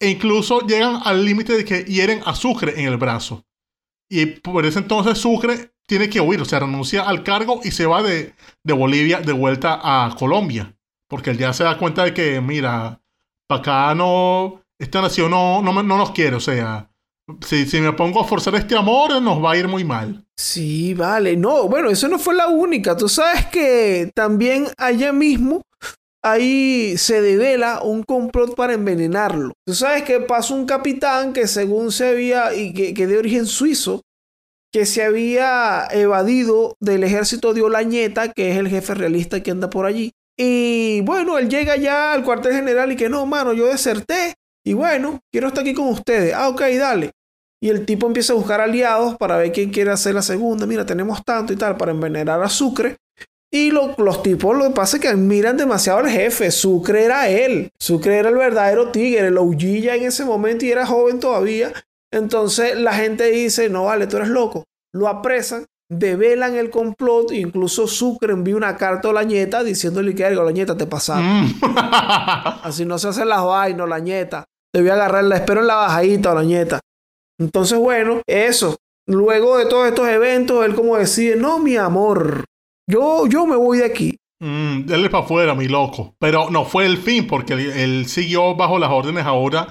e 0.00 0.08
incluso 0.08 0.60
llegan 0.60 1.00
al 1.04 1.22
límite 1.24 1.52
de 1.54 1.64
que 1.66 1.84
hieren 1.84 2.22
a 2.24 2.34
Sucre 2.34 2.80
en 2.80 2.86
el 2.86 2.96
brazo. 2.96 3.44
Y 4.08 4.26
por 4.26 4.64
ese 4.64 4.78
entonces 4.78 5.18
Sucre 5.18 5.72
tiene 5.86 6.08
que 6.08 6.20
huir, 6.20 6.40
o 6.40 6.44
sea, 6.44 6.60
renuncia 6.60 7.02
al 7.02 7.22
cargo 7.22 7.60
y 7.64 7.70
se 7.70 7.86
va 7.86 8.02
de, 8.02 8.34
de 8.64 8.72
Bolivia 8.72 9.20
de 9.20 9.32
vuelta 9.32 9.80
a 9.82 10.14
Colombia. 10.16 10.74
Porque 11.08 11.30
él 11.30 11.38
ya 11.38 11.52
se 11.52 11.64
da 11.64 11.78
cuenta 11.78 12.04
de 12.04 12.12
que, 12.12 12.40
mira, 12.40 13.00
para 13.48 13.60
acá 13.60 13.94
no, 13.94 14.62
esta 14.78 15.00
nación 15.00 15.30
no, 15.30 15.62
no, 15.62 15.72
no 15.82 15.96
nos 15.96 16.10
quiere, 16.10 16.36
o 16.36 16.40
sea, 16.40 16.90
si, 17.44 17.66
si 17.66 17.80
me 17.80 17.92
pongo 17.92 18.20
a 18.20 18.24
forzar 18.24 18.54
este 18.54 18.76
amor, 18.76 19.20
nos 19.20 19.42
va 19.42 19.52
a 19.52 19.56
ir 19.56 19.68
muy 19.68 19.84
mal. 19.84 20.24
Sí, 20.36 20.94
vale. 20.94 21.36
No, 21.36 21.68
bueno, 21.68 21.90
eso 21.90 22.08
no 22.08 22.18
fue 22.18 22.34
la 22.34 22.48
única. 22.48 22.96
Tú 22.96 23.08
sabes 23.08 23.46
que 23.46 24.10
también 24.14 24.66
allá 24.76 25.12
mismo 25.12 25.62
ahí 26.22 26.96
se 26.98 27.20
devela 27.22 27.80
un 27.82 28.02
complot 28.02 28.54
para 28.54 28.74
envenenarlo. 28.74 29.52
Tú 29.64 29.74
sabes 29.74 30.02
que 30.02 30.20
pasó 30.20 30.54
un 30.54 30.66
capitán 30.66 31.32
que 31.32 31.46
según 31.46 31.92
se 31.92 32.08
había, 32.08 32.54
y 32.54 32.72
que, 32.72 32.94
que 32.94 33.06
de 33.06 33.18
origen 33.18 33.46
suizo, 33.46 34.02
que 34.76 34.84
se 34.84 35.02
había 35.02 35.88
evadido 35.90 36.76
del 36.80 37.02
ejército 37.02 37.54
de 37.54 37.62
Olañeta, 37.62 38.30
que 38.30 38.52
es 38.52 38.58
el 38.58 38.68
jefe 38.68 38.92
realista 38.92 39.42
que 39.42 39.50
anda 39.50 39.70
por 39.70 39.86
allí. 39.86 40.12
Y 40.38 41.00
bueno, 41.00 41.38
él 41.38 41.48
llega 41.48 41.76
ya 41.78 42.12
al 42.12 42.22
cuartel 42.22 42.52
general 42.52 42.92
y 42.92 42.96
que 42.96 43.08
no, 43.08 43.24
mano, 43.24 43.54
yo 43.54 43.68
deserté. 43.68 44.34
Y 44.66 44.74
bueno, 44.74 45.20
quiero 45.32 45.48
estar 45.48 45.62
aquí 45.62 45.72
con 45.72 45.88
ustedes. 45.88 46.34
Ah, 46.34 46.50
ok, 46.50 46.60
dale. 46.78 47.12
Y 47.58 47.70
el 47.70 47.86
tipo 47.86 48.06
empieza 48.06 48.34
a 48.34 48.36
buscar 48.36 48.60
aliados 48.60 49.16
para 49.16 49.38
ver 49.38 49.50
quién 49.50 49.70
quiere 49.70 49.92
hacer 49.92 50.14
la 50.14 50.20
segunda. 50.20 50.66
Mira, 50.66 50.84
tenemos 50.84 51.24
tanto 51.24 51.54
y 51.54 51.56
tal 51.56 51.78
para 51.78 51.92
envenenar 51.92 52.42
a 52.42 52.48
Sucre. 52.50 52.96
Y 53.50 53.70
lo- 53.70 53.94
los 53.96 54.22
tipos 54.22 54.54
lo 54.58 54.64
que 54.64 54.74
pasa 54.74 54.98
es 54.98 55.02
que 55.02 55.08
admiran 55.08 55.56
demasiado 55.56 56.00
al 56.00 56.10
jefe. 56.10 56.50
Sucre 56.50 57.02
era 57.04 57.30
él. 57.30 57.70
Sucre 57.78 58.18
era 58.18 58.28
el 58.28 58.34
verdadero 58.34 58.90
tigre, 58.92 59.28
el 59.28 59.38
OG 59.38 59.80
ya 59.80 59.94
en 59.94 60.02
ese 60.02 60.26
momento 60.26 60.66
y 60.66 60.70
era 60.70 60.84
joven 60.84 61.18
todavía. 61.18 61.72
Entonces 62.16 62.78
la 62.78 62.94
gente 62.94 63.30
dice, 63.30 63.68
no 63.68 63.84
vale, 63.84 64.06
tú 64.06 64.16
eres 64.16 64.28
loco. 64.28 64.64
Lo 64.94 65.06
apresan, 65.06 65.66
develan 65.90 66.56
el 66.56 66.70
complot. 66.70 67.32
Incluso 67.32 67.86
Sucre 67.86 68.32
envía 68.32 68.56
una 68.56 68.76
carta 68.78 69.08
a 69.08 69.10
Olañeta 69.10 69.62
diciéndole 69.62 70.14
que 70.14 70.24
algo, 70.24 70.40
Olañeta 70.40 70.76
te 70.78 70.86
pasa. 70.86 71.16
Mm. 71.20 71.60
Así 72.62 72.86
no 72.86 72.98
se 72.98 73.08
hacen 73.08 73.28
las 73.28 73.44
vainas, 73.44 73.82
Olañeta. 73.82 74.46
Te 74.72 74.80
voy 74.80 74.88
a 74.88 74.94
agarrar, 74.94 75.24
la 75.24 75.36
espero 75.36 75.60
en 75.60 75.66
la 75.66 75.74
bajadita, 75.76 76.32
Olañeta. 76.32 76.80
Entonces, 77.38 77.78
bueno, 77.78 78.22
eso. 78.26 78.76
Luego 79.06 79.58
de 79.58 79.66
todos 79.66 79.86
estos 79.86 80.08
eventos, 80.08 80.64
él 80.64 80.74
como 80.74 80.96
decide, 80.96 81.36
no, 81.36 81.58
mi 81.58 81.76
amor, 81.76 82.44
yo, 82.90 83.26
yo 83.26 83.46
me 83.46 83.56
voy 83.56 83.78
de 83.78 83.84
aquí. 83.84 84.16
Mm, 84.40 84.90
él 84.90 85.04
es 85.04 85.10
para 85.10 85.24
afuera, 85.24 85.54
mi 85.54 85.68
loco. 85.68 86.14
Pero 86.18 86.48
no 86.48 86.64
fue 86.64 86.86
el 86.86 86.96
fin, 86.96 87.26
porque 87.26 87.52
él, 87.52 87.70
él 87.72 88.06
siguió 88.06 88.54
bajo 88.56 88.78
las 88.78 88.90
órdenes 88.90 89.26
ahora 89.26 89.68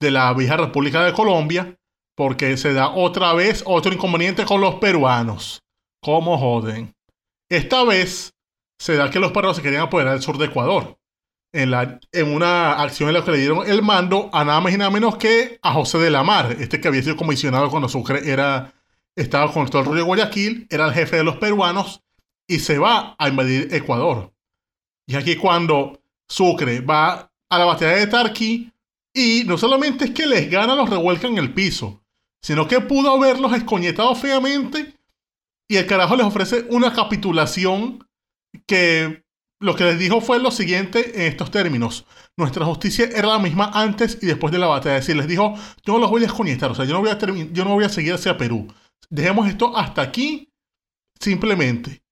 de 0.00 0.10
la 0.12 0.32
vieja 0.32 0.56
República 0.56 1.04
de 1.04 1.12
Colombia, 1.12 1.77
porque 2.18 2.56
se 2.56 2.72
da 2.72 2.90
otra 2.90 3.32
vez 3.32 3.62
otro 3.64 3.94
inconveniente 3.94 4.44
con 4.44 4.60
los 4.60 4.74
peruanos. 4.74 5.62
¿Cómo 6.02 6.36
joden? 6.36 6.92
Esta 7.48 7.84
vez 7.84 8.34
se 8.76 8.96
da 8.96 9.08
que 9.08 9.20
los 9.20 9.30
peruanos 9.30 9.56
se 9.56 9.62
querían 9.62 9.82
apoderar 9.82 10.14
del 10.14 10.22
sur 10.22 10.36
de 10.36 10.46
Ecuador. 10.46 10.98
En, 11.52 11.70
la, 11.70 12.00
en 12.10 12.34
una 12.34 12.72
acción 12.72 13.08
en 13.08 13.14
la 13.14 13.24
que 13.24 13.30
le 13.30 13.38
dieron 13.38 13.70
el 13.70 13.82
mando 13.82 14.30
a 14.32 14.44
nada 14.44 14.60
más 14.60 14.74
y 14.74 14.78
nada 14.78 14.90
menos 14.90 15.16
que 15.16 15.60
a 15.62 15.72
José 15.72 15.98
de 15.98 16.10
la 16.10 16.24
Mar, 16.24 16.56
este 16.58 16.80
que 16.80 16.88
había 16.88 17.04
sido 17.04 17.16
comisionado 17.16 17.70
cuando 17.70 17.88
Sucre 17.88 18.28
era, 18.28 18.74
estaba 19.14 19.52
con 19.52 19.68
todo 19.68 19.82
el 19.82 19.86
rollo 19.86 19.98
de 19.98 20.06
Guayaquil, 20.06 20.66
era 20.70 20.86
el 20.86 20.94
jefe 20.94 21.18
de 21.18 21.24
los 21.24 21.36
peruanos 21.36 22.02
y 22.48 22.58
se 22.58 22.78
va 22.80 23.14
a 23.16 23.28
invadir 23.28 23.72
Ecuador. 23.72 24.32
Y 25.06 25.14
aquí 25.14 25.36
cuando 25.36 26.02
Sucre 26.26 26.80
va 26.80 27.30
a 27.48 27.58
la 27.58 27.64
batalla 27.64 27.92
de 27.92 28.08
Tarqui 28.08 28.72
y 29.14 29.44
no 29.46 29.56
solamente 29.56 30.06
es 30.06 30.10
que 30.10 30.26
les 30.26 30.50
gana, 30.50 30.74
los 30.74 30.90
revuelca 30.90 31.28
en 31.28 31.38
el 31.38 31.54
piso, 31.54 32.02
sino 32.42 32.68
que 32.68 32.80
pudo 32.80 33.12
haberlos 33.12 33.52
escoñetado 33.52 34.14
feamente 34.14 34.94
y 35.68 35.76
el 35.76 35.86
carajo 35.86 36.16
les 36.16 36.26
ofrece 36.26 36.66
una 36.70 36.92
capitulación 36.92 38.06
que 38.66 39.22
lo 39.60 39.74
que 39.74 39.84
les 39.84 39.98
dijo 39.98 40.20
fue 40.20 40.38
lo 40.38 40.50
siguiente 40.50 41.20
en 41.20 41.32
estos 41.32 41.50
términos. 41.50 42.06
Nuestra 42.36 42.64
justicia 42.64 43.06
era 43.06 43.28
la 43.28 43.38
misma 43.38 43.70
antes 43.74 44.18
y 44.22 44.26
después 44.26 44.52
de 44.52 44.58
la 44.58 44.68
batalla. 44.68 44.96
Es 44.96 45.06
decir, 45.06 45.16
les 45.16 45.28
dijo, 45.28 45.54
yo 45.84 45.94
no 45.94 45.98
los 45.98 46.10
voy 46.10 46.22
a 46.22 46.26
escoñetar, 46.26 46.70
o 46.70 46.74
sea, 46.74 46.84
yo 46.84 46.94
no 46.94 47.00
voy 47.00 47.10
a, 47.10 47.18
yo 47.18 47.64
no 47.64 47.74
voy 47.74 47.84
a 47.84 47.88
seguir 47.88 48.14
hacia 48.14 48.38
Perú. 48.38 48.72
Dejemos 49.10 49.48
esto 49.48 49.76
hasta 49.76 50.02
aquí, 50.02 50.52
simplemente. 51.20 52.02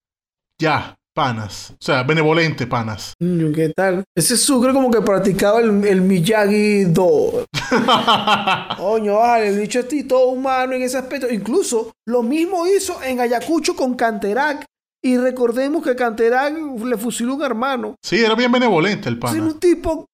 Ya, 0.58 0.95
panas. 1.16 1.70
O 1.72 1.76
sea, 1.80 2.02
benevolente, 2.02 2.66
panas. 2.66 3.14
¿Qué 3.18 3.72
tal? 3.74 4.04
Ese 4.14 4.36
Sucre 4.36 4.72
como 4.74 4.90
que 4.90 5.00
practicaba 5.00 5.60
el, 5.60 5.82
el 5.84 6.02
Miyagi-Do. 6.02 7.46
Coño, 8.76 9.14
vale, 9.16 9.48
el 9.48 9.58
bicho 9.58 9.80
es 9.80 10.06
todo 10.06 10.28
humano 10.28 10.74
en 10.74 10.82
ese 10.82 10.98
aspecto. 10.98 11.28
Incluso 11.32 11.92
lo 12.06 12.22
mismo 12.22 12.66
hizo 12.66 13.02
en 13.02 13.20
Ayacucho 13.20 13.74
con 13.74 13.94
Canterac. 13.94 14.64
Y 15.02 15.16
recordemos 15.16 15.82
que 15.82 15.96
Canterac 15.96 16.54
le 16.84 16.96
fusiló 16.98 17.34
un 17.36 17.42
hermano. 17.42 17.94
Sí, 18.04 18.16
era 18.22 18.34
bien 18.34 18.52
benevolente 18.52 19.08
el 19.08 19.14
Es 19.14 19.20
pana. 19.20 19.42
un 19.42 19.58
tipo, 19.58 20.06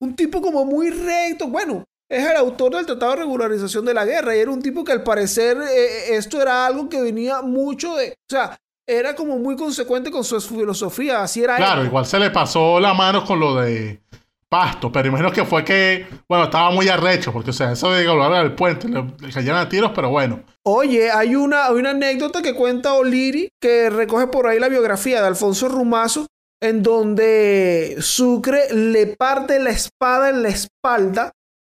un 0.00 0.14
tipo 0.14 0.40
como 0.40 0.64
muy 0.64 0.90
recto. 0.90 1.48
Bueno, 1.48 1.84
es 2.08 2.24
el 2.30 2.36
autor 2.36 2.76
del 2.76 2.86
Tratado 2.86 3.12
de 3.12 3.18
Regularización 3.18 3.84
de 3.84 3.94
la 3.94 4.04
Guerra. 4.04 4.36
Y 4.36 4.40
era 4.40 4.50
un 4.50 4.62
tipo 4.62 4.84
que 4.84 4.92
al 4.92 5.02
parecer 5.02 5.56
eh, 5.62 6.14
esto 6.14 6.40
era 6.40 6.64
algo 6.66 6.88
que 6.88 7.00
venía 7.02 7.42
mucho 7.42 7.96
de. 7.96 8.10
O 8.10 8.30
sea, 8.30 8.56
era 8.86 9.14
como 9.14 9.38
muy 9.38 9.56
consecuente 9.56 10.10
con 10.10 10.24
su 10.24 10.40
filosofía. 10.40 11.22
Así 11.22 11.42
era 11.42 11.56
Claro, 11.56 11.80
él. 11.82 11.88
igual 11.88 12.06
se 12.06 12.18
le 12.18 12.30
pasó 12.30 12.78
la 12.80 12.94
mano 12.94 13.24
con 13.24 13.40
lo 13.40 13.56
de 13.56 14.00
Pasto, 14.48 14.92
pero 14.92 15.08
imagino 15.08 15.32
que 15.32 15.44
fue 15.44 15.64
que, 15.64 16.06
bueno, 16.28 16.44
estaba 16.44 16.70
muy 16.70 16.88
arrecho, 16.88 17.32
porque, 17.32 17.50
o 17.50 17.52
sea, 17.52 17.72
eso 17.72 17.90
de 17.90 18.06
hablar 18.06 18.42
del 18.42 18.54
puente, 18.54 18.88
le, 18.88 19.02
le 19.20 19.32
caían 19.32 19.56
a 19.56 19.68
tiros, 19.68 19.90
pero 19.94 20.10
bueno. 20.10 20.44
Oye, 20.64 21.10
hay 21.10 21.34
una, 21.34 21.66
hay 21.66 21.74
una 21.74 21.90
anécdota 21.90 22.40
que 22.40 22.54
cuenta 22.54 22.94
O'Leary 22.94 23.48
que 23.60 23.90
recoge 23.90 24.28
por 24.28 24.46
ahí 24.46 24.60
la 24.60 24.68
biografía 24.68 25.20
de 25.20 25.26
Alfonso 25.26 25.68
Rumazo, 25.68 26.26
en 26.62 26.82
donde 26.82 27.96
Sucre 28.00 28.72
le 28.72 29.08
parte 29.18 29.58
la 29.58 29.70
espada 29.70 30.30
en 30.30 30.42
la 30.42 30.50
espalda 30.50 31.32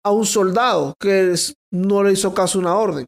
a 0.04 0.12
un 0.12 0.26
soldado 0.26 0.94
que 1.00 1.34
no 1.72 2.04
le 2.04 2.12
hizo 2.14 2.34
caso 2.34 2.60
a 2.60 2.62
una 2.62 2.76
orden. 2.76 3.06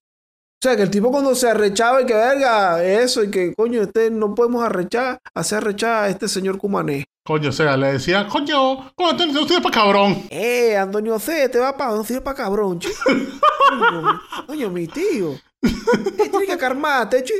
Sea, 0.67 0.75
que 0.75 0.83
el 0.83 0.89
tipo 0.91 1.11
cuando 1.11 1.33
se 1.33 1.49
arrechaba 1.49 2.01
y 2.01 2.05
que 2.05 2.13
verga, 2.13 2.83
eso, 2.83 3.23
y 3.23 3.31
que 3.31 3.53
coño, 3.55 3.83
este 3.83 4.11
no 4.11 4.35
podemos 4.35 4.65
arrechar, 4.65 5.17
hacer 5.33 5.59
arrechar 5.59 6.03
a 6.03 6.09
este 6.09 6.27
señor 6.27 6.57
Cumané. 6.57 7.05
Coño, 7.25 7.49
o 7.49 7.53
sea, 7.53 7.77
le 7.77 7.93
decían, 7.93 8.27
coño, 8.27 8.91
¿cómo 8.93 9.15
te 9.15 9.27
no 9.27 9.45
sirve 9.47 9.61
para 9.61 9.75
cabrón? 9.75 10.23
Eh, 10.29 10.75
Antonio 10.75 11.19
C, 11.19 11.47
te 11.47 11.57
va 11.59 11.77
para 11.77 11.91
no 11.95 12.03
sirve 12.03 12.19
para 12.19 12.35
cabrón, 12.35 12.79
chi. 12.79 12.89
Coño, 13.69 14.01
mi- 14.01 14.45
coño, 14.45 14.69
mi 14.69 14.87
tío. 14.87 15.31
Eh, 15.63 16.29
Tiene 16.29 16.45
que 16.47 16.57
calmarte, 16.57 17.23
chi. 17.23 17.33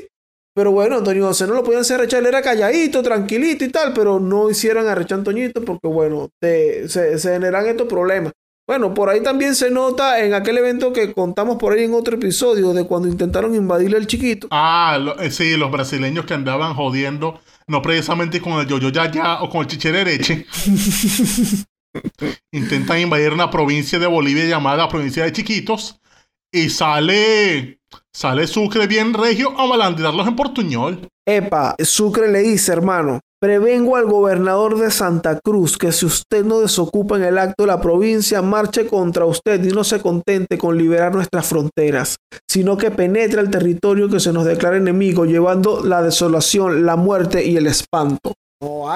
Pero 0.56 0.72
bueno, 0.72 0.96
Antonio 0.98 1.26
José 1.28 1.48
no 1.48 1.54
lo 1.54 1.64
podían 1.64 1.82
hacer 1.82 2.00
arrechar, 2.00 2.22
él 2.22 2.28
era 2.28 2.42
calladito, 2.42 3.04
tranquilito 3.04 3.64
y 3.66 3.70
tal, 3.70 3.92
pero 3.94 4.20
no 4.22 4.50
hicieron 4.50 4.88
arrechar 4.88 5.18
a 5.18 5.20
Antoñito 5.20 5.64
porque, 5.66 5.88
bueno, 5.90 6.30
te- 6.42 6.88
se, 6.90 7.20
se 7.20 7.34
generan 7.34 7.66
estos 7.68 7.88
problemas. 7.88 8.32
Bueno, 8.68 8.94
por 8.94 9.10
ahí 9.10 9.24
también 9.24 9.56
se 9.56 9.72
nota 9.72 10.20
en 10.22 10.34
aquel 10.34 10.58
evento 10.58 10.92
que 10.92 11.14
contamos 11.14 11.56
por 11.56 11.72
ahí 11.72 11.86
en 11.86 11.94
otro 11.94 12.16
episodio 12.16 12.74
de 12.74 12.86
cuando 12.86 13.08
intentaron 13.08 13.56
invadirle 13.56 13.96
al 13.96 14.08
chiquito. 14.08 14.48
Ah, 14.52 14.98
lo- 15.02 15.18
eh, 15.22 15.32
sí, 15.32 15.56
los 15.56 15.72
brasileños 15.72 16.26
que 16.26 16.34
andaban 16.34 16.74
jodiendo, 16.74 17.40
no 17.68 17.82
precisamente 17.82 18.42
con 18.42 18.60
el 18.60 18.68
yoyo 18.68 18.90
ya 18.90 19.10
ya 19.10 19.42
o 19.42 19.50
con 19.50 19.62
el 19.62 19.68
chicherereche. 19.68 20.46
Intentan 22.52 23.00
invadir 23.00 23.32
una 23.34 23.50
provincia 23.50 23.98
de 24.00 24.08
Bolivia 24.08 24.46
llamada 24.46 24.90
provincia 24.90 25.24
de 25.24 25.32
Chiquitos 25.32 26.00
y 26.52 26.70
sale, 26.70 27.80
sale 28.14 28.48
Sucre 28.48 28.86
bien 28.88 29.14
regio 29.14 29.58
a 29.58 29.66
malandrarlos 29.66 30.28
en 30.28 30.36
portuñol. 30.36 31.08
Epa, 31.26 31.76
Sucre 31.80 32.30
le 32.32 32.40
dice, 32.40 32.74
hermano, 32.74 33.20
prevengo 33.40 33.96
al 33.96 34.06
gobernador 34.06 34.78
de 34.78 34.92
Santa 34.92 35.40
Cruz 35.40 35.78
que 35.78 35.92
si 35.92 36.06
usted 36.06 36.44
no 36.44 36.60
desocupa 36.60 37.18
en 37.18 37.24
el 37.24 37.38
acto 37.38 37.64
de 37.64 37.68
la 37.68 37.82
provincia, 37.82 38.42
marche 38.42 38.88
contra 38.88 39.26
usted 39.26 39.64
y 39.64 39.70
no 39.70 39.84
se 39.84 40.02
contente 40.02 40.58
con 40.58 40.78
liberar 40.78 41.14
nuestras 41.14 41.48
fronteras, 41.48 42.18
sino 42.48 42.78
que 42.78 42.92
penetre 42.92 43.42
el 43.42 43.50
territorio 43.50 44.10
que 44.10 44.20
se 44.20 44.34
nos 44.34 44.46
declara 44.46 44.78
enemigo, 44.78 45.26
llevando 45.26 45.84
la 45.84 46.02
desolación, 46.02 46.86
la 46.86 46.96
muerte 46.96 47.46
y 47.46 47.58
el 47.58 47.68
espanto. 47.68 48.34
¡Oh! 48.60 48.90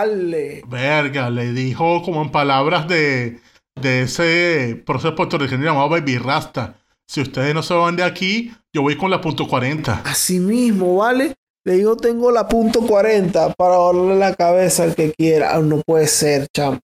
Verga, 0.67 1.29
le 1.29 1.53
dijo 1.53 2.01
como 2.01 2.23
en 2.23 2.31
palabras 2.31 2.87
de, 2.87 3.39
de 3.79 4.03
ese 4.03 4.81
proceso 4.85 5.15
puertorriqueño 5.15 5.63
llamado 5.63 5.89
Baby 5.89 6.17
Rasta. 6.17 6.77
Si 7.07 7.21
ustedes 7.21 7.53
no 7.53 7.61
se 7.61 7.73
van 7.73 7.95
de 7.95 8.03
aquí, 8.03 8.51
yo 8.73 8.81
voy 8.81 8.95
con 8.95 9.11
la 9.11 9.21
punto 9.21 9.47
40. 9.47 10.01
Así 10.05 10.39
mismo, 10.39 10.95
¿vale? 10.95 11.35
Le 11.63 11.73
digo, 11.73 11.95
tengo 11.95 12.31
la 12.31 12.47
punto 12.47 12.81
40 12.81 13.53
para 13.53 13.77
darle 13.77 14.15
la 14.15 14.33
cabeza 14.33 14.83
al 14.83 14.95
que 14.95 15.13
quiera. 15.13 15.55
Ah, 15.55 15.59
No 15.59 15.81
puede 15.85 16.07
ser, 16.07 16.47
chamo. 16.55 16.79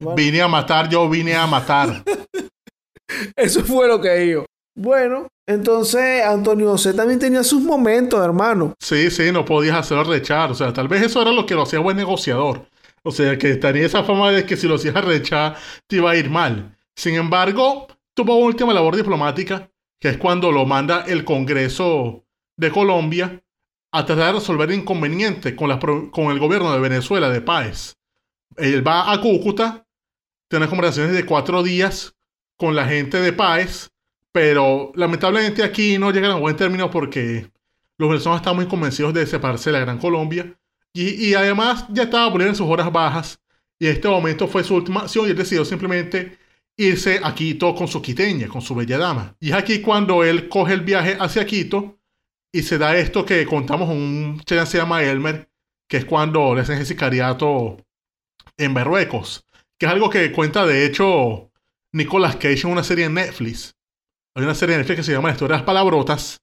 Bueno. 0.00 0.16
Vine 0.16 0.42
a 0.42 0.48
matar, 0.48 0.88
yo 0.88 1.08
vine 1.08 1.34
a 1.34 1.46
matar. 1.46 2.02
Eso 3.36 3.64
fue 3.64 3.86
lo 3.88 4.00
que 4.00 4.14
dijo. 4.16 4.46
Bueno, 4.78 5.28
entonces 5.48 6.22
Antonio 6.22 6.68
José 6.70 6.92
también 6.92 7.18
tenía 7.18 7.42
sus 7.42 7.62
momentos, 7.62 8.22
hermano. 8.22 8.74
Sí, 8.78 9.10
sí, 9.10 9.32
no 9.32 9.44
podías 9.44 9.76
hacerlo 9.76 10.04
rechar. 10.04 10.50
O 10.50 10.54
sea, 10.54 10.72
tal 10.72 10.88
vez 10.88 11.02
eso 11.02 11.22
era 11.22 11.32
lo 11.32 11.46
que 11.46 11.54
lo 11.54 11.62
hacía 11.62 11.78
buen 11.78 11.96
negociador. 11.96 12.66
O 13.02 13.10
sea, 13.10 13.38
que 13.38 13.54
tenía 13.56 13.86
esa 13.86 14.04
fama 14.04 14.32
de 14.32 14.44
que 14.44 14.56
si 14.56 14.66
lo 14.66 14.74
hacías 14.74 15.02
rechar 15.02 15.56
te 15.86 15.96
iba 15.96 16.10
a 16.10 16.16
ir 16.16 16.28
mal. 16.28 16.76
Sin 16.94 17.14
embargo, 17.14 17.86
tuvo 18.14 18.36
una 18.36 18.46
última 18.46 18.74
labor 18.74 18.96
diplomática, 18.96 19.70
que 20.00 20.10
es 20.10 20.18
cuando 20.18 20.52
lo 20.52 20.66
manda 20.66 21.04
el 21.06 21.24
Congreso 21.24 22.24
de 22.58 22.70
Colombia 22.70 23.40
a 23.98 24.04
tratar 24.04 24.26
de 24.26 24.40
resolver 24.40 24.70
el 24.70 24.80
inconveniente 24.80 25.56
con, 25.56 26.10
con 26.10 26.30
el 26.30 26.38
gobierno 26.38 26.72
de 26.72 26.80
Venezuela, 26.80 27.30
de 27.30 27.40
Páez. 27.40 27.96
Él 28.56 28.86
va 28.86 29.12
a 29.12 29.20
Cúcuta, 29.20 29.86
tiene 30.48 30.68
conversaciones 30.68 31.14
de 31.14 31.24
cuatro 31.24 31.62
días 31.62 32.14
con 32.56 32.74
la 32.74 32.86
gente 32.86 33.20
de 33.20 33.32
Páez, 33.32 33.90
pero 34.32 34.92
lamentablemente 34.94 35.62
aquí 35.62 35.98
no 35.98 36.10
llegan 36.10 36.32
a 36.32 36.36
buen 36.36 36.56
término 36.56 36.90
porque 36.90 37.50
los 37.98 38.10
venezolanos 38.10 38.42
están 38.42 38.56
muy 38.56 38.66
convencidos 38.66 39.14
de 39.14 39.26
separarse 39.26 39.70
de 39.70 39.78
la 39.78 39.84
Gran 39.84 39.98
Colombia 39.98 40.54
y, 40.92 41.28
y 41.28 41.34
además 41.34 41.86
ya 41.88 42.04
estaba 42.04 42.28
Bolívar 42.28 42.50
en 42.50 42.56
sus 42.56 42.66
horas 42.66 42.92
bajas 42.92 43.40
Y 43.78 43.86
este 43.86 44.08
momento 44.08 44.46
fue 44.46 44.64
su 44.64 44.74
última 44.74 45.00
acción 45.00 45.26
y 45.26 45.30
él 45.30 45.36
decidió 45.36 45.64
simplemente 45.64 46.38
irse 46.76 47.20
a 47.22 47.34
Quito 47.34 47.74
con 47.74 47.88
su 47.88 48.02
quiteña, 48.02 48.48
con 48.48 48.60
su 48.60 48.74
bella 48.74 48.98
dama. 48.98 49.34
Y 49.40 49.50
es 49.50 49.54
aquí 49.54 49.80
cuando 49.80 50.22
él 50.22 50.48
coge 50.48 50.74
el 50.74 50.82
viaje 50.82 51.16
hacia 51.18 51.46
Quito 51.46 51.95
y 52.56 52.62
se 52.62 52.78
da 52.78 52.96
esto 52.96 53.26
que 53.26 53.44
contamos 53.44 53.90
un 53.90 54.40
chileno 54.46 54.64
se 54.64 54.78
llama 54.78 55.02
Elmer, 55.02 55.50
que 55.86 55.98
es 55.98 56.06
cuando 56.06 56.54
le 56.54 56.62
hacen 56.62 56.78
el 56.78 56.86
sicariato 56.86 57.76
en 58.56 58.72
Marruecos, 58.72 59.44
que 59.78 59.84
es 59.84 59.92
algo 59.92 60.08
que 60.08 60.32
cuenta 60.32 60.64
de 60.64 60.86
hecho 60.86 61.50
Nicolas 61.92 62.36
Cage 62.36 62.62
en 62.62 62.70
una 62.70 62.82
serie 62.82 63.04
en 63.04 63.14
Netflix. 63.14 63.76
Hay 64.34 64.42
una 64.42 64.54
serie 64.54 64.74
en 64.74 64.80
Netflix 64.80 64.96
que 64.96 65.02
se 65.02 65.12
llama 65.12 65.28
La 65.28 65.34
historia 65.34 65.56
de 65.56 65.58
las 65.58 65.66
palabrotas, 65.66 66.40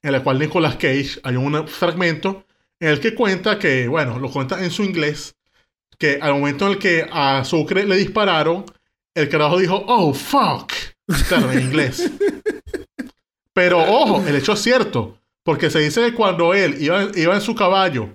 en 0.00 0.12
la 0.12 0.22
cual 0.22 0.38
Nicolas 0.38 0.76
Cage 0.76 1.20
hay 1.24 1.36
un 1.36 1.68
fragmento 1.68 2.46
en 2.80 2.88
el 2.88 3.00
que 3.00 3.14
cuenta 3.14 3.58
que, 3.58 3.86
bueno, 3.86 4.18
lo 4.18 4.30
cuenta 4.30 4.64
en 4.64 4.70
su 4.70 4.82
inglés, 4.82 5.36
que 5.98 6.20
al 6.22 6.32
momento 6.32 6.68
en 6.68 6.72
el 6.72 6.78
que 6.78 7.06
a 7.12 7.44
Sucre 7.44 7.84
le 7.84 7.96
dispararon, 7.96 8.64
el 9.14 9.28
carajo 9.28 9.58
dijo, 9.58 9.84
oh, 9.86 10.14
fuck. 10.14 10.72
Claro, 11.28 11.52
en 11.52 11.60
inglés. 11.60 12.10
Pero 13.52 13.80
ojo, 13.80 14.26
el 14.26 14.36
hecho 14.36 14.54
es 14.54 14.62
cierto, 14.62 15.19
porque 15.42 15.70
se 15.70 15.80
dice 15.80 16.02
que 16.06 16.14
cuando 16.14 16.54
él 16.54 16.76
iba, 16.80 17.08
iba 17.14 17.34
en 17.34 17.40
su 17.40 17.54
caballo 17.54 18.10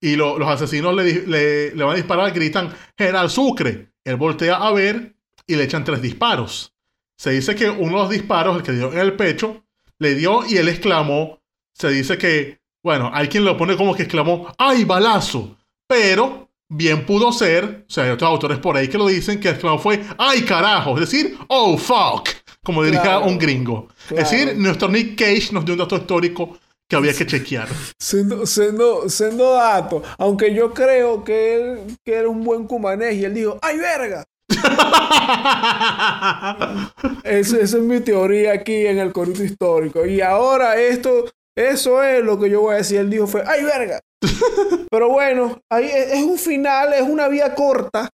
y 0.00 0.16
lo- 0.16 0.38
los 0.38 0.48
asesinos 0.48 0.94
le, 0.94 1.26
le, 1.26 1.74
le 1.74 1.84
van 1.84 1.94
a 1.94 1.96
disparar, 1.96 2.32
gritan, 2.32 2.72
General 2.96 3.30
Sucre. 3.30 3.88
Él 4.04 4.16
voltea 4.16 4.56
a 4.56 4.72
ver 4.72 5.14
y 5.46 5.56
le 5.56 5.64
echan 5.64 5.84
tres 5.84 6.02
disparos. 6.02 6.72
Se 7.16 7.30
dice 7.30 7.54
que 7.54 7.68
uno 7.70 7.96
de 7.96 8.02
los 8.02 8.10
disparos, 8.10 8.56
el 8.56 8.62
que 8.62 8.72
dio 8.72 8.92
en 8.92 8.98
el 8.98 9.14
pecho, 9.14 9.64
le 9.98 10.14
dio 10.14 10.44
y 10.46 10.58
él 10.58 10.68
exclamó, 10.68 11.40
se 11.72 11.88
dice 11.90 12.18
que, 12.18 12.60
bueno, 12.82 13.10
hay 13.12 13.28
quien 13.28 13.44
lo 13.44 13.56
pone 13.56 13.76
como 13.76 13.94
que 13.94 14.02
exclamó, 14.02 14.52
¡ay, 14.58 14.84
balazo! 14.84 15.56
Pero 15.88 16.50
bien 16.68 17.06
pudo 17.06 17.32
ser, 17.32 17.84
o 17.88 17.90
sea, 17.90 18.04
hay 18.04 18.10
otros 18.10 18.28
autores 18.30 18.58
por 18.58 18.76
ahí 18.76 18.88
que 18.88 18.98
lo 18.98 19.06
dicen, 19.06 19.40
que 19.40 19.48
exclamó 19.48 19.78
fue, 19.78 20.02
¡ay, 20.18 20.42
carajo! 20.42 20.94
Es 20.98 21.10
decir, 21.10 21.36
¡oh, 21.48 21.78
fuck! 21.78 22.28
Como 22.62 22.82
diría 22.84 23.00
Claro. 23.00 23.24
un 23.26 23.38
gringo. 23.38 23.88
Es 24.10 24.30
decir, 24.30 24.54
nuestro 24.56 24.88
Nick 24.88 25.16
Cage 25.18 25.48
nos 25.52 25.64
dio 25.64 25.74
un 25.74 25.78
dato 25.78 25.96
histórico 25.96 26.58
que 26.88 26.96
había 26.96 27.12
que 27.12 27.26
chequear. 27.26 27.68
Siendo, 28.00 28.46
siendo, 28.46 29.08
siendo 29.08 29.52
dato, 29.52 30.02
aunque 30.18 30.54
yo 30.54 30.72
creo 30.72 31.24
que 31.24 31.54
él, 31.54 31.96
que 32.04 32.14
era 32.14 32.28
un 32.28 32.44
buen 32.44 32.66
cumanés 32.66 33.14
y 33.14 33.24
él 33.24 33.34
dijo, 33.34 33.58
¡ay, 33.62 33.78
verga! 33.78 34.24
Esa, 37.24 37.58
esa 37.58 37.76
es 37.76 37.82
mi 37.82 38.00
teoría 38.00 38.52
aquí 38.52 38.86
en 38.86 38.98
el 38.98 39.12
corito 39.12 39.42
histórico. 39.42 40.06
Y 40.06 40.20
ahora 40.20 40.76
esto, 40.76 41.24
eso 41.56 42.02
es 42.02 42.24
lo 42.24 42.38
que 42.38 42.50
yo 42.50 42.60
voy 42.60 42.74
a 42.74 42.78
decir. 42.78 42.98
Él 43.00 43.10
dijo 43.10 43.26
fue, 43.26 43.42
¡ay, 43.46 43.64
verga! 43.64 44.00
Pero 44.90 45.08
bueno, 45.10 45.60
ahí 45.70 45.86
es, 45.86 46.12
es 46.12 46.22
un 46.22 46.38
final, 46.38 46.92
es 46.92 47.02
una 47.02 47.28
vía 47.28 47.54
corta, 47.54 48.08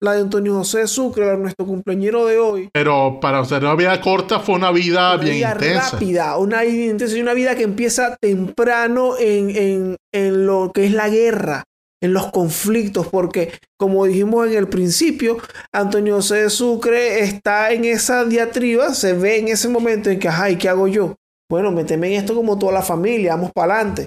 la 0.00 0.12
de 0.12 0.20
Antonio 0.20 0.54
José 0.54 0.86
Sucre, 0.86 1.26
la- 1.26 1.36
nuestro 1.36 1.66
cumpleañero 1.66 2.26
de 2.26 2.38
hoy. 2.38 2.68
Pero 2.72 3.18
para 3.20 3.40
hacer 3.40 3.62
una 3.64 3.74
vida 3.74 4.00
corta 4.00 4.40
fue 4.40 4.54
una 4.54 4.70
vida 4.70 5.14
Una 5.14 5.22
bien 5.24 5.36
vida 5.36 5.52
intensa. 5.54 5.90
rápida, 5.92 6.36
una 6.38 6.62
vida 6.62 6.90
intensa 6.92 7.16
y 7.16 7.20
una 7.20 7.34
vida 7.34 7.54
que 7.56 7.64
empieza 7.64 8.16
temprano 8.20 9.16
en, 9.18 9.50
en, 9.50 9.96
en 10.14 10.46
lo 10.46 10.70
que 10.72 10.86
es 10.86 10.92
la 10.92 11.08
guerra, 11.08 11.64
en 12.00 12.12
los 12.12 12.30
conflictos, 12.30 13.08
porque 13.08 13.52
como 13.76 14.04
dijimos 14.06 14.46
en 14.46 14.54
el 14.54 14.68
principio, 14.68 15.38
Antonio 15.72 16.14
José 16.16 16.42
de 16.42 16.50
Sucre 16.50 17.20
está 17.24 17.72
en 17.72 17.84
esa 17.84 18.24
diatriba, 18.24 18.94
se 18.94 19.14
ve 19.14 19.38
en 19.38 19.48
ese 19.48 19.68
momento 19.68 20.08
en 20.10 20.20
que, 20.20 20.28
ajá, 20.28 20.48
¿y 20.50 20.56
qué 20.56 20.68
hago 20.68 20.86
yo? 20.86 21.16
Bueno, 21.50 21.72
méteme 21.72 22.06
en 22.08 22.20
esto 22.20 22.36
como 22.36 22.56
toda 22.58 22.72
la 22.72 22.82
familia, 22.82 23.34
vamos 23.34 23.50
para 23.52 23.74
adelante. 23.74 24.06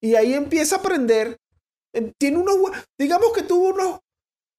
Y 0.00 0.14
ahí 0.14 0.34
empieza 0.34 0.76
a 0.76 0.78
aprender. 0.78 1.36
eh, 1.94 2.12
Tiene 2.20 2.36
unos, 2.38 2.56
digamos 3.00 3.32
que 3.32 3.42
tuvo 3.42 3.70
unos 3.70 3.98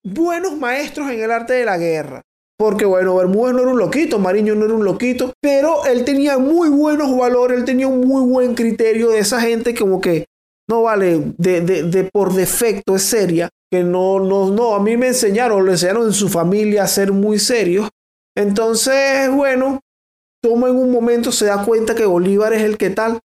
buenos 0.06 0.56
maestros 0.58 1.10
en 1.12 1.22
el 1.22 1.32
arte 1.32 1.54
de 1.54 1.66
la 1.66 1.78
guerra. 1.78 2.22
Porque 2.58 2.86
bueno, 2.86 3.16
Bermúdez 3.16 3.54
no 3.54 3.62
era 3.64 3.72
un 3.72 3.80
loquito, 3.80 4.18
Mariño 4.18 4.56
no 4.56 4.66
era 4.66 4.76
un 4.76 4.86
loquito, 4.86 5.34
pero 5.42 5.86
él 5.86 6.06
tenía 6.06 6.38
muy 6.38 6.70
buenos 6.70 7.16
valores, 7.18 7.58
él 7.58 7.66
tenía 7.66 7.88
un 7.88 8.08
muy 8.08 8.30
buen 8.30 8.56
criterio 8.56 9.10
de 9.10 9.20
esa 9.20 9.42
gente 9.42 9.76
como 9.76 10.00
que, 10.00 10.26
no 10.70 10.84
vale, 10.84 11.34
de, 11.38 11.62
de, 11.62 11.84
de 11.84 12.04
por 12.06 12.34
defecto 12.34 12.96
es 12.96 13.02
seria, 13.02 13.50
que 13.70 13.84
no, 13.84 14.22
no, 14.22 14.52
no, 14.52 14.74
a 14.74 14.82
mí 14.82 14.96
me 14.96 15.08
enseñaron, 15.08 15.66
le 15.66 15.74
enseñaron 15.74 16.06
en 16.06 16.14
su 16.14 16.30
familia 16.30 16.84
a 16.84 16.88
ser 16.88 17.12
muy 17.12 17.40
serios. 17.40 17.90
Entonces, 18.38 19.30
bueno, 19.32 19.82
toma 20.42 20.70
en 20.70 20.78
un 20.78 20.92
momento, 20.92 21.34
se 21.34 21.46
da 21.46 21.66
cuenta 21.66 21.94
que 21.94 22.06
Bolívar 22.06 22.54
es 22.54 22.62
el 22.62 22.78
que 22.78 22.90
tal 22.90 23.20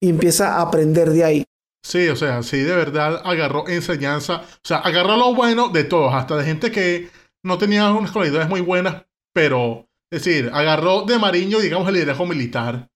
y 0.00 0.10
empieza 0.10 0.54
a 0.54 0.62
aprender 0.62 1.10
de 1.10 1.24
ahí. 1.24 1.44
Sí, 1.86 2.08
o 2.08 2.16
sea, 2.16 2.42
sí, 2.42 2.58
de 2.58 2.74
verdad 2.74 3.22
agarró 3.24 3.68
enseñanza. 3.68 4.38
O 4.38 4.66
sea, 4.66 4.78
agarró 4.78 5.16
lo 5.16 5.32
bueno 5.36 5.68
de 5.68 5.84
todos, 5.84 6.12
hasta 6.12 6.36
de 6.36 6.44
gente 6.44 6.72
que 6.72 7.10
no 7.44 7.58
tenía 7.58 7.92
unas 7.92 8.10
cualidades 8.10 8.48
muy 8.48 8.60
buenas, 8.60 9.04
pero, 9.32 9.88
es 10.10 10.24
decir, 10.24 10.50
agarró 10.52 11.02
de 11.02 11.16
Mariño, 11.16 11.60
digamos, 11.60 11.86
el 11.86 11.94
liderazgo 11.94 12.26
militar. 12.26 12.90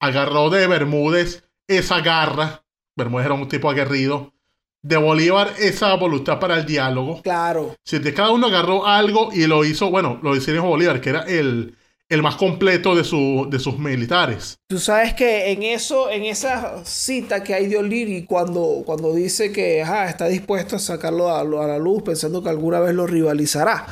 Agarró 0.00 0.50
de 0.50 0.66
Bermúdez 0.66 1.48
esa 1.66 2.02
garra. 2.02 2.62
Bermúdez 2.94 3.24
era 3.24 3.34
un 3.34 3.48
tipo 3.48 3.70
aguerrido. 3.70 4.34
De 4.82 4.98
Bolívar 4.98 5.54
esa 5.58 5.94
voluntad 5.94 6.38
para 6.38 6.58
el 6.58 6.66
diálogo. 6.66 7.22
Claro, 7.22 7.74
Si 7.84 7.98
de 7.98 8.12
cada 8.12 8.32
uno 8.32 8.48
agarró 8.48 8.86
algo 8.86 9.30
y 9.32 9.46
lo 9.46 9.64
hizo, 9.64 9.90
bueno, 9.90 10.20
lo 10.22 10.36
hicieron 10.36 10.66
Bolívar, 10.66 11.00
que 11.00 11.08
era 11.08 11.22
el, 11.22 11.74
el 12.08 12.22
más 12.22 12.36
completo 12.36 12.94
de, 12.94 13.04
su, 13.04 13.48
de 13.50 13.58
sus 13.58 13.78
militares. 13.78 14.58
Tú 14.68 14.78
sabes 14.78 15.14
que 15.14 15.50
en 15.50 15.62
eso, 15.62 16.10
en 16.10 16.24
esa 16.24 16.84
cita 16.84 17.42
que 17.42 17.54
hay 17.54 17.66
de 17.66 17.78
O'Leary 17.78 18.24
cuando, 18.26 18.82
cuando 18.86 19.12
dice 19.12 19.52
que 19.52 19.80
está 19.80 20.28
dispuesto 20.28 20.76
a 20.76 20.78
sacarlo 20.78 21.34
a 21.34 21.66
la 21.66 21.78
luz 21.78 22.02
pensando 22.02 22.42
que 22.42 22.50
alguna 22.50 22.80
vez 22.80 22.94
lo 22.94 23.06
rivalizará. 23.06 23.86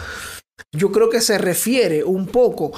Yo 0.73 0.93
creo 0.93 1.11
que 1.11 1.21
se 1.21 1.39
refiere 1.39 2.05
un 2.05 2.27
poco 2.27 2.73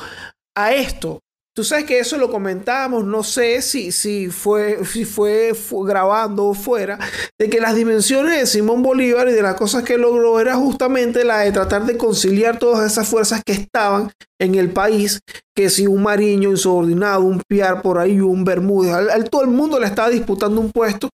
a 0.57 0.73
esto. 0.73 1.21
Tú 1.57 1.65
sabes 1.65 1.87
que 1.87 1.99
eso 1.99 2.19
lo 2.19 2.31
comentábamos, 2.31 3.07
no 3.07 3.23
sé 3.23 3.63
si, 3.63 3.91
si, 3.91 4.29
fue, 4.29 4.85
si 4.85 5.07
fue, 5.07 5.55
fu- 5.55 5.85
grabando 5.85 6.45
o 6.45 6.55
fuera, 6.55 6.99
de 7.41 7.49
que 7.49 7.61
las 7.61 7.75
dimensiones 7.75 8.39
de 8.39 8.47
Simón 8.47 8.83
Bolívar 8.83 9.27
y 9.29 9.33
de 9.33 9.41
las 9.41 9.55
cosas 9.55 9.83
que 9.83 9.97
logró 9.97 10.39
era 10.39 10.55
justamente 10.57 11.25
la 11.25 11.39
de 11.39 11.53
tratar 11.53 11.87
de 11.87 11.97
conciliar 11.97 12.59
todas 12.59 12.93
esas 12.93 13.09
fuerzas 13.09 13.41
que 13.43 13.53
estaban 13.53 14.11
en 14.39 14.55
el 14.57 14.71
país 14.71 15.19
que 15.57 15.71
si 15.71 15.87
un 15.87 16.03
Mariño 16.03 16.51
insubordinado, 16.51 17.23
un 17.23 17.41
Piar 17.49 17.81
por 17.81 17.99
ahí, 17.99 18.21
un 18.21 18.45
Bermúdez, 18.45 18.93
al- 18.93 19.31
todo 19.31 19.41
el 19.41 19.49
mundo 19.49 19.81
le 19.81 19.87
estaba 19.87 20.11
disputando 20.11 20.61
un 20.61 20.71
puesto. 20.71 21.09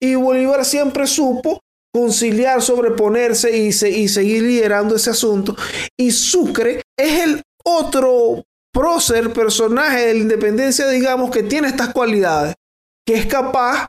Y 0.00 0.14
Bolívar 0.14 0.64
siempre 0.64 1.08
supo 1.08 1.58
conciliar, 1.92 2.62
sobreponerse 2.62 3.56
y, 3.56 3.72
se- 3.72 3.90
y 3.90 4.06
seguir 4.06 4.44
liderando 4.44 4.94
ese 4.94 5.10
asunto. 5.10 5.56
Y 5.98 6.12
Sucre 6.12 6.82
es 6.96 7.20
el 7.24 7.42
otro 7.64 8.44
prócer, 8.74 9.32
personaje 9.32 10.08
de 10.08 10.14
la 10.14 10.20
independencia, 10.20 10.88
digamos, 10.88 11.30
que 11.30 11.44
tiene 11.44 11.68
estas 11.68 11.94
cualidades, 11.94 12.54
que 13.06 13.14
es 13.14 13.26
capaz 13.26 13.86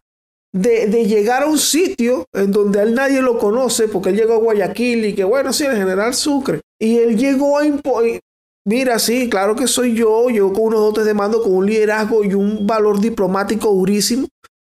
de, 0.54 0.88
de 0.88 1.06
llegar 1.06 1.44
a 1.44 1.48
un 1.48 1.58
sitio 1.58 2.26
en 2.32 2.52
donde 2.52 2.80
a 2.80 2.84
él 2.84 2.94
nadie 2.94 3.22
lo 3.22 3.38
conoce, 3.38 3.88
porque 3.90 4.10
él 4.10 4.16
llegó 4.16 4.36
a 4.36 4.38
Guayaquil 4.38 5.06
y 5.06 5.16
que 5.16 5.24
bueno, 5.24 5.52
sí, 5.52 5.66
el 5.66 5.76
general 5.76 6.14
Sucre. 6.14 6.62
Y 6.80 7.00
él 7.00 7.18
llegó 7.18 7.58
a 7.58 7.66
imponer, 7.66 8.22
mira, 8.66 9.00
sí, 9.00 9.28
claro 9.28 9.56
que 9.56 9.68
soy 9.68 9.96
yo, 9.96 10.30
yo 10.30 10.54
con 10.54 10.66
unos 10.66 10.82
dotes 10.82 11.06
de 11.06 11.14
mando, 11.14 11.42
con 11.42 11.54
un 11.54 11.66
liderazgo 11.66 12.24
y 12.24 12.36
un 12.36 12.66
valor 12.68 13.02
diplomático 13.02 13.70
durísimo, 13.74 14.28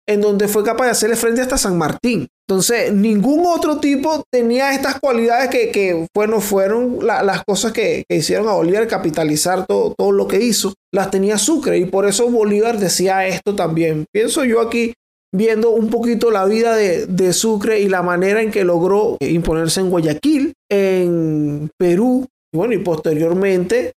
en 0.06 0.20
donde 0.20 0.48
fue 0.48 0.62
capaz 0.64 0.84
de 0.86 0.90
hacerle 0.90 1.16
frente 1.16 1.40
hasta 1.40 1.56
San 1.58 1.78
Martín. 1.78 2.28
Entonces, 2.46 2.92
ningún 2.92 3.46
otro 3.46 3.78
tipo 3.80 4.22
tenía 4.30 4.74
estas 4.74 5.00
cualidades 5.00 5.48
que, 5.48 5.70
que 5.70 6.06
bueno, 6.14 6.40
fueron 6.42 6.98
la- 7.06 7.22
las 7.22 7.42
cosas 7.44 7.72
que, 7.72 8.04
que 8.08 8.16
hicieron 8.16 8.48
a 8.48 8.52
Bolívar 8.52 8.86
capitalizar 8.86 9.66
todo, 9.66 9.94
todo 9.96 10.12
lo 10.12 10.28
que 10.28 10.42
hizo. 10.42 10.74
Las 10.92 11.10
tenía 11.10 11.38
Sucre 11.38 11.78
y 11.78 11.86
por 11.86 12.06
eso 12.06 12.30
Bolívar 12.30 12.78
decía 12.78 13.26
esto 13.26 13.54
también. 13.54 14.04
Pienso 14.12 14.44
yo 14.44 14.60
aquí 14.60 14.92
viendo 15.34 15.70
un 15.70 15.88
poquito 15.88 16.30
la 16.30 16.44
vida 16.44 16.76
de, 16.76 17.06
de 17.06 17.32
Sucre 17.32 17.80
y 17.80 17.88
la 17.88 18.02
manera 18.02 18.42
en 18.42 18.50
que 18.50 18.62
logró 18.62 19.16
imponerse 19.20 19.80
en 19.80 19.90
Guayaquil, 19.90 20.52
en 20.70 21.70
Perú, 21.78 22.26
y 22.52 22.56
bueno, 22.58 22.74
y 22.74 22.78
posteriormente 22.78 23.92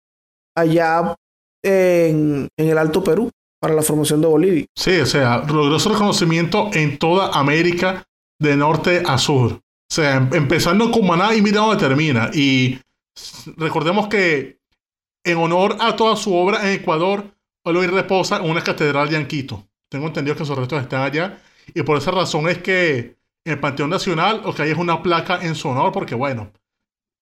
allá 0.55 1.15
en, 1.63 2.47
en 2.57 2.69
el 2.69 2.77
Alto 2.77 3.03
Perú 3.03 3.29
para 3.65 3.73
la 3.77 3.81
formación 3.81 4.21
de 4.21 4.27
Bolivia. 4.27 4.65
Sí, 4.77 4.99
o 4.99 5.07
sea, 5.07 5.39
logró 5.39 5.79
su 5.79 5.89
reconocimiento 5.89 6.69
en 6.73 6.99
toda 6.99 7.29
América 7.29 8.03
de 8.39 8.55
norte 8.55 9.01
a 9.03 9.17
sur. 9.17 9.53
O 9.53 9.59
sea, 9.91 10.17
em- 10.17 10.29
empezando 10.33 10.85
en 10.85 10.91
Cumaná 10.91 11.33
y 11.33 11.41
mira 11.41 11.61
dónde 11.61 11.77
termina. 11.77 12.29
Y 12.31 12.79
recordemos 13.57 14.07
que 14.07 14.59
en 15.25 15.37
honor 15.39 15.77
a 15.79 15.95
toda 15.95 16.15
su 16.15 16.35
obra 16.35 16.61
en 16.69 16.79
Ecuador, 16.79 17.25
hoy 17.65 17.87
reposa 17.87 18.37
en 18.37 18.51
una 18.51 18.63
catedral 18.63 19.09
de 19.09 19.17
Anquito. 19.17 19.67
Tengo 19.89 20.05
entendido 20.05 20.37
que 20.37 20.45
sus 20.45 20.55
restos 20.55 20.83
están 20.83 21.01
allá. 21.01 21.41
Y 21.73 21.81
por 21.81 21.97
esa 21.97 22.11
razón 22.11 22.47
es 22.47 22.59
que 22.59 23.17
en 23.45 23.53
el 23.53 23.59
Panteón 23.59 23.89
Nacional, 23.89 24.41
lo 24.45 24.53
que 24.53 24.61
hay 24.61 24.69
es 24.69 24.77
una 24.77 25.01
placa 25.01 25.39
en 25.41 25.55
su 25.55 25.69
honor, 25.69 25.91
porque 25.91 26.13
bueno, 26.13 26.51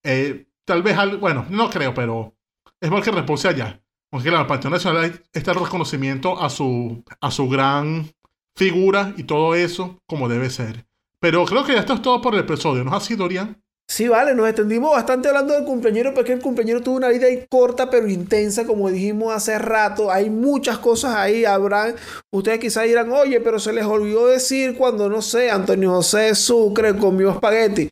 eh, 0.03 0.45
tal 0.65 0.84
vez, 0.84 0.98
bueno, 1.22 1.45
no 1.49 1.70
creo, 1.70 1.94
pero 1.94 2.34
es 2.82 2.90
porque 2.90 3.11
repose 3.11 3.48
allá. 3.48 3.80
Porque 4.14 4.30
claro, 4.30 4.44
el 4.44 4.48
Panteón 4.48 4.73
Nacional 4.73 5.23
está 5.34 5.53
el 5.53 5.60
reconocimiento 5.60 6.40
a 6.40 6.48
su, 6.52 7.03
a 7.19 7.31
su 7.31 7.49
gran 7.49 8.11
figura 8.56 9.11
y 9.18 9.23
todo 9.23 9.56
eso 9.56 9.98
como 10.06 10.30
debe 10.30 10.52
ser. 10.52 10.85
Pero 11.19 11.44
creo 11.45 11.65
que 11.65 11.73
ya 11.73 11.80
esto 11.80 11.94
es 11.94 12.02
todo 12.03 12.22
por 12.22 12.35
el 12.35 12.41
episodio, 12.41 12.84
¿no 12.84 12.91
es 12.91 12.98
así, 12.98 13.15
Dorian? 13.15 13.60
Sí, 13.88 14.07
vale, 14.07 14.35
nos 14.35 14.48
extendimos 14.48 14.91
bastante 14.91 15.30
hablando 15.30 15.56
del 15.56 15.65
cumpleañero, 15.65 16.14
porque 16.14 16.34
el 16.34 16.41
cumpleañero 16.41 16.84
tuvo 16.84 16.98
una 16.98 17.07
vida 17.07 17.26
corta 17.49 17.90
pero 17.90 18.07
intensa, 18.07 18.68
como 18.68 18.91
dijimos 18.91 19.34
hace 19.34 19.57
rato. 19.57 20.11
Hay 20.11 20.30
muchas 20.30 20.77
cosas 20.77 21.15
ahí, 21.15 21.44
habrán. 21.44 21.95
Ustedes 22.31 22.60
quizás 22.60 22.84
dirán, 22.84 23.11
oye, 23.11 23.41
pero 23.41 23.57
se 23.57 23.73
les 23.73 23.84
olvidó 23.84 24.27
decir 24.27 24.77
cuando, 24.77 25.10
no 25.10 25.23
sé, 25.23 25.49
Antonio 25.49 25.90
José 25.90 26.35
Sucre 26.35 26.95
comió 26.95 27.31
espagueti. 27.31 27.90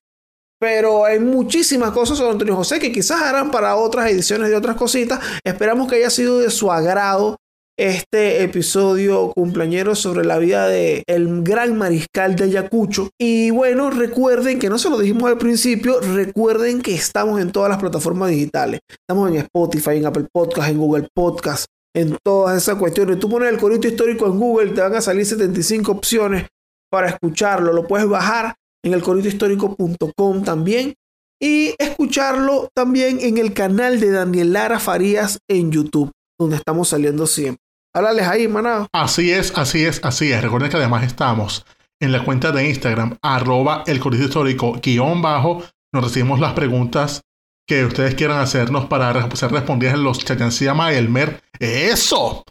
Pero 0.61 1.05
hay 1.05 1.19
muchísimas 1.19 1.89
cosas 1.89 2.19
sobre 2.19 2.33
Antonio 2.33 2.55
José 2.55 2.77
que 2.77 2.91
quizás 2.91 3.19
harán 3.19 3.49
para 3.49 3.75
otras 3.75 4.11
ediciones 4.11 4.49
de 4.49 4.55
otras 4.55 4.75
cositas. 4.75 5.19
Esperamos 5.43 5.89
que 5.89 5.95
haya 5.95 6.11
sido 6.11 6.37
de 6.37 6.51
su 6.51 6.71
agrado 6.71 7.37
este 7.79 8.43
episodio 8.43 9.31
cumpleañero 9.33 9.95
sobre 9.95 10.23
la 10.23 10.37
vida 10.37 10.67
de 10.67 11.03
gran 11.07 11.75
mariscal 11.79 12.35
de 12.35 12.43
Ayacucho. 12.43 13.09
Y 13.19 13.49
bueno, 13.49 13.89
recuerden 13.89 14.59
que 14.59 14.69
no 14.69 14.77
se 14.77 14.91
lo 14.91 14.99
dijimos 14.99 15.23
al 15.31 15.39
principio, 15.39 15.99
recuerden 15.99 16.83
que 16.83 16.93
estamos 16.93 17.41
en 17.41 17.51
todas 17.51 17.71
las 17.71 17.79
plataformas 17.79 18.29
digitales. 18.29 18.81
Estamos 18.87 19.31
en 19.31 19.37
Spotify, 19.37 19.97
en 19.97 20.05
Apple 20.05 20.27
Podcast, 20.31 20.69
en 20.69 20.77
Google 20.77 21.07
Podcast, 21.11 21.65
en 21.95 22.15
todas 22.23 22.61
esas 22.61 22.75
cuestiones. 22.75 23.19
Tú 23.19 23.31
pones 23.31 23.49
el 23.49 23.57
corito 23.57 23.87
histórico 23.87 24.27
en 24.27 24.37
Google, 24.37 24.73
te 24.73 24.81
van 24.81 24.93
a 24.93 25.01
salir 25.01 25.25
75 25.25 25.91
opciones 25.91 26.45
para 26.91 27.07
escucharlo. 27.07 27.73
Lo 27.73 27.87
puedes 27.87 28.07
bajar 28.07 28.53
en 28.83 28.93
el 28.93 29.01
coritohistórico.com 29.01 30.43
también 30.43 30.93
y 31.41 31.73
escucharlo 31.79 32.69
también 32.73 33.19
en 33.19 33.37
el 33.37 33.53
canal 33.53 33.99
de 33.99 34.11
Daniel 34.11 34.53
Lara 34.53 34.79
Farías 34.79 35.39
en 35.49 35.71
YouTube, 35.71 36.11
donde 36.39 36.57
estamos 36.57 36.89
saliendo 36.89 37.25
siempre. 37.25 37.61
Háblales 37.93 38.27
ahí, 38.27 38.47
maná. 38.47 38.87
Así 38.93 39.31
es, 39.31 39.51
así 39.57 39.83
es, 39.83 39.99
así 40.03 40.31
es. 40.31 40.41
Recuerden 40.41 40.69
que 40.69 40.77
además 40.77 41.03
estamos 41.03 41.65
en 41.99 42.11
la 42.11 42.23
cuenta 42.23 42.51
de 42.51 42.67
Instagram, 42.67 43.17
arroba 43.21 43.83
el 43.85 43.99
corito 43.99 44.23
histórico 44.23 44.79
guion 44.81 45.21
bajo. 45.21 45.63
Nos 45.93 46.03
recibimos 46.03 46.39
las 46.39 46.53
preguntas 46.53 47.21
que 47.67 47.85
ustedes 47.85 48.15
quieran 48.15 48.39
hacernos 48.39 48.85
para 48.85 49.29
ser 49.35 49.51
respondidas 49.51 49.95
en 49.95 50.03
los 50.03 50.19
chats. 50.19 50.55
Se 50.55 50.65
llama 50.65 50.93
Elmer. 50.93 51.41
¡Eso! 51.59 52.43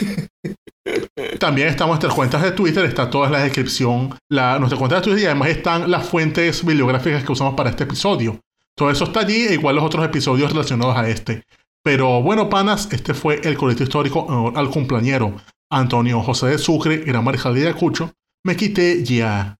También 1.38 1.68
en 1.68 1.76
nuestras 1.76 2.14
cuentas 2.14 2.42
de 2.42 2.52
Twitter, 2.52 2.84
está 2.84 3.10
toda 3.10 3.28
la 3.28 3.40
descripción, 3.40 4.14
la, 4.30 4.58
nuestra 4.58 4.78
cuenta 4.78 4.96
de 4.96 5.02
Twitter 5.02 5.22
y 5.22 5.26
además 5.26 5.48
están 5.48 5.90
las 5.90 6.08
fuentes 6.08 6.64
bibliográficas 6.64 7.24
que 7.24 7.32
usamos 7.32 7.54
para 7.54 7.70
este 7.70 7.84
episodio. 7.84 8.40
Todo 8.76 8.90
eso 8.90 9.04
está 9.04 9.20
allí, 9.20 9.46
e 9.46 9.54
igual 9.54 9.76
los 9.76 9.84
otros 9.84 10.04
episodios 10.04 10.52
relacionados 10.52 10.96
a 10.96 11.08
este. 11.08 11.42
Pero 11.82 12.22
bueno, 12.22 12.48
panas, 12.48 12.88
este 12.92 13.14
fue 13.14 13.40
el 13.44 13.56
colegio 13.56 13.84
histórico 13.84 14.52
al 14.54 14.70
cumpleañero 14.70 15.36
Antonio 15.70 16.20
José 16.22 16.48
de 16.48 16.58
Sucre, 16.58 16.98
Gran 16.98 17.24
Mariscal 17.24 17.54
de 17.54 17.62
Ayacucho. 17.62 18.12
Me 18.44 18.56
quité 18.56 19.02
ya. 19.04 19.56